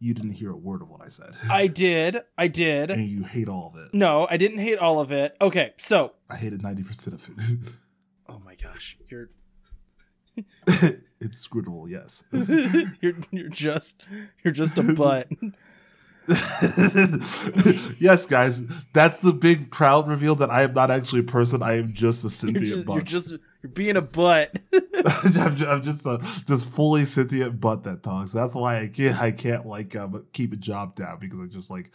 You 0.03 0.14
didn't 0.14 0.32
hear 0.32 0.51
a 0.51 0.57
word 0.57 0.80
of 0.80 0.88
what 0.88 1.03
I 1.03 1.09
said. 1.09 1.36
I 1.51 1.66
did. 1.66 2.22
I 2.38 2.48
did. 2.48 2.90
and 2.90 3.07
you 3.07 3.22
hate 3.22 3.48
all 3.48 3.70
of 3.72 3.80
it. 3.80 3.92
No, 3.92 4.26
I 4.30 4.38
didn't 4.38 4.59
hate 4.59 4.78
all 4.78 4.98
of 4.98 5.12
it. 5.12 5.36
Okay, 5.40 5.74
so 5.76 6.12
I 6.28 6.36
hated 6.36 6.62
ninety 6.62 6.82
percent 6.82 7.14
of 7.14 7.28
it. 7.28 7.72
oh 8.28 8.40
my 8.44 8.55
gosh, 8.55 8.96
you're 9.11 9.28
it's 10.66 11.46
scrutable, 11.46 11.88
yes. 11.88 12.24
you're 13.03 13.16
you're 13.30 13.48
just 13.51 14.03
you're 14.42 14.55
just 14.55 14.78
a 14.78 14.82
butt. 14.82 15.28
yes, 18.01 18.24
guys, 18.24 18.62
that's 18.94 19.18
the 19.18 19.32
big 19.32 19.70
crowd 19.70 20.09
reveal 20.09 20.34
that 20.36 20.51
I 20.51 20.62
am 20.62 20.72
not 20.72 20.90
actually 20.90 21.20
a 21.20 21.24
person. 21.24 21.62
I 21.62 21.74
am 21.78 21.92
just 21.92 22.24
a 22.24 22.30
sentient 22.30 22.66
just, 22.66 22.86
butt. 22.86 22.94
you're 22.94 23.05
just 23.05 23.34
you're 23.63 23.71
being 23.71 23.97
a 23.97 24.03
butt. 24.03 24.59
I'm, 24.73 25.63
I'm 25.63 25.83
just 25.83 26.07
a 26.07 26.19
just 26.47 26.67
fully 26.67 27.05
sentient 27.05 27.61
butt 27.61 27.85
that 27.85 28.03
talks. 28.03 28.33
That's 28.33 28.55
why 28.55 28.81
I 28.81 28.87
can't 28.89 29.21
I 29.21 29.31
can't 29.33 29.67
like 29.67 29.95
um, 29.97 30.27
keep 30.33 30.53
a 30.53 30.57
job 30.57 30.95
down 30.95 31.19
because 31.19 31.41
I 31.41 31.47
just 31.47 31.71
like 31.71 31.95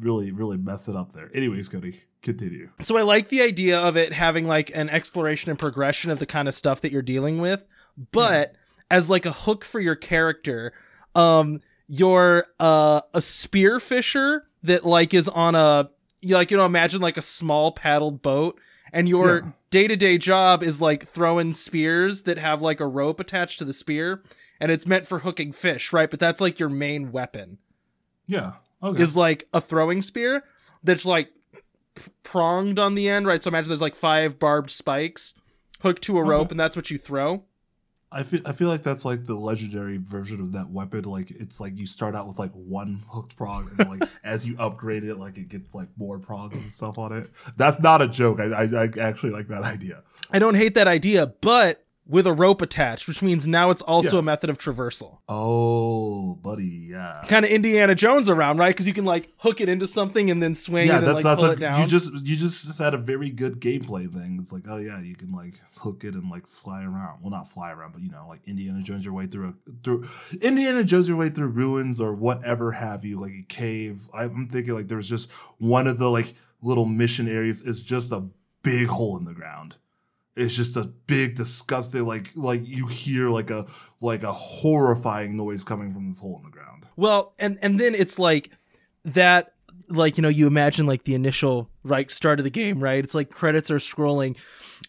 really 0.00 0.30
really 0.30 0.56
mess 0.56 0.88
it 0.88 0.96
up 0.96 1.12
there. 1.12 1.30
Anyways, 1.34 1.68
Cody, 1.68 2.00
continue. 2.22 2.70
so 2.80 2.96
I 2.96 3.02
like 3.02 3.28
the 3.28 3.42
idea 3.42 3.78
of 3.78 3.96
it 3.96 4.12
having 4.12 4.46
like 4.46 4.70
an 4.74 4.88
exploration 4.88 5.50
and 5.50 5.58
progression 5.58 6.10
of 6.10 6.18
the 6.18 6.26
kind 6.26 6.48
of 6.48 6.54
stuff 6.54 6.80
that 6.80 6.92
you're 6.92 7.02
dealing 7.02 7.40
with, 7.40 7.64
but 8.12 8.54
as 8.90 9.08
like 9.08 9.26
a 9.26 9.32
hook 9.32 9.64
for 9.64 9.80
your 9.80 9.96
character, 9.96 10.72
um, 11.14 11.60
you're 11.88 12.46
uh, 12.60 13.00
a 13.14 13.20
spear 13.20 13.80
fisher 13.80 14.46
that 14.62 14.84
like 14.84 15.14
is 15.14 15.28
on 15.28 15.54
a 15.54 15.90
you 16.20 16.34
like 16.34 16.50
you 16.50 16.56
know 16.56 16.66
imagine 16.66 17.00
like 17.00 17.16
a 17.16 17.22
small 17.22 17.72
paddled 17.72 18.22
boat, 18.22 18.60
and 18.92 19.08
your 19.08 19.40
Yeah. 19.40 19.50
Day 19.70 19.86
to 19.88 19.96
day 19.96 20.18
job 20.18 20.62
is 20.62 20.80
like 20.80 21.06
throwing 21.06 21.52
spears 21.52 22.22
that 22.22 22.38
have 22.38 22.62
like 22.62 22.80
a 22.80 22.86
rope 22.86 23.20
attached 23.20 23.58
to 23.58 23.64
the 23.64 23.72
spear, 23.72 24.22
and 24.60 24.70
it's 24.72 24.86
meant 24.86 25.06
for 25.06 25.20
hooking 25.20 25.52
fish, 25.52 25.92
right? 25.92 26.10
But 26.10 26.20
that's 26.20 26.40
like 26.40 26.58
your 26.58 26.68
main 26.68 27.12
weapon 27.12 27.58
Yeah. 28.26 28.54
Okay. 28.82 29.02
is 29.02 29.16
like 29.16 29.48
a 29.52 29.60
throwing 29.60 30.02
spear 30.02 30.44
that's 30.82 31.04
like 31.04 31.30
pronged 32.22 32.78
on 32.78 32.94
the 32.94 33.08
end, 33.08 33.26
right? 33.26 33.42
So 33.42 33.48
imagine 33.48 33.68
there's 33.70 33.80
like 33.80 33.94
five 33.96 34.38
barbed 34.38 34.70
spikes 34.70 35.34
hooked 35.80 36.02
to 36.04 36.18
a 36.18 36.22
rope, 36.22 36.46
Okay. 36.46 36.52
and 36.52 36.60
that's 36.60 36.76
what 36.76 36.90
you 36.90 36.98
throw. 36.98 37.44
I 38.12 38.22
feel 38.22 38.40
I 38.44 38.52
feel 38.52 38.68
like 38.68 38.82
that's 38.82 39.04
like 39.04 39.26
the 39.26 39.34
legendary 39.34 39.96
version 39.96 40.40
of 40.40 40.52
that 40.52 40.70
weapon. 40.70 41.02
Like 41.02 41.30
it's 41.30 41.60
like 41.60 41.76
you 41.76 41.86
start 41.86 42.14
out 42.14 42.26
with 42.26 42.38
like 42.38 42.52
one 42.52 43.02
hooked 43.08 43.36
prong, 43.36 43.70
and 43.78 43.88
like 43.90 44.08
as 44.24 44.46
you 44.46 44.56
upgrade 44.58 45.04
it, 45.04 45.16
like 45.16 45.36
it 45.38 45.48
gets 45.48 45.74
like 45.74 45.88
more 45.96 46.18
prongs 46.18 46.54
and 46.54 46.70
stuff 46.70 46.98
on 46.98 47.12
it. 47.12 47.30
That's 47.56 47.80
not 47.80 48.02
a 48.02 48.08
joke. 48.08 48.40
I 48.40 48.44
I, 48.44 48.84
I 48.84 48.90
actually 48.98 49.30
like 49.30 49.48
that 49.48 49.62
idea. 49.62 50.02
I 50.30 50.38
don't 50.38 50.54
hate 50.54 50.74
that 50.74 50.88
idea, 50.88 51.26
but 51.40 51.85
with 52.08 52.26
a 52.26 52.32
rope 52.32 52.62
attached, 52.62 53.08
which 53.08 53.20
means 53.20 53.48
now 53.48 53.70
it's 53.70 53.82
also 53.82 54.16
Yeah. 54.16 54.20
a 54.20 54.22
method 54.22 54.48
of 54.48 54.58
traversal. 54.58 55.18
Oh, 55.28 56.34
buddy, 56.36 56.86
yeah. 56.90 57.22
Kind 57.26 57.44
of 57.44 57.50
Indiana 57.50 57.94
Jones 57.96 58.28
around, 58.28 58.58
right? 58.58 58.68
Because 58.68 58.86
you 58.86 58.92
can 58.94 59.04
like 59.04 59.32
hook 59.38 59.60
it 59.60 59.68
into 59.68 59.86
something 59.88 60.30
and 60.30 60.40
then 60.42 60.54
swing 60.54 60.86
Yeah, 60.86 60.98
and 60.98 61.06
then 61.06 61.14
that's 61.14 61.24
like 61.24 61.24
that's 61.24 61.40
pull 61.40 61.50
a, 61.50 61.52
it 61.54 61.58
down. 61.60 61.80
you 61.80 61.86
just 61.88 62.12
you 62.26 62.36
just 62.36 62.78
had 62.78 62.94
a 62.94 62.98
very 62.98 63.30
good 63.30 63.60
gameplay 63.60 64.08
thing. 64.12 64.38
It's 64.40 64.52
like, 64.52 64.64
oh 64.68 64.76
yeah, 64.76 65.00
you 65.00 65.16
can 65.16 65.32
like 65.32 65.54
hook 65.78 66.04
it 66.04 66.14
and 66.14 66.30
like 66.30 66.46
fly 66.46 66.84
around. 66.84 67.22
Well, 67.22 67.30
not 67.30 67.50
fly 67.50 67.72
around, 67.72 67.92
but 67.92 68.02
you 68.02 68.10
know, 68.10 68.26
like 68.28 68.40
Indiana 68.46 68.82
Jones 68.82 69.04
your 69.04 69.14
way 69.14 69.26
through 69.26 69.48
a 69.66 69.72
through 69.82 70.08
Indiana 70.40 70.84
Jones 70.84 71.08
your 71.08 71.16
way 71.16 71.28
through 71.28 71.48
ruins 71.48 72.00
or 72.00 72.12
whatever 72.14 72.72
have 72.72 73.04
you, 73.04 73.18
like 73.20 73.32
a 73.32 73.44
cave. 73.48 74.08
I'm 74.14 74.46
thinking 74.48 74.74
like 74.74 74.88
there's 74.88 75.08
just 75.08 75.30
one 75.58 75.86
of 75.86 75.98
the 75.98 76.08
like 76.10 76.34
little 76.62 76.86
mission 76.86 77.28
areas 77.28 77.60
is 77.60 77.82
just 77.82 78.12
a 78.12 78.28
big 78.62 78.86
hole 78.86 79.18
in 79.18 79.24
the 79.24 79.34
ground. 79.34 79.76
It's 80.36 80.54
just 80.54 80.76
a 80.76 80.84
big, 80.84 81.34
disgusting, 81.34 82.04
like 82.04 82.28
like 82.36 82.66
you 82.66 82.86
hear 82.86 83.30
like 83.30 83.50
a 83.50 83.66
like 84.00 84.22
a 84.22 84.32
horrifying 84.32 85.36
noise 85.36 85.64
coming 85.64 85.92
from 85.92 86.08
this 86.08 86.20
hole 86.20 86.36
in 86.38 86.44
the 86.44 86.50
ground. 86.50 86.86
Well, 86.96 87.34
and 87.38 87.58
and 87.62 87.80
then 87.80 87.94
it's 87.94 88.18
like 88.18 88.50
that 89.04 89.52
like 89.88 90.16
you 90.16 90.22
know 90.22 90.28
you 90.28 90.46
imagine 90.46 90.86
like 90.86 91.04
the 91.04 91.14
initial 91.14 91.70
right 91.82 92.10
start 92.10 92.38
of 92.38 92.44
the 92.44 92.50
game, 92.50 92.82
right? 92.82 93.02
It's 93.02 93.14
like 93.14 93.30
credits 93.30 93.70
are 93.70 93.78
scrolling 93.78 94.36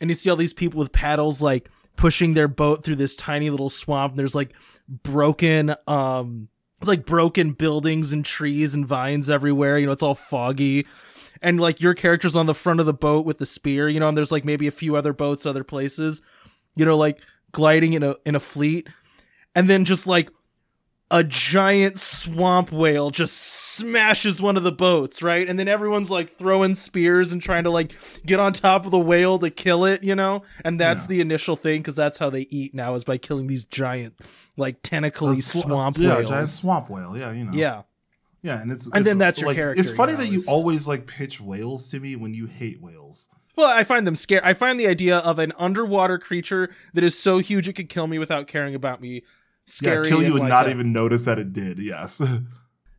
and 0.02 0.10
you 0.10 0.14
see 0.14 0.30
all 0.30 0.36
these 0.36 0.54
people 0.54 0.80
with 0.80 0.92
paddles 0.92 1.42
like 1.42 1.70
pushing 1.96 2.34
their 2.34 2.48
boat 2.48 2.84
through 2.84 2.96
this 2.96 3.16
tiny 3.16 3.50
little 3.50 3.70
swamp 3.70 4.12
and 4.12 4.20
there's 4.20 4.36
like 4.36 4.54
broken 4.88 5.74
um 5.88 6.48
it's 6.80 6.88
like 6.88 7.06
broken 7.06 7.54
buildings 7.54 8.14
and 8.14 8.24
trees 8.24 8.76
and 8.76 8.86
vines 8.86 9.32
everywhere, 9.32 9.80
you 9.80 9.88
know, 9.88 9.92
it's 9.92 10.04
all 10.04 10.14
foggy. 10.14 10.86
And 11.42 11.60
like 11.60 11.80
your 11.82 11.94
character's 11.94 12.36
on 12.36 12.46
the 12.46 12.54
front 12.56 12.80
of 12.80 12.86
the 12.86 12.94
boat 12.94 13.26
with 13.26 13.38
the 13.38 13.46
spear, 13.46 13.88
you 13.90 14.00
know, 14.00 14.08
and 14.10 14.18
there's 14.18 14.32
like 14.32 14.46
maybe 14.46 14.68
a 14.68 14.72
few 14.72 14.96
other 14.96 15.14
boats 15.14 15.46
other 15.46 15.64
places, 15.64 16.22
you 16.76 16.86
know, 16.86 16.98
like 16.98 17.20
gliding 17.52 17.94
in 17.94 18.04
a 18.04 18.16
in 18.26 18.36
a 18.36 18.40
fleet. 18.40 18.88
And 19.56 19.70
then 19.70 19.86
just 19.86 20.06
like 20.08 20.30
a 21.10 21.24
giant 21.24 21.98
swamp 21.98 22.70
whale 22.70 23.10
just 23.12 23.38
smashes 23.38 24.42
one 24.42 24.58
of 24.58 24.64
the 24.64 24.72
boats, 24.74 25.22
right? 25.24 25.48
And 25.48 25.58
then 25.58 25.68
everyone's 25.70 26.12
like 26.12 26.32
throwing 26.34 26.76
spears 26.76 27.32
and 27.32 27.42
trying 27.42 27.64
to 27.64 27.70
like 27.70 27.94
get 28.26 28.40
on 28.42 28.52
top 28.52 28.84
of 28.86 28.92
the 28.92 29.00
whale 29.00 29.40
to 29.40 29.50
kill 29.50 29.86
it, 29.86 30.04
you 30.04 30.16
know? 30.16 30.44
And 30.66 30.80
that's 30.80 31.04
Yeah. 31.06 31.08
the 31.08 31.22
initial 31.22 31.56
thing 31.56 31.80
because 31.80 31.96
that's 31.96 32.18
how 32.18 32.30
they 32.30 32.42
eat 32.50 32.76
now 32.76 32.94
is 32.96 33.06
by 33.06 33.18
killing 33.18 33.48
these 33.48 33.64
giant, 33.64 34.16
like 34.58 34.82
tentacly 34.84 35.40
sw- 35.40 35.62
swamp 35.62 35.98
yeah, 35.98 36.18
whales. 36.18 36.30
giant 36.30 36.48
swamp 36.50 36.90
whale. 36.90 37.16
Yeah, 37.16 37.32
you 37.32 37.46
know. 37.46 37.52
yeah. 37.54 37.82
Yeah, 38.48 38.62
and 38.62 38.72
it's 38.72 38.88
And 38.94 39.06
then 39.06 39.18
that's 39.18 39.40
your 39.40 39.48
like, 39.50 39.58
character, 39.58 39.82
It's 39.82 39.92
funny 39.92 40.14
you 40.14 40.18
know, 40.20 40.24
that 40.24 40.32
you 40.32 40.38
is- 40.38 40.48
always 40.48 40.88
like 40.88 41.06
pitch 41.06 41.42
whales 41.42 41.90
to 41.90 42.00
me 42.00 42.16
when 42.16 42.34
you 42.34 42.46
hate 42.46 42.82
whales. 42.82 43.28
Well, 43.58 43.68
I 43.68 43.84
find 43.84 44.08
them 44.08 44.16
scary. 44.16 44.42
I 44.44 44.54
find 44.54 44.80
the 44.80 44.88
idea 44.88 45.18
of 45.18 45.38
an 45.40 45.52
underwater 45.58 46.18
creature 46.18 46.70
that 46.94 47.04
is 47.04 47.18
so 47.18 47.40
huge 47.40 47.68
it 47.68 47.74
could 47.74 47.90
kill 47.90 48.08
me 48.08 48.20
without 48.20 48.48
caring 48.48 48.74
about 48.76 49.02
me 49.02 49.24
scary. 49.66 50.08
yeah, 50.08 50.10
kill 50.14 50.22
you 50.24 50.32
and 50.34 50.40
like 50.42 50.50
not 50.50 50.68
a- 50.68 50.70
even 50.72 50.94
notice 50.94 51.26
that 51.26 51.40
it 51.40 51.52
did. 51.54 51.78
Yes. 51.80 52.22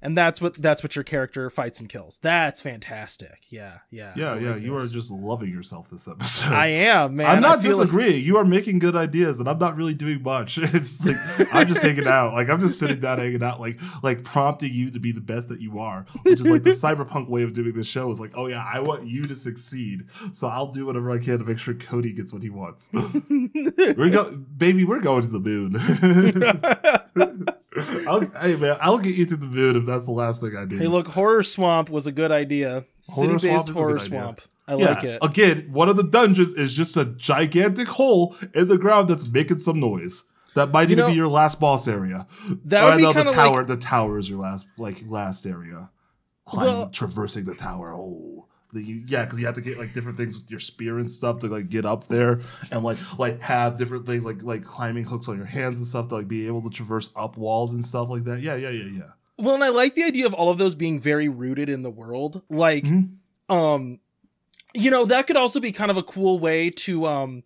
And 0.00 0.16
that's 0.16 0.40
what 0.40 0.54
that's 0.54 0.82
what 0.82 0.94
your 0.94 1.02
character 1.02 1.50
fights 1.50 1.80
and 1.80 1.88
kills. 1.88 2.18
That's 2.22 2.62
fantastic. 2.62 3.46
Yeah, 3.48 3.78
yeah. 3.90 4.12
yeah, 4.14 4.36
yeah. 4.36 4.54
You 4.56 4.76
are 4.76 4.86
just 4.86 5.10
loving 5.10 5.50
yourself 5.50 5.90
this 5.90 6.06
episode. 6.06 6.52
I 6.52 6.68
am, 6.68 7.16
man. 7.16 7.26
I'm 7.26 7.42
not 7.42 7.62
feel 7.62 7.76
like- 7.76 7.86
disagreeing. 7.86 8.24
You 8.24 8.36
are 8.36 8.44
making 8.44 8.78
good 8.78 8.94
ideas, 8.94 9.40
and 9.40 9.48
I'm 9.48 9.58
not 9.58 9.76
really 9.76 9.94
doing 9.94 10.22
much. 10.22 10.58
It's 10.78 11.04
like 11.04 11.16
I'm 11.52 11.66
just 11.66 11.82
hanging 11.82 12.06
out. 12.06 12.34
Like 12.34 12.48
I'm 12.48 12.60
just 12.60 12.78
sitting 12.78 13.00
down, 13.00 13.18
hanging 13.18 13.42
out, 13.42 13.60
like 13.60 13.80
like 14.02 14.22
prompting 14.22 14.72
you 14.72 14.90
to 14.90 15.00
be 15.00 15.10
the 15.10 15.20
best 15.20 15.48
that 15.48 15.60
you 15.60 15.80
are, 15.80 16.06
which 16.22 16.40
is 16.40 16.48
like 16.48 16.62
the 16.62 16.70
cyberpunk 16.84 17.28
way 17.28 17.42
of 17.42 17.52
doing 17.52 17.72
this 17.72 17.86
show. 17.88 18.08
Is 18.10 18.20
like, 18.20 18.32
oh 18.36 18.46
yeah, 18.46 18.64
I 18.72 18.78
want 18.80 19.06
you 19.06 19.26
to 19.26 19.34
succeed, 19.34 20.04
so 20.32 20.46
I'll 20.46 20.70
do 20.70 20.86
whatever 20.86 21.10
I 21.10 21.18
can 21.18 21.38
to 21.38 21.44
make 21.44 21.58
sure 21.58 21.74
Cody 21.74 22.12
gets 22.12 22.32
what 22.32 22.42
he 22.42 22.50
wants. 22.50 22.88
we're 22.92 24.10
go, 24.10 24.36
baby, 24.36 24.84
we're 24.84 25.00
going 25.00 25.22
to 25.22 25.28
the 25.28 25.40
moon. 25.40 25.74
I'll, 28.06 28.20
hey 28.40 28.56
man, 28.56 28.76
I'll 28.80 28.98
get 28.98 29.14
you 29.14 29.26
to 29.26 29.36
the 29.36 29.46
moon 29.46 29.76
if 29.76 29.86
that's 29.86 30.06
the 30.06 30.12
last 30.12 30.40
thing 30.40 30.56
I 30.56 30.64
do. 30.64 30.76
hey, 30.76 30.86
look, 30.86 31.08
horror 31.08 31.42
swamp 31.42 31.90
was 31.90 32.06
a 32.06 32.12
good 32.12 32.30
idea. 32.32 32.84
Is 33.00 33.18
a 33.44 33.72
horror 33.72 33.98
swamp. 33.98 34.40
I 34.66 34.74
yeah, 34.76 34.90
like 34.90 35.04
it. 35.04 35.18
Again, 35.22 35.68
one 35.72 35.88
of 35.88 35.96
the 35.96 36.02
dungeons 36.02 36.52
is 36.52 36.74
just 36.74 36.96
a 36.96 37.06
gigantic 37.06 37.88
hole 37.88 38.36
in 38.54 38.68
the 38.68 38.76
ground 38.76 39.08
that's 39.08 39.26
making 39.30 39.60
some 39.60 39.80
noise. 39.80 40.24
That 40.54 40.72
might 40.72 40.88
You 40.88 40.92
even 40.92 41.04
know, 41.04 41.08
be 41.10 41.14
your 41.16 41.28
last 41.28 41.58
boss 41.60 41.86
area. 41.88 42.26
that 42.66 42.82
Or 42.84 42.90
would 42.90 42.96
be 42.98 43.02
no, 43.04 43.12
the 43.12 43.18
kinda 43.22 43.32
tower. 43.32 43.56
like- 43.58 43.66
the 43.66 43.76
tower 43.76 44.18
is 44.18 44.28
your 44.28 44.40
last, 44.40 44.66
like 44.76 45.02
last 45.08 45.46
area. 45.46 45.90
Climbing, 46.46 46.72
Well- 46.74 46.90
traversing 46.90 47.44
the 47.44 47.54
tower. 47.54 47.94
Oh, 47.94 48.46
you, 48.72 49.02
yeah, 49.06 49.24
because 49.24 49.38
you 49.38 49.46
have 49.46 49.54
to 49.54 49.60
get 49.60 49.78
like 49.78 49.92
different 49.94 50.18
things 50.18 50.42
with 50.42 50.50
your 50.50 50.60
spear 50.60 50.98
and 50.98 51.10
stuff 51.10 51.38
to 51.40 51.46
like 51.48 51.68
get 51.68 51.86
up 51.86 52.06
there, 52.08 52.40
and 52.70 52.82
like 52.84 52.98
like 53.18 53.40
have 53.40 53.78
different 53.78 54.06
things 54.06 54.24
like 54.24 54.42
like 54.42 54.62
climbing 54.62 55.04
hooks 55.04 55.28
on 55.28 55.36
your 55.36 55.46
hands 55.46 55.78
and 55.78 55.86
stuff 55.86 56.08
to 56.08 56.16
like 56.16 56.28
be 56.28 56.46
able 56.46 56.62
to 56.62 56.70
traverse 56.70 57.10
up 57.16 57.36
walls 57.36 57.72
and 57.72 57.84
stuff 57.84 58.08
like 58.10 58.24
that. 58.24 58.40
Yeah, 58.40 58.54
yeah, 58.56 58.70
yeah, 58.70 58.84
yeah. 58.84 59.02
Well, 59.38 59.54
and 59.54 59.64
I 59.64 59.68
like 59.68 59.94
the 59.94 60.04
idea 60.04 60.26
of 60.26 60.34
all 60.34 60.50
of 60.50 60.58
those 60.58 60.74
being 60.74 61.00
very 61.00 61.28
rooted 61.28 61.68
in 61.68 61.82
the 61.82 61.90
world. 61.90 62.42
Like, 62.50 62.84
Mhm. 62.84 63.10
um, 63.48 64.00
you 64.74 64.90
know, 64.90 65.04
that 65.06 65.26
could 65.26 65.36
also 65.36 65.60
be 65.60 65.72
kind 65.72 65.90
of 65.90 65.96
a 65.96 66.02
cool 66.02 66.38
way 66.38 66.70
to 66.70 67.06
um 67.06 67.44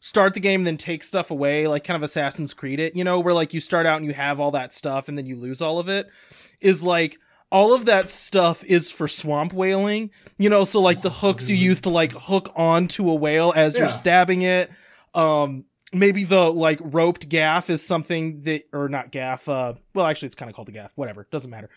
start 0.00 0.34
the 0.34 0.40
game 0.40 0.60
and 0.60 0.66
then 0.66 0.76
take 0.76 1.02
stuff 1.02 1.30
away, 1.30 1.66
like 1.66 1.82
kind 1.82 1.96
of 1.96 2.02
Assassin's 2.02 2.52
Creed 2.52 2.78
it, 2.78 2.94
you 2.94 3.02
know, 3.04 3.18
where 3.20 3.32
like 3.32 3.54
you 3.54 3.60
start 3.60 3.86
out 3.86 3.96
and 3.96 4.04
you 4.06 4.12
have 4.12 4.38
all 4.38 4.50
that 4.50 4.72
stuff 4.74 5.08
and 5.08 5.16
then 5.16 5.24
you 5.26 5.34
lose 5.34 5.62
all 5.62 5.78
of 5.78 5.88
it. 5.88 6.08
Is 6.60 6.82
like 6.84 7.18
all 7.54 7.72
of 7.72 7.84
that 7.84 8.08
stuff 8.08 8.64
is 8.64 8.90
for 8.90 9.06
swamp 9.06 9.52
whaling. 9.52 10.10
You 10.38 10.50
know, 10.50 10.64
so 10.64 10.80
like 10.80 11.02
the 11.02 11.10
hooks 11.10 11.48
you 11.48 11.54
use 11.54 11.78
to 11.82 11.88
like 11.88 12.10
hook 12.10 12.52
onto 12.56 13.08
a 13.08 13.14
whale 13.14 13.52
as 13.54 13.78
you're 13.78 13.88
stabbing 13.88 14.42
it. 14.42 14.70
Um 15.14 15.64
maybe 15.92 16.24
the 16.24 16.52
like 16.52 16.80
roped 16.82 17.28
gaff 17.28 17.70
is 17.70 17.80
something 17.86 18.42
that 18.42 18.64
or 18.72 18.88
not 18.88 19.12
gaff, 19.12 19.48
uh 19.48 19.74
well 19.94 20.04
actually 20.04 20.26
it's 20.26 20.34
kind 20.34 20.50
of 20.50 20.56
called 20.56 20.68
a 20.68 20.72
gaff, 20.72 20.90
whatever, 20.96 21.28
doesn't 21.30 21.50
matter. 21.52 21.70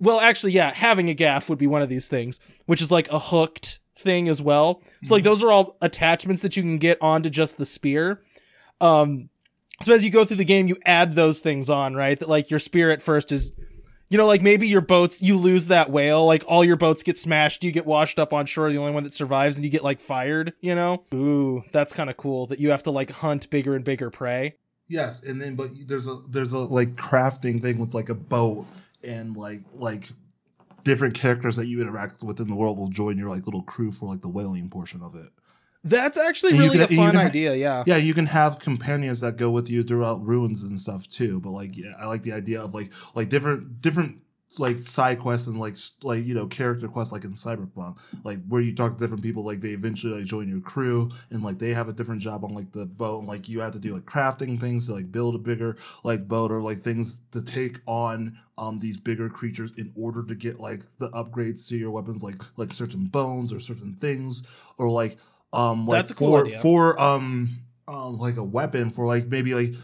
Well, 0.00 0.18
actually, 0.18 0.52
yeah, 0.52 0.72
having 0.74 1.08
a 1.08 1.14
gaff 1.14 1.48
would 1.48 1.58
be 1.58 1.68
one 1.68 1.82
of 1.82 1.88
these 1.88 2.08
things, 2.08 2.40
which 2.66 2.82
is 2.82 2.90
like 2.90 3.08
a 3.12 3.20
hooked 3.20 3.78
thing 3.94 4.28
as 4.28 4.42
well. 4.42 4.82
So 5.04 5.14
like 5.14 5.22
those 5.22 5.40
are 5.40 5.52
all 5.52 5.76
attachments 5.80 6.42
that 6.42 6.56
you 6.56 6.64
can 6.64 6.78
get 6.78 6.98
onto 7.00 7.30
just 7.30 7.58
the 7.58 7.66
spear. 7.66 8.20
Um 8.80 9.28
so 9.80 9.94
as 9.94 10.04
you 10.04 10.10
go 10.10 10.24
through 10.24 10.38
the 10.38 10.44
game, 10.44 10.66
you 10.66 10.76
add 10.84 11.14
those 11.14 11.38
things 11.38 11.70
on, 11.70 11.94
right? 11.94 12.18
That 12.18 12.28
like 12.28 12.50
your 12.50 12.58
spear 12.58 12.90
at 12.90 13.00
first 13.00 13.30
is 13.30 13.52
you 14.12 14.18
know, 14.18 14.26
like 14.26 14.42
maybe 14.42 14.68
your 14.68 14.82
boats, 14.82 15.22
you 15.22 15.38
lose 15.38 15.68
that 15.68 15.90
whale, 15.90 16.26
like 16.26 16.44
all 16.46 16.62
your 16.62 16.76
boats 16.76 17.02
get 17.02 17.16
smashed, 17.16 17.64
you 17.64 17.72
get 17.72 17.86
washed 17.86 18.18
up 18.18 18.34
on 18.34 18.44
shore, 18.44 18.70
the 18.70 18.76
only 18.76 18.92
one 18.92 19.04
that 19.04 19.14
survives, 19.14 19.56
and 19.56 19.64
you 19.64 19.70
get 19.70 19.82
like 19.82 20.02
fired, 20.02 20.52
you 20.60 20.74
know? 20.74 21.02
Ooh, 21.14 21.62
that's 21.72 21.94
kind 21.94 22.10
of 22.10 22.18
cool 22.18 22.44
that 22.48 22.60
you 22.60 22.70
have 22.72 22.82
to 22.82 22.90
like 22.90 23.10
hunt 23.10 23.48
bigger 23.48 23.74
and 23.74 23.86
bigger 23.86 24.10
prey. 24.10 24.56
Yes, 24.86 25.22
and 25.22 25.40
then 25.40 25.54
but 25.54 25.70
there's 25.86 26.06
a 26.06 26.18
there's 26.28 26.52
a 26.52 26.58
like 26.58 26.94
crafting 26.96 27.62
thing 27.62 27.78
with 27.78 27.94
like 27.94 28.10
a 28.10 28.14
boat 28.14 28.66
and 29.02 29.34
like 29.34 29.62
like 29.72 30.10
different 30.84 31.14
characters 31.14 31.56
that 31.56 31.66
you 31.66 31.80
interact 31.80 32.22
with 32.22 32.38
in 32.38 32.48
the 32.48 32.54
world 32.54 32.76
will 32.76 32.88
join 32.88 33.16
your 33.16 33.30
like 33.30 33.46
little 33.46 33.62
crew 33.62 33.90
for 33.90 34.10
like 34.10 34.20
the 34.20 34.28
whaling 34.28 34.68
portion 34.68 35.00
of 35.00 35.14
it. 35.14 35.30
That's 35.84 36.16
actually 36.16 36.52
And 36.52 36.60
really 36.60 36.78
can- 36.78 36.92
a 36.92 36.96
fun 36.96 37.10
can 37.12 37.20
idea, 37.20 37.54
yeah. 37.54 37.82
Yeah, 37.86 37.96
you 37.96 38.14
can 38.14 38.26
have 38.26 38.58
companions 38.60 39.20
that 39.20 39.36
go 39.36 39.50
with 39.50 39.68
you 39.68 39.82
throughout 39.82 40.24
ruins 40.24 40.62
and 40.62 40.80
stuff 40.80 41.08
too. 41.08 41.40
But 41.40 41.50
like, 41.50 41.76
yeah, 41.76 41.92
I 41.98 42.06
like 42.06 42.22
the 42.22 42.32
idea 42.32 42.60
of 42.62 42.72
like 42.74 42.92
like 43.14 43.28
different 43.28 43.80
different 43.80 44.18
like 44.58 44.78
side 44.78 45.18
quests 45.18 45.46
and 45.46 45.58
like 45.58 45.76
like 46.02 46.24
you 46.26 46.34
know 46.34 46.46
character 46.46 46.86
quests 46.86 47.10
like 47.12 47.24
in 47.24 47.32
Cyberpunk, 47.32 47.96
like 48.22 48.38
where 48.46 48.60
you 48.60 48.74
talk 48.74 48.92
to 48.92 48.98
different 48.98 49.22
people, 49.22 49.44
like 49.44 49.60
they 49.60 49.70
eventually 49.70 50.18
like 50.18 50.24
join 50.26 50.48
your 50.48 50.60
crew 50.60 51.10
and 51.30 51.42
like 51.42 51.58
they 51.58 51.72
have 51.72 51.88
a 51.88 51.92
different 51.92 52.20
job 52.20 52.44
on 52.44 52.54
like 52.54 52.70
the 52.72 52.84
boat, 52.86 53.20
and 53.20 53.28
like 53.28 53.48
you 53.48 53.60
have 53.60 53.72
to 53.72 53.78
do 53.80 53.94
like 53.94 54.04
crafting 54.04 54.60
things 54.60 54.86
to 54.86 54.94
like 54.94 55.10
build 55.10 55.34
a 55.34 55.38
bigger 55.38 55.76
like 56.04 56.28
boat 56.28 56.52
or 56.52 56.60
like 56.60 56.80
things 56.82 57.20
to 57.32 57.40
take 57.42 57.80
on 57.86 58.38
um 58.58 58.78
these 58.78 58.98
bigger 58.98 59.28
creatures 59.30 59.72
in 59.78 59.90
order 59.96 60.22
to 60.22 60.34
get 60.34 60.60
like 60.60 60.82
the 60.98 61.08
upgrades 61.10 61.66
to 61.68 61.76
your 61.76 61.90
weapons, 61.90 62.22
like 62.22 62.40
like 62.56 62.72
certain 62.72 63.06
bones 63.06 63.52
or 63.52 63.58
certain 63.58 63.94
things 63.94 64.42
or 64.78 64.88
like 64.90 65.16
um 65.52 65.86
like 65.86 65.98
That's 65.98 66.12
cool 66.12 66.46
for 66.46 66.48
for 66.48 67.00
um 67.00 67.58
um 67.88 68.18
like 68.18 68.36
a 68.36 68.44
weapon 68.44 68.90
for 68.90 69.06
like 69.06 69.26
maybe 69.26 69.54
like 69.54 69.74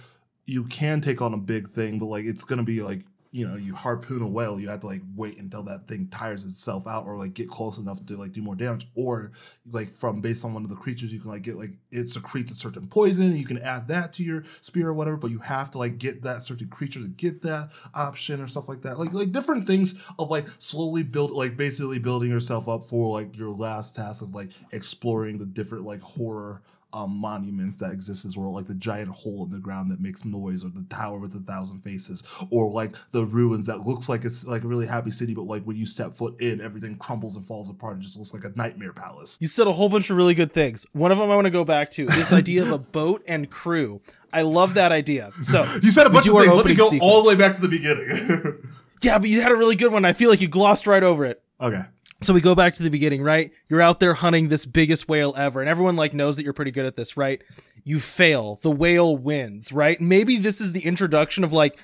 you 0.47 0.65
can 0.65 1.01
take 1.01 1.21
on 1.21 1.35
a 1.35 1.39
big 1.39 1.69
thing, 1.69 1.99
but 1.99 2.07
like 2.07 2.25
it's 2.25 2.45
gonna 2.45 2.63
be 2.63 2.83
like 2.83 3.03
you 3.31 3.47
know 3.47 3.57
you 3.57 3.75
harpoon 3.75 4.23
a 4.23 4.27
whale, 4.27 4.59
you 4.59 4.69
have 4.69 4.81
to 4.81 4.87
like 4.87 5.03
wait 5.15 5.39
until 5.39 5.63
that 5.65 5.87
thing 5.87 6.09
tires 6.09 6.45
itself 6.45 6.87
out 6.87 7.07
or 7.07 7.17
like 7.17 7.35
get 7.35 7.49
close 7.49 7.79
enough 7.79 8.05
to 8.07 8.17
like 8.17 8.33
do 8.33 8.43
more 8.43 8.55
damage, 8.55 8.89
or 8.95 9.33
like 9.71 9.91
from 9.91 10.21
based 10.21 10.45
on 10.45 10.55
one 10.55 10.65
of 10.65 10.71
the 10.71 10.77
creatures 10.77 11.13
you 11.13 11.21
can 11.21 11.31
like 11.31 11.43
get 11.43 11.59
like 11.59 11.73
it 11.91 12.09
secretes 12.09 12.51
a 12.51 12.55
certain 12.55 12.87
poison, 12.89 13.27
and 13.27 13.37
you 13.37 13.45
can 13.45 13.59
add 13.59 13.89
that 13.89 14.13
to 14.15 14.23
your 14.23 14.45
spear 14.61 14.89
or 14.89 14.95
whatever, 14.95 15.17
but 15.17 15.31
you 15.31 15.41
have 15.41 15.71
to 15.71 15.79
like 15.79 15.99
get 15.99 16.23
that 16.23 16.43
certain 16.43 16.69
creature 16.69 17.01
to 17.01 17.09
get 17.09 17.43
that 17.43 17.71
option 17.95 18.41
or 18.41 18.47
stuff 18.47 18.69
like 18.69 18.83
that, 18.83 18.99
like 18.99 19.13
like 19.13 19.33
different 19.33 19.67
things 19.67 19.95
of 20.19 20.31
like 20.31 20.47
slowly 20.59 21.03
build 21.03 21.31
like 21.31 21.57
basically 21.57 21.99
building 21.99 22.31
yourself 22.31 22.69
up 22.69 22.85
for 22.85 23.21
like 23.21 23.37
your 23.37 23.51
last 23.51 23.97
task 23.97 24.23
of 24.23 24.35
like 24.35 24.51
exploring 24.73 25.39
the 25.39 25.47
different 25.47 25.85
like 25.85 26.01
horror 26.01 26.63
um, 26.93 27.11
monuments 27.19 27.77
that 27.77 27.93
exist 27.93 28.25
this 28.25 28.37
world, 28.37 28.55
like 28.55 28.67
the 28.67 28.75
giant 28.75 29.11
hole 29.11 29.45
in 29.45 29.51
the 29.51 29.59
ground 29.59 29.91
that 29.91 30.01
makes 30.01 30.25
noise, 30.25 30.65
or 30.65 30.71
the 30.71 30.85
tower 30.89 31.19
with 31.19 31.35
a 31.35 31.41
thousand 31.41 31.81
faces, 31.81 32.23
or 32.51 32.71
like 32.71 32.95
the 33.13 33.25
ruins 33.25 33.67
that 33.67 33.81
looks 33.87 34.09
like 34.09 34.25
it's 34.25 34.47
like 34.47 34.65
a 34.65 34.67
really 34.67 34.87
happy 34.87 35.11
city, 35.11 35.35
but 35.35 35.43
like 35.43 35.65
when 35.65 35.77
you 35.77 35.87
step 35.87 36.15
foot 36.15 36.41
in, 36.41 36.61
everything 36.61 36.97
crumbles 36.97 37.37
and 37.37 37.47
falls 37.47 37.69
apart. 37.69 37.99
It 37.99 38.01
just 38.01 38.17
looks 38.17 38.33
like 38.33 38.45
a 38.45 38.53
nightmare 38.57 38.93
palace. 38.93 39.37
You 39.41 39.49
said 39.49 39.67
a 39.67 39.73
whole 39.73 39.89
bunch 39.89 40.09
of 40.11 40.17
really 40.17 40.35
good 40.35 40.53
things. 40.53 40.87
One 40.93 41.13
of 41.13 41.19
them 41.19 41.31
I 41.31 41.35
want 41.35 41.45
to 41.47 41.51
go 41.51 41.65
back 41.65 41.91
to 41.93 42.07
this 42.07 42.33
idea 42.33 42.63
of 42.63 42.71
a 42.73 42.79
boat 42.99 43.23
and 43.29 43.51
crew. 43.51 44.01
I 44.33 44.43
love 44.43 44.75
that 44.75 44.93
idea. 44.93 45.31
So 45.43 45.63
You 45.83 45.91
said 45.91 46.07
a 46.07 46.11
bunch 46.11 46.27
of 46.27 46.35
things. 46.35 46.55
Let 46.55 46.67
me 46.67 46.75
go 46.75 46.91
all 47.01 47.23
the 47.23 47.29
way 47.29 47.35
back 47.35 47.55
to 47.57 47.61
the 47.61 47.69
beginning. 47.69 48.63
Yeah, 49.01 49.21
but 49.21 49.29
you 49.29 49.41
had 49.43 49.53
a 49.53 49.57
really 49.57 49.77
good 49.77 49.93
one. 49.93 50.05
I 50.05 50.13
feel 50.13 50.29
like 50.29 50.41
you 50.41 50.49
glossed 50.49 50.89
right 50.89 51.05
over 51.05 51.25
it. 51.25 51.41
okay. 51.61 51.83
So 52.21 52.35
we 52.35 52.41
go 52.41 52.55
back 52.55 52.75
to 52.75 52.83
the 52.83 52.91
beginning, 52.91 53.23
right? 53.23 53.53
You're 53.69 53.81
out 53.81 54.01
there 54.01 54.15
hunting 54.15 54.49
this 54.49 54.67
biggest 54.67 55.09
whale 55.09 55.35
ever, 55.37 55.61
and 55.61 55.69
everyone 55.69 55.97
like 55.97 56.15
knows 56.15 56.37
that 56.37 56.43
you're 56.43 56.53
pretty 56.53 56.73
good 56.73 56.87
at 56.87 56.97
this, 56.97 57.17
right? 57.17 57.41
You 57.85 58.01
fail. 58.01 58.59
The 58.63 58.71
whale 58.71 59.17
wins, 59.17 59.73
right? 59.73 60.01
Maybe 60.01 60.37
this 60.37 60.61
is 60.61 60.73
the 60.73 60.85
introduction 60.85 61.45
of 61.45 61.53
like 61.53 61.79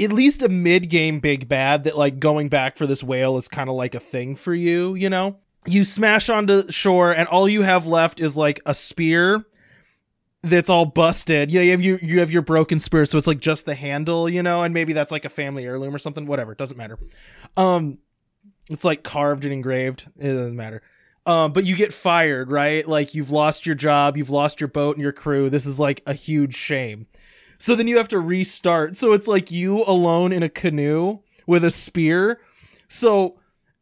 at 0.00 0.12
least 0.12 0.42
a 0.42 0.48
mid-game 0.48 1.20
big 1.20 1.48
bad 1.48 1.84
that 1.84 1.96
like 1.96 2.18
going 2.18 2.48
back 2.48 2.76
for 2.76 2.86
this 2.86 3.04
whale 3.04 3.36
is 3.36 3.46
kind 3.46 3.70
of 3.70 3.76
like 3.76 3.94
a 3.94 4.00
thing 4.00 4.34
for 4.34 4.54
you, 4.54 4.94
you 4.94 5.08
know? 5.08 5.36
You 5.64 5.84
smash 5.84 6.28
onto 6.28 6.70
shore 6.72 7.12
and 7.12 7.28
all 7.28 7.48
you 7.48 7.62
have 7.62 7.86
left 7.86 8.18
is 8.18 8.36
like 8.36 8.60
a 8.66 8.74
spear 8.74 9.44
that's 10.42 10.68
all 10.68 10.86
busted. 10.86 11.52
You 11.52 11.60
know, 11.60 11.64
you 11.64 11.70
have 11.70 11.82
your 11.82 11.98
you 12.00 12.18
have 12.18 12.32
your 12.32 12.42
broken 12.42 12.80
spear, 12.80 13.06
so 13.06 13.16
it's 13.16 13.28
like 13.28 13.38
just 13.38 13.64
the 13.64 13.76
handle, 13.76 14.28
you 14.28 14.42
know, 14.42 14.64
and 14.64 14.74
maybe 14.74 14.92
that's 14.92 15.12
like 15.12 15.24
a 15.24 15.28
family 15.28 15.64
heirloom 15.64 15.94
or 15.94 15.98
something, 15.98 16.26
whatever, 16.26 16.50
it 16.50 16.58
doesn't 16.58 16.76
matter. 16.76 16.98
Um 17.56 17.98
it's 18.70 18.84
like 18.84 19.02
carved 19.02 19.44
and 19.44 19.52
engraved. 19.52 20.08
It 20.16 20.28
doesn't 20.28 20.56
matter. 20.56 20.82
Um, 21.24 21.52
but 21.52 21.64
you 21.64 21.76
get 21.76 21.94
fired, 21.94 22.50
right? 22.50 22.86
Like 22.86 23.14
you've 23.14 23.30
lost 23.30 23.64
your 23.64 23.74
job, 23.74 24.16
you've 24.16 24.30
lost 24.30 24.60
your 24.60 24.68
boat 24.68 24.96
and 24.96 25.02
your 25.02 25.12
crew. 25.12 25.48
This 25.50 25.66
is 25.66 25.78
like 25.78 26.02
a 26.06 26.14
huge 26.14 26.54
shame. 26.54 27.06
So 27.58 27.76
then 27.76 27.86
you 27.86 27.96
have 27.98 28.08
to 28.08 28.18
restart. 28.18 28.96
So 28.96 29.12
it's 29.12 29.28
like 29.28 29.50
you 29.52 29.84
alone 29.84 30.32
in 30.32 30.42
a 30.42 30.48
canoe 30.48 31.20
with 31.46 31.64
a 31.64 31.70
spear. 31.70 32.40
So 32.88 33.38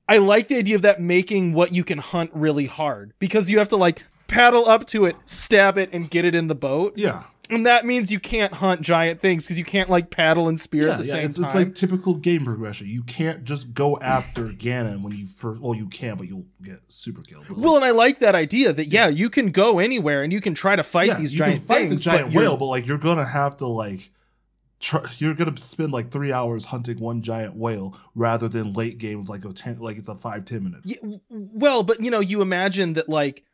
I 0.06 0.18
like 0.18 0.48
the 0.48 0.56
idea 0.56 0.76
of 0.76 0.82
that 0.82 1.00
making 1.00 1.54
what 1.54 1.72
you 1.72 1.82
can 1.82 1.98
hunt 1.98 2.30
really 2.34 2.66
hard 2.66 3.14
because 3.18 3.50
you 3.50 3.58
have 3.58 3.68
to 3.68 3.76
like 3.76 4.04
paddle 4.26 4.68
up 4.68 4.86
to 4.88 5.06
it, 5.06 5.16
stab 5.24 5.78
it, 5.78 5.88
and 5.92 6.10
get 6.10 6.24
it 6.24 6.34
in 6.34 6.48
the 6.48 6.54
boat. 6.54 6.92
Yeah. 6.96 7.22
And 7.50 7.66
that 7.66 7.84
means 7.84 8.12
you 8.12 8.20
can't 8.20 8.52
hunt 8.54 8.80
giant 8.80 9.20
things 9.20 9.42
because 9.44 9.58
you 9.58 9.64
can't 9.64 9.90
like 9.90 10.10
paddle 10.10 10.48
and 10.48 10.58
spear 10.58 10.86
Yeah, 10.86 10.92
at 10.92 10.98
the 11.00 11.04
yeah, 11.06 11.12
same 11.12 11.24
it's, 11.26 11.36
time. 11.36 11.44
it's 11.46 11.54
like 11.54 11.74
typical 11.74 12.14
game 12.14 12.44
progression. 12.44 12.86
You 12.86 13.02
can't 13.02 13.44
just 13.44 13.74
go 13.74 13.98
after 13.98 14.44
Ganon 14.46 15.02
when 15.02 15.12
you 15.16 15.26
first. 15.26 15.60
Well, 15.60 15.74
you 15.74 15.88
can, 15.88 16.16
but 16.16 16.28
you'll 16.28 16.46
get 16.62 16.80
super 16.88 17.22
killed. 17.22 17.44
But, 17.48 17.56
like, 17.56 17.64
Well, 17.66 17.76
and 17.76 17.84
I 17.84 17.90
like 17.90 18.20
that 18.20 18.34
idea 18.34 18.72
that 18.72 18.86
yeah, 18.86 19.08
you 19.08 19.28
can 19.28 19.50
go 19.50 19.78
anywhere 19.80 20.22
and 20.22 20.32
you 20.32 20.40
can 20.40 20.54
try 20.54 20.76
to 20.76 20.82
fight 20.84 21.08
yeah, 21.08 21.14
these 21.16 21.32
you 21.32 21.38
giant 21.40 21.58
can 21.58 21.66
fight 21.66 21.88
things. 21.88 22.04
the 22.04 22.10
giant 22.10 22.32
but 22.32 22.38
whale, 22.38 22.56
but 22.56 22.66
like 22.66 22.86
you're 22.86 22.98
gonna 22.98 23.24
have 23.26 23.56
to 23.58 23.66
like. 23.66 24.10
You're 25.18 25.34
gonna 25.34 25.58
spend 25.58 25.92
like 25.92 26.10
three 26.10 26.32
hours 26.32 26.64
hunting 26.66 26.98
one 27.00 27.20
giant 27.20 27.54
whale 27.54 27.94
rather 28.14 28.48
than 28.48 28.72
late 28.72 28.96
games 28.96 29.28
like 29.28 29.44
a 29.44 29.52
ten 29.52 29.78
like 29.78 29.98
it's 29.98 30.08
a 30.08 30.14
five 30.14 30.46
ten 30.46 30.64
minute. 30.64 30.80
Yeah, 30.84 30.96
well, 31.28 31.82
but 31.82 32.00
you 32.02 32.10
know, 32.10 32.20
you 32.20 32.40
imagine 32.40 32.94
that 32.94 33.06
like, 33.06 33.44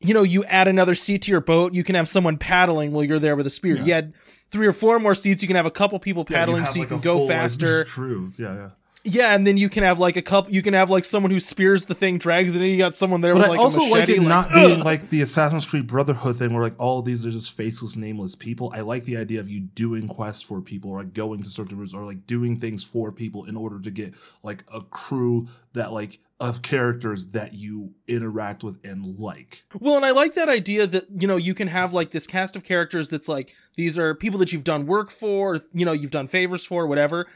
you 0.00 0.14
know, 0.14 0.22
you 0.22 0.44
add 0.44 0.66
another 0.68 0.94
seat 0.94 1.22
to 1.22 1.30
your 1.30 1.40
boat, 1.40 1.74
you 1.74 1.84
can 1.84 1.94
have 1.94 2.08
someone 2.08 2.38
paddling 2.38 2.92
while 2.92 3.04
you're 3.04 3.18
there 3.18 3.36
with 3.36 3.46
a 3.46 3.50
spear. 3.50 3.76
Yeah. 3.76 3.84
You 3.84 3.92
add 3.92 4.12
three 4.50 4.66
or 4.66 4.72
four 4.72 4.98
more 4.98 5.14
seats, 5.14 5.42
you 5.42 5.46
can 5.46 5.56
have 5.56 5.66
a 5.66 5.70
couple 5.70 5.98
people 5.98 6.26
Yeah, 6.28 6.36
paddling 6.38 6.64
have, 6.64 6.68
so 6.68 6.74
you 6.76 6.80
like, 6.80 6.88
can 6.88 7.00
go 7.00 7.18
like, 7.20 7.28
faster. 7.28 7.84
cruise, 7.88 8.38
yeah, 8.38 8.54
yeah. 8.54 8.68
yeah, 9.04 9.34
and 9.34 9.46
then 9.46 9.56
you 9.58 9.68
can 9.68 9.82
have 9.82 9.98
like 9.98 10.16
a 10.16 10.22
couple. 10.22 10.52
You 10.52 10.62
can 10.62 10.74
have 10.74 10.88
like 10.90 11.04
someone 11.04 11.30
who 11.30 11.38
spears 11.38 11.86
the 11.86 11.94
thing, 11.94 12.18
drags 12.18 12.56
it, 12.56 12.62
in. 12.62 12.70
You 12.70 12.78
got 12.78 12.94
someone 12.94 13.20
there 13.20 13.34
But 13.34 13.40
with 13.42 13.46
I 13.46 13.50
like 13.50 13.60
also 13.60 13.80
a 13.82 13.88
machete. 13.90 14.12
like 14.12 14.20
it 14.20 14.28
not 14.28 14.46
"Ugh!" 14.46 14.68
being 14.68 14.80
like 14.80 15.10
the 15.10 15.20
Assassin's 15.22 15.66
Creed 15.66 15.86
Brotherhood 15.86 16.36
thing, 16.36 16.52
where 16.54 16.62
like 16.62 16.74
all 16.78 17.00
these 17.02 17.24
are 17.26 17.30
just 17.30 17.52
faceless, 17.52 17.94
nameless 17.94 18.34
people. 18.34 18.72
I 18.74 18.80
like 18.80 19.04
the 19.04 19.16
idea 19.18 19.40
of 19.40 19.48
you 19.48 19.60
doing 19.60 20.08
quests 20.08 20.42
for 20.42 20.60
people, 20.60 20.90
or 20.90 20.98
like 20.98 21.12
going 21.14 21.42
to 21.42 21.50
certain 21.50 21.78
routes, 21.78 21.94
or 21.94 22.04
like 22.04 22.26
doing 22.26 22.58
things 22.58 22.82
for 22.82 23.12
people 23.12 23.44
in 23.44 23.56
order 23.56 23.78
to 23.80 23.90
get 23.90 24.14
like 24.42 24.64
a 24.72 24.80
crew 24.82 25.48
that 25.74 25.92
like 25.92 26.18
of 26.40 26.62
characters 26.62 27.26
that 27.26 27.52
you 27.52 27.92
interact 28.08 28.64
with 28.64 28.78
and 28.82 29.18
like. 29.18 29.64
Well, 29.78 29.96
and 29.96 30.06
I 30.06 30.10
like 30.10 30.34
that 30.34 30.48
idea 30.48 30.86
that, 30.86 31.04
you 31.20 31.28
know, 31.28 31.36
you 31.36 31.52
can 31.54 31.68
have 31.68 31.92
like 31.92 32.10
this 32.10 32.26
cast 32.26 32.56
of 32.56 32.64
characters 32.64 33.10
that's 33.10 33.28
like, 33.28 33.54
these 33.76 33.98
are 33.98 34.14
people 34.14 34.38
that 34.38 34.50
you've 34.50 34.64
done 34.64 34.86
work 34.86 35.10
for, 35.10 35.60
you 35.74 35.84
know, 35.84 35.92
you've 35.92 36.10
done 36.10 36.28
favors 36.28 36.64
for, 36.64 36.86
whatever. 36.86 37.26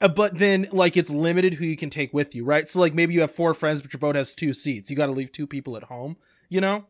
Uh, 0.00 0.08
but 0.08 0.38
then, 0.38 0.66
like, 0.72 0.96
it's 0.96 1.10
limited 1.10 1.54
who 1.54 1.64
you 1.64 1.76
can 1.76 1.88
take 1.90 2.12
with 2.12 2.34
you, 2.34 2.42
right? 2.44 2.68
So, 2.68 2.80
like, 2.80 2.94
maybe 2.94 3.14
you 3.14 3.20
have 3.20 3.30
four 3.30 3.54
friends, 3.54 3.80
but 3.80 3.92
your 3.92 4.00
boat 4.00 4.16
has 4.16 4.34
two 4.34 4.52
seats. 4.52 4.90
You 4.90 4.96
got 4.96 5.06
to 5.06 5.12
leave 5.12 5.30
two 5.30 5.46
people 5.46 5.76
at 5.76 5.84
home, 5.84 6.16
you 6.48 6.60
know? 6.60 6.86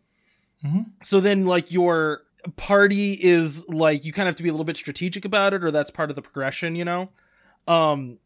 Mhm. 0.64 0.86
So 1.02 1.20
then, 1.20 1.44
like, 1.44 1.70
your 1.70 2.22
party 2.56 3.12
is 3.20 3.68
like, 3.68 4.04
you 4.04 4.12
kind 4.12 4.26
of 4.26 4.32
have 4.32 4.36
to 4.36 4.42
be 4.42 4.48
a 4.48 4.52
little 4.52 4.64
bit 4.64 4.76
strategic 4.76 5.24
about 5.24 5.52
it, 5.52 5.62
or 5.62 5.70
that's 5.70 5.90
part 5.90 6.08
of 6.08 6.16
the 6.16 6.22
progression, 6.22 6.76
you 6.76 6.84
know? 6.84 7.10
Um, 7.66 8.18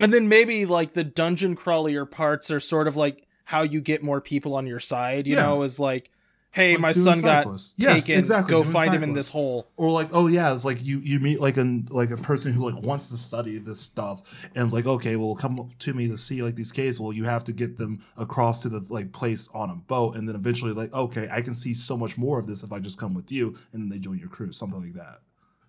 and 0.00 0.12
then 0.12 0.28
maybe 0.28 0.66
like 0.66 0.92
the 0.94 1.04
dungeon 1.04 1.56
crawlier 1.56 2.08
parts 2.10 2.50
are 2.50 2.60
sort 2.60 2.86
of 2.88 2.96
like 2.96 3.26
how 3.44 3.62
you 3.62 3.80
get 3.80 4.02
more 4.02 4.20
people 4.20 4.54
on 4.54 4.66
your 4.66 4.80
side, 4.80 5.26
you 5.26 5.34
Yeah. 5.36 5.42
know, 5.42 5.62
is 5.62 5.78
like, 5.80 6.10
hey, 6.50 6.72
Like 6.72 6.80
my 6.80 6.92
son 6.92 7.20
side 7.20 7.44
got. 7.44 7.60
Yes, 7.76 8.04
taken, 8.06 8.18
exactly, 8.18 8.50
go 8.50 8.62
doing 8.62 8.72
find 8.72 8.88
side 8.88 8.96
him 8.96 9.02
in 9.04 9.12
this 9.14 9.30
hole. 9.30 9.68
Or 9.76 9.90
like, 9.90 10.08
oh 10.12 10.26
yeah, 10.26 10.52
it's 10.54 10.64
like 10.64 10.84
you 10.84 10.98
you 11.00 11.18
meet 11.20 11.40
like 11.40 11.56
an 11.56 11.88
like 11.90 12.10
a 12.10 12.16
person 12.16 12.52
who 12.52 12.70
like 12.70 12.82
wants 12.82 13.08
to 13.10 13.16
study 13.16 13.58
this 13.58 13.80
stuff 13.80 14.22
and 14.54 14.64
it's 14.64 14.74
like, 14.74 14.86
okay, 14.86 15.16
well 15.16 15.34
come 15.34 15.70
to 15.78 15.94
me 15.94 16.08
to 16.08 16.18
see 16.18 16.42
like 16.42 16.56
these 16.56 16.72
caves. 16.72 16.98
Well, 17.00 17.12
you 17.12 17.24
have 17.24 17.44
to 17.44 17.52
get 17.52 17.78
them 17.78 18.02
across 18.16 18.62
to 18.62 18.68
the 18.68 18.84
like 18.92 19.12
place 19.12 19.48
on 19.54 19.70
a 19.70 19.76
boat, 19.76 20.16
and 20.16 20.28
then 20.28 20.34
eventually 20.34 20.72
like, 20.72 20.92
okay, 20.92 21.28
I 21.30 21.40
can 21.42 21.54
see 21.54 21.72
so 21.74 21.96
much 21.96 22.18
more 22.18 22.38
of 22.38 22.46
this 22.46 22.62
if 22.62 22.72
I 22.72 22.80
just 22.80 22.98
come 22.98 23.14
with 23.14 23.30
you, 23.32 23.56
and 23.72 23.82
then 23.82 23.88
they 23.88 23.98
join 23.98 24.18
your 24.18 24.28
crew, 24.28 24.52
something 24.52 24.80
like 24.80 24.94
that. 24.94 25.20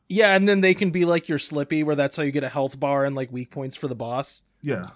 Yeah, 0.10 0.36
and 0.36 0.50
then 0.50 0.62
they 0.62 0.74
can 0.74 0.90
be 0.90 1.06
like 1.06 1.30
your 1.30 1.38
Slippy, 1.38 1.84
where 1.84 1.96
that's 1.96 2.16
how 2.18 2.24
you 2.24 2.32
get 2.32 2.44
a 2.44 2.50
health 2.50 2.80
bar 2.80 3.06
and 3.06 3.16
like 3.16 3.32
weak 3.32 3.52
points 3.52 3.76
for 3.76 3.88
the 3.88 3.96
boss. 3.96 4.44
Yeah. 4.62 4.90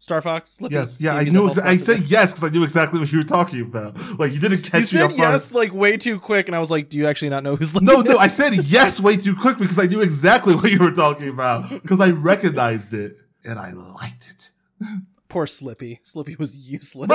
Star 0.00 0.22
Fox? 0.22 0.50
Slippy 0.52 0.76
Yes, 0.76 1.00
yeah, 1.00 1.16
I 1.16 1.24
knew. 1.24 1.48
Exa- 1.48 1.64
I 1.64 1.76
said 1.76 2.02
yes 2.02 2.32
because 2.32 2.44
I 2.44 2.50
knew 2.50 2.62
exactly 2.62 3.00
what 3.00 3.10
you 3.10 3.18
were 3.18 3.24
talking 3.24 3.62
about. 3.62 3.96
Like 4.16 4.32
you 4.32 4.38
didn't 4.38 4.62
catch 4.62 4.74
You 4.74 4.80
me 4.80 4.84
said 4.84 5.02
off 5.02 5.18
yes 5.18 5.52
like 5.52 5.74
way 5.74 5.96
too 5.96 6.20
quick, 6.20 6.46
and 6.46 6.54
I 6.54 6.60
was 6.60 6.70
like, 6.70 6.88
"Do 6.88 6.98
you 6.98 7.06
actually 7.08 7.30
not 7.30 7.42
know 7.42 7.56
who's 7.56 7.70
Slippy?" 7.70 7.86
No, 7.86 8.00
no. 8.00 8.16
I 8.16 8.28
said 8.28 8.54
yes 8.54 9.00
way 9.00 9.16
too 9.16 9.34
quick 9.34 9.58
because 9.58 9.78
I 9.78 9.86
knew 9.86 10.00
exactly 10.00 10.54
what 10.54 10.70
you 10.70 10.78
were 10.78 10.92
talking 10.92 11.28
about 11.28 11.68
because 11.68 11.98
I 12.00 12.10
recognized 12.10 12.94
it 12.94 13.16
and 13.44 13.58
I 13.58 13.72
liked 13.72 14.30
it. 14.30 14.50
Poor 15.28 15.46
Slippy. 15.46 16.00
Slippy 16.04 16.36
was 16.36 16.56
useless. 16.56 17.08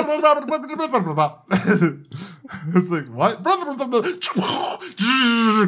it's 2.76 2.90
like 2.91 3.07
what? 3.10 3.44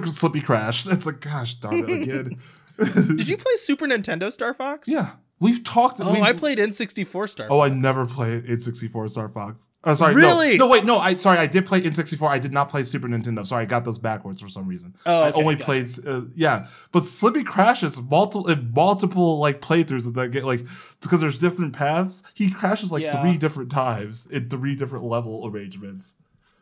Slippy 0.07 0.41
crashed. 0.41 0.87
It's 0.87 1.05
like 1.05 1.21
gosh 1.21 1.55
darn 1.55 1.89
it 1.89 1.89
again. 2.03 2.39
Did 2.77 3.27
you 3.27 3.37
play 3.37 3.55
Super 3.57 3.87
Nintendo 3.87 4.31
Star 4.31 4.53
Fox? 4.53 4.87
Yeah, 4.87 5.11
we've 5.39 5.63
talked. 5.63 5.99
Oh, 6.01 6.11
we've- 6.11 6.21
I 6.21 6.33
played 6.33 6.57
N64 6.59 7.29
Star. 7.29 7.47
Oh, 7.49 7.59
I 7.59 7.69
never 7.69 8.05
played 8.05 8.45
N64 8.45 9.09
Star 9.09 9.27
Fox. 9.29 9.69
Oh, 9.83 9.93
sorry. 9.93 10.15
Really? 10.15 10.57
No, 10.57 10.67
wait, 10.67 10.85
no. 10.85 10.97
I 10.99 11.15
sorry. 11.17 11.37
I 11.37 11.47
did 11.47 11.65
play 11.65 11.81
N64. 11.81 12.27
I 12.27 12.39
did 12.39 12.51
not 12.51 12.69
play 12.69 12.83
Super 12.83 13.07
Nintendo. 13.07 13.45
Sorry, 13.45 13.63
I 13.63 13.65
got 13.65 13.85
those 13.85 13.99
backwards 13.99 14.41
for 14.41 14.47
some 14.49 14.67
reason. 14.67 14.95
Oh, 15.05 15.25
okay, 15.25 15.37
I 15.37 15.41
only 15.41 15.55
played. 15.55 15.87
Uh, 16.05 16.21
yeah, 16.35 16.67
but 16.91 17.05
Slippy 17.05 17.43
crashes 17.43 18.01
multiple 18.01 18.47
in 18.49 18.71
multiple 18.73 19.37
like 19.39 19.61
playthroughs 19.61 20.07
of 20.07 20.13
that 20.15 20.31
game. 20.31 20.43
Like 20.43 20.65
because 21.01 21.21
there's 21.21 21.39
different 21.39 21.73
paths. 21.73 22.23
He 22.33 22.49
crashes 22.51 22.91
like 22.91 23.03
Yeah. 23.03 23.21
three 23.21 23.37
different 23.37 23.71
times 23.71 24.25
in 24.25 24.49
three 24.49 24.75
different 24.75 25.05
level 25.05 25.47
arrangements. 25.47 26.15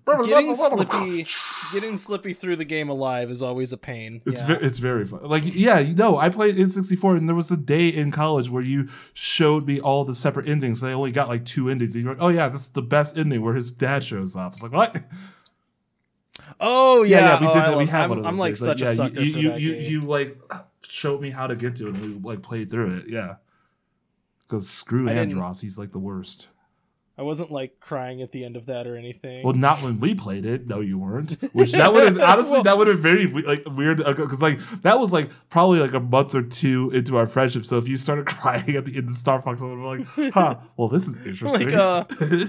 Getting 0.05 0.53
Slippy, 0.53 1.25
getting 1.71 1.97
Slippy 1.97 2.33
through 2.33 2.57
the 2.57 2.65
game 2.65 2.89
alive 2.89 3.31
is 3.31 3.41
always 3.41 3.71
a 3.71 3.77
pain. 3.77 4.21
It's 4.25 4.39
yeah. 4.41 4.47
very, 4.47 4.65
it's 4.65 4.77
very 4.77 5.05
fun. 5.05 5.21
Like 5.23 5.43
yeah, 5.45 5.79
you 5.79 5.95
know, 5.95 6.17
I 6.17 6.27
played 6.29 6.57
in 6.57 6.69
sixty 6.69 6.97
four, 6.97 7.15
and 7.15 7.27
there 7.29 7.35
was 7.35 7.49
a 7.51 7.55
day 7.57 7.87
in 7.87 8.11
college 8.11 8.49
where 8.49 8.63
you 8.63 8.89
showed 9.13 9.65
me 9.65 9.79
all 9.79 10.03
the 10.03 10.13
separate 10.13 10.47
endings. 10.47 10.83
I 10.83 10.91
only 10.91 11.11
got 11.13 11.29
like 11.29 11.45
two 11.45 11.69
endings. 11.69 11.95
And 11.95 12.03
you're 12.03 12.13
like, 12.15 12.21
oh 12.21 12.27
yeah, 12.27 12.49
this 12.49 12.61
is 12.63 12.69
the 12.69 12.81
best 12.81 13.17
ending 13.17 13.41
where 13.41 13.53
his 13.53 13.71
dad 13.71 14.03
shows 14.03 14.35
up. 14.35 14.53
It's 14.53 14.61
like 14.63 14.73
what? 14.73 15.03
oh 16.59 17.03
yeah, 17.03 17.19
yeah, 17.19 17.39
we 17.39 17.47
Oh, 17.47 17.53
did 17.53 17.57
I 17.61 17.69
that. 17.69 17.77
we 17.77 17.83
love- 17.85 17.89
had 17.89 18.01
I'm, 18.03 18.09
one 18.09 18.17
of 18.19 18.23
those 18.25 18.31
I'm 18.33 18.37
like 18.37 18.51
days. 18.53 18.59
such 18.65 18.81
yeah, 18.81 18.89
a 18.89 18.93
sucker 18.95 19.19
you, 19.21 19.33
for 19.33 19.39
you, 19.39 19.49
that 19.51 19.61
you, 19.61 19.73
game. 19.75 19.91
you 19.91 20.01
like 20.01 20.37
showed 20.87 21.21
me 21.21 21.29
how 21.29 21.47
to 21.47 21.55
get 21.55 21.75
to 21.77 21.87
it, 21.87 21.95
and 21.95 22.01
we 22.23 22.29
like 22.29 22.41
played 22.41 22.69
through 22.69 22.97
it. 22.97 23.05
Yeah, 23.07 23.35
because 24.41 24.69
screw 24.69 25.09
I 25.09 25.13
didn't- 25.13 25.37
Andross, 25.37 25.61
he's 25.61 25.77
like 25.79 25.91
the 25.91 25.99
worst. 25.99 26.49
I 27.15 27.21
wasn't 27.21 27.51
like 27.51 27.79
crying 27.79 28.21
at 28.23 28.31
the 28.31 28.43
end 28.43 28.55
of 28.55 28.65
that 28.65 28.87
or 28.87 28.97
anything. 28.97 29.43
Well, 29.43 29.53
not 29.53 29.83
when 29.83 29.99
we 29.99 30.15
played 30.15 30.45
it. 30.47 30.65
No, 30.67 30.79
you 30.79 30.97
weren't. 30.97 31.31
Which 31.53 31.71
that 31.73 31.93
would 31.93 32.03
have 32.03 32.19
honestly 32.19 32.53
Well- 32.53 32.63
that 32.63 32.77
would 32.77 32.87
have 32.87 32.99
very 32.99 33.27
like 33.27 33.63
weird 33.67 33.97
because 33.97 34.41
like 34.41 34.59
that 34.81 34.99
was 34.99 35.13
like 35.13 35.29
probably 35.49 35.79
like 35.79 35.93
a 35.93 35.99
month 35.99 36.33
or 36.33 36.41
two 36.41 36.89
into 36.91 37.15
our 37.17 37.27
friendship. 37.27 37.65
So 37.67 37.77
if 37.77 37.87
you 37.87 37.97
started 37.97 38.25
crying 38.37 38.75
at 38.75 38.85
the 38.85 38.97
end 38.97 39.09
of 39.09 39.15
Star 39.15 39.41
Fox, 39.41 39.61
I 39.61 39.65
would 39.65 39.77
have 39.97 40.05
been 40.15 40.25
like, 40.25 40.33
huh. 40.33 40.57
Well, 40.75 40.87
this 40.87 41.07
is 41.07 41.17
interesting. 41.25 41.69
like, 41.69 41.75
uh, 41.77 42.05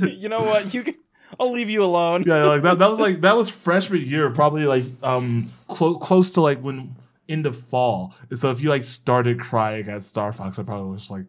you 0.07 0.29
know 0.31 0.41
what? 0.41 0.73
You 0.73 0.83
can. 0.83 0.95
I'll 1.41 1.51
leave 1.53 1.69
you 1.69 1.83
alone. 1.83 2.23
yeah, 2.27 2.45
like 2.45 2.63
that. 2.63 2.79
That 2.79 2.89
was 2.89 3.01
like 3.01 3.21
that 3.23 3.37
was 3.37 3.49
freshman 3.49 4.03
year, 4.07 4.31
probably 4.31 4.67
like 4.67 4.85
um 5.03 5.51
clo- 5.69 5.97
close 5.99 6.31
to 6.33 6.41
like 6.41 6.61
when 6.61 6.95
end 7.29 7.47
of 7.47 7.57
fall. 7.57 8.15
So 8.35 8.51
if 8.51 8.61
you 8.61 8.69
like 8.69 8.85
started 8.85 9.39
crying 9.41 9.89
at 9.89 10.05
Star 10.05 10.33
Fox, 10.33 10.59
I 10.59 10.63
probably 10.63 10.93
was 10.93 11.11
like, 11.11 11.25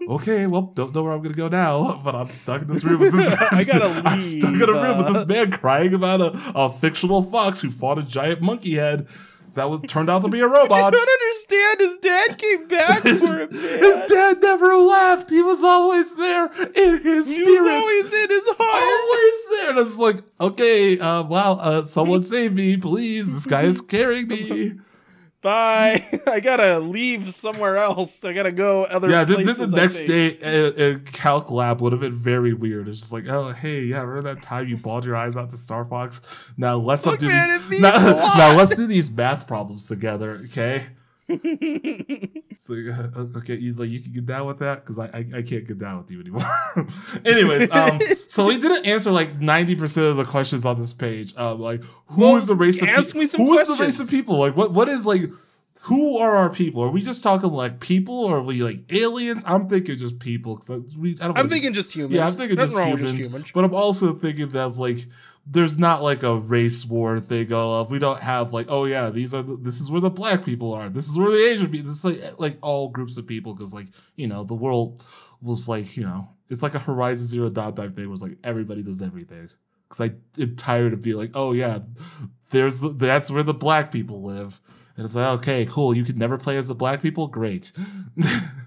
okay, 0.08 0.46
well, 0.46 0.62
don't 0.62 0.94
know 0.94 1.02
where 1.02 1.12
I'm 1.12 1.22
gonna 1.22 1.34
go 1.34 1.48
now, 1.48 2.00
but 2.04 2.14
I'm 2.14 2.28
stuck 2.28 2.62
in 2.62 2.68
this 2.68 2.84
room 2.84 3.00
with 3.00 3.12
this. 3.12 3.28
Man. 3.28 3.48
I 3.50 3.64
gotta 3.64 3.88
leave. 3.88 4.06
I'm 4.06 4.20
stuck 4.20 4.54
in 4.54 4.62
a 4.62 4.72
room 4.72 4.98
with 4.98 5.14
this 5.14 5.26
man 5.26 5.50
crying 5.50 5.94
about 5.94 6.20
a, 6.20 6.52
a 6.54 6.72
fictional 6.72 7.22
fox 7.22 7.60
who 7.60 7.70
fought 7.70 7.98
a 7.98 8.02
giant 8.02 8.40
monkey 8.40 8.74
head. 8.74 9.06
That 9.54 9.68
was 9.68 9.80
turned 9.88 10.08
out 10.08 10.22
to 10.22 10.28
be 10.28 10.38
a 10.38 10.46
robot. 10.46 10.70
just 10.70 10.92
don't 10.92 11.08
understand. 11.08 11.80
His 11.80 11.96
dad 11.98 12.38
came 12.38 12.68
back 12.68 13.02
for 13.02 13.40
him. 13.40 13.50
His 13.50 13.98
dad 14.08 14.40
never 14.40 14.76
left. 14.76 15.28
He 15.28 15.42
was 15.42 15.60
always 15.64 16.14
there 16.14 16.46
in 16.46 17.02
his 17.02 17.26
he 17.26 17.34
spirit. 17.34 17.60
was 17.60 17.68
always 17.68 18.12
in 18.12 18.30
his 18.30 18.46
heart. 18.46 18.82
always 18.84 19.60
there. 19.60 19.70
And 19.70 19.78
I 19.80 19.82
was 19.82 19.98
like, 19.98 20.22
okay, 20.40 21.00
uh, 21.00 21.24
wow, 21.24 21.54
uh, 21.54 21.82
someone 21.82 22.22
save 22.22 22.54
me, 22.54 22.76
please. 22.76 23.32
This 23.32 23.46
guy 23.46 23.62
is 23.62 23.80
carrying 23.80 24.28
me. 24.28 24.74
Bye. 25.42 26.04
I 26.26 26.40
gotta 26.40 26.78
leave 26.78 27.32
somewhere 27.32 27.78
else. 27.78 28.24
I 28.24 28.32
gotta 28.32 28.52
go 28.52 28.84
other 28.84 29.08
yeah, 29.08 29.24
this, 29.24 29.36
places. 29.36 29.70
the 29.70 29.76
next 29.76 29.98
day 30.00 30.36
at, 30.38 30.78
at 30.78 31.06
Calc 31.06 31.50
Lab 31.50 31.80
would 31.80 31.92
have 31.92 32.00
been 32.00 32.14
very 32.14 32.52
weird. 32.52 32.88
It's 32.88 32.98
just 32.98 33.12
like, 33.12 33.26
oh, 33.26 33.52
hey, 33.52 33.82
yeah, 33.84 34.00
remember 34.00 34.34
that 34.34 34.42
time 34.42 34.68
you 34.68 34.76
bawled 34.76 35.04
your 35.04 35.16
eyes 35.16 35.36
out 35.36 35.50
to 35.50 35.56
Star 35.56 35.84
Fox? 35.84 36.20
Now 36.56 36.76
let's 36.76 37.06
Look, 37.06 37.20
do 37.20 37.28
man, 37.28 37.68
these. 37.70 37.80
Now, 37.90 37.98
now 38.36 38.56
let's 38.56 38.74
do 38.74 38.86
these 38.86 39.10
math 39.10 39.46
problems 39.46 39.88
together, 39.88 40.42
okay? 40.44 40.88
Uh, 42.70 43.24
okay, 43.38 43.58
he's 43.58 43.78
like, 43.78 43.88
you 43.88 44.00
can 44.00 44.12
get 44.12 44.26
down 44.26 44.46
with 44.46 44.58
that 44.58 44.84
because 44.84 44.98
I, 44.98 45.06
I 45.06 45.18
I 45.38 45.42
can't 45.42 45.66
get 45.66 45.78
down 45.78 45.98
with 45.98 46.10
you 46.10 46.20
anymore. 46.20 46.44
Anyways, 47.24 47.70
um, 47.70 47.98
so 48.28 48.46
we 48.46 48.58
didn't 48.58 48.86
answer 48.86 49.10
like 49.10 49.40
ninety 49.40 49.74
percent 49.74 50.06
of 50.06 50.16
the 50.18 50.24
questions 50.24 50.64
on 50.66 50.78
this 50.78 50.92
page. 50.92 51.34
Um, 51.36 51.58
like 51.60 51.82
who 52.06 52.36
is 52.36 52.46
Well, 52.46 52.46
the 52.46 52.54
race 52.56 52.80
of 52.82 52.88
ask 52.88 53.14
pe- 53.14 53.20
me 53.20 53.26
some 53.26 53.40
who 53.40 53.58
is 53.58 53.66
the 53.68 53.76
race 53.76 53.98
of 53.98 54.10
people? 54.10 54.38
Like 54.38 54.56
what 54.56 54.72
what 54.72 54.88
is 54.88 55.06
like 55.06 55.30
who 55.84 56.18
are 56.18 56.36
our 56.36 56.50
people? 56.50 56.82
Are 56.82 56.90
we 56.90 57.02
just 57.02 57.22
talking 57.22 57.50
like 57.50 57.80
people, 57.80 58.14
or 58.14 58.36
are 58.38 58.42
we 58.42 58.62
like 58.62 58.80
aliens? 58.92 59.42
I'm 59.46 59.66
thinking 59.68 59.96
just 59.96 60.18
people 60.18 60.56
because 60.56 60.94
we. 60.96 61.12
I 61.12 61.14
don't. 61.14 61.30
I'm 61.30 61.34
wanna- 61.36 61.48
thinking 61.48 61.72
just 61.72 61.94
humans. 61.94 62.14
yeah, 62.14 62.26
I'm 62.26 62.34
thinking 62.36 62.58
just 62.58 62.76
humans, 62.78 63.24
humans. 63.24 63.50
But 63.54 63.64
I'm 63.64 63.74
also 63.74 64.12
thinking 64.12 64.48
that's 64.48 64.78
like 64.78 65.06
there's 65.46 65.78
not 65.78 66.02
like 66.02 66.22
a 66.22 66.36
race 66.36 66.84
war 66.84 67.18
thing 67.18 67.52
on. 67.52 67.88
We 67.88 67.98
don't 67.98 68.20
have 68.20 68.52
like, 68.52 68.66
oh 68.68 68.84
yeah, 68.84 69.10
these 69.10 69.34
are 69.34 69.42
the, 69.42 69.56
this 69.56 69.80
is 69.80 69.90
where 69.90 70.00
the 70.00 70.10
black 70.10 70.44
people 70.44 70.72
are. 70.72 70.88
This 70.88 71.08
is 71.08 71.18
where 71.18 71.30
the 71.30 71.50
Asian 71.50 71.70
people. 71.70 71.90
It's 71.90 72.04
like 72.04 72.20
eh, 72.20 72.32
like 72.38 72.58
all 72.62 72.88
groups 72.88 73.16
of 73.16 73.26
people 73.26 73.54
because 73.54 73.74
like 73.74 73.88
you 74.16 74.26
know 74.26 74.44
the 74.44 74.54
world 74.54 75.04
was 75.40 75.68
like 75.68 75.96
you 75.96 76.04
know 76.04 76.28
it's 76.48 76.62
like 76.62 76.74
a 76.74 76.80
Horizon 76.80 77.26
Zero 77.26 77.48
Dawn 77.48 77.74
type 77.74 77.96
thing. 77.96 78.08
Was 78.10 78.22
like 78.22 78.38
everybody 78.44 78.82
does 78.82 79.02
everything. 79.02 79.48
Because 79.88 80.10
I 80.10 80.40
am 80.40 80.54
tired 80.54 80.92
of 80.92 81.02
being 81.02 81.16
like, 81.16 81.32
oh 81.34 81.52
yeah, 81.52 81.80
there's 82.50 82.80
the, 82.80 82.90
that's 82.90 83.30
where 83.30 83.42
the 83.42 83.54
black 83.54 83.90
people 83.90 84.22
live. 84.22 84.60
And 84.96 85.04
it's 85.04 85.14
like, 85.14 85.38
okay, 85.38 85.66
cool. 85.66 85.94
You 85.94 86.04
could 86.04 86.18
never 86.18 86.36
play 86.36 86.56
as 86.58 86.68
the 86.68 86.74
black 86.74 87.02
people. 87.02 87.26
Great. 87.26 87.72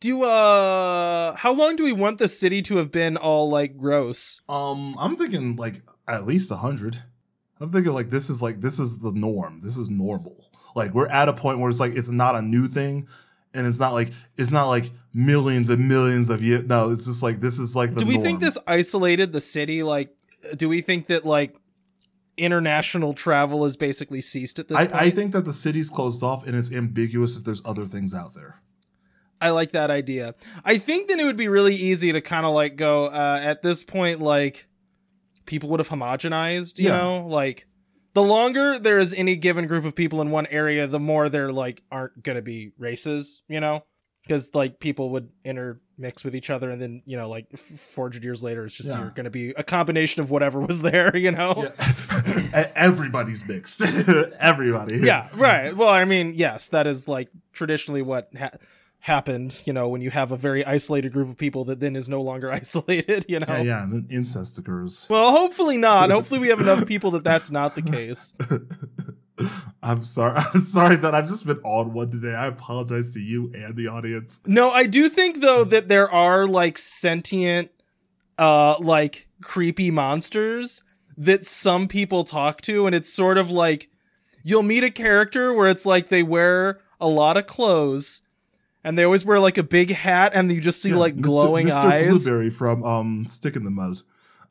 Do 0.00 0.24
uh, 0.24 1.34
how 1.36 1.52
long 1.52 1.76
do 1.76 1.84
we 1.84 1.92
want 1.92 2.18
the 2.18 2.28
city 2.28 2.60
to 2.62 2.76
have 2.76 2.92
been 2.92 3.16
all 3.16 3.48
like 3.48 3.78
gross? 3.78 4.42
Um, 4.48 4.94
I'm 4.98 5.16
thinking 5.16 5.56
like 5.56 5.76
at 6.06 6.26
least 6.26 6.50
a 6.50 6.56
hundred. 6.56 7.02
I'm 7.60 7.70
thinking 7.70 7.92
like 7.92 8.10
this 8.10 8.28
is 8.28 8.42
like 8.42 8.60
this 8.60 8.78
is 8.78 8.98
the 8.98 9.12
norm. 9.12 9.60
This 9.60 9.78
is 9.78 9.88
normal. 9.88 10.50
Like 10.74 10.92
we're 10.92 11.08
at 11.08 11.28
a 11.28 11.32
point 11.32 11.58
where 11.58 11.70
it's 11.70 11.80
like 11.80 11.94
it's 11.94 12.10
not 12.10 12.36
a 12.36 12.42
new 12.42 12.68
thing, 12.68 13.08
and 13.54 13.66
it's 13.66 13.78
not 13.78 13.94
like 13.94 14.10
it's 14.36 14.50
not 14.50 14.68
like 14.68 14.90
millions 15.14 15.70
and 15.70 15.88
millions 15.88 16.28
of 16.28 16.42
years. 16.42 16.64
No, 16.64 16.90
it's 16.90 17.06
just 17.06 17.22
like 17.22 17.40
this 17.40 17.58
is 17.58 17.74
like 17.74 17.94
the. 17.94 18.00
do 18.00 18.06
we 18.06 18.18
think 18.18 18.40
this 18.40 18.58
isolated 18.66 19.32
the 19.32 19.40
city? 19.40 19.82
Like, 19.82 20.14
do 20.56 20.68
we 20.68 20.82
think 20.82 21.06
that 21.06 21.24
like 21.24 21.56
international 22.36 23.14
travel 23.14 23.64
has 23.64 23.78
basically 23.78 24.20
ceased 24.20 24.58
at 24.58 24.68
this 24.68 24.76
I, 24.76 24.86
point? 24.86 25.02
I 25.02 25.10
think 25.10 25.32
that 25.32 25.46
the 25.46 25.54
city's 25.54 25.88
closed 25.88 26.22
off 26.22 26.46
and 26.46 26.54
it's 26.54 26.70
ambiguous 26.70 27.36
if 27.36 27.44
there's 27.44 27.62
other 27.64 27.86
things 27.86 28.12
out 28.12 28.34
there. 28.34 28.60
I 29.40 29.50
like 29.50 29.72
that 29.72 29.90
idea. 29.90 30.34
I 30.64 30.78
think 30.78 31.08
then 31.08 31.20
it 31.20 31.24
would 31.24 31.36
be 31.36 31.48
really 31.48 31.74
easy 31.74 32.12
to 32.12 32.20
kind 32.20 32.46
of 32.46 32.54
like 32.54 32.76
go 32.76 33.06
uh, 33.06 33.40
at 33.42 33.62
this 33.62 33.84
point, 33.84 34.20
like 34.20 34.66
people 35.44 35.68
would 35.70 35.80
have 35.80 35.88
homogenized, 35.88 36.78
you 36.78 36.88
Yeah. 36.88 36.98
know, 36.98 37.26
like 37.26 37.66
the 38.14 38.22
longer 38.22 38.78
there 38.78 38.98
is 38.98 39.12
any 39.14 39.36
given 39.36 39.66
group 39.66 39.84
of 39.84 39.94
people 39.94 40.20
in 40.22 40.30
one 40.30 40.46
area, 40.46 40.86
the 40.86 40.98
more 40.98 41.28
there 41.28 41.52
like 41.52 41.82
aren't 41.92 42.22
gonna 42.22 42.40
be 42.42 42.72
races, 42.78 43.42
you 43.46 43.60
know, 43.60 43.84
because 44.22 44.54
like 44.54 44.80
people 44.80 45.10
would 45.10 45.28
intermix 45.44 46.24
with 46.24 46.34
each 46.34 46.48
other, 46.50 46.70
and 46.70 46.80
then 46.80 47.02
you 47.04 47.16
know, 47.18 47.28
like 47.28 47.56
four 47.58 48.06
hundred 48.06 48.24
years 48.24 48.42
later, 48.42 48.64
it's 48.64 48.74
just 48.74 48.88
Yeah. 48.88 49.00
you're 49.00 49.10
gonna 49.10 49.28
be 49.30 49.50
a 49.50 49.62
combination 49.62 50.22
of 50.22 50.30
whatever 50.30 50.58
was 50.60 50.80
there, 50.82 51.14
you 51.16 51.30
know. 51.30 51.70
Yeah. 51.76 52.68
Everybody's 52.74 53.46
mixed. 53.46 53.82
Everybody. 54.40 54.96
yeah 54.98 55.28
right 55.34 55.76
well 55.76 55.88
i 55.88 56.04
mean 56.04 56.32
yes 56.34 56.68
that 56.70 56.86
is 56.86 57.06
like 57.08 57.28
traditionally 57.52 58.02
what 58.02 58.28
ha- 58.38 58.50
happened 59.06 59.62
you 59.66 59.72
know 59.72 59.88
when 59.88 60.00
you 60.00 60.10
have 60.10 60.32
a 60.32 60.36
very 60.36 60.64
isolated 60.64 61.12
group 61.12 61.28
of 61.28 61.36
people 61.38 61.64
that 61.64 61.78
then 61.80 61.94
is 61.94 62.08
no 62.08 62.20
longer 62.20 62.50
isolated 62.62 63.24
you 63.28 63.38
know 63.38 63.46
Yeah, 63.48 63.62
yeah, 63.62 63.82
and 63.84 63.92
then 63.92 64.06
incest 64.10 64.58
occurs. 64.58 65.06
well 65.08 65.30
hopefully 65.30 65.76
not 65.76 66.10
hopefully 66.16 66.40
we 66.40 66.48
have 66.48 66.60
enough 66.60 66.84
people 66.86 67.10
that 67.12 67.24
that's 67.24 67.50
not 67.50 67.74
the 67.74 67.82
case 67.82 68.34
I'm 69.82 70.02
sorry. 70.02 70.34
I'm 70.54 70.62
sorry 70.62 70.96
that 70.96 71.14
I've 71.14 71.28
just 71.28 71.46
been 71.46 71.58
on 71.62 71.92
one 71.92 72.10
today. 72.10 72.34
I 72.34 72.46
apologize 72.46 73.12
to 73.12 73.20
you 73.20 73.52
and 73.54 73.76
the 73.76 73.86
audience. 73.88 74.40
no 74.46 74.70
i 74.70 74.86
do 74.86 75.08
think 75.08 75.40
though 75.40 75.62
that 75.64 75.88
there 75.88 76.10
are 76.10 76.46
like 76.46 76.78
sentient 76.78 77.70
uh 78.38 78.76
like 78.80 79.28
creepy 79.42 79.90
monsters 79.90 80.82
that 81.18 81.44
some 81.44 81.86
people 81.86 82.24
talk 82.24 82.60
to 82.62 82.86
and 82.86 82.94
it's 82.94 83.12
sort 83.12 83.36
of 83.38 83.50
like 83.50 83.88
you'll 84.42 84.62
meet 84.62 84.84
a 84.84 84.90
character 84.90 85.52
where 85.52 85.68
it's 85.68 85.84
like 85.86 86.08
they 86.08 86.22
wear 86.22 86.80
a 87.00 87.06
lot 87.08 87.36
of 87.36 87.46
clothes 87.46 88.22
and 88.86 88.96
they 88.96 89.04
always 89.04 89.24
wear 89.24 89.40
like 89.40 89.58
a 89.58 89.62
big 89.64 89.90
hat 89.90 90.32
and 90.34 90.50
you 90.50 90.60
just 90.60 90.80
see 90.80 90.90
Yeah, 90.90 90.96
like 90.96 91.16
Mr. 91.16 91.22
glowing 91.22 91.66
Mr. 91.66 91.74
eyes 91.74 92.06
Blueberry 92.06 92.50
from 92.50 92.84
um 92.84 93.26
Stick 93.26 93.56
in 93.56 93.64
the 93.64 93.70
Mud. 93.70 94.00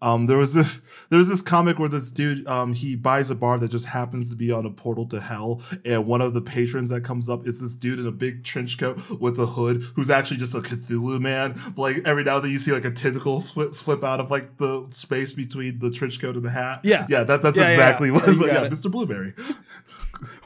Um, 0.02 0.26
there 0.26 0.38
was 0.38 0.54
this 0.54 0.82
there 1.10 1.18
was 1.18 1.30
this 1.30 1.42
comic 1.42 1.80
where 1.80 1.88
this 1.88 2.12
dude 2.12 2.46
um 2.48 2.74
he 2.74 2.96
buys 2.98 3.32
a 3.32 3.36
bar 3.36 3.58
that 3.58 3.70
just 3.72 3.86
happens 3.88 4.30
to 4.30 4.36
be 4.36 4.52
on 4.52 4.66
a 4.66 4.70
portal 4.70 5.06
to 5.08 5.22
hell, 5.22 5.62
and 5.86 6.06
one 6.06 6.22
of 6.22 6.34
the 6.34 6.42
patrons 6.42 6.90
that 6.90 7.02
comes 7.02 7.30
up 7.30 7.48
is 7.48 7.62
this 7.62 7.74
dude 7.74 7.98
in 7.98 8.06
a 8.06 8.12
big 8.12 8.44
trench 8.44 8.78
coat 8.78 9.00
with 9.22 9.40
a 9.40 9.46
hood 9.46 9.84
who's 9.96 10.10
actually 10.10 10.38
just 10.38 10.54
a 10.54 10.60
Cthulhu 10.60 11.20
man. 11.22 11.60
Like 11.78 12.02
every 12.06 12.26
now 12.26 12.36
and 12.36 12.44
then 12.44 12.52
you 12.52 12.58
see 12.58 12.74
like 12.74 12.86
a 12.86 12.92
tentacle 12.92 13.40
flip 13.40 13.74
flip 13.74 14.04
out 14.04 14.20
of 14.20 14.30
like 14.30 14.58
the 14.58 14.86
space 14.92 15.32
between 15.32 15.80
the 15.80 15.90
trench 15.90 16.20
coat 16.20 16.36
and 16.36 16.44
the 16.44 16.52
hat. 16.52 16.82
Yeah. 16.84 17.08
yeah, 17.10 17.24
that, 17.24 17.42
that's 17.42 17.58
Yeah, 17.58 17.64
yeah, 17.64 17.70
exactly 17.70 18.10
yeah. 18.10 18.14
what 18.16 18.30
it's 18.30 18.40
like. 18.40 18.52
Yeah. 18.52 18.68
Mr. 18.68 18.92
Blueberry. 18.92 19.34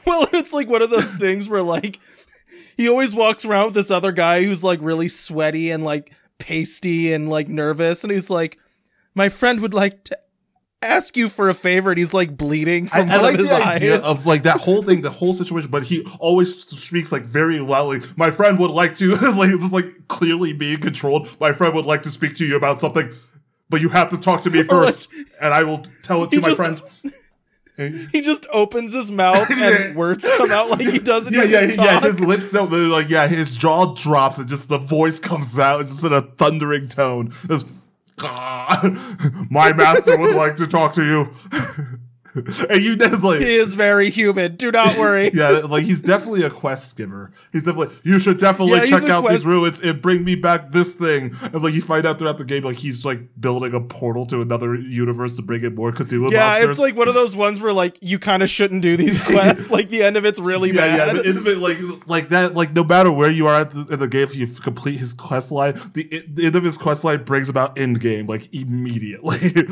Well, 0.06 0.28
it's 0.32 0.52
like 0.52 0.68
one 0.68 0.82
of 0.82 0.90
those 0.90 1.14
things 1.14 1.48
where 1.48 1.62
like 1.62 2.00
he 2.80 2.88
always 2.88 3.14
walks 3.14 3.44
around 3.44 3.66
with 3.66 3.74
this 3.74 3.90
other 3.90 4.10
guy 4.10 4.42
who's 4.42 4.64
like 4.64 4.78
really 4.80 5.06
sweaty 5.08 5.70
and 5.70 5.84
like 5.84 6.12
pasty 6.38 7.12
and 7.12 7.28
like 7.28 7.46
nervous, 7.46 8.02
and 8.02 8.10
he's 8.10 8.30
like, 8.30 8.58
"My 9.14 9.28
friend 9.28 9.60
would 9.60 9.74
like 9.74 10.04
to 10.04 10.18
ask 10.80 11.14
you 11.14 11.28
for 11.28 11.50
a 11.50 11.54
favor," 11.54 11.90
and 11.90 11.98
he's 11.98 12.14
like 12.14 12.38
bleeding 12.38 12.86
I, 12.86 13.00
from 13.00 13.10
I 13.10 13.16
one 13.16 13.24
like 13.24 13.34
of 13.34 13.40
his 13.40 13.52
eyes. 13.52 13.82
of 14.00 14.24
like 14.24 14.44
that 14.44 14.60
whole 14.62 14.82
thing, 14.82 15.02
the 15.02 15.10
whole 15.10 15.34
situation, 15.34 15.70
but 15.70 15.82
he 15.82 16.06
always 16.18 16.58
speaks 16.64 17.12
like 17.12 17.24
very 17.24 17.60
loudly. 17.60 18.00
My 18.16 18.30
friend 18.30 18.58
would 18.58 18.70
like 18.70 18.96
to, 18.96 19.14
like 19.36 19.50
it's 19.50 19.72
like 19.72 20.08
clearly 20.08 20.54
being 20.54 20.80
controlled. 20.80 21.28
My 21.38 21.52
friend 21.52 21.74
would 21.74 21.84
like 21.84 22.00
to 22.02 22.10
speak 22.10 22.34
to 22.36 22.46
you 22.46 22.56
about 22.56 22.80
something, 22.80 23.12
but 23.68 23.82
you 23.82 23.90
have 23.90 24.08
to 24.08 24.16
talk 24.16 24.40
to 24.44 24.50
me 24.50 24.62
first, 24.76 25.08
and 25.38 25.52
I 25.52 25.64
will 25.64 25.82
tell 26.02 26.24
it 26.24 26.30
to 26.30 26.40
my 26.40 26.48
just- 26.48 26.56
friend. 26.56 26.82
He 28.12 28.20
just 28.20 28.46
opens 28.52 28.92
his 28.92 29.10
mouth 29.10 29.50
and 29.50 29.96
words 29.96 30.28
come 30.36 30.50
out 30.50 30.70
like 30.70 30.80
he 30.80 30.98
doesn't 30.98 31.32
yeah, 31.32 31.44
even 31.44 31.70
yeah, 31.70 31.76
talk. 31.76 31.86
yeah. 31.86 32.00
His 32.00 32.20
lips 32.20 32.50
don't 32.50 32.70
move. 32.70 32.90
Like, 32.90 33.08
yeah, 33.08 33.26
his 33.26 33.56
jaw 33.56 33.94
drops 33.94 34.38
and 34.38 34.48
just 34.48 34.68
the 34.68 34.78
voice 34.78 35.18
comes 35.18 35.58
out. 35.58 35.80
It's 35.80 35.90
just 35.90 36.04
in 36.04 36.12
a 36.12 36.22
thundering 36.22 36.88
tone. 36.88 37.34
Just, 37.48 37.66
my 38.22 39.72
master 39.72 40.18
would 40.18 40.36
like 40.36 40.56
to 40.56 40.66
talk 40.66 40.92
to 40.94 41.04
you. 41.04 41.34
and 42.70 42.82
you 42.82 42.94
like, 42.96 43.40
He 43.40 43.54
is 43.56 43.74
very 43.74 44.10
human. 44.10 44.56
Do 44.56 44.70
not 44.70 44.96
worry. 44.98 45.30
yeah, 45.34 45.48
like 45.50 45.84
he's 45.84 46.02
definitely 46.02 46.42
a 46.44 46.50
quest 46.50 46.96
giver. 46.96 47.32
He's 47.52 47.64
definitely 47.64 47.96
you 48.04 48.18
should 48.18 48.38
definitely 48.38 48.78
Yeah, 48.78 48.86
check 48.86 49.08
out 49.08 49.22
quest- 49.22 49.38
these 49.38 49.46
ruins 49.46 49.80
and 49.80 50.00
bring 50.00 50.24
me 50.24 50.34
back 50.36 50.70
this 50.72 50.94
thing. 50.94 51.34
It's 51.42 51.64
like 51.64 51.74
you 51.74 51.82
find 51.82 52.06
out 52.06 52.18
throughout 52.18 52.38
the 52.38 52.44
game, 52.44 52.62
like 52.62 52.76
he's 52.76 53.04
like 53.04 53.20
building 53.40 53.74
a 53.74 53.80
portal 53.80 54.26
to 54.26 54.40
another 54.40 54.74
universe 54.74 55.36
to 55.36 55.42
bring 55.42 55.64
in 55.64 55.74
more 55.74 55.90
Cthulhu 55.92 56.30
Yeah, 56.30 56.46
monsters. 56.50 56.70
it's 56.70 56.78
like 56.78 56.96
one 56.96 57.08
of 57.08 57.14
those 57.14 57.34
ones 57.34 57.60
where 57.60 57.72
like 57.72 57.98
you 58.00 58.18
kind 58.18 58.42
of 58.42 58.48
shouldn't 58.48 58.82
do 58.82 58.96
these 58.96 59.20
quests. 59.26 59.70
like 59.70 59.88
the 59.88 60.02
end 60.02 60.16
of 60.16 60.24
it's 60.24 60.38
really 60.38 60.70
yeah, 60.72 60.84
yeah. 60.86 60.96
bad. 61.12 61.16
The 61.16 61.26
end 61.28 61.38
of 61.38 61.48
it, 61.48 61.58
like 61.58 61.78
like 62.06 62.28
that, 62.28 62.54
like 62.54 62.72
no 62.72 62.84
matter 62.84 63.10
where 63.10 63.30
you 63.30 63.46
are 63.48 63.56
at 63.62 63.70
the, 63.70 63.86
in 63.92 63.98
the 63.98 64.08
game, 64.08 64.22
if 64.22 64.36
you 64.36 64.46
complete 64.46 64.98
his 64.98 65.14
quest 65.14 65.50
line, 65.50 65.80
the, 65.94 66.24
the 66.32 66.46
end 66.46 66.56
of 66.56 66.62
his 66.64 66.76
quest 66.78 67.02
line 67.04 67.24
brings 67.24 67.48
about 67.48 67.76
end 67.78 68.00
game 68.00 68.26
like 68.26 68.52
immediately. 68.54 69.66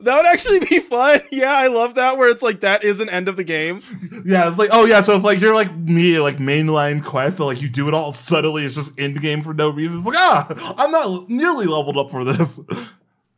That 0.00 0.16
would 0.16 0.26
actually 0.26 0.60
be 0.60 0.80
fun. 0.80 1.20
Yeah, 1.30 1.52
I 1.52 1.68
love 1.68 1.94
that 1.96 2.16
where 2.18 2.28
it's 2.28 2.42
like 2.42 2.60
that 2.60 2.82
is 2.84 3.00
an 3.00 3.08
end 3.08 3.28
of 3.28 3.36
the 3.36 3.44
game. 3.44 3.82
yeah, 4.24 4.48
it's 4.48 4.58
like 4.58 4.70
oh 4.72 4.84
yeah, 4.84 5.00
so 5.00 5.16
if 5.16 5.22
like 5.22 5.40
you're 5.40 5.54
like 5.54 5.74
me, 5.76 6.18
like 6.18 6.38
mainline 6.38 7.02
quest, 7.04 7.36
so 7.38 7.46
like 7.46 7.62
you 7.62 7.68
do 7.68 7.86
it 7.88 7.94
all 7.94 8.10
subtly, 8.12 8.64
it's 8.64 8.74
just 8.74 8.98
end 8.98 9.20
game 9.20 9.42
for 9.42 9.54
no 9.54 9.68
reason. 9.70 9.98
It's 9.98 10.06
like 10.06 10.16
ah, 10.18 10.74
I'm 10.78 10.90
not 10.90 11.28
nearly 11.28 11.66
leveled 11.66 11.96
up 11.96 12.10
for 12.10 12.24
this. 12.24 12.58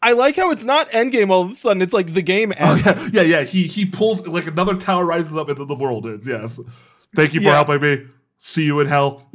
I 0.00 0.12
like 0.12 0.36
how 0.36 0.50
it's 0.52 0.64
not 0.64 0.92
end 0.94 1.10
game 1.12 1.30
all 1.30 1.42
of 1.42 1.50
a 1.50 1.54
sudden. 1.54 1.82
It's 1.82 1.92
like 1.92 2.14
the 2.14 2.22
game 2.22 2.52
Oh, 2.60 2.74
ends. 2.86 3.08
yeah, 3.12 3.22
yeah, 3.22 3.38
yeah. 3.40 3.44
He 3.44 3.64
he 3.66 3.84
pulls 3.84 4.26
like 4.26 4.46
another 4.46 4.74
tower 4.76 5.04
rises 5.04 5.36
up 5.36 5.48
and 5.48 5.58
then 5.58 5.66
the 5.66 5.74
world 5.74 6.06
ends. 6.06 6.26
Yes. 6.26 6.60
Thank 7.16 7.34
you 7.34 7.40
for 7.40 7.46
Yeah. 7.48 7.54
helping 7.64 7.80
me. 7.80 8.06
See 8.36 8.64
you 8.64 8.78
in 8.80 8.86
hell. 8.86 9.28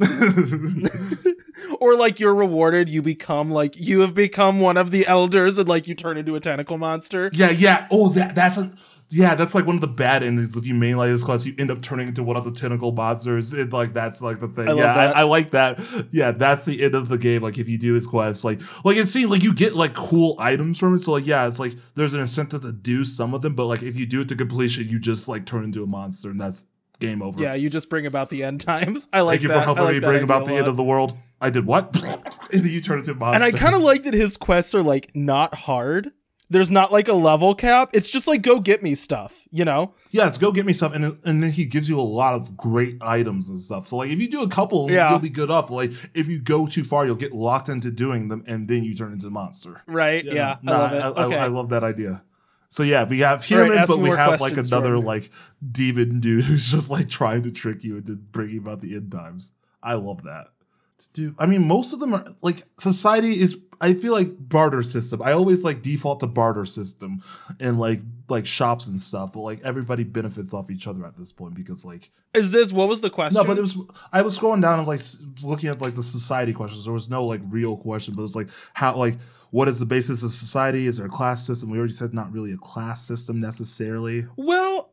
Or 1.80 1.96
like 1.96 2.20
you're 2.20 2.34
rewarded, 2.34 2.88
you 2.88 3.02
become 3.02 3.50
like 3.50 3.76
you 3.76 4.00
have 4.00 4.14
become 4.14 4.60
one 4.60 4.76
of 4.76 4.90
the 4.90 5.06
elders 5.06 5.58
and 5.58 5.68
like 5.68 5.88
you 5.88 5.94
turn 5.94 6.16
into 6.16 6.34
a 6.36 6.40
tentacle 6.40 6.78
monster. 6.78 7.30
yeah, 7.32 7.50
yeah. 7.50 7.86
Oh, 7.90 8.08
that 8.10 8.34
that's 8.34 8.56
a 8.56 8.72
yeah. 9.10 9.34
That's 9.34 9.54
like 9.54 9.66
one 9.66 9.74
of 9.74 9.80
the 9.80 9.86
bad 9.86 10.22
endings. 10.22 10.56
If 10.56 10.66
you 10.66 10.74
mainline 10.74 11.12
this 11.12 11.22
class, 11.22 11.44
you 11.44 11.54
end 11.58 11.70
up 11.70 11.82
turning 11.82 12.08
into 12.08 12.22
one 12.22 12.36
of 12.36 12.44
the 12.44 12.52
tentacle 12.52 12.92
monsters. 12.92 13.52
And 13.52 13.72
like 13.72 13.92
that's 13.92 14.20
like 14.22 14.40
the 14.40 14.48
thing. 14.48 14.68
I 14.68 14.72
yeah. 14.74 14.94
I, 14.94 15.04
I 15.20 15.22
like 15.22 15.50
that. 15.52 15.78
Yeah, 16.10 16.30
that's 16.30 16.64
the 16.64 16.82
end 16.82 16.94
of 16.94 17.08
the 17.08 17.18
game. 17.18 17.42
Like 17.42 17.58
if 17.58 17.68
you 17.68 17.78
do 17.78 17.94
his 17.94 18.06
quest, 18.06 18.44
like 18.44 18.60
like 18.84 18.96
it 18.96 19.08
seems 19.08 19.30
like 19.30 19.42
you 19.42 19.54
get 19.54 19.74
like 19.74 19.94
cool 19.94 20.36
items 20.38 20.78
from 20.78 20.94
it. 20.94 21.00
So 21.00 21.12
like 21.12 21.26
yeah, 21.26 21.46
it's 21.46 21.58
like 21.58 21.74
there's 21.94 22.14
an 22.14 22.20
incentive 22.20 22.62
to 22.62 22.72
do 22.72 23.04
some 23.04 23.34
of 23.34 23.42
them, 23.42 23.54
but 23.54 23.66
like 23.66 23.82
if 23.82 23.98
you 23.98 24.06
do 24.06 24.22
it 24.22 24.28
to 24.28 24.36
completion, 24.36 24.88
you 24.88 24.98
just 24.98 25.28
like 25.28 25.46
turn 25.46 25.64
into 25.64 25.82
a 25.82 25.86
monster, 25.86 26.30
and 26.30 26.40
that's 26.40 26.64
game 27.00 27.22
over. 27.22 27.40
Yeah, 27.40 27.54
you 27.54 27.70
just 27.70 27.90
bring 27.90 28.06
about 28.06 28.30
the 28.30 28.44
end 28.44 28.60
times. 28.60 29.08
I 29.12 29.20
like 29.20 29.40
that. 29.40 29.40
Thank 29.40 29.42
you 29.42 29.48
that. 29.48 29.54
for 29.54 29.64
helping 29.64 29.84
like 29.84 29.94
me 29.94 30.00
bring 30.00 30.22
about 30.22 30.46
the 30.46 30.54
end 30.54 30.66
of 30.66 30.76
the 30.76 30.84
world. 30.84 31.16
I 31.40 31.50
did 31.50 31.66
what? 31.66 31.94
in 32.50 32.62
the 32.62 32.76
alternative 32.76 33.16
turn 33.16 33.18
monster. 33.18 33.34
And 33.34 33.44
I 33.44 33.50
kind 33.58 33.74
of 33.74 33.82
like 33.82 34.04
that 34.04 34.14
his 34.14 34.36
quests 34.36 34.74
are 34.74 34.82
like 34.82 35.10
not 35.14 35.54
hard. 35.54 36.12
There's 36.50 36.70
not 36.70 36.92
like 36.92 37.08
a 37.08 37.14
level 37.14 37.54
cap. 37.54 37.90
It's 37.94 38.10
just 38.10 38.26
like 38.28 38.42
go 38.42 38.60
get 38.60 38.82
me 38.82 38.94
stuff, 38.94 39.46
you 39.50 39.64
know? 39.64 39.94
yeah, 40.10 40.28
it's 40.28 40.38
go 40.38 40.52
get 40.52 40.66
me 40.66 40.74
stuff, 40.74 40.94
and 40.94 41.18
and 41.24 41.42
then 41.42 41.50
he 41.50 41.64
gives 41.64 41.88
you 41.88 41.98
a 41.98 42.02
lot 42.02 42.34
of 42.34 42.56
great 42.56 42.98
items 43.02 43.48
and 43.48 43.58
stuff. 43.58 43.86
So 43.86 43.96
like, 43.96 44.10
if 44.10 44.20
you 44.20 44.28
do 44.28 44.42
a 44.42 44.48
couple, 44.48 44.90
Yeah. 44.90 45.10
you'll 45.10 45.18
be 45.20 45.30
good 45.30 45.50
up. 45.50 45.70
Like 45.70 45.92
if 46.12 46.28
you 46.28 46.38
go 46.38 46.66
too 46.66 46.84
far, 46.84 47.06
you'll 47.06 47.16
get 47.16 47.32
locked 47.32 47.68
into 47.70 47.90
doing 47.90 48.28
them, 48.28 48.44
and 48.46 48.68
then 48.68 48.84
you 48.84 48.94
turn 48.94 49.12
into 49.12 49.26
a 49.26 49.30
monster. 49.30 49.82
Right? 49.86 50.22
Yeah, 50.24 50.56
Nah, 50.62 50.72
I 50.72 50.76
love 50.76 50.92
it. 50.92 51.18
I, 51.18 51.24
okay. 51.24 51.38
I 51.38 51.46
love 51.46 51.68
that 51.70 51.82
idea. 51.82 52.22
So 52.74 52.82
yeah, 52.82 53.04
we 53.04 53.20
have 53.20 53.44
humans, 53.44 53.76
ask 53.76 53.88
but 53.88 54.00
we 54.00 54.08
have 54.08 54.40
like 54.40 54.56
another 54.56 54.98
like 54.98 55.30
demon 55.64 56.18
dude 56.18 56.44
who's 56.46 56.66
just 56.66 56.90
like 56.90 57.08
trying 57.08 57.44
to 57.44 57.52
trick 57.52 57.84
you 57.84 57.98
into 57.98 58.16
bringing 58.16 58.58
about 58.58 58.80
the 58.80 58.96
end 58.96 59.12
times. 59.12 59.52
I 59.80 59.94
love 59.94 60.24
that. 60.24 60.48
To 60.98 61.12
do, 61.12 61.34
I 61.38 61.46
mean, 61.46 61.68
most 61.68 61.92
of 61.92 62.00
them 62.00 62.14
are 62.14 62.24
like 62.42 62.64
society 62.80 63.40
is. 63.40 63.56
I 63.80 63.94
feel 63.94 64.12
like 64.12 64.30
barter 64.48 64.82
system. 64.82 65.22
I 65.22 65.30
always 65.30 65.62
like 65.62 65.82
default 65.82 66.18
to 66.20 66.26
barter 66.26 66.64
system 66.64 67.22
and 67.60 67.78
like 67.78 68.00
like 68.28 68.44
shops 68.44 68.88
and 68.88 69.00
stuff. 69.00 69.34
But 69.34 69.42
like 69.42 69.60
everybody 69.62 70.02
benefits 70.02 70.52
off 70.52 70.68
each 70.68 70.88
other 70.88 71.06
at 71.06 71.16
this 71.16 71.30
point 71.30 71.54
because 71.54 71.84
like 71.84 72.10
Is 72.34 72.50
this 72.50 72.72
what 72.72 72.88
was 72.88 73.02
the 73.02 73.10
question? 73.10 73.40
no, 73.40 73.46
but 73.46 73.56
it 73.56 73.60
was. 73.60 73.78
I 74.12 74.22
was 74.22 74.36
scrolling 74.36 74.62
down 74.62 74.80
and 74.80 74.88
like 74.88 75.02
looking 75.44 75.68
at 75.68 75.80
like 75.80 75.94
the 75.94 76.02
society 76.02 76.52
questions. 76.52 76.86
There 76.86 76.92
was 76.92 77.08
no 77.08 77.24
like 77.24 77.40
real 77.50 77.76
question, 77.76 78.14
but 78.14 78.22
it 78.22 78.24
was 78.24 78.34
like 78.34 78.48
how 78.72 78.96
like 78.96 79.14
what 79.54 79.68
is 79.68 79.78
the 79.78 79.86
basis 79.86 80.24
of 80.24 80.32
society? 80.32 80.88
Is 80.88 80.96
there 80.96 81.06
a 81.06 81.08
class 81.08 81.46
system? 81.46 81.70
We 81.70 81.78
already 81.78 81.92
said 81.92 82.12
not 82.12 82.32
really 82.32 82.50
a 82.50 82.56
class 82.56 83.06
system 83.06 83.38
necessarily. 83.38 84.26
Well, 84.34 84.90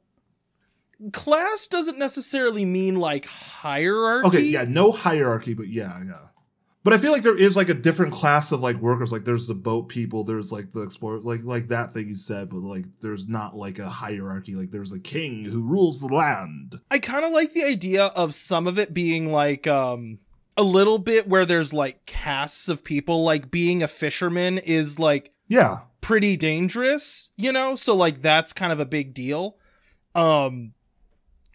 class 1.13 1.67
doesn't 1.67 1.97
necessarily 1.97 2.63
mean 2.63 2.97
like 2.97 3.25
hierarchy. 3.25 4.27
Okay, 4.27 4.41
yeah, 4.41 4.65
no 4.65 4.91
hierarchy, 4.91 5.55
but 5.55 5.67
yeah, 5.67 6.03
yeah. 6.05 6.27
But 6.83 6.93
I 6.93 6.99
feel 6.99 7.11
like 7.11 7.23
there 7.23 7.35
is 7.35 7.55
like 7.55 7.69
a 7.69 7.73
different 7.73 8.13
class 8.13 8.51
of 8.51 8.61
like 8.61 8.75
workers. 8.75 9.11
Like 9.11 9.25
there's 9.25 9.47
the 9.47 9.55
boat 9.55 9.89
people, 9.89 10.23
there's 10.23 10.51
like 10.51 10.73
the 10.73 10.81
explorers, 10.81 11.25
like 11.25 11.43
like 11.43 11.69
that 11.69 11.91
thing 11.91 12.09
you 12.09 12.13
said. 12.15 12.49
But 12.49 12.59
like 12.59 12.85
there's 13.01 13.27
not 13.27 13.57
like 13.57 13.79
a 13.79 13.89
hierarchy. 13.89 14.53
Like 14.53 14.69
there's 14.69 14.91
a 14.91 14.99
king 14.99 15.43
who 15.43 15.63
rules 15.63 16.01
the 16.01 16.13
land. 16.13 16.79
I 16.91 16.99
kind 16.99 17.25
of 17.25 17.31
like 17.31 17.55
the 17.55 17.63
idea 17.63 18.05
of 18.05 18.35
some 18.35 18.67
of 18.67 18.77
it 18.77 18.93
being 18.93 19.31
like 19.31 19.65
um 19.65 20.19
a 20.61 20.63
little 20.63 20.99
bit 20.99 21.27
where 21.27 21.45
there's 21.45 21.73
like 21.73 22.05
castes 22.05 22.69
of 22.69 22.83
people. 22.83 23.23
Like 23.23 23.49
being 23.51 23.81
a 23.83 23.87
fisherman 23.87 24.57
is 24.59 24.99
like 24.99 25.31
Yeah, 25.47 25.79
pretty 26.01 26.37
dangerous, 26.37 27.29
you 27.35 27.51
know? 27.51 27.75
So 27.75 27.95
like 27.95 28.21
that's 28.21 28.53
kind 28.53 28.71
of 28.71 28.79
a 28.79 28.85
big 28.85 29.13
deal. 29.13 29.57
Um 30.15 30.73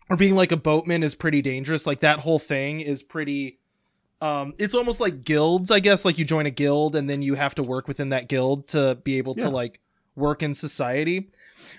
or 0.08 0.16
being 0.16 0.34
like 0.34 0.52
a 0.52 0.56
boatman 0.56 1.02
is 1.02 1.14
pretty 1.14 1.42
dangerous. 1.42 1.86
Like 1.86 2.00
that 2.00 2.20
whole 2.20 2.38
thing 2.38 2.80
is 2.80 3.02
pretty 3.02 3.58
um 4.20 4.54
it's 4.58 4.74
almost 4.74 4.98
like 5.00 5.24
guilds, 5.24 5.70
I 5.70 5.80
guess, 5.80 6.04
like 6.04 6.18
you 6.18 6.24
join 6.24 6.46
a 6.46 6.50
guild 6.50 6.96
and 6.96 7.08
then 7.08 7.22
you 7.22 7.34
have 7.34 7.54
to 7.56 7.62
work 7.62 7.86
within 7.88 8.08
that 8.10 8.28
guild 8.28 8.68
to 8.68 8.96
be 9.04 9.18
able 9.18 9.34
Yeah. 9.38 9.44
to 9.44 9.50
like 9.50 9.80
work 10.14 10.42
in 10.42 10.54
society. 10.54 11.30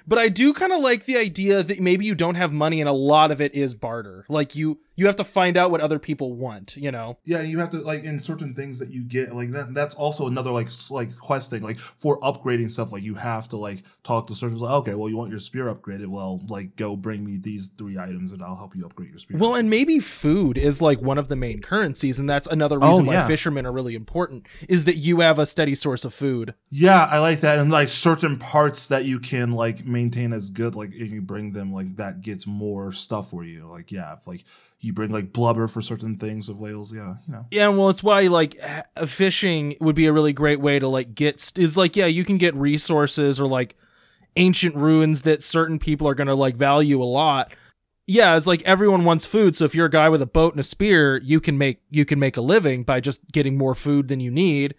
But 0.06 0.20
I 0.20 0.30
do 0.30 0.54
kind 0.54 0.74
of 0.74 0.82
like 0.82 1.06
the 1.06 1.18
idea 1.18 1.64
that 1.64 1.80
maybe 1.80 2.06
you 2.06 2.16
don't 2.16 2.36
have 2.36 2.52
money 2.54 2.80
and 2.82 2.90
a 2.90 2.94
lot 2.94 3.32
of 3.32 3.40
it 3.42 3.54
is 3.56 3.74
barter. 3.74 4.26
Like 4.30 4.56
you 4.56 4.80
you 4.98 5.06
have 5.06 5.16
to 5.16 5.24
find 5.24 5.56
out 5.56 5.72
what 5.72 5.80
other 5.80 6.00
people 6.00 6.34
want, 6.34 6.76
you 6.76 6.92
know. 6.92 7.18
Yeah, 7.24 7.42
you 7.42 7.60
have 7.60 7.70
to 7.70 7.78
like 7.78 8.04
in 8.04 8.20
certain 8.20 8.54
things 8.54 8.80
that 8.80 8.90
you 8.92 9.04
get 9.04 9.34
like 9.34 9.52
that. 9.52 9.74
That's 9.74 9.96
also 9.96 10.28
another 10.28 10.52
like 10.52 10.68
like 10.90 11.16
quest 11.18 11.50
thing. 11.50 11.62
Like 11.64 11.78
for 11.78 12.20
upgrading 12.20 12.72
stuff, 12.72 12.92
like 12.92 13.04
you 13.04 13.14
have 13.16 13.48
to 13.50 13.58
like 13.58 13.84
talk 14.04 14.28
to 14.28 14.36
certain. 14.36 14.58
Like, 14.58 14.72
okay, 14.82 14.96
well, 14.96 15.08
you 15.08 15.16
want 15.16 15.32
your 15.32 15.40
spear 15.40 15.74
upgraded? 15.74 16.08
Well, 16.08 16.42
like 16.50 16.76
go 16.76 16.96
bring 16.98 17.24
me 17.24 17.38
these 17.38 17.70
three 17.78 17.98
items, 17.98 18.32
and 18.34 18.44
I'll 18.44 18.56
help 18.56 18.76
you 18.76 18.86
upgrade 18.86 19.12
your 19.12 19.20
spear. 19.20 19.38
Well, 19.38 19.56
and 19.56 19.70
maybe 19.70 20.00
food 20.00 20.58
is 20.58 20.82
like 20.82 21.00
one 21.02 21.18
of 21.18 21.28
the 21.30 21.36
main 21.38 21.62
currencies, 21.62 22.20
and 22.20 22.30
that's 22.30 22.48
another 22.48 22.80
Oh, 22.82 22.90
reason 22.90 23.06
why 23.06 23.26
fishermen 23.28 23.66
are 23.66 23.72
really 23.72 23.96
important. 23.96 24.48
Is 24.68 24.86
that 24.86 24.96
you 24.96 25.20
have 25.20 25.38
a 25.40 25.46
steady 25.46 25.76
source 25.76 26.04
of 26.06 26.14
food. 26.14 26.56
yeah, 26.70 27.06
I 27.06 27.20
like 27.20 27.42
that, 27.42 27.60
and 27.60 27.72
like 27.72 27.88
certain 27.88 28.38
parts 28.40 28.88
that 28.88 29.06
you 29.06 29.20
can 29.20 29.52
like 29.52 29.86
maintain 29.86 30.34
as 30.34 30.50
good, 30.50 30.76
like 30.76 30.94
if 30.96 31.12
you 31.12 31.22
bring 31.22 31.52
them, 31.54 31.72
like 31.72 31.98
that 31.98 32.22
gets 32.22 32.48
more 32.48 32.92
stuff 32.92 33.30
for 33.30 33.44
you. 33.44 33.68
Like 33.68 33.92
yeah, 33.92 34.14
if 34.14 34.26
like 34.28 34.44
you 34.80 34.94
bring 34.94 35.10
like 35.12 35.34
blubber 35.34 35.68
for 35.68 35.82
certain 35.82 36.18
things 36.18 36.50
of 36.50 36.60
whales, 36.60 36.94
yeah, 36.94 37.16
you 37.28 37.34
know. 37.34 37.46
Yeah, 37.52 37.68
well, 37.70 37.90
it's 37.90 38.04
why 38.04 38.22
like 38.28 38.60
fishing 39.06 39.76
would 39.80 39.96
be 39.96 40.06
a 40.06 40.14
really 40.14 40.34
great 40.34 40.60
way 40.60 40.80
to 40.80 40.88
like 40.88 41.16
get 41.16 41.40
st- 41.40 41.64
is 41.64 41.78
like 41.78 41.96
yeah, 41.96 42.06
you 42.06 42.24
can 42.24 42.38
get 42.38 42.54
resources 42.56 43.40
or 43.40 43.48
like 43.48 43.76
ancient 44.36 44.76
ruins 44.76 45.24
that 45.24 45.42
certain 45.42 45.80
people 45.80 46.08
are 46.08 46.14
gonna 46.16 46.36
like 46.36 46.56
value 46.56 47.02
a 47.02 47.06
lot. 47.06 47.52
Yeah, 48.10 48.38
it's 48.38 48.48
like 48.48 48.62
everyone 48.64 49.04
wants 49.04 49.26
food, 49.26 49.56
so 49.56 49.66
if 49.66 49.76
you're 49.76 49.88
a 49.88 49.92
guy 49.92 50.08
with 50.10 50.22
a 50.22 50.26
boat 50.28 50.54
and 50.54 50.60
a 50.60 50.64
spear, 50.64 51.18
you 51.18 51.40
can 51.42 51.58
make 51.58 51.82
you 51.90 52.06
can 52.06 52.20
make 52.20 52.38
a 52.38 52.42
living 52.42 52.84
by 52.84 53.00
just 53.02 53.32
getting 53.32 53.58
more 53.58 53.76
food 53.76 54.08
than 54.08 54.20
you 54.20 54.32
need. 54.32 54.76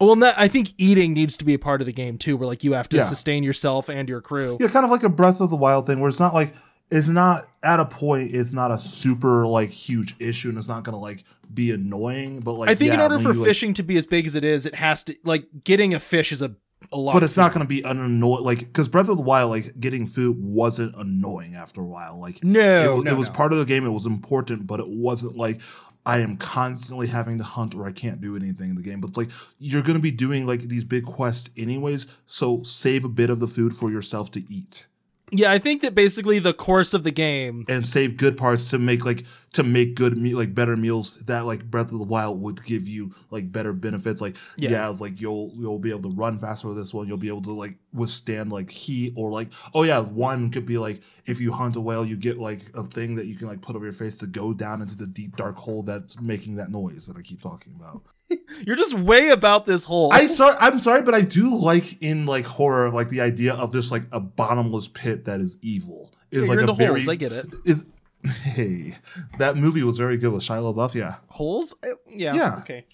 Well, 0.00 0.16
that, 0.16 0.34
I 0.36 0.48
think 0.48 0.74
eating 0.76 1.12
needs 1.14 1.36
to 1.36 1.44
be 1.44 1.54
a 1.54 1.58
part 1.60 1.80
of 1.80 1.86
the 1.86 1.92
game 1.92 2.18
too, 2.18 2.36
where 2.36 2.48
like 2.48 2.64
you 2.64 2.72
have 2.72 2.88
to 2.90 2.96
Yeah. 2.96 3.02
sustain 3.04 3.44
yourself 3.44 3.88
and 3.88 4.08
your 4.08 4.20
crew. 4.20 4.58
Yeah, 4.60 4.66
kind 4.68 4.84
of 4.84 4.90
like 4.90 5.04
a 5.04 5.08
Breath 5.08 5.40
of 5.40 5.48
the 5.50 5.56
Wild 5.56 5.86
thing, 5.86 6.00
where 6.00 6.08
it's 6.08 6.18
not 6.20 6.34
like 6.34 6.52
it's 6.90 7.08
not 7.08 7.48
at 7.62 7.80
a 7.80 7.84
point. 7.84 8.34
It's 8.34 8.52
not 8.52 8.70
a 8.70 8.78
super 8.78 9.46
like 9.46 9.70
huge 9.70 10.14
issue, 10.18 10.48
and 10.50 10.58
it's 10.58 10.68
not 10.68 10.84
gonna 10.84 11.00
like 11.00 11.24
be 11.52 11.70
annoying. 11.72 12.40
But 12.40 12.52
like, 12.52 12.68
I 12.70 12.74
think 12.74 12.94
in 12.94 13.00
order 13.00 13.18
for 13.18 13.32
you, 13.32 13.40
like- 13.40 13.48
fishing 13.48 13.74
to 13.74 13.82
be 13.82 13.96
as 13.96 14.06
big 14.06 14.26
as 14.26 14.34
it 14.34 14.44
is, 14.44 14.66
it 14.66 14.74
has 14.76 15.02
to 15.04 15.16
like 15.24 15.46
getting 15.64 15.94
a 15.94 16.00
fish 16.00 16.32
is 16.32 16.42
a 16.42 16.54
a 16.92 16.96
lot. 16.96 17.14
but 17.14 17.22
it's 17.22 17.36
not 17.38 17.52
gonna 17.52 17.64
be 17.64 17.82
an 17.82 17.98
annoying 17.98 18.44
like 18.44 18.58
because 18.60 18.88
Breath 18.88 19.08
of 19.08 19.16
the 19.16 19.22
Wild, 19.22 19.50
like 19.50 19.80
getting 19.80 20.06
food 20.06 20.36
wasn't 20.38 20.94
annoying 20.94 21.54
after 21.54 21.80
a 21.80 21.86
while. 21.86 22.20
Like 22.20 22.44
No, 22.44 22.98
it, 22.98 23.04
no, 23.04 23.12
it 23.12 23.16
was 23.16 23.28
no. 23.28 23.34
part 23.34 23.52
of 23.52 23.58
the 23.58 23.64
game. 23.64 23.86
It 23.86 23.90
was 23.90 24.06
important, 24.06 24.66
but 24.66 24.78
it 24.78 24.88
wasn't 24.88 25.36
like 25.36 25.60
I 26.04 26.18
am 26.18 26.36
constantly 26.36 27.08
having 27.08 27.38
to 27.38 27.44
hunt 27.44 27.74
or 27.74 27.86
I 27.86 27.92
can't 27.92 28.20
do 28.20 28.36
anything 28.36 28.70
in 28.70 28.76
the 28.76 28.82
game. 28.82 29.00
But 29.00 29.08
it's 29.08 29.16
like 29.18 29.30
you're 29.58 29.82
gonna 29.82 29.98
be 29.98 30.10
doing 30.12 30.46
like 30.46 30.60
these 30.62 30.84
big 30.84 31.04
quests 31.04 31.50
anyways, 31.56 32.06
so 32.26 32.62
save 32.62 33.04
a 33.04 33.08
bit 33.08 33.30
of 33.30 33.40
the 33.40 33.48
food 33.48 33.74
for 33.74 33.90
yourself 33.90 34.30
to 34.32 34.44
eat. 34.52 34.86
Yeah, 35.32 35.50
I 35.50 35.58
think 35.58 35.82
that 35.82 35.94
basically 35.94 36.38
the 36.38 36.54
course 36.54 36.94
of 36.94 37.02
the 37.02 37.10
game. 37.10 37.64
and 37.68 37.86
save 37.86 38.16
good 38.16 38.36
parts 38.36 38.70
to 38.70 38.78
make 38.78 39.04
like 39.04 39.24
to 39.54 39.62
make 39.64 39.96
good 39.96 40.16
me- 40.16 40.34
like 40.34 40.54
better 40.54 40.76
meals 40.76 41.20
that 41.24 41.46
like 41.46 41.64
Breath 41.68 41.90
of 41.90 41.98
the 41.98 42.04
Wild 42.04 42.40
would 42.42 42.62
give 42.64 42.86
you 42.86 43.12
like 43.30 43.50
better 43.50 43.72
benefits. 43.72 44.20
Like 44.20 44.36
Yeah. 44.56 44.70
yeah, 44.70 44.90
it's 44.90 45.00
like 45.00 45.20
you'll 45.20 45.50
you'll 45.56 45.80
be 45.80 45.90
able 45.90 46.08
to 46.10 46.16
run 46.16 46.38
faster 46.38 46.68
with 46.68 46.76
this 46.76 46.94
one. 46.94 47.08
You'll 47.08 47.16
be 47.16 47.28
able 47.28 47.42
to 47.42 47.52
like 47.52 47.74
withstand 47.92 48.52
like 48.52 48.70
heat 48.70 49.14
or 49.16 49.30
like 49.30 49.48
oh 49.74 49.82
yeah, 49.82 49.98
one 49.98 50.50
could 50.50 50.64
be 50.66 50.78
like 50.78 51.00
if 51.26 51.40
you 51.40 51.52
hunt 51.52 51.74
a 51.76 51.80
whale, 51.80 52.04
you 52.06 52.16
get 52.16 52.38
like 52.38 52.60
a 52.74 52.84
thing 52.84 53.16
that 53.16 53.26
you 53.26 53.34
can 53.34 53.48
like 53.48 53.62
put 53.62 53.74
over 53.74 53.84
your 53.84 53.92
face 53.92 54.18
to 54.18 54.26
go 54.28 54.52
down 54.54 54.80
into 54.80 54.96
the 54.96 55.06
deep 55.08 55.36
dark 55.36 55.56
hole 55.56 55.82
that's 55.82 56.20
making 56.20 56.54
that 56.56 56.70
noise 56.70 57.06
that 57.08 57.16
I 57.16 57.22
keep 57.22 57.40
talking 57.42 57.74
about. 57.74 58.02
You're 58.66 58.76
just 58.76 58.94
way 58.94 59.28
about 59.28 59.66
this 59.66 59.84
hole. 59.84 60.12
I 60.12 60.26
sorry, 60.26 60.56
I'm 60.60 60.78
sorry, 60.78 61.02
but 61.02 61.14
I 61.14 61.20
do 61.20 61.54
like 61.54 62.02
in 62.02 62.26
like 62.26 62.44
horror 62.44 62.90
like 62.90 63.08
the 63.08 63.20
idea 63.20 63.54
of 63.54 63.72
just 63.72 63.90
like 63.90 64.04
a 64.12 64.20
bottomless 64.20 64.88
pit 64.88 65.24
that 65.26 65.40
is 65.40 65.56
evil. 65.62 66.12
Is 66.30 66.42
Yeah, 66.42 66.54
like 66.54 66.68
a 66.68 66.72
very 66.72 67.00
holes. 67.00 67.08
I 67.08 67.14
get 67.14 67.32
it. 67.32 67.46
is 67.64 67.84
hey 68.42 68.96
that 69.38 69.56
movie 69.56 69.82
was 69.84 69.98
very 69.98 70.16
good 70.18 70.32
with 70.32 70.42
Shia 70.42 70.74
LaBeouf. 70.74 70.94
Yeah. 70.94 71.16
Holes? 71.28 71.74
Yeah. 72.08 72.34
Yeah. 72.34 72.56
Okay. 72.58 72.86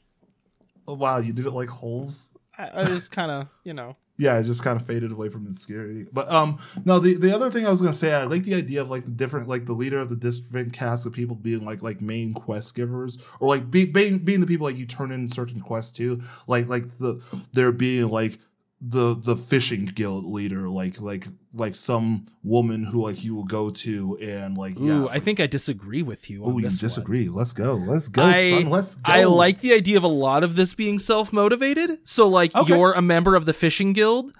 Oh, 0.86 0.94
wow, 0.94 1.18
you 1.18 1.32
did 1.32 1.46
it 1.46 1.52
like 1.52 1.68
holes. 1.68 2.32
I, 2.58 2.66
I 2.68 2.88
was 2.90 3.08
kind 3.08 3.30
of, 3.30 3.48
you 3.64 3.72
know. 3.72 3.96
Yeah, 4.22 4.38
it 4.38 4.44
just 4.44 4.62
kind 4.62 4.80
of 4.80 4.86
faded 4.86 5.10
away 5.10 5.28
from 5.28 5.48
its 5.48 5.58
scary. 5.58 6.06
But 6.12 6.30
um, 6.30 6.60
no, 6.84 7.00
the 7.00 7.14
the 7.14 7.34
other 7.34 7.50
thing 7.50 7.66
I 7.66 7.70
was 7.70 7.80
gonna 7.80 7.92
say, 7.92 8.12
I 8.14 8.22
like 8.22 8.44
the 8.44 8.54
idea 8.54 8.80
of 8.80 8.88
like 8.88 9.04
the 9.04 9.10
different, 9.10 9.48
like 9.48 9.66
the 9.66 9.72
leader 9.72 9.98
of 9.98 10.10
the 10.10 10.14
different 10.14 10.72
cast 10.72 11.06
of 11.06 11.12
people 11.12 11.34
being 11.34 11.64
like 11.64 11.82
like 11.82 12.00
main 12.00 12.32
quest 12.32 12.76
givers, 12.76 13.18
or 13.40 13.48
like 13.48 13.68
be, 13.68 13.84
being 13.84 14.20
being 14.20 14.38
the 14.38 14.46
people 14.46 14.64
like 14.64 14.78
you 14.78 14.86
turn 14.86 15.10
in 15.10 15.28
certain 15.28 15.60
quests 15.60 15.96
to, 15.96 16.22
like 16.46 16.68
like 16.68 16.98
the 16.98 17.20
there 17.52 17.72
being 17.72 18.10
like 18.10 18.38
the 18.84 19.14
the 19.14 19.36
fishing 19.36 19.84
guild 19.84 20.24
leader, 20.24 20.68
like 20.68 21.00
like 21.00 21.28
like 21.54 21.76
some 21.76 22.26
woman 22.42 22.82
who 22.82 23.02
like 23.04 23.22
you 23.22 23.32
will 23.34 23.44
go 23.44 23.70
to 23.70 24.18
and 24.20 24.58
like 24.58 24.76
Ooh, 24.80 24.86
yeah, 24.86 25.06
I 25.08 25.20
think 25.20 25.38
I 25.38 25.46
disagree 25.46 26.02
with 26.02 26.28
you. 26.28 26.42
Oh 26.44 26.58
you 26.58 26.62
this 26.64 26.82
one. 26.82 26.88
disagree. 26.88 27.28
Let's 27.28 27.52
go. 27.52 27.74
Let's 27.76 28.08
go, 28.08 28.24
I- 28.24 28.50
son. 28.50 28.70
Let's 28.70 28.96
go. 28.96 29.12
I 29.12 29.24
like 29.24 29.60
the 29.60 29.72
idea 29.72 29.96
of 29.98 30.02
a 30.02 30.08
lot 30.08 30.42
of 30.42 30.56
this 30.56 30.74
being 30.74 30.98
self 30.98 31.32
motivated. 31.32 31.98
So, 32.04 32.26
like, 32.26 32.54
Okay. 32.56 32.74
you're 32.76 32.92
a 32.92 33.02
member 33.02 33.36
of 33.36 33.44
the 33.46 33.52
fishing 33.52 33.92
guild. 33.92 34.32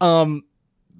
Um, 0.00 0.44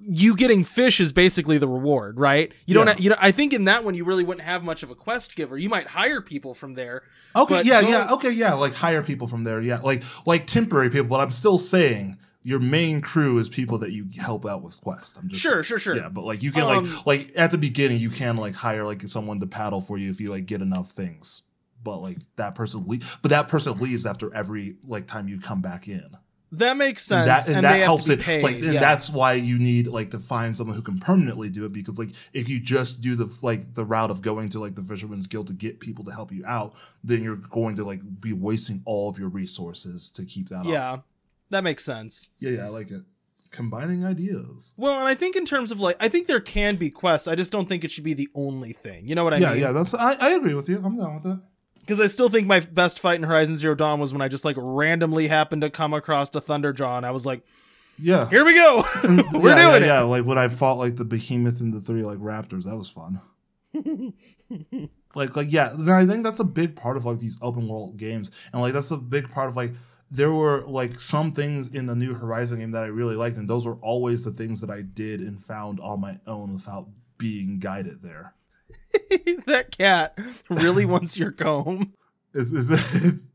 you 0.04 0.36
getting 0.36 0.62
fish 0.64 1.00
is 1.00 1.12
basically 1.12 1.58
the 1.58 1.68
reward, 1.68 2.18
right? 2.18 2.52
You 2.66 2.74
don't, 2.74 2.88
Yeah. 2.88 2.96
you 2.98 3.08
know. 3.10 3.16
I 3.20 3.30
think 3.30 3.52
in 3.54 3.64
that 3.64 3.84
one 3.84 3.94
you 3.94 4.04
really 4.04 4.24
wouldn't 4.24 4.44
have 4.44 4.62
much 4.64 4.82
of 4.82 4.90
a 4.90 4.94
quest 4.94 5.34
giver. 5.36 5.56
You 5.56 5.68
might 5.68 5.86
hire 5.86 6.20
people 6.20 6.54
from 6.54 6.74
there. 6.74 7.02
Okay, 7.34 7.62
yeah, 7.62 7.80
yeah, 7.80 8.12
okay, 8.12 8.30
yeah. 8.32 8.52
Like 8.54 8.74
hire 8.74 9.02
people 9.02 9.28
from 9.28 9.44
there, 9.44 9.62
yeah, 9.62 9.80
like 9.80 10.02
like 10.26 10.46
temporary 10.46 10.90
people. 10.90 11.06
But 11.06 11.20
I'm 11.20 11.32
still 11.32 11.56
saying 11.58 12.18
your 12.44 12.58
main 12.58 13.00
crew 13.00 13.38
is 13.38 13.48
people 13.48 13.78
that 13.78 13.92
you 13.92 14.06
help 14.20 14.44
out 14.46 14.62
with 14.62 14.80
quests. 14.80 15.16
I'm 15.16 15.28
just 15.28 15.40
Sure, 15.40 15.62
sure, 15.62 15.78
sure. 15.78 15.96
yeah. 15.96 16.08
But 16.08 16.24
like 16.24 16.42
you 16.42 16.52
can 16.52 16.62
Um, 16.62 16.92
like 17.04 17.06
like 17.06 17.32
at 17.36 17.50
the 17.50 17.58
beginning 17.58 17.98
you 17.98 18.10
can 18.10 18.36
like 18.36 18.54
hire 18.54 18.84
like 18.84 19.02
someone 19.02 19.40
to 19.40 19.46
paddle 19.46 19.80
for 19.80 19.98
you 19.98 20.10
if 20.10 20.20
you 20.20 20.30
like 20.30 20.46
get 20.46 20.60
enough 20.62 20.90
things. 20.92 21.42
But 21.84 22.00
like 22.00 22.18
that 22.36 22.54
person 22.54 22.84
le- 22.86 22.98
but 23.22 23.30
that 23.30 23.48
person 23.48 23.78
leaves 23.78 24.06
after 24.06 24.34
every 24.34 24.76
like 24.86 25.06
time 25.06 25.28
you 25.28 25.40
come 25.40 25.60
back 25.60 25.88
in. 25.88 26.16
That 26.54 26.76
makes 26.76 27.04
sense. 27.06 27.20
And 27.20 27.30
that 27.30 27.46
and, 27.46 27.56
and 27.56 27.64
that 27.64 27.82
helps 27.82 28.10
it. 28.10 28.20
paid. 28.20 28.42
Like 28.42 28.56
and 28.56 28.74
yeah. 28.74 28.80
that's 28.80 29.08
why 29.08 29.32
you 29.32 29.58
need 29.58 29.86
like 29.86 30.10
to 30.10 30.18
find 30.18 30.54
someone 30.54 30.76
who 30.76 30.82
can 30.82 30.98
permanently 30.98 31.48
do 31.48 31.64
it 31.64 31.72
because 31.72 31.98
like 31.98 32.10
if 32.34 32.48
you 32.48 32.60
just 32.60 33.00
do 33.00 33.16
the 33.16 33.34
like 33.40 33.72
the 33.72 33.84
route 33.86 34.10
of 34.10 34.20
going 34.20 34.50
to 34.50 34.60
like 34.60 34.74
the 34.74 34.82
Fisherman's 34.82 35.26
Guild 35.26 35.46
to 35.46 35.54
get 35.54 35.80
people 35.80 36.04
to 36.04 36.10
help 36.12 36.30
you 36.30 36.44
out, 36.44 36.74
then 37.02 37.22
you're 37.22 37.36
going 37.36 37.76
to 37.76 37.84
like 37.84 38.02
be 38.20 38.34
wasting 38.34 38.82
all 38.84 39.08
of 39.08 39.18
your 39.18 39.30
resources 39.30 40.10
to 40.10 40.24
keep 40.26 40.50
that 40.50 40.60
up. 40.60 40.66
That 41.52 41.62
makes 41.64 41.84
sense. 41.84 42.28
Yeah, 42.38 42.50
yeah, 42.50 42.66
I 42.66 42.68
like 42.68 42.90
it. 42.90 43.02
Combining 43.50 44.04
ideas. 44.04 44.72
Well, 44.76 44.98
and 44.98 45.06
I 45.06 45.14
think 45.14 45.36
in 45.36 45.44
terms 45.44 45.70
of 45.70 45.78
like, 45.78 45.96
I 46.00 46.08
think 46.08 46.26
there 46.26 46.40
can 46.40 46.76
be 46.76 46.90
quests. 46.90 47.28
I 47.28 47.34
just 47.34 47.52
don't 47.52 47.68
think 47.68 47.84
it 47.84 47.90
should 47.90 48.04
be 48.04 48.14
the 48.14 48.28
only 48.34 48.72
thing. 48.72 49.06
You 49.06 49.14
know 49.14 49.24
what 49.24 49.34
I 49.34 49.36
yeah, 49.36 49.50
mean? 49.50 49.60
yeah, 49.60 49.66
yeah. 49.66 49.72
that's 49.72 49.94
I, 49.94 50.14
I 50.14 50.30
agree 50.30 50.54
with 50.54 50.68
you. 50.68 50.82
I'm 50.84 50.96
down 50.96 51.14
with 51.14 51.22
that. 51.24 51.40
Because 51.80 52.00
I 52.00 52.06
still 52.06 52.28
think 52.28 52.46
my 52.46 52.60
best 52.60 52.98
fight 53.00 53.16
in 53.16 53.24
Horizon 53.24 53.56
Zero 53.56 53.74
Dawn 53.74 54.00
was 54.00 54.12
when 54.12 54.22
I 54.22 54.28
just 54.28 54.44
like 54.44 54.56
randomly 54.58 55.28
happened 55.28 55.62
to 55.62 55.70
come 55.70 55.92
across 55.92 56.28
a 56.34 56.40
Thunderjaw, 56.40 56.96
and 56.96 57.04
I 57.04 57.10
was 57.10 57.26
like, 57.26 57.42
Yeah. 57.98 58.28
"Here 58.30 58.44
we 58.44 58.54
go, 58.54 58.84
we're 59.04 59.10
yeah, 59.10 59.22
doing 59.32 59.42
yeah, 59.56 59.76
it." 59.76 59.82
Yeah, 59.82 60.02
like 60.02 60.24
when 60.24 60.38
I 60.38 60.48
fought 60.48 60.78
like 60.78 60.96
the 60.96 61.04
behemoth 61.04 61.60
and 61.60 61.74
the 61.74 61.80
three 61.80 62.02
like 62.04 62.18
raptors, 62.18 62.64
that 62.64 62.76
was 62.76 62.88
fun. 62.88 63.20
like 65.14 65.36
like 65.36 65.52
yeah, 65.52 65.74
I 65.88 66.06
think 66.06 66.22
that's 66.24 66.40
a 66.40 66.44
big 66.44 66.76
part 66.76 66.96
of 66.96 67.04
like 67.04 67.18
these 67.18 67.36
open 67.42 67.68
world 67.68 67.96
games, 67.96 68.30
and 68.52 68.62
like 68.62 68.72
that's 68.72 68.90
a 68.90 68.96
big 68.96 69.30
part 69.30 69.48
of 69.48 69.56
like 69.56 69.72
there 70.12 70.30
were 70.30 70.60
like 70.66 71.00
some 71.00 71.32
things 71.32 71.68
in 71.68 71.86
the 71.86 71.96
new 71.96 72.12
Horizon 72.12 72.58
game 72.58 72.72
that 72.72 72.82
I 72.82 72.88
really 72.88 73.16
liked, 73.16 73.38
and 73.38 73.48
those 73.48 73.66
were 73.66 73.76
always 73.76 74.24
the 74.24 74.30
things 74.30 74.60
that 74.60 74.70
I 74.70 74.82
did 74.82 75.20
and 75.20 75.42
found 75.42 75.80
on 75.80 76.02
my 76.02 76.18
own 76.26 76.52
without 76.52 76.88
being 77.16 77.58
guided 77.58 78.02
there. 78.02 78.34
that 79.46 79.74
cat 79.76 80.18
really 80.50 80.84
wants 80.84 81.16
your 81.16 81.32
comb. 81.32 81.94
It's, 82.34 82.50
it's, 82.50 82.68
it's, 82.94 83.26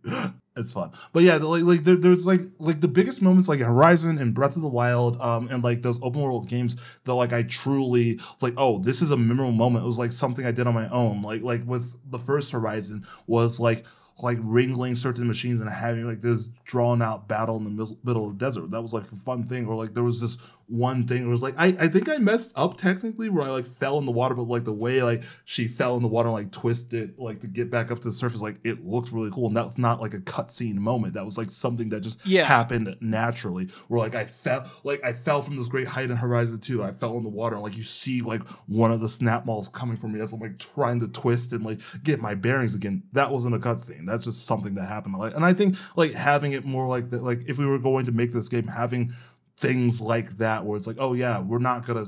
it's 0.56 0.72
fun, 0.72 0.91
but 1.14 1.24
yeah, 1.24 1.38
like 1.38 1.64
like 1.64 1.84
there, 1.84 1.95
there's 1.95 2.28
like 2.28 2.41
like 2.60 2.80
the 2.82 2.88
biggest 2.88 3.24
moments 3.24 3.49
like 3.49 3.60
Horizon 3.60 4.20
and 4.20 4.36
Breath 4.36 4.56
of 4.56 4.62
the 4.62 4.68
Wild, 4.68 5.20
um, 5.20 5.48
and 5.49 5.64
like 5.64 5.82
those 5.82 5.99
open 6.04 6.22
world 6.22 6.48
games 6.48 6.76
that 7.06 7.14
like 7.16 7.34
I 7.34 7.41
truly 7.41 8.20
like. 8.40 8.54
Oh, 8.56 8.78
this 8.78 9.02
is 9.02 9.10
a 9.10 9.18
memorable 9.18 9.52
moment. 9.52 9.84
It 9.84 9.88
was 9.88 9.99
like 9.99 10.12
something 10.12 10.45
I 10.45 10.52
did 10.52 10.68
on 10.68 10.76
my 10.76 10.90
own. 10.90 11.24
Like 11.24 11.41
like 11.41 11.66
with 11.66 11.98
the 12.10 12.20
first 12.20 12.52
Horizon 12.52 13.06
was 13.26 13.60
like 13.60 13.86
like 14.22 14.38
wrangling 14.41 14.95
certain 14.95 15.27
machines 15.27 15.61
and 15.61 15.69
having 15.69 16.07
like 16.07 16.22
this 16.22 16.45
drawn 16.65 17.02
out 17.02 17.27
battle 17.27 17.57
in 17.57 17.64
the 17.76 17.98
middle 18.03 18.26
of 18.26 18.38
the 18.38 18.45
desert. 18.45 18.72
That 18.72 18.81
was 18.81 18.94
like 18.94 19.11
a 19.11 19.15
fun 19.15 19.44
thing. 19.44 19.68
Or 19.68 19.76
like 19.76 19.94
there 19.94 20.03
was 20.03 20.22
this 20.22 20.38
one 20.69 21.07
thing 21.07 21.23
it 21.23 21.27
was 21.27 21.41
like 21.41 21.56
I, 21.57 21.68
I 21.80 21.88
think 21.88 22.10
I 22.10 22.18
messed 22.18 22.52
up 22.57 22.77
technically 22.77 23.30
where 23.30 23.44
I 23.45 23.49
like 23.49 23.65
fell 23.65 23.98
in 23.99 24.06
the 24.06 24.11
water, 24.11 24.35
but 24.35 24.44
like 24.49 24.65
the 24.65 24.73
way 24.73 25.02
like 25.02 25.23
she 25.45 25.65
fell 25.68 25.95
in 25.95 26.02
the 26.02 26.10
water 26.10 26.27
and 26.27 26.34
like 26.34 26.52
twisted 26.52 27.18
like 27.18 27.39
to 27.41 27.48
get 27.48 27.72
back 27.72 27.89
up 27.89 27.99
to 28.02 28.10
the 28.10 28.14
surface, 28.14 28.41
like 28.41 28.57
it 28.65 28.85
looked 28.85 29.11
really 29.14 29.31
cool. 29.31 29.48
And 29.48 29.56
that's 29.56 29.77
not 29.77 30.02
like 30.02 30.14
a 30.14 30.19
cutscene 30.19 30.76
moment. 30.76 31.14
That 31.14 31.23
was 31.23 31.38
like 31.38 31.52
something 31.52 31.88
that 31.89 32.02
just 32.02 32.26
Yeah. 32.26 32.44
happened 32.44 32.95
naturally. 32.99 33.69
Where 33.88 33.99
like 34.02 34.14
I 34.15 34.26
fell 34.26 34.69
like 34.84 35.02
I 35.06 35.14
fell 35.14 35.41
from 35.41 35.56
this 35.56 35.69
great 35.69 35.88
height 35.88 36.11
in 36.11 36.18
Horizon 36.18 36.60
2. 36.60 36.84
I 36.84 36.91
fell 36.91 37.15
in 37.18 37.23
the 37.23 37.30
water 37.30 37.56
and 37.56 37.64
like 37.64 37.77
you 37.77 37.84
see 37.84 38.22
like 38.22 38.44
one 38.68 38.91
of 38.91 38.99
the 38.99 39.07
Snapmaws 39.07 39.72
coming 39.72 39.95
for 39.95 40.10
me 40.10 40.19
as 40.19 40.34
I'm 40.34 40.41
like 40.41 40.60
trying 40.60 40.99
to 40.99 41.07
twist 41.07 41.53
and 41.53 41.64
like 41.64 41.80
get 42.03 42.19
my 42.19 42.35
bearings 42.35 42.76
again. 42.76 43.03
That 43.14 43.31
wasn't 43.31 43.56
a 43.56 43.60
cutscene. 43.60 44.06
That's 44.06 44.26
just 44.26 44.45
something 44.45 44.76
that 44.76 44.85
happened. 44.89 45.15
Like 45.18 45.34
and 45.34 45.45
I 45.45 45.53
think 45.53 45.77
like 45.95 46.11
having 46.11 46.52
it 46.52 46.65
more 46.65 46.88
like 46.88 47.10
that, 47.11 47.23
like 47.23 47.39
if 47.48 47.57
we 47.57 47.65
were 47.65 47.80
going 47.80 48.06
to 48.07 48.11
make 48.11 48.34
this 48.34 48.49
game, 48.49 48.68
having 48.68 49.14
things 49.58 50.02
like 50.02 50.38
that 50.38 50.66
where 50.66 50.78
it's 50.78 50.88
like, 50.88 50.98
oh 51.00 51.14
yeah, 51.14 51.40
we're 51.40 51.60
not 51.60 51.86
gonna 51.86 52.08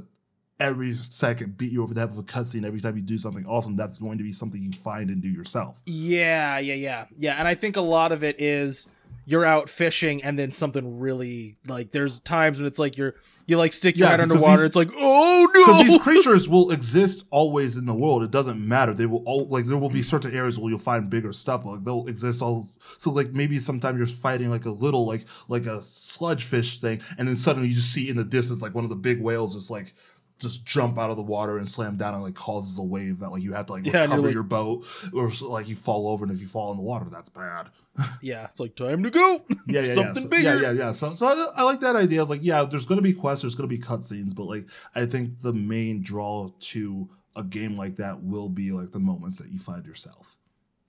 every 0.60 0.94
second 0.94 1.58
beat 1.58 1.72
you 1.72 1.82
over 1.82 1.94
the 1.94 2.02
head 2.02 2.16
with 2.16 2.30
a 2.30 2.32
cutscene 2.32 2.66
every 2.66 2.82
time 2.82 2.96
you 2.96 3.02
do 3.02 3.18
something 3.18 3.46
awesome. 3.46 3.76
That's 3.76 3.98
going 3.98 4.18
to 4.18 4.24
be 4.24 4.32
something 4.32 4.62
you 4.62 4.72
find 4.74 5.10
and 5.10 5.22
do 5.22 5.30
yourself. 5.30 5.82
Yeah, 5.86 6.60
yeah, 6.60 6.74
yeah, 6.74 7.06
yeah. 7.16 7.36
And 7.40 7.48
I 7.48 7.56
think 7.56 7.78
a 7.78 7.82
lot 7.82 8.12
of 8.12 8.24
it 8.24 8.40
is 8.42 8.88
you're 9.30 9.45
out 9.45 9.69
fishing, 9.69 10.23
and 10.23 10.39
then 10.39 10.49
something 10.49 10.99
really 10.99 11.57
like 11.68 11.91
there's 11.91 12.19
times 12.19 12.57
when 12.57 12.65
it's 12.65 12.80
like 12.80 12.97
you're 12.97 13.14
you 13.45 13.57
like 13.57 13.73
stick 13.73 13.95
your 13.95 14.07
Yeah, 14.07 14.11
head 14.11 14.22
underwater. 14.22 14.65
It's 14.65 14.76
like 14.76 14.89
oh 14.95 15.47
no 15.53 15.65
because 15.65 15.84
these 15.88 16.01
creatures 16.01 16.49
will 16.49 16.72
exist 16.72 17.26
always 17.30 17.77
in 17.77 17.85
the 17.85 17.93
world. 17.93 18.23
It 18.23 18.31
doesn't 18.31 18.60
matter. 18.68 18.93
They 18.93 19.06
will 19.06 19.23
all 19.27 19.47
like 19.47 19.65
there 19.65 19.77
will 19.77 19.89
be 19.91 20.01
certain 20.01 20.34
areas 20.34 20.57
where 20.57 20.72
you'll 20.72 20.80
find 20.80 21.10
bigger 21.11 21.31
stuff. 21.31 21.64
Like 21.64 21.84
they'll 21.84 22.07
exist 22.07 22.41
all. 22.41 22.69
So 22.97 23.11
like 23.11 23.31
maybe 23.31 23.60
sometimes 23.60 23.99
you're 23.99 24.07
fighting 24.07 24.49
like 24.49 24.65
a 24.65 24.72
little 24.72 25.06
like 25.06 25.26
like 25.47 25.68
a 25.68 25.81
sludge 25.84 26.43
fish 26.43 26.80
thing, 26.80 26.99
and 27.19 27.27
then 27.27 27.35
suddenly 27.35 27.68
you 27.68 27.76
just 27.76 27.93
see 27.93 28.10
in 28.10 28.18
the 28.18 28.23
distance 28.23 28.64
like 28.64 28.73
one 28.73 28.84
of 28.84 28.89
the 28.89 28.95
big 28.95 29.22
whales 29.22 29.53
is 29.56 29.69
like 29.69 29.93
just 30.40 30.66
jump 30.66 30.98
out 30.98 31.10
of 31.10 31.18
the 31.18 31.24
water 31.24 31.57
and 31.57 31.68
slam 31.68 31.98
down 31.98 32.14
and 32.14 32.24
like 32.24 32.36
causes 32.36 32.78
a 32.78 32.84
wave 32.84 33.20
that 33.20 33.30
like 33.32 33.44
you 33.44 33.53
have 33.53 33.66
to 33.68 33.74
like 33.74 33.86
Yeah, 33.86 34.02
recover 34.03 34.22
like- 34.24 34.34
your 34.34 34.44
boat 34.44 34.86
or 35.14 35.30
so, 35.32 35.49
like 35.52 35.68
you 35.68 35.76
fall 35.76 36.07
over 36.07 36.24
and 36.26 36.34
if 36.34 36.41
you 36.41 36.48
fall 36.48 36.72
in 36.72 36.78
the 36.78 36.84
water 36.84 37.07
that's 37.11 37.30
bad. 37.30 37.70
yeah. 38.22 38.45
It's 38.45 38.60
like 38.60 38.76
time 38.76 39.03
to 39.03 39.10
go. 39.10 39.41
Yeah, 39.68 39.82
yeah, 39.82 39.94
something 39.94 40.16
yeah. 40.16 40.22
So, 40.22 40.28
bigger. 40.30 40.56
Yeah, 40.56 40.61
yeah, 40.61 40.72
yeah. 40.72 40.91
So, 40.91 41.14
so 41.16 41.28
I, 41.28 41.61
I 41.61 41.64
like 41.64 41.82
that 41.82 41.95
idea. 41.95 42.20
I 42.20 42.24
was 42.24 42.30
like, 42.30 42.44
yeah, 42.44 42.64
there's 42.64 42.86
going 42.86 42.98
to 42.98 43.02
be 43.03 43.14
quests, 43.14 43.41
there's 43.44 43.56
going 43.56 43.70
to 43.70 43.76
be 43.76 43.82
cutscenes, 43.82 44.34
but 44.34 44.45
like, 44.45 44.66
I 44.95 45.06
think 45.06 45.41
the 45.41 45.53
main 45.53 46.02
draw 46.02 46.49
to 46.60 47.10
a 47.36 47.44
game 47.44 47.76
like 47.76 47.98
that 47.98 48.24
will 48.24 48.49
be 48.49 48.72
like 48.72 48.91
the 48.91 48.99
moments 48.99 49.38
that 49.40 49.49
you 49.52 49.60
find 49.60 49.86
yourself. 49.86 50.38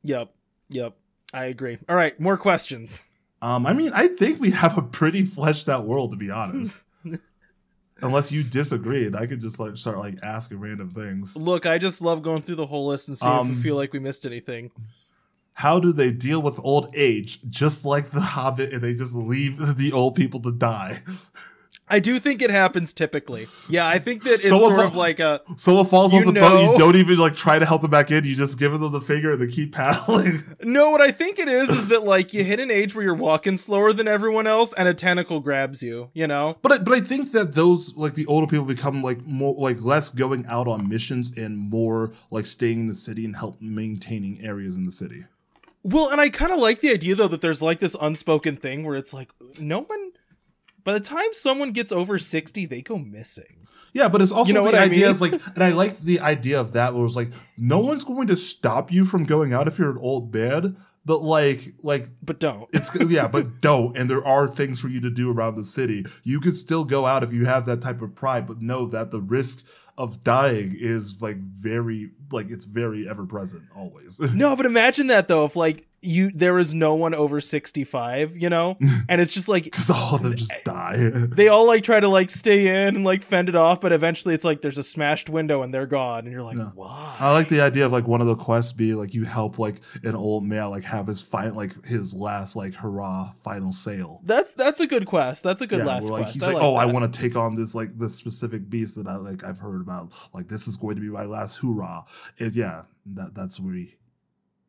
Yep, 0.05 0.33
yep. 0.69 0.97
I 1.35 1.47
agree. 1.47 1.79
All 1.89 1.97
right, 1.97 2.19
more 2.19 2.37
questions. 2.37 3.03
Um, 3.43 3.67
I 3.67 3.73
mean, 3.73 3.91
I 3.95 4.09
think 4.09 4.41
we 4.41 4.51
have 4.51 4.77
a 4.79 4.83
pretty 4.83 5.25
fleshed 5.25 5.69
out 5.69 5.87
world 5.87 6.11
to 6.13 6.17
be 6.17 6.31
honest. 6.31 6.83
Unless 8.03 8.33
you 8.33 8.43
disagree, 8.43 9.07
and 9.07 9.15
I 9.17 9.27
could 9.27 9.41
just 9.41 9.59
like 9.61 9.77
start 9.77 9.99
like 9.99 10.19
asking 10.23 10.59
random 10.61 10.91
things. 10.91 11.37
Look, 11.37 11.67
I 11.67 11.79
just 11.79 12.01
love 12.01 12.23
going 12.23 12.43
through 12.43 12.57
the 12.57 12.67
whole 12.67 12.87
list 12.87 13.09
and 13.09 13.17
seeing 13.19 13.33
if 13.33 13.39
Um, 13.41 13.49
we 13.51 13.55
feel 13.57 13.77
like 13.77 13.93
we 13.93 13.99
missed 13.99 14.25
anything. 14.25 14.71
How 15.55 15.79
do 15.79 15.93
they 15.93 16.11
deal 16.11 16.41
with 16.41 16.59
old 16.63 16.89
age? 16.97 17.41
Just 17.51 17.85
like 17.85 18.11
the 18.13 18.21
Hobbit, 18.21 18.73
and 18.73 18.83
they 18.83 18.95
just 18.95 19.15
leave 19.15 19.77
the 19.77 19.93
old 19.93 20.15
people 20.15 20.41
to 20.41 20.53
die. 20.53 21.03
I 21.91 21.99
do 21.99 22.19
think 22.21 22.41
it 22.41 22.51
happens 22.51 22.93
typically. 22.93 23.49
Yeah, 23.69 23.87
I 23.87 23.99
think 23.99 24.23
that 24.25 24.35
it's 24.41 24.49
So 24.49 24.59
sort 24.61 24.81
if- 24.81 24.87
of 24.87 24.97
like 24.97 25.19
a 25.21 25.41
Someone 25.57 25.85
falls 25.87 26.15
off 26.15 26.25
the 26.25 26.33
boat, 26.33 26.73
you 26.73 26.79
don't 26.79 26.97
even 26.97 27.19
like 27.19 27.37
try 27.37 27.59
to 27.59 27.67
help 27.67 27.83
them 27.83 27.91
back 27.91 28.11
in. 28.11 28.25
You 28.25 28.35
just 28.37 28.59
give 28.59 28.73
them 28.79 28.91
the 28.93 29.01
finger 29.01 29.33
and 29.33 29.41
they 29.43 29.47
keep 29.53 29.73
paddling. 29.75 30.43
No, 30.63 30.91
what 30.91 31.01
I 31.01 31.11
think 31.11 31.39
it 31.39 31.49
is 31.49 31.69
is 31.71 31.89
that 31.89 32.05
like 32.05 32.33
you 32.33 32.45
hit 32.45 32.61
an 32.61 32.71
age 32.71 32.95
where 32.95 33.05
you're 33.05 33.15
walking 33.15 33.57
slower 33.57 33.93
than 33.93 34.07
everyone 34.07 34.47
else 34.47 34.73
and 34.75 34.87
a 34.87 34.95
tentacle 34.95 35.41
grabs 35.41 35.83
you, 35.83 36.11
you 36.15 36.27
know? 36.27 36.59
But 36.63 36.73
I, 36.73 36.79
but 36.79 36.95
I 36.95 37.01
think 37.01 37.33
that 37.33 37.55
those 37.55 37.95
like 37.97 38.15
the 38.15 38.27
older 38.27 38.47
people 38.47 38.65
become 38.67 39.03
like 39.03 39.25
more 39.27 39.55
like 39.59 39.83
less 39.83 40.11
going 40.11 40.47
out 40.47 40.69
on 40.69 40.89
missions 40.89 41.33
and 41.37 41.59
more 41.59 42.13
like 42.31 42.47
staying 42.47 42.81
in 42.81 42.87
the 42.89 42.95
city 42.95 43.25
and 43.25 43.37
help 43.37 43.61
maintaining 43.61 44.45
areas 44.45 44.77
in 44.77 44.85
the 44.85 44.93
city. 44.93 45.25
Well, 45.83 46.11
and 46.11 46.21
I 46.21 46.29
kind 46.29 46.53
of 46.53 46.59
like 46.61 46.81
the 46.83 46.91
idea 46.91 47.15
though 47.15 47.29
that 47.29 47.41
there's 47.41 47.63
like 47.63 47.81
this 47.81 47.97
unspoken 48.01 48.57
thing 48.57 48.85
where 48.85 48.97
it's 48.97 49.15
like 49.15 49.31
no 49.59 49.81
one 49.81 50.13
by 50.91 50.99
the 50.99 51.05
time 51.05 51.33
someone 51.33 51.71
gets 51.71 51.93
over 51.93 52.19
60, 52.19 52.67
they 52.67 52.83
go 52.83 52.99
missing. 52.99 53.69
Yeah, 53.93 54.09
but 54.09 54.21
it's 54.23 54.33
also 54.33 54.49
You 54.49 54.55
know 54.55 54.61
the 54.61 54.73
what 54.73 54.75
I 54.75 54.85
idea 54.85 55.09
mean? 55.13 55.19
like, 55.19 55.33
and 55.55 55.63
I 55.63 55.71
like 55.71 56.01
the 56.01 56.19
idea 56.21 56.61
of 56.61 56.73
that 56.73 56.95
where 56.95 57.05
it's 57.05 57.15
like 57.17 57.31
no 57.57 57.79
one's 57.79 58.03
going 58.05 58.27
to 58.27 58.37
stop 58.37 58.93
you 58.93 59.05
from 59.05 59.23
going 59.25 59.53
out 59.53 59.69
if 59.69 59.79
you're 59.79 59.91
an 59.91 59.99
old 59.99 60.35
man, 60.35 60.77
but 61.05 61.23
like 61.23 61.75
like 61.83 62.09
But 62.23 62.41
don't. 62.41 62.69
it's 62.73 62.91
yeah, 63.09 63.29
but 63.29 63.61
don't. 63.61 63.97
And 63.97 64.11
there 64.11 64.25
are 64.27 64.47
things 64.49 64.81
for 64.81 64.89
you 64.89 65.01
to 65.01 65.11
do 65.11 65.31
around 65.31 65.55
the 65.57 65.65
city. 65.65 66.05
You 66.25 66.41
could 66.41 66.57
still 66.57 66.85
go 66.85 67.07
out 67.07 67.23
if 67.23 67.33
you 67.33 67.47
have 67.47 67.67
that 67.67 67.81
type 67.83 68.03
of 68.03 68.15
pride, 68.17 68.47
but 68.49 68.61
know 68.61 68.87
that 68.87 69.11
the 69.13 69.21
risk 69.21 69.65
of 69.97 70.25
dying 70.25 70.75
is 70.79 71.21
like 71.23 71.37
very 71.37 72.11
like 72.33 72.51
it's 72.51 72.65
very 72.65 73.09
ever 73.09 73.27
present 73.27 73.65
always. 73.77 74.21
No, 74.41 74.57
but 74.57 74.65
imagine 74.67 75.09
that 75.09 75.29
though 75.29 75.45
if 75.45 75.57
like 75.57 75.87
you 76.03 76.31
there 76.31 76.59
is 76.59 76.73
no 76.73 76.95
one 76.95 77.15
over 77.15 77.41
65, 77.41 78.37
you 78.37 78.49
know? 78.49 78.79
And 79.09 79.21
it's 79.21 79.33
just 79.33 79.49
like 79.49 79.65
Because 79.65 79.91
all 79.91 80.15
of 80.15 80.23
them 80.23 80.35
just 80.37 80.53
die. 80.65 80.97
they 81.13 81.49
all 81.49 81.67
like 81.67 81.83
try 81.83 81.99
to 82.01 82.09
like 82.09 82.31
stay 82.31 82.87
in 82.87 82.97
and 82.97 83.05
like 83.05 83.23
fend 83.23 83.49
it 83.49 83.57
off, 83.57 83.81
but 83.81 83.93
eventually 83.93 84.35
it's 84.35 84.45
like 84.45 84.63
there's 84.63 84.79
a 84.79 84.83
smashed 84.83 85.29
window 85.29 85.63
and 85.63 85.75
they're 85.75 85.87
gone 85.87 86.21
and 86.21 86.33
you're 86.33 86.43
like, 86.43 86.57
Yeah. 86.57 86.71
"Why?" 86.75 87.17
I 87.19 87.33
like 87.33 87.49
the 87.49 87.61
idea 87.61 87.87
of 87.87 87.93
like 87.93 88.07
one 88.07 88.21
of 88.21 88.27
the 88.29 88.37
quests 88.37 88.73
be 88.73 88.95
like 88.95 89.15
you 89.15 89.25
help 89.25 89.59
like 89.59 89.81
an 90.05 90.15
old 90.15 90.45
male 90.45 90.71
like 90.71 90.85
have 90.85 91.07
his 91.07 91.21
final 91.21 91.57
like 91.57 91.85
his 91.85 92.15
last 92.15 92.57
like 92.57 92.75
hurrah 92.75 93.33
final 93.33 93.73
sale. 93.73 94.21
That's 94.25 94.55
that's 94.55 94.81
a 94.81 94.87
good 94.87 95.07
quest. 95.07 95.43
That's 95.43 95.61
a 95.61 95.67
good 95.67 95.85
last 95.85 96.05
where, 96.05 96.13
like, 96.13 96.23
quest. 96.23 96.35
He's 96.35 96.43
I 96.45 96.47
like, 96.47 96.55
like 96.57 96.65
oh, 96.65 96.77
I 96.77 96.87
want 96.87 97.13
to 97.13 97.21
take 97.21 97.37
on 97.37 97.57
this 97.57 97.75
like 97.75 97.99
this 97.99 98.15
specific 98.15 98.71
beast 98.71 98.97
that 98.97 99.07
I 99.07 99.17
like 99.17 99.45
I've 99.45 99.59
heard 99.59 99.81
about. 99.81 100.13
Like 100.33 100.49
this 100.49 100.69
is 100.69 100.77
going 100.77 100.95
to 100.97 101.03
be 101.03 101.09
my 101.09 101.25
last 101.25 101.57
hoorah. 101.57 102.05
And 102.39 102.55
yeah, 102.55 102.83
that 103.07 103.35
that's 103.35 103.59
where 103.61 103.75
he 103.75 103.97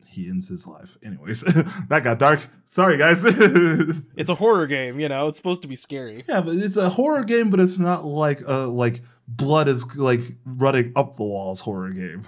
he 0.05 0.27
ends 0.27 0.49
his 0.49 0.67
life. 0.67 0.97
Anyways, 1.03 1.41
that 1.89 2.01
got 2.03 2.19
dark. 2.19 2.47
Sorry 2.65 2.97
guys. 2.97 3.23
It's 4.15 4.29
a 4.29 4.35
horror 4.35 4.67
game, 4.67 4.99
you 4.99 5.07
know. 5.09 5.27
It's 5.27 5.37
supposed 5.37 5.61
to 5.61 5.67
be 5.67 5.75
scary. 5.75 6.23
yeah, 6.27 6.41
but 6.41 6.55
it's 6.55 6.77
a 6.77 6.89
horror 6.89 7.23
game, 7.23 7.49
but 7.49 7.59
it's 7.59 7.77
not 7.77 8.03
like 8.05 8.47
uh 8.47 8.67
like 8.67 9.01
blood 9.27 9.67
is 9.67 9.95
like 9.95 10.21
running 10.45 10.91
up 10.95 11.15
the 11.15 11.23
walls 11.23 11.61
horror 11.61 11.91
game. 11.91 12.23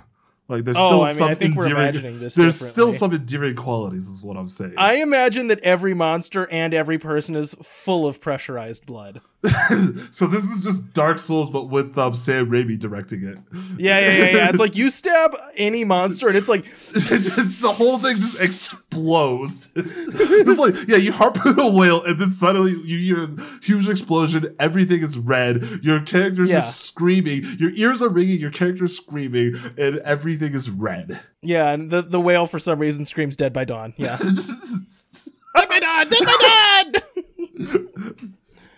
Like 0.48 0.66
there's 0.66 0.78
Oh, 0.78 0.88
still 0.88 1.02
I 1.04 1.08
mean, 1.08 1.16
some 1.18 1.30
I 1.30 1.36
think 1.36 1.56
we're 1.56 1.68
imagining 1.68 2.20
this 2.20 2.36
There's 2.36 2.60
still 2.60 2.92
some 2.92 3.14
endearing 3.14 3.56
qualities, 3.56 4.08
is 4.10 4.24
what 4.24 4.36
I'm 4.38 4.50
saying. 4.50 4.74
I 4.78 4.96
imagine 4.96 5.48
that 5.48 5.60
every 5.60 5.94
monster 5.94 6.48
and 6.52 6.74
every 6.74 6.98
person 6.98 7.36
is 7.36 7.56
full 7.64 8.06
of 8.06 8.20
pressurized 8.22 8.86
blood. 8.86 9.22
so 10.12 10.26
this 10.28 10.46
is 10.46 10.62
just 10.64 10.94
Dark 10.94 11.20
Souls, 11.20 11.50
but 11.50 11.70
with 11.70 11.98
um, 11.98 12.16
Sam 12.16 12.50
Raimi 12.50 12.80
directing 12.80 13.24
it. 13.24 13.38
Yeah, 13.78 14.00
yeah, 14.00 14.18
yeah, 14.18 14.26
yeah. 14.38 14.50
It's 14.50 14.58
like 14.60 14.78
you 14.78 14.90
stab 15.02 15.36
any 15.58 15.84
monster 15.84 16.30
and 16.30 16.38
it's 16.38 16.48
like 16.48 16.66
It's- 16.96 17.60
the 17.60 17.74
whole 17.74 17.98
thing 17.98 18.16
just 18.16 18.42
explodes. 18.42 19.70
it's 19.76 20.60
like, 20.60 20.76
yeah, 20.88 20.96
you 20.96 21.12
harpoon 21.12 21.60
a 21.60 21.70
whale, 21.70 22.02
and 22.04 22.20
then 22.20 22.32
suddenly 22.32 22.72
you 22.86 22.98
hear 23.00 23.24
a 23.24 23.30
huge 23.62 23.90
explosion. 23.90 24.56
Everything 24.60 25.02
is 25.02 25.18
red. 25.18 25.62
Your 25.84 26.00
character's 26.02 26.50
Yeah. 26.50 26.60
just 26.60 26.82
screaming. 26.82 27.44
Your 27.60 27.72
ears 27.72 28.02
are 28.02 28.10
ringing. 28.10 28.40
Your 28.40 28.52
character's 28.52 28.96
screaming, 28.96 29.56
and 29.78 29.98
everything 30.00 30.54
is 30.54 30.70
red. 30.70 31.20
yeah, 31.42 31.72
and 31.74 31.92
the 31.92 32.02
the 32.02 32.22
whale 32.22 32.48
for 32.48 32.60
some 32.60 32.80
reason 32.80 33.04
screams 33.04 33.36
dead 33.36 33.52
by 33.52 33.66
dawn. 33.66 33.94
Yeah. 33.98 34.18
dead 34.18 35.68
by 35.70 35.80
dawn, 35.80 36.10
dead 36.10 36.24
by 36.26 36.92
dawn. 36.94 38.34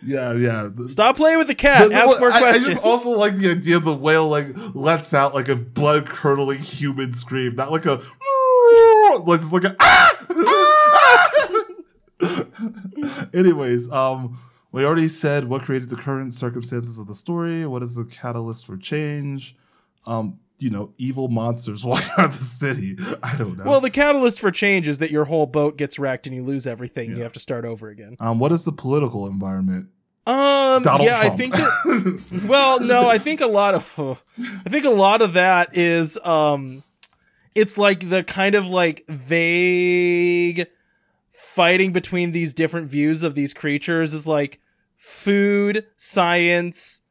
Yeah, 0.05 0.33
yeah. 0.33 0.69
Stop 0.87 1.15
playing 1.17 1.37
with 1.37 1.47
the 1.47 1.55
cat. 1.55 1.89
the- 1.89 1.95
Ask 1.95 2.19
more 2.19 2.31
I, 2.31 2.35
I 2.35 2.39
questions. 2.39 2.67
just 2.73 2.83
also 2.83 3.09
like 3.11 3.35
the 3.37 3.51
idea 3.51 3.77
of 3.77 3.83
the 3.85 3.93
whale 3.95 4.27
like 4.29 4.47
lets 4.73 5.13
out 5.13 5.33
like 5.33 5.47
a 5.49 5.55
blood 5.55 6.07
curdling 6.09 6.59
human 6.59 7.11
scream, 7.13 7.55
not 7.55 7.71
like 7.71 7.85
a 7.85 7.95
like 9.25 9.41
it's 9.41 9.51
like 9.51 9.63
a 9.63 9.75
Anyways, 13.33 13.89
um, 13.91 14.39
we 14.71 14.85
already 14.85 15.07
said 15.07 15.45
what 15.45 15.63
created 15.63 15.89
the 15.89 15.95
current 15.95 16.33
circumstances 16.33 16.99
of 16.99 17.07
the 17.07 17.15
story. 17.15 17.65
What 17.65 17.83
is 17.83 17.95
the 17.95 18.05
catalyst 18.05 18.65
for 18.65 18.77
change? 18.77 19.55
Um, 20.05 20.39
you 20.59 20.69
know, 20.69 20.93
evil 20.97 21.27
monsters 21.27 21.83
walking 21.83 22.09
around 22.17 22.31
the 22.31 22.43
city. 22.43 22.97
I 23.21 23.35
don't 23.35 23.57
know. 23.57 23.65
well, 23.65 23.81
the 23.81 23.89
catalyst 23.89 24.39
for 24.39 24.51
change 24.51 24.87
is 24.87 24.99
that 24.99 25.11
your 25.11 25.25
whole 25.25 25.45
boat 25.45 25.77
gets 25.77 25.99
wrecked 25.99 26.27
and 26.27 26.35
you 26.35 26.43
lose 26.43 26.65
everything. 26.65 27.09
You 27.11 27.23
have 27.23 27.33
to 27.33 27.39
start 27.39 27.65
over 27.65 27.89
again. 27.89 28.15
um, 28.19 28.39
what 28.39 28.51
is 28.53 28.63
the 28.63 28.71
political 28.71 29.27
environment? 29.27 29.89
Um, 30.27 30.81
Donald 30.83 31.03
yeah, 31.03 31.19
Trump. 31.19 31.33
I 31.33 31.37
think 31.37 31.53
that 31.55 32.43
well 32.47 32.79
no 32.79 33.07
i 33.07 33.19
think 33.19 33.41
a 33.41 33.45
lot 33.47 33.75
of 33.75 34.19
i 34.65 34.69
think 34.69 34.83
a 34.83 34.89
lot 34.89 35.21
of 35.21 35.33
that 35.33 35.77
is 35.77 36.17
um 36.25 36.83
it's 37.53 37.77
like 37.77 38.09
the 38.09 38.23
kind 38.23 38.55
of 38.55 38.67
like 38.67 39.05
vague 39.07 40.67
fighting 41.31 41.91
between 41.93 42.31
these 42.31 42.53
different 42.53 42.89
views 42.89 43.21
of 43.23 43.35
these 43.35 43.53
creatures 43.53 44.13
is 44.13 44.25
like 44.25 44.59
food 44.95 45.85
science 45.95 47.01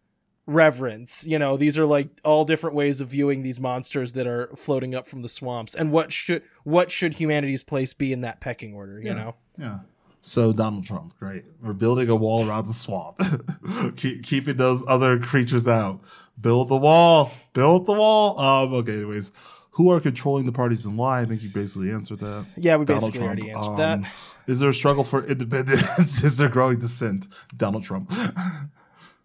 reverence 0.46 1.24
you 1.26 1.38
know 1.38 1.56
these 1.56 1.78
are 1.78 1.86
like 1.86 2.08
all 2.24 2.44
different 2.44 2.76
ways 2.76 3.00
of 3.00 3.08
viewing 3.08 3.42
these 3.42 3.58
monsters 3.60 4.12
that 4.12 4.26
are 4.26 4.50
floating 4.56 4.94
up 4.94 5.06
from 5.08 5.22
the 5.22 5.28
swamps 5.28 5.74
and 5.74 5.90
what 5.90 6.12
should 6.12 6.42
what 6.64 6.90
should 6.90 7.14
humanity's 7.14 7.62
place 7.62 7.94
be 7.94 8.12
in 8.12 8.20
that 8.20 8.40
pecking 8.40 8.74
order 8.74 8.98
you 9.00 9.06
Yeah. 9.06 9.14
know 9.14 9.34
Yeah. 9.56 9.78
So 10.26 10.54
Donald 10.54 10.86
Trump, 10.86 11.18
great. 11.18 11.44
We're 11.62 11.74
building 11.74 12.08
a 12.08 12.16
wall 12.16 12.48
around 12.48 12.66
the 12.66 12.72
swamp, 12.72 13.18
Keep, 13.96 14.22
keeping 14.24 14.56
those 14.56 14.82
other 14.88 15.18
creatures 15.18 15.68
out. 15.68 16.00
Build 16.40 16.68
the 16.68 16.76
wall. 16.78 17.30
Build 17.52 17.84
the 17.84 17.92
wall. 17.92 18.40
Um. 18.40 18.72
Okay. 18.72 18.94
Anyways, 18.94 19.32
who 19.72 19.90
are 19.90 20.00
controlling 20.00 20.46
the 20.46 20.52
parties 20.52 20.86
and 20.86 20.96
why? 20.96 21.20
I 21.20 21.26
think 21.26 21.42
you 21.42 21.50
basically 21.50 21.90
answered 21.90 22.20
that. 22.20 22.46
yeah 22.56 22.76
we 22.76 22.86
Donald 22.86 23.12
basically 23.12 23.18
Trump. 23.26 23.38
already 23.38 23.50
answered 23.50 23.70
Um, 23.70 23.76
that 23.76 24.12
Is 24.46 24.60
there 24.60 24.70
a 24.70 24.74
struggle 24.74 25.04
for 25.04 25.24
independence? 25.26 26.24
is 26.24 26.38
there 26.38 26.48
growing 26.48 26.78
dissent? 26.78 27.28
Donald 27.54 27.84
Trump. 27.84 28.10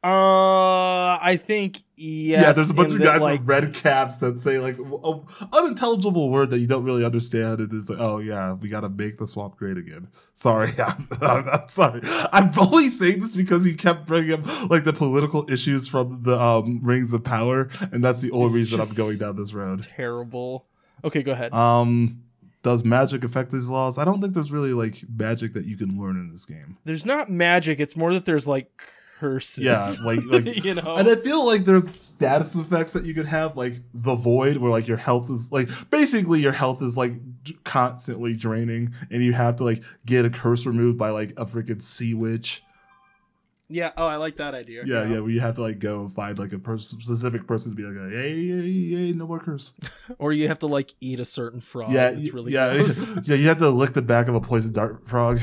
Uh, 0.02 1.20
I 1.22 1.38
think 1.38 1.84
yes. 1.98 2.42
yeah, 2.42 2.52
there's 2.54 2.70
a 2.70 2.74
bunch 2.74 2.94
of 2.94 3.00
that, 3.00 3.04
guys 3.04 3.22
like 3.22 3.42
with 3.42 3.50
red 3.50 3.74
caps 3.74 4.16
that 4.18 4.40
say 4.40 4.58
like 4.58 4.78
an 4.78 5.26
unintelligible 5.52 6.30
word 6.30 6.52
that 6.52 6.60
you 6.60 6.68
don't 6.68 6.86
really 6.86 7.04
understand, 7.04 7.60
and 7.60 7.74
it's 7.74 7.90
like, 7.90 8.00
oh 8.00 8.20
yeah, 8.20 8.54
we 8.54 8.70
got 8.70 8.82
to 8.82 8.90
make 8.90 9.18
the 9.18 9.28
swamp 9.28 9.58
great 9.58 9.78
again. 9.78 10.08
Sorry, 10.34 10.74
I'm, 10.80 11.08
I'm 11.22 11.68
sorry. 11.68 12.00
I'm 12.32 12.50
only 12.58 12.90
saying 12.92 13.20
this 13.20 13.36
because 13.36 13.66
he 13.66 13.74
kept 13.74 14.06
bringing 14.08 14.32
up 14.32 14.70
like 14.70 14.86
the 14.86 14.94
political 14.94 15.46
issues 15.52 15.90
from 15.90 16.24
the 16.24 16.40
um, 16.40 16.80
Rings 16.82 17.12
of 17.12 17.26
Power, 17.26 17.70
and 17.92 18.02
that's 18.02 18.22
the 18.22 18.32
only 18.32 18.54
reason 18.54 18.80
I'm 18.80 18.94
going 18.96 19.18
down 19.18 19.36
this 19.36 19.54
road. 19.54 19.84
terrible. 19.84 20.66
Okay, 21.04 21.24
go 21.24 21.34
ahead. 21.34 21.54
Um, 21.54 22.24
does 22.62 22.86
magic 22.86 23.26
affect 23.26 23.52
these 23.52 23.68
laws? 23.68 23.98
I 23.98 24.06
don't 24.06 24.22
think 24.22 24.34
there's 24.34 24.52
really 24.52 24.72
like 24.74 25.04
magic 25.14 25.52
that 25.54 25.66
you 25.66 25.76
can 25.76 26.00
learn 26.00 26.16
in 26.16 26.32
this 26.32 26.46
game. 26.46 26.78
there's 26.86 27.06
not 27.06 27.30
magic. 27.30 27.82
It's 27.82 27.98
more 27.98 28.14
that 28.14 28.24
there's 28.24 28.48
like 28.48 28.72
curses. 29.20 29.64
Yeah, 29.64 29.88
like 30.04 30.20
like 30.26 30.46
you 30.64 30.74
know. 30.76 30.96
And 30.96 31.08
I 31.10 31.16
feel 31.16 31.46
like 31.46 31.66
there's 31.66 31.90
status 31.94 32.56
effects 32.56 32.94
that 32.94 33.06
you 33.06 33.14
could 33.14 33.26
have, 33.28 33.58
like 33.58 33.76
the 33.94 34.16
void, 34.16 34.58
where 34.58 34.72
like 34.72 34.88
your 34.88 34.98
health 34.98 35.30
is 35.30 35.52
like 35.52 35.70
basically 35.90 36.40
your 36.41 36.54
health 36.54 36.82
is 36.82 36.96
like 36.98 37.14
constantly 37.64 38.36
draining, 38.36 38.94
and 39.12 39.24
you 39.24 39.34
have 39.34 39.58
to 39.58 39.64
like 39.64 39.84
get 40.06 40.26
a 40.26 40.30
curse 40.30 40.66
removed 40.66 40.98
by 40.98 41.10
like 41.10 41.32
a 41.32 41.46
freaking 41.46 41.82
sea 41.82 42.14
witch. 42.14 42.64
yeah. 43.70 43.91
Oh, 43.98 44.08
I 44.08 44.16
like 44.16 44.38
that 44.38 44.56
idea. 44.56 44.84
Yeah, 44.86 45.04
yeah, 45.08 45.20
where 45.20 45.30
you 45.30 45.41
have 45.41 45.56
to 45.56 45.62
like 45.62 45.80
go 45.80 46.02
and 46.02 46.12
find 46.12 46.40
like 46.40 46.54
a 46.54 46.60
pers- 46.60 46.88
specific 46.88 47.46
person 47.46 47.72
to 47.72 47.76
be 47.76 47.84
like, 47.84 48.12
hey, 48.12 48.48
hey, 48.48 48.90
hey, 49.08 49.12
no 49.14 49.28
more 49.28 49.40
curse. 49.40 49.74
Or 50.18 50.34
you 50.34 50.48
have 50.48 50.60
to 50.60 50.68
like 50.68 50.96
eat 51.02 51.20
a 51.20 51.26
certain 51.26 51.62
frog. 51.62 51.91
yeah, 51.91 52.10
It's 52.10 52.34
really 52.34 52.52
yeah, 52.54 52.74
gross. 52.76 53.06
yeah. 53.24 53.36
You 53.36 53.48
have 53.48 53.60
to 53.60 53.70
lick 53.70 53.94
the 53.94 54.02
back 54.02 54.28
of 54.28 54.34
a 54.36 54.41
poison 54.41 54.74
dart 54.74 55.08
frog. 55.08 55.40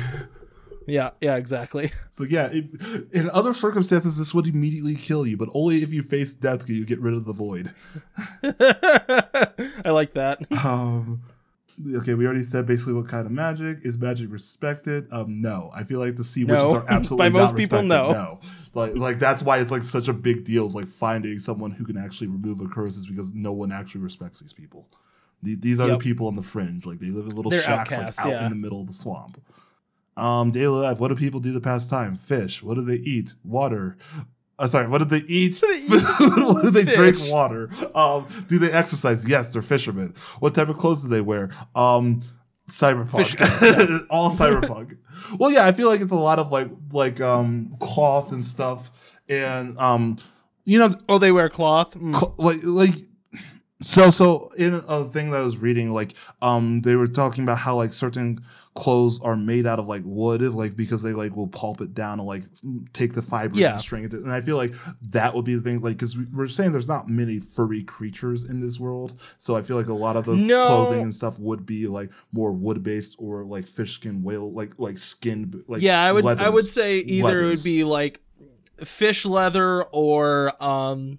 Yeah, 0.86 1.10
yeah, 1.20 1.36
exactly. 1.36 1.92
So 2.10 2.24
yeah, 2.24 2.48
it, 2.50 2.64
in 3.12 3.28
other 3.30 3.52
circumstances, 3.52 4.16
this 4.16 4.32
would 4.32 4.46
immediately 4.46 4.94
kill 4.94 5.26
you, 5.26 5.36
but 5.36 5.50
only 5.52 5.82
if 5.82 5.92
you 5.92 6.02
face 6.02 6.32
death 6.32 6.64
can 6.64 6.74
you 6.74 6.86
get 6.86 6.98
rid 6.98 7.12
of 7.14 7.26
the 7.26 7.32
void. 7.34 7.74
I 8.42 9.90
like 9.90 10.14
that. 10.14 10.40
Um, 10.64 11.22
Okay, 11.94 12.14
we 12.14 12.24
already 12.24 12.42
said 12.42 12.64
basically 12.66 12.94
what 12.94 13.06
kind 13.06 13.26
of 13.26 13.32
magic 13.32 13.80
is 13.84 13.98
magic 13.98 14.32
respected. 14.32 15.08
Um, 15.12 15.42
no, 15.42 15.70
I 15.74 15.84
feel 15.84 15.98
like 16.00 16.16
the 16.16 16.24
sea 16.24 16.44
No. 16.44 16.54
witches 16.54 16.72
are 16.72 16.90
absolutely 16.90 17.28
By 17.28 17.28
most 17.38 17.50
not 17.50 17.58
people, 17.58 17.78
respected. 17.82 17.88
no. 17.88 18.12
no. 18.12 18.40
Like, 18.72 18.96
like 18.96 19.18
that's 19.18 19.42
why 19.42 19.58
it's 19.58 19.70
like 19.70 19.82
such 19.82 20.08
a 20.08 20.14
big 20.14 20.44
deal. 20.44 20.64
Is 20.64 20.74
like 20.74 20.88
finding 20.88 21.38
someone 21.38 21.72
who 21.72 21.84
can 21.84 21.98
actually 21.98 22.28
remove 22.28 22.62
a 22.62 22.66
curse 22.66 22.96
is 22.96 23.06
because 23.06 23.34
no 23.34 23.52
one 23.52 23.72
actually 23.72 24.00
respects 24.00 24.40
these 24.40 24.54
people. 24.54 24.88
These 25.42 25.78
are 25.78 25.86
Yep. 25.88 25.98
the 25.98 26.02
people 26.02 26.28
on 26.28 26.36
the 26.36 26.42
fringe. 26.42 26.86
Like 26.86 26.98
they 26.98 27.08
live 27.10 27.26
in 27.26 27.36
little 27.36 27.50
They're 27.50 27.60
shacks 27.60 27.92
outcasts, 27.92 28.24
like 28.24 28.26
out 28.34 28.40
yeah. 28.40 28.44
in 28.44 28.50
the 28.50 28.56
middle 28.56 28.80
of 28.80 28.86
the 28.86 28.94
swamp. 28.94 29.38
Um, 30.16 30.50
daily 30.50 30.80
life. 30.80 30.98
What 31.00 31.08
do 31.08 31.14
people 31.14 31.40
do 31.40 31.52
to 31.52 31.60
pass 31.60 31.86
time? 31.86 32.16
Fish. 32.16 32.62
What 32.62 32.74
do 32.74 32.82
they 32.82 32.94
eat? 32.94 33.34
Water. 33.44 33.96
Uh, 34.58 34.66
sorry. 34.66 34.88
What 34.88 34.98
do 34.98 35.04
they 35.04 35.26
eat? 35.26 35.60
What 36.18 36.62
do 36.62 36.70
they 36.70 36.84
drink? 36.84 37.18
Water. 37.30 37.68
Um, 37.94 38.26
do 38.48 38.58
they 38.58 38.72
exercise? 38.72 39.28
Yes, 39.28 39.48
they're 39.52 39.60
fishermen. 39.62 40.14
What 40.40 40.54
type 40.54 40.68
of 40.68 40.78
clothes 40.78 41.02
do 41.02 41.08
they 41.08 41.20
wear? 41.20 41.50
Um, 41.74 42.22
cyberpunk. 42.68 44.06
All 44.10 44.30
cyberpunk. 44.30 44.96
well, 45.38 45.50
yeah, 45.50 45.66
I 45.66 45.72
feel 45.72 45.88
like 45.88 46.00
it's 46.00 46.12
a 46.12 46.16
lot 46.16 46.38
of 46.38 46.50
like 46.50 46.70
like 46.92 47.20
um 47.20 47.76
cloth 47.80 48.32
and 48.32 48.44
stuff, 48.44 48.90
and 49.28 49.76
um, 49.78 50.16
you 50.64 50.78
know, 50.78 50.94
Oh, 51.08 51.18
they 51.18 51.32
wear 51.32 51.48
cloth. 51.50 51.94
Mm. 51.94 52.14
cl- 52.14 52.34
like 52.38 52.58
like 52.62 52.94
so 53.80 54.10
so 54.10 54.50
in 54.56 54.74
a 54.88 55.04
thing 55.04 55.30
that 55.30 55.40
I 55.40 55.44
was 55.44 55.56
reading, 55.56 55.90
like 55.92 56.14
um, 56.42 56.80
they 56.82 56.96
were 56.96 57.06
talking 57.06 57.44
about 57.44 57.58
how 57.58 57.76
like 57.76 57.92
certain 57.92 58.40
clothes 58.74 59.18
are 59.22 59.36
made 59.36 59.66
out 59.66 59.78
of 59.78 59.86
like 59.88 60.02
wood, 60.04 60.42
like 60.42 60.76
because 60.76 61.02
they 61.02 61.12
like 61.12 61.34
will 61.34 61.48
pulp 61.48 61.80
it 61.80 61.94
down 61.94 62.18
and 62.18 62.26
like 62.28 62.42
take 62.92 63.14
the 63.14 63.22
fibers 63.22 63.58
Yeah. 63.58 63.72
and 63.72 63.80
string 63.80 64.04
it. 64.04 64.12
And 64.12 64.30
I 64.30 64.42
feel 64.42 64.58
like 64.58 64.74
that 65.10 65.34
would 65.34 65.46
be 65.46 65.54
the 65.54 65.62
thing, 65.62 65.80
like 65.80 65.96
because 65.96 66.16
we're 66.18 66.46
saying 66.46 66.72
there's 66.72 66.88
not 66.88 67.08
many 67.08 67.38
furry 67.38 67.82
creatures 67.82 68.44
in 68.44 68.60
this 68.60 68.78
world, 68.78 69.18
so 69.38 69.56
I 69.56 69.62
feel 69.62 69.76
like 69.78 69.86
a 69.88 69.94
lot 69.94 70.16
of 70.16 70.24
the 70.26 70.36
No. 70.36 70.66
clothing 70.66 71.00
and 71.02 71.14
stuff 71.14 71.38
would 71.38 71.64
be 71.64 71.86
like 71.86 72.10
more 72.32 72.52
wood 72.52 72.82
based 72.82 73.16
or 73.18 73.44
like 73.44 73.66
fish 73.66 73.94
skin, 73.94 74.22
whale, 74.22 74.52
like 74.52 74.72
like 74.78 74.98
skin, 74.98 75.64
like 75.68 75.80
yeah, 75.82 76.02
I 76.02 76.12
would. 76.12 76.24
I 76.26 76.48
would 76.50 76.66
say 76.66 76.98
either 76.98 77.42
it 77.42 77.46
would 77.46 77.64
be 77.64 77.82
like 77.84 78.20
fish 78.84 79.24
leather 79.26 79.82
or 79.84 80.52
um. 80.62 81.18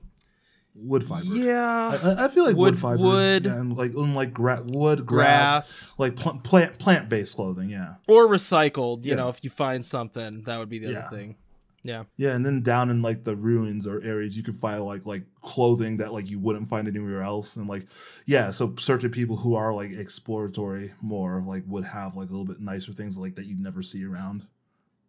Wood 0.79 1.03
fiber. 1.03 1.25
Yeah. 1.35 1.99
I, 2.03 2.25
I 2.25 2.27
feel 2.27 2.43
like 2.45 2.55
wood, 2.55 2.73
Wood- 2.75 2.79
fiber 2.79 3.01
wood. 3.03 3.45
and 3.47 3.75
like 3.77 3.93
and 3.93 4.15
like 4.15 4.33
gra- 4.33 4.63
wood, 4.65 5.05
grass, 5.05 5.87
grass 5.87 5.93
like 5.97 6.15
pl- 6.15 6.39
plant 6.43 6.77
plant 6.79 7.09
based 7.09 7.35
clothing. 7.35 7.69
Yeah, 7.69 7.95
or 8.07 8.27
recycled. 8.27 9.03
You 9.03 9.11
Yeah. 9.11 9.15
know, 9.15 9.29
if 9.29 9.43
you 9.43 9.49
find 9.49 9.85
something, 9.85 10.43
that 10.43 10.57
would 10.59 10.69
be 10.69 10.79
the 10.79 10.91
Yeah. 10.91 10.99
other 11.07 11.17
thing. 11.17 11.35
Yeah. 11.83 12.03
yeah, 12.17 12.33
and 12.35 12.45
then 12.45 12.63
down 12.63 12.89
in 12.89 13.01
like 13.01 13.23
the 13.23 13.35
ruins 13.37 13.87
or 13.87 14.01
areas, 14.03 14.35
you 14.35 14.43
could 14.43 14.57
find 14.57 14.83
like 14.83 15.05
like 15.05 15.23
clothing 15.41 15.97
that 15.97 16.11
like 16.11 16.29
you 16.29 16.37
wouldn't 16.37 16.67
find 16.67 16.85
anywhere 16.87 17.21
else, 17.23 17.55
and 17.55 17.67
like 17.69 17.85
yeah, 18.25 18.49
so 18.49 18.75
certain 18.77 19.09
people 19.09 19.37
who 19.37 19.55
are 19.55 19.73
like 19.73 19.91
exploratory 19.91 20.93
more 21.01 21.41
like 21.45 21.63
would 21.65 21.85
have 21.85 22.17
like 22.17 22.27
a 22.27 22.31
little 22.31 22.45
bit 22.45 22.59
nicer 22.59 22.91
things 22.91 23.17
like 23.17 23.35
that 23.35 23.45
you'd 23.45 23.61
never 23.61 23.81
see 23.81 24.03
around. 24.03 24.47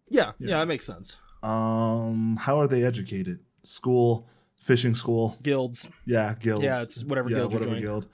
Yeah. 0.09 0.33
Yeah. 0.39 0.51
Yeah. 0.51 0.59
That 0.61 0.69
makes 0.69 0.87
sense. 0.87 1.17
Um, 1.43 2.37
how 2.41 2.61
are 2.61 2.69
they 2.69 2.85
educated? 2.85 3.41
School, 3.65 4.29
fishing 4.61 4.95
school, 4.95 5.37
Guilds. 5.43 5.91
yeah, 6.05 6.35
guilds. 6.39 6.63
Yeah, 6.63 6.83
it's 6.83 7.05
whatever 7.05 7.31
yeah, 7.31 7.39
guild 7.39 7.55
whatever 7.55 7.77
guild. 7.77 8.07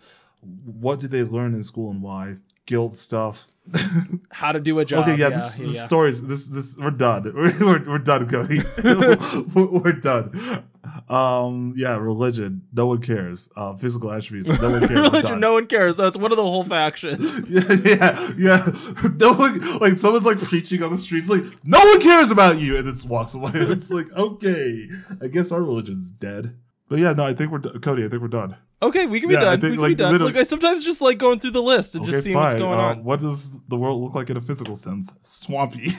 What 0.42 1.00
do 1.00 1.08
they 1.08 1.22
learn 1.22 1.54
in 1.54 1.62
school 1.62 1.90
and 1.90 2.02
why? 2.02 2.36
Guild 2.66 2.94
stuff. 2.94 3.46
How 4.30 4.52
to 4.52 4.60
do 4.60 4.78
a 4.78 4.84
job. 4.84 5.08
Okay, 5.08 5.18
yeah, 5.18 5.28
yeah, 5.28 5.36
this, 5.36 5.58
yeah, 5.58 5.66
this 5.66 5.80
stories. 5.80 6.26
This 6.26 6.46
this 6.46 6.76
we're 6.76 6.90
done. 6.90 7.24
We're 7.34 7.58
we're, 7.58 7.90
we're 7.90 7.98
done, 7.98 8.28
Cody. 8.28 8.60
we're, 8.84 9.66
we're 9.66 9.92
done. 9.92 10.64
Um, 11.09 11.74
yeah, 11.77 11.97
religion. 11.97 12.62
No 12.73 12.86
one 12.86 13.01
cares. 13.01 13.51
Uh, 13.56 13.74
physical 13.77 14.11
attributes. 14.12 14.48
No 14.61 14.70
one 14.70 14.81
cares. 14.89 15.01
Religion. 15.01 15.40
No 15.40 15.52
one 15.55 15.66
cares. 15.66 15.97
That's 15.97 16.16
one 16.16 16.31
of 16.31 16.36
the 16.36 16.43
whole 16.43 16.65
factions. 16.65 17.43
Yeah, 17.48 17.73
yeah, 17.85 18.32
yeah. 18.39 18.70
No 19.16 19.32
one 19.35 19.78
like 19.78 19.98
someone's 19.98 20.24
like 20.27 20.39
preaching 20.39 20.82
on 20.82 20.90
the 20.93 20.98
streets, 20.98 21.28
like 21.28 21.44
no 21.65 21.78
one 21.78 22.01
cares 22.01 22.31
about 22.31 22.59
you, 22.59 22.77
and 22.77 22.86
just 22.86 23.06
walks 23.09 23.35
away. 23.35 23.51
It's 23.55 23.90
like 23.90 24.11
okay, 24.12 24.89
I 25.23 25.27
guess 25.28 25.52
our 25.52 25.62
religion's 25.62 26.11
dead. 26.11 26.56
But 26.89 26.98
yeah, 26.98 27.12
no, 27.12 27.24
I 27.24 27.35
think 27.35 27.51
we're 27.51 27.59
do- 27.59 27.78
Cody. 27.81 28.05
I 28.05 28.09
think 28.09 28.20
we're 28.23 28.28
done. 28.28 28.56
Okay, 28.82 29.06
we 29.06 29.20
can 29.20 29.28
be 29.31 29.35
Yeah, 29.35 29.40
I 29.40 29.44
done. 29.56 29.61
think, 29.61 29.70
we 29.70 29.77
can 29.77 29.82
like, 29.82 29.90
be 29.90 29.94
done. 29.97 30.12
literally- 30.12 30.32
Look, 30.35 30.40
I 30.40 30.44
sometimes 30.44 30.85
just 30.85 31.01
like 31.01 31.16
going 31.19 31.39
through 31.40 31.52
the 31.52 31.62
list 31.62 31.94
and 31.94 32.02
Okay, 32.02 32.12
just 32.12 32.24
seeing 32.24 32.36
what's 32.36 32.55
going 32.55 32.78
Uh, 32.78 32.82
on. 32.82 33.05
What 33.05 33.20
does 33.20 33.51
the 33.69 33.77
world 33.77 34.02
look 34.02 34.15
like 34.15 34.28
in 34.31 34.36
a 34.36 34.40
physical 34.43 34.77
sense? 34.77 35.15
Swampy. 35.23 35.90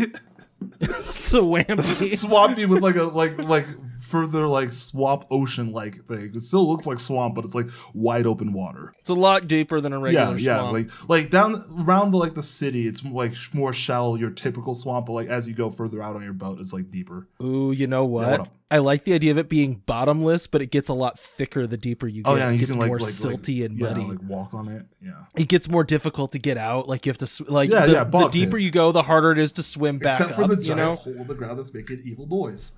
Swampy. 0.99 2.16
swampy 2.16 2.66
with 2.66 2.82
like 2.84 2.95
a 2.95 3.03
like 3.03 3.38
like 3.44 3.68
further 4.06 4.48
like 4.48 4.72
swamp 4.72 5.26
ocean 5.32 5.72
like 5.72 6.06
thing. 6.06 6.32
It 6.36 6.41
still 6.41 6.68
looks 6.68 6.86
like 6.86 6.99
swamp, 6.99 7.36
but 7.36 7.44
it's 7.44 7.56
like 7.56 7.68
wide 7.94 8.26
open 8.26 8.53
water. 8.53 8.94
It's 8.99 9.10
a 9.10 9.15
lot 9.15 9.48
deeper 9.48 9.82
than 9.82 9.94
a 9.94 9.99
regular 9.99 10.38
yeah, 10.38 10.57
yeah. 10.57 10.69
Like 10.69 11.10
like 11.10 11.30
down 11.30 11.56
around 11.80 12.11
the 12.11 12.18
like 12.18 12.36
the 12.36 12.44
city, 12.44 12.88
it's 12.88 13.03
like 13.03 13.34
more 13.53 13.73
shallow. 13.73 14.15
Your 14.15 14.30
typical 14.30 14.76
swamp, 14.76 15.07
but 15.07 15.14
like 15.14 15.27
as 15.27 15.48
you 15.48 15.53
go 15.53 15.69
further 15.69 16.02
out 16.02 16.15
on 16.15 16.23
your 16.23 16.34
boat, 16.34 16.60
it's 16.60 16.73
like 16.73 16.91
deeper. 16.91 17.27
Ooh, 17.41 17.72
you 17.72 17.88
know 17.88 18.06
what? 18.06 18.40
what? 18.40 18.49
I 18.72 18.80
like 18.80 19.03
the 19.03 19.14
idea 19.14 19.32
of 19.32 19.38
it 19.38 19.48
being 19.48 19.76
bottomless, 19.86 20.48
but 20.48 20.61
it 20.61 20.72
gets 20.72 20.90
a 20.90 20.94
lot 20.94 21.19
thicker 21.19 21.68
the 21.68 21.77
deeper 21.77 22.07
you 22.07 22.23
oh, 22.26 22.32
get. 22.32 22.34
Oh 22.34 22.38
yeah, 22.38 22.48
and 22.48 22.56
it 22.56 22.60
you 22.60 22.60
gets 22.65 22.72
can 22.72 22.80
like 22.82 22.88
more 22.88 22.99
like, 22.99 23.10
silty 23.10 23.61
like, 23.61 23.69
and 23.69 23.80
yeah, 23.80 23.88
muddy. 23.90 24.02
like 24.02 24.23
walk 24.23 24.53
on 24.53 24.68
it. 24.69 24.86
Yeah. 25.02 25.26
it 25.36 25.48
gets 25.48 25.69
more 25.69 25.84
difficult 25.84 26.32
to 26.32 26.40
get 26.40 26.57
out. 26.57 26.88
Like 26.88 27.06
you 27.06 27.11
have 27.11 27.18
to 27.19 27.27
sw- 27.27 27.48
like 27.48 27.69
Yeah, 27.69 27.86
the, 27.86 27.91
yeah, 27.94 28.03
the 28.03 28.27
deeper 28.30 28.53
pit. 28.53 28.61
you 28.61 28.72
go, 28.72 28.91
the 28.91 29.03
harder 29.03 29.32
it 29.32 29.38
is 29.38 29.52
to 29.53 29.64
swim 29.64 29.99
back 29.99 30.19
Except 30.19 30.36
for 30.36 30.44
up. 30.44 30.49
the 30.49 30.57
you 30.57 30.64
giant 30.64 30.77
know, 30.77 30.95
hole 30.95 31.14
in 31.14 31.27
the 31.27 31.36
ground 31.36 31.60
that's 31.60 31.73
making 31.73 32.02
evil 32.06 32.27
noise. 32.27 32.73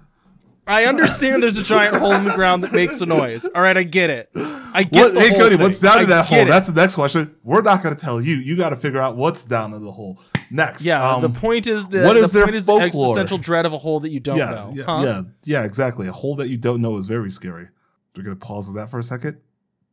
I 0.68 0.86
understand 0.86 1.42
there's 1.42 1.58
a 1.58 1.64
giant 1.64 1.96
hole 1.96 2.14
in 2.14 2.26
the 2.26 2.34
ground 2.34 2.64
that 2.64 2.74
makes 2.74 3.00
a 3.02 3.06
noise. 3.06 3.46
All 3.56 3.62
right, 3.62 3.78
I 3.78 3.84
get 3.84 4.10
it. 4.10 4.30
I 4.36 4.84
get 4.84 5.14
What, 5.14 5.24
hey 5.24 5.30
Cody, 5.32 5.56
thing. 5.56 5.64
what's 5.64 5.80
down 5.80 6.00
I 6.00 6.04
in 6.04 6.10
that 6.10 6.26
hole? 6.26 6.40
it. 6.40 6.46
That's 6.46 6.68
the 6.68 6.74
next 6.74 6.96
question. 6.96 7.36
We're 7.44 7.62
not 7.62 7.82
going 7.82 7.96
to 7.96 8.00
tell 8.00 8.22
you. 8.22 8.36
You 8.36 8.58
got 8.58 8.70
to 8.70 8.76
figure 8.76 9.02
out 9.02 9.16
what's 9.16 9.46
down 9.46 9.74
in 9.74 9.84
the 9.84 9.92
hole. 9.92 10.20
Next, 10.52 10.86
yeah. 10.86 11.10
um, 11.10 11.22
the 11.22 11.30
point 11.30 11.68
is 11.68 11.88
the, 11.88 12.04
what 12.04 12.14
the 12.14 12.28
their 12.28 12.44
point 12.44 12.56
is 12.56 12.66
the 12.66 12.72
folklore? 12.72 13.08
existential 13.08 13.38
dread 13.38 13.66
of 13.66 13.74
a 13.74 13.78
hole 13.78 14.00
that 14.02 14.12
you 14.12 14.20
don't 14.20 14.38
yeah, 14.38 14.52
know. 14.52 14.72
Yeah, 14.74 14.84
huh? 14.84 15.02
yeah, 15.04 15.22
yeah, 15.46 15.64
exactly. 15.64 16.08
A 16.08 16.12
hole 16.12 16.36
that 16.36 16.48
you 16.48 16.58
don't 16.58 16.82
know 16.82 16.98
is 16.98 17.08
very 17.08 17.32
scary. 17.32 17.70
We're 18.16 18.24
gonna 18.24 18.36
pause 18.36 18.70
on 18.70 18.76
that 18.76 18.90
for 18.90 19.00
a 19.00 19.04
second. 19.04 19.38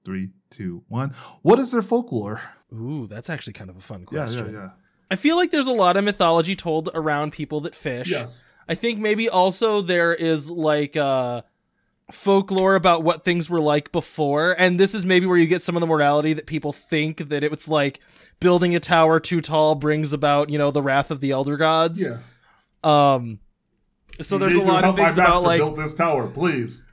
Three, 0.05 0.31
two, 0.51 0.83
one. 0.89 1.11
What 1.43 1.59
is 1.59 1.73
their 1.73 1.83
folklore? 1.83 2.43
Ooh, 2.73 3.07
that's 3.07 3.31
actually 3.31 3.55
kind 3.55 3.71
of 3.71 3.77
a 3.77 3.81
fun 3.81 4.05
question. 4.05 4.47
Yeah, 4.47 4.53
yeah, 4.53 4.59
yeah. 4.59 4.71
I 5.11 5.17
feel 5.17 5.37
like 5.37 5.51
there's 5.51 5.69
a 5.69 5.73
lot 5.73 5.97
of 5.97 6.05
mythology 6.05 6.57
told 6.57 6.89
around 6.95 7.33
people 7.33 7.61
that 7.63 7.75
fish. 7.75 8.11
Yes. 8.11 8.45
I 8.69 8.75
think 8.75 8.99
maybe 8.99 9.29
also 9.29 9.81
there 9.81 10.15
is 10.15 10.51
like 10.51 10.97
uh 10.97 11.43
folklore 12.11 12.75
about 12.75 13.03
what 13.03 13.25
things 13.25 13.49
were 13.49 13.61
like 13.61 13.91
before 13.91 14.55
and 14.59 14.79
this 14.79 14.95
is 14.95 15.07
maybe 15.07 15.25
where 15.25 15.39
you 15.39 15.47
get 15.47 15.63
some 15.63 15.75
of 15.75 15.81
the 15.81 15.87
morality 15.87 16.35
that 16.35 16.45
people 16.47 16.73
think 16.73 17.29
that 17.29 17.43
it 17.43 17.51
was 17.51 17.67
like 17.67 17.99
building 18.41 18.77
a 18.77 18.81
tower 18.81 19.19
too 19.19 19.41
tall 19.41 19.75
brings 19.75 20.13
about, 20.13 20.51
you 20.51 20.59
know, 20.59 20.71
the 20.71 20.83
wrath 20.83 21.11
of 21.11 21.21
the 21.21 21.31
elder 21.31 21.57
gods. 21.57 22.07
Yeah. 22.07 22.19
Um 22.85 23.41
so 24.21 24.39
there's 24.39 24.55
a 24.55 24.61
lot 24.61 24.85
of 24.85 24.97
things 24.97 25.15
about 25.15 25.43
like 25.43 25.59
build 25.59 25.77
this 25.77 25.95
tower, 25.95 26.29
please. 26.29 26.85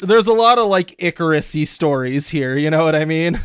there's 0.00 0.26
a 0.26 0.32
lot 0.32 0.58
of 0.58 0.68
like 0.68 0.94
Icarus-y 0.98 1.64
stories 1.64 2.28
here, 2.30 2.56
you 2.56 2.70
know 2.70 2.84
what 2.84 2.96
I 2.96 3.04
mean? 3.04 3.40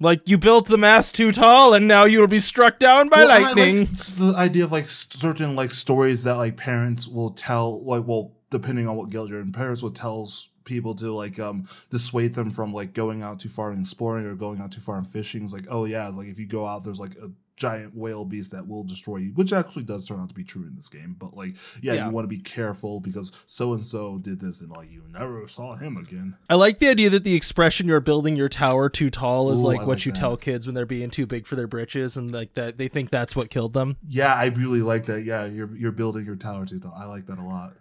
Like 0.00 0.28
you 0.28 0.38
built 0.38 0.66
the 0.68 0.78
mast 0.78 1.14
too 1.14 1.32
tall 1.32 1.74
and 1.74 1.88
now 1.88 2.04
you 2.04 2.20
will 2.20 2.28
be 2.28 2.38
struck 2.38 2.78
down 2.78 3.08
by 3.08 3.18
Well, 3.24 3.30
and 3.30 3.44
I 3.44 3.48
like 3.48 3.56
lightning. 3.56 3.84
the 3.86 4.34
idea 4.36 4.64
of 4.64 4.70
like 4.72 4.86
certain 4.86 5.56
like 5.56 5.70
stories 5.72 6.22
that 6.24 6.34
like 6.36 6.56
parents 6.56 7.08
will 7.08 7.30
tell, 7.30 7.80
like 7.84 8.04
well, 8.06 8.32
depending 8.50 8.86
on 8.86 8.96
what 8.96 9.10
guild 9.10 9.28
you're 9.28 9.40
in, 9.40 9.50
parents 9.52 9.82
will 9.82 9.90
tell 9.90 10.30
people 10.64 10.94
to 10.94 11.12
like 11.12 11.40
um 11.40 11.66
dissuade 11.90 12.34
them 12.34 12.50
from 12.50 12.72
like 12.72 12.92
going 12.92 13.22
out 13.22 13.40
too 13.40 13.48
far 13.48 13.70
and 13.70 13.80
exploring 13.80 14.26
or 14.26 14.34
going 14.34 14.60
out 14.60 14.70
too 14.70 14.80
far 14.80 14.98
and 14.98 15.08
fishing. 15.08 15.42
It's 15.42 15.52
like, 15.52 15.66
oh 15.68 15.84
yeah, 15.84 16.06
it's 16.06 16.16
like 16.16 16.28
if 16.28 16.38
you 16.38 16.46
go 16.46 16.66
out, 16.66 16.84
there's 16.84 17.00
like 17.00 17.16
a 17.16 17.30
giant 17.58 17.94
whale 17.96 18.24
beast 18.24 18.52
that 18.52 18.66
will 18.68 18.84
destroy 18.84 19.16
you, 19.16 19.30
which 19.34 19.52
actually 19.52 19.82
does 19.82 20.06
turn 20.06 20.20
out 20.20 20.28
to 20.28 20.34
be 20.34 20.44
true 20.44 20.62
in 20.62 20.74
this 20.76 20.88
game. 20.88 21.16
But 21.18 21.36
like, 21.36 21.54
yeah, 21.82 21.94
Yeah. 21.94 22.06
you 22.06 22.12
want 22.12 22.24
to 22.24 22.28
be 22.28 22.38
careful 22.38 23.00
because 23.00 23.32
so 23.46 23.72
and 23.72 23.84
so 23.84 24.18
did 24.18 24.40
this, 24.40 24.60
and 24.60 24.70
like 24.70 24.90
you 24.90 25.02
never 25.12 25.46
saw 25.48 25.74
him 25.76 25.96
again. 25.96 26.36
I 26.48 26.54
like 26.54 26.78
the 26.78 26.88
idea 26.88 27.10
that 27.10 27.24
the 27.24 27.34
expression 27.34 27.88
"you're 27.88 28.00
building 28.00 28.36
your 28.36 28.48
tower 28.48 28.88
too 28.88 29.10
tall" 29.10 29.50
is 29.50 29.62
Ooh, 29.62 29.66
like 29.66 29.80
I 29.80 29.84
what 29.84 29.98
like 29.98 30.06
you 30.06 30.12
that. 30.12 30.18
tell 30.20 30.36
kids 30.36 30.66
when 30.66 30.74
they're 30.74 30.86
being 30.86 31.10
too 31.10 31.26
big 31.26 31.46
for 31.46 31.56
their 31.56 31.66
britches, 31.66 32.16
and 32.16 32.30
like 32.32 32.54
that 32.54 32.78
they 32.78 32.88
think 32.88 33.10
that's 33.10 33.34
what 33.36 33.50
killed 33.50 33.72
them. 33.74 33.96
Yeah, 34.08 34.34
I 34.34 34.46
really 34.46 34.82
like 34.82 35.06
that. 35.06 35.24
Yeah, 35.24 35.44
you're 35.46 35.74
you're 35.76 35.92
building 35.92 36.24
your 36.24 36.36
tower 36.36 36.64
too 36.64 36.78
tall. 36.80 36.94
I 36.96 37.04
like 37.06 37.26
that 37.26 37.38
a 37.38 37.44
lot. 37.44 37.74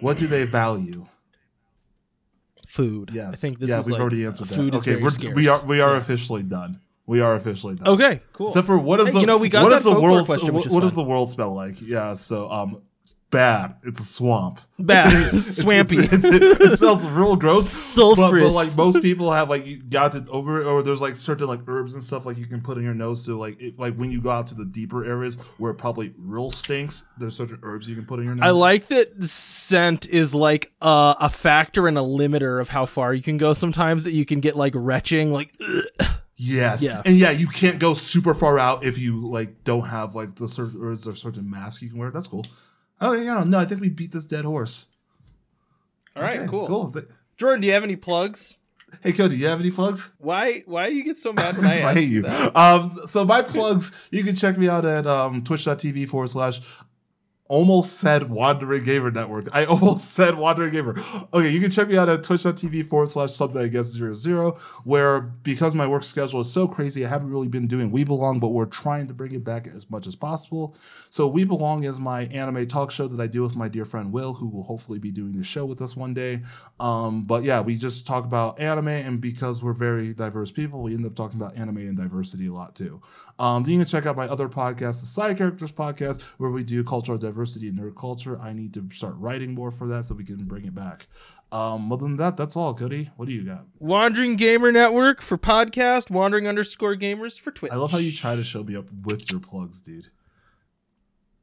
What 0.00 0.18
do 0.18 0.26
they 0.26 0.44
value? 0.44 1.06
Food. 2.66 3.10
Yes. 3.12 3.28
I 3.32 3.36
think 3.36 3.58
this 3.60 3.70
yeah, 3.70 3.78
is 3.78 3.86
we've 3.86 3.92
like, 3.92 4.00
already 4.00 4.24
answered 4.26 4.48
that. 4.48 4.54
Food 4.56 4.74
is 4.74 4.82
okay, 4.82 4.98
very 5.00 5.02
we're, 5.02 5.34
we 5.34 5.48
are 5.48 5.64
we 5.64 5.80
are 5.80 5.92
Yeah. 5.92 5.96
officially 5.98 6.42
done. 6.42 6.80
We 7.06 7.20
are 7.20 7.34
officially 7.34 7.74
done. 7.74 7.88
Okay, 7.88 8.20
cool. 8.32 8.46
Except 8.48 8.66
for 8.66 8.78
what 8.78 8.98
is 9.00 9.08
Hey, 9.08 9.12
the 9.14 9.20
you 9.20 9.26
know, 9.26 9.36
we 9.36 9.48
got 9.48 9.62
what 9.62 9.70
that 9.70 9.76
is 9.76 9.84
the 9.84 9.92
world 10.00 10.24
question, 10.26 10.54
what, 10.54 10.70
what 10.70 10.80
does 10.80 10.94
the 10.94 11.02
world 11.02 11.30
smell 11.30 11.54
like? 11.54 11.80
Yeah, 11.82 12.14
so 12.14 12.50
um 12.50 12.82
it's 13.02 13.12
bad. 13.28 13.74
It's 13.82 14.00
a 14.00 14.04
swamp. 14.04 14.60
Bad, 14.78 15.12
It's- 15.26 15.56
swampy, 15.58 15.98
it's- 15.98 16.24
it, 16.24 16.42
it 16.42 16.78
smells 16.78 17.04
real 17.04 17.36
gross. 17.36 17.94
But, 17.94 18.16
but 18.16 18.52
like 18.52 18.74
most 18.78 19.02
people 19.02 19.30
have 19.32 19.50
like 19.50 19.66
you 19.66 19.76
got 19.82 20.14
it 20.14 20.26
over 20.28 20.62
or 20.64 20.82
there's 20.82 21.02
like 21.02 21.14
certain 21.16 21.46
like 21.46 21.60
herbs 21.66 21.92
and 21.92 22.02
stuff 22.02 22.24
like 22.24 22.38
you 22.38 22.46
can 22.46 22.62
put 22.62 22.78
in 22.78 22.84
your 22.84 22.94
nose 22.94 23.26
to 23.26 23.36
like 23.38 23.60
if 23.60 23.78
like 23.78 23.94
when 23.96 24.10
you 24.10 24.22
go 24.22 24.30
out 24.30 24.46
to 24.46 24.54
the 24.54 24.64
deeper 24.64 25.04
areas 25.04 25.34
where 25.58 25.72
it 25.72 25.74
probably 25.74 26.14
real 26.16 26.50
stinks, 26.50 27.04
there's 27.18 27.36
certain 27.36 27.58
herbs 27.62 27.86
you 27.86 27.94
can 27.94 28.06
put 28.06 28.18
in 28.20 28.24
your 28.24 28.34
nose. 28.34 28.46
I 28.46 28.50
like 28.50 28.88
that 28.88 29.22
scent 29.24 30.08
is 30.08 30.34
like 30.34 30.72
uh, 30.80 31.14
a 31.20 31.28
factor 31.28 31.86
and 31.86 31.98
a 31.98 32.02
limiter 32.02 32.58
of 32.58 32.70
how 32.70 32.86
far 32.86 33.12
you 33.12 33.22
can 33.22 33.36
go. 33.36 33.52
Sometimes 33.52 34.04
that 34.04 34.12
you 34.12 34.24
can 34.24 34.40
get 34.40 34.56
like 34.56 34.72
retching, 34.74 35.30
like 35.32 35.52
ugh. 35.60 36.06
Yes. 36.36 36.82
Yeah. 36.82 37.02
And 37.04 37.16
yeah, 37.16 37.30
you 37.30 37.46
can't 37.46 37.78
go 37.78 37.94
super 37.94 38.34
far 38.34 38.58
out 38.58 38.84
if 38.84 38.98
you 38.98 39.28
like 39.28 39.62
don't 39.64 39.86
have 39.88 40.14
like 40.14 40.34
the 40.36 40.48
certain 40.48 40.80
or 40.82 40.92
is 40.92 41.04
there 41.04 41.12
a 41.12 41.16
certain 41.16 41.48
mask 41.48 41.80
you 41.82 41.88
can 41.90 41.98
wear. 41.98 42.10
That's 42.10 42.26
cool. 42.26 42.44
Oh 43.00 43.12
yeah, 43.12 43.44
no, 43.44 43.58
I 43.58 43.64
think 43.64 43.80
we 43.80 43.88
beat 43.88 44.12
this 44.12 44.26
dead 44.26 44.44
horse. 44.44 44.86
All 46.16 46.22
right, 46.22 46.38
Okay, 46.40 46.48
cool. 46.48 46.66
Cool. 46.66 46.90
Th- 46.92 47.06
Jordan, 47.36 47.60
do 47.62 47.66
you 47.66 47.72
have 47.72 47.84
any 47.84 47.96
plugs? 47.96 48.58
Hey 49.02 49.12
Cody, 49.12 49.36
you 49.36 49.46
have 49.46 49.58
any 49.58 49.72
plugs? 49.72 50.12
Why 50.18 50.62
why 50.66 50.86
you 50.86 51.02
get 51.02 51.18
so 51.18 51.32
mad 51.32 51.56
when 51.56 51.66
I 51.68 51.82
I 51.90 51.94
hate 51.94 52.08
you 52.08 52.16
you. 52.16 52.22
that? 52.22 52.56
Um, 52.56 53.00
so 53.08 53.24
my 53.24 53.42
plugs, 53.42 53.90
you 54.12 54.22
can 54.22 54.36
check 54.36 54.56
me 54.56 54.68
out 54.68 54.84
at 54.84 55.04
um, 55.06 55.42
twitch.tv 55.42 56.08
forward 56.08 56.30
slash 56.30 56.60
almost 57.46 57.98
said 57.98 58.30
Wandering 58.30 58.84
Gamer 58.84 59.10
Network. 59.10 59.48
I 59.52 59.66
almost 59.66 60.10
said 60.12 60.36
Wandering 60.36 60.72
Gamer. 60.72 60.96
Okay, 61.32 61.50
you 61.50 61.60
can 61.60 61.70
check 61.70 61.88
me 61.88 61.96
out 61.98 62.08
at 62.08 62.24
twitch.tv 62.24 62.86
forward 62.86 63.10
slash 63.10 63.34
something 63.34 63.60
I 63.60 63.68
guess 63.68 63.86
zero 63.86 64.14
zero, 64.14 64.52
where 64.84 65.20
because 65.20 65.74
my 65.74 65.86
work 65.86 66.04
schedule 66.04 66.40
is 66.40 66.50
so 66.50 66.66
crazy, 66.66 67.04
I 67.04 67.08
haven't 67.08 67.30
really 67.30 67.48
been 67.48 67.66
doing 67.66 67.90
We 67.90 68.02
Belong, 68.04 68.40
but 68.40 68.48
we're 68.48 68.64
trying 68.64 69.08
to 69.08 69.14
bring 69.14 69.32
it 69.32 69.44
back 69.44 69.66
as 69.66 69.90
much 69.90 70.06
as 70.06 70.16
possible. 70.16 70.74
So 71.10 71.26
We 71.26 71.44
Belong 71.44 71.84
is 71.84 72.00
my 72.00 72.22
anime 72.26 72.66
talk 72.66 72.90
show 72.90 73.08
that 73.08 73.20
I 73.20 73.26
do 73.26 73.42
with 73.42 73.56
my 73.56 73.68
dear 73.68 73.84
friend 73.84 74.10
Will, 74.10 74.34
who 74.34 74.48
will 74.48 74.64
hopefully 74.64 74.98
be 74.98 75.10
doing 75.10 75.36
the 75.36 75.44
show 75.44 75.66
with 75.66 75.82
us 75.82 75.94
one 75.94 76.14
day. 76.14 76.42
Um, 76.80 77.24
but 77.24 77.42
yeah, 77.42 77.60
we 77.60 77.76
just 77.76 78.06
talk 78.06 78.24
about 78.24 78.58
anime, 78.58 78.88
and 78.88 79.20
because 79.20 79.62
we're 79.62 79.74
very 79.74 80.14
diverse 80.14 80.50
people, 80.50 80.82
we 80.82 80.94
end 80.94 81.04
up 81.04 81.14
talking 81.14 81.40
about 81.40 81.56
anime 81.56 81.78
and 81.78 81.96
diversity 81.96 82.46
a 82.46 82.52
lot 82.52 82.74
too. 82.74 83.02
Um, 83.38 83.64
then 83.64 83.72
you 83.72 83.78
can 83.80 83.86
check 83.86 84.06
out 84.06 84.16
my 84.16 84.26
other 84.28 84.48
podcast, 84.48 85.00
the 85.00 85.06
Side 85.06 85.36
Characters 85.36 85.72
Podcast, 85.72 86.22
where 86.38 86.50
we 86.50 86.62
do 86.62 86.84
cultural 86.84 87.18
diversity 87.18 87.68
and 87.68 87.78
nerd 87.78 87.96
culture. 87.96 88.38
I 88.40 88.52
need 88.52 88.72
to 88.74 88.88
start 88.92 89.14
writing 89.16 89.54
more 89.54 89.70
for 89.70 89.88
that 89.88 90.04
so 90.04 90.14
we 90.14 90.24
can 90.24 90.44
bring 90.44 90.64
it 90.64 90.74
back. 90.74 91.08
Um, 91.50 91.92
other 91.92 92.02
than 92.02 92.16
that, 92.16 92.36
that's 92.36 92.56
all, 92.56 92.74
Cody. 92.74 93.10
What 93.16 93.26
do 93.26 93.32
you 93.32 93.44
got? 93.44 93.66
Wandering 93.78 94.36
Gamer 94.36 94.72
Network 94.72 95.22
for 95.22 95.38
podcast, 95.38 96.10
Wandering 96.10 96.48
underscore 96.48 96.96
gamers 96.96 97.38
for 97.38 97.50
Twitch. 97.50 97.72
I 97.72 97.76
love 97.76 97.92
how 97.92 97.98
you 97.98 98.12
try 98.12 98.34
to 98.34 98.44
show 98.44 98.64
me 98.64 98.74
up 98.76 98.86
with 99.04 99.30
your 99.30 99.40
plugs, 99.40 99.80
dude. 99.80 100.08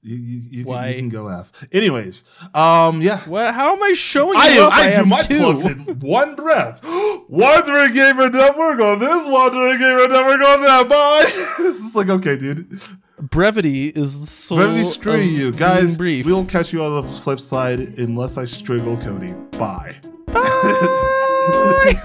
You 0.03 0.15
you, 0.15 0.41
you, 0.49 0.65
can, 0.65 0.87
you 0.89 0.95
can 0.95 1.09
go 1.09 1.27
F. 1.27 1.51
Anyways, 1.71 2.23
um, 2.55 3.03
yeah. 3.03 3.19
What? 3.19 3.53
How 3.53 3.75
am 3.75 3.83
I 3.83 3.93
showing 3.93 4.35
I, 4.35 4.49
you 4.49 4.61
up? 4.63 4.73
I, 4.73 4.97
do 4.97 5.05
my 5.05 5.21
two. 5.21 5.37
plugs 5.37 5.63
in 5.63 5.77
one 5.99 6.33
breath. 6.35 6.79
Wandering 7.29 7.93
Gamer 7.93 8.29
Network 8.29 8.79
on 8.79 8.99
this, 8.99 9.27
Wandering 9.27 9.77
Gamer 9.77 10.07
Network 10.07 10.41
on 10.41 10.61
that. 10.63 10.89
Bye. 10.89 11.53
this 11.59 11.83
is 11.83 11.95
like 11.95 12.09
okay, 12.09 12.35
dude. 12.35 12.81
Brevity 13.19 13.89
is 13.89 14.21
the 14.21 14.27
soul. 14.27 14.67
Me 14.69 14.83
screw 14.83 15.13
of 15.13 15.23
you, 15.23 15.51
guys. 15.51 15.97
Brief. 15.97 16.25
We'll 16.25 16.45
catch 16.45 16.73
you 16.73 16.83
on 16.83 17.05
the 17.05 17.11
flip 17.19 17.39
side 17.39 17.79
unless 17.99 18.39
I 18.39 18.45
strangle 18.45 18.97
Cody. 18.97 19.33
Bye. 19.51 19.97
Bye. 20.25 22.01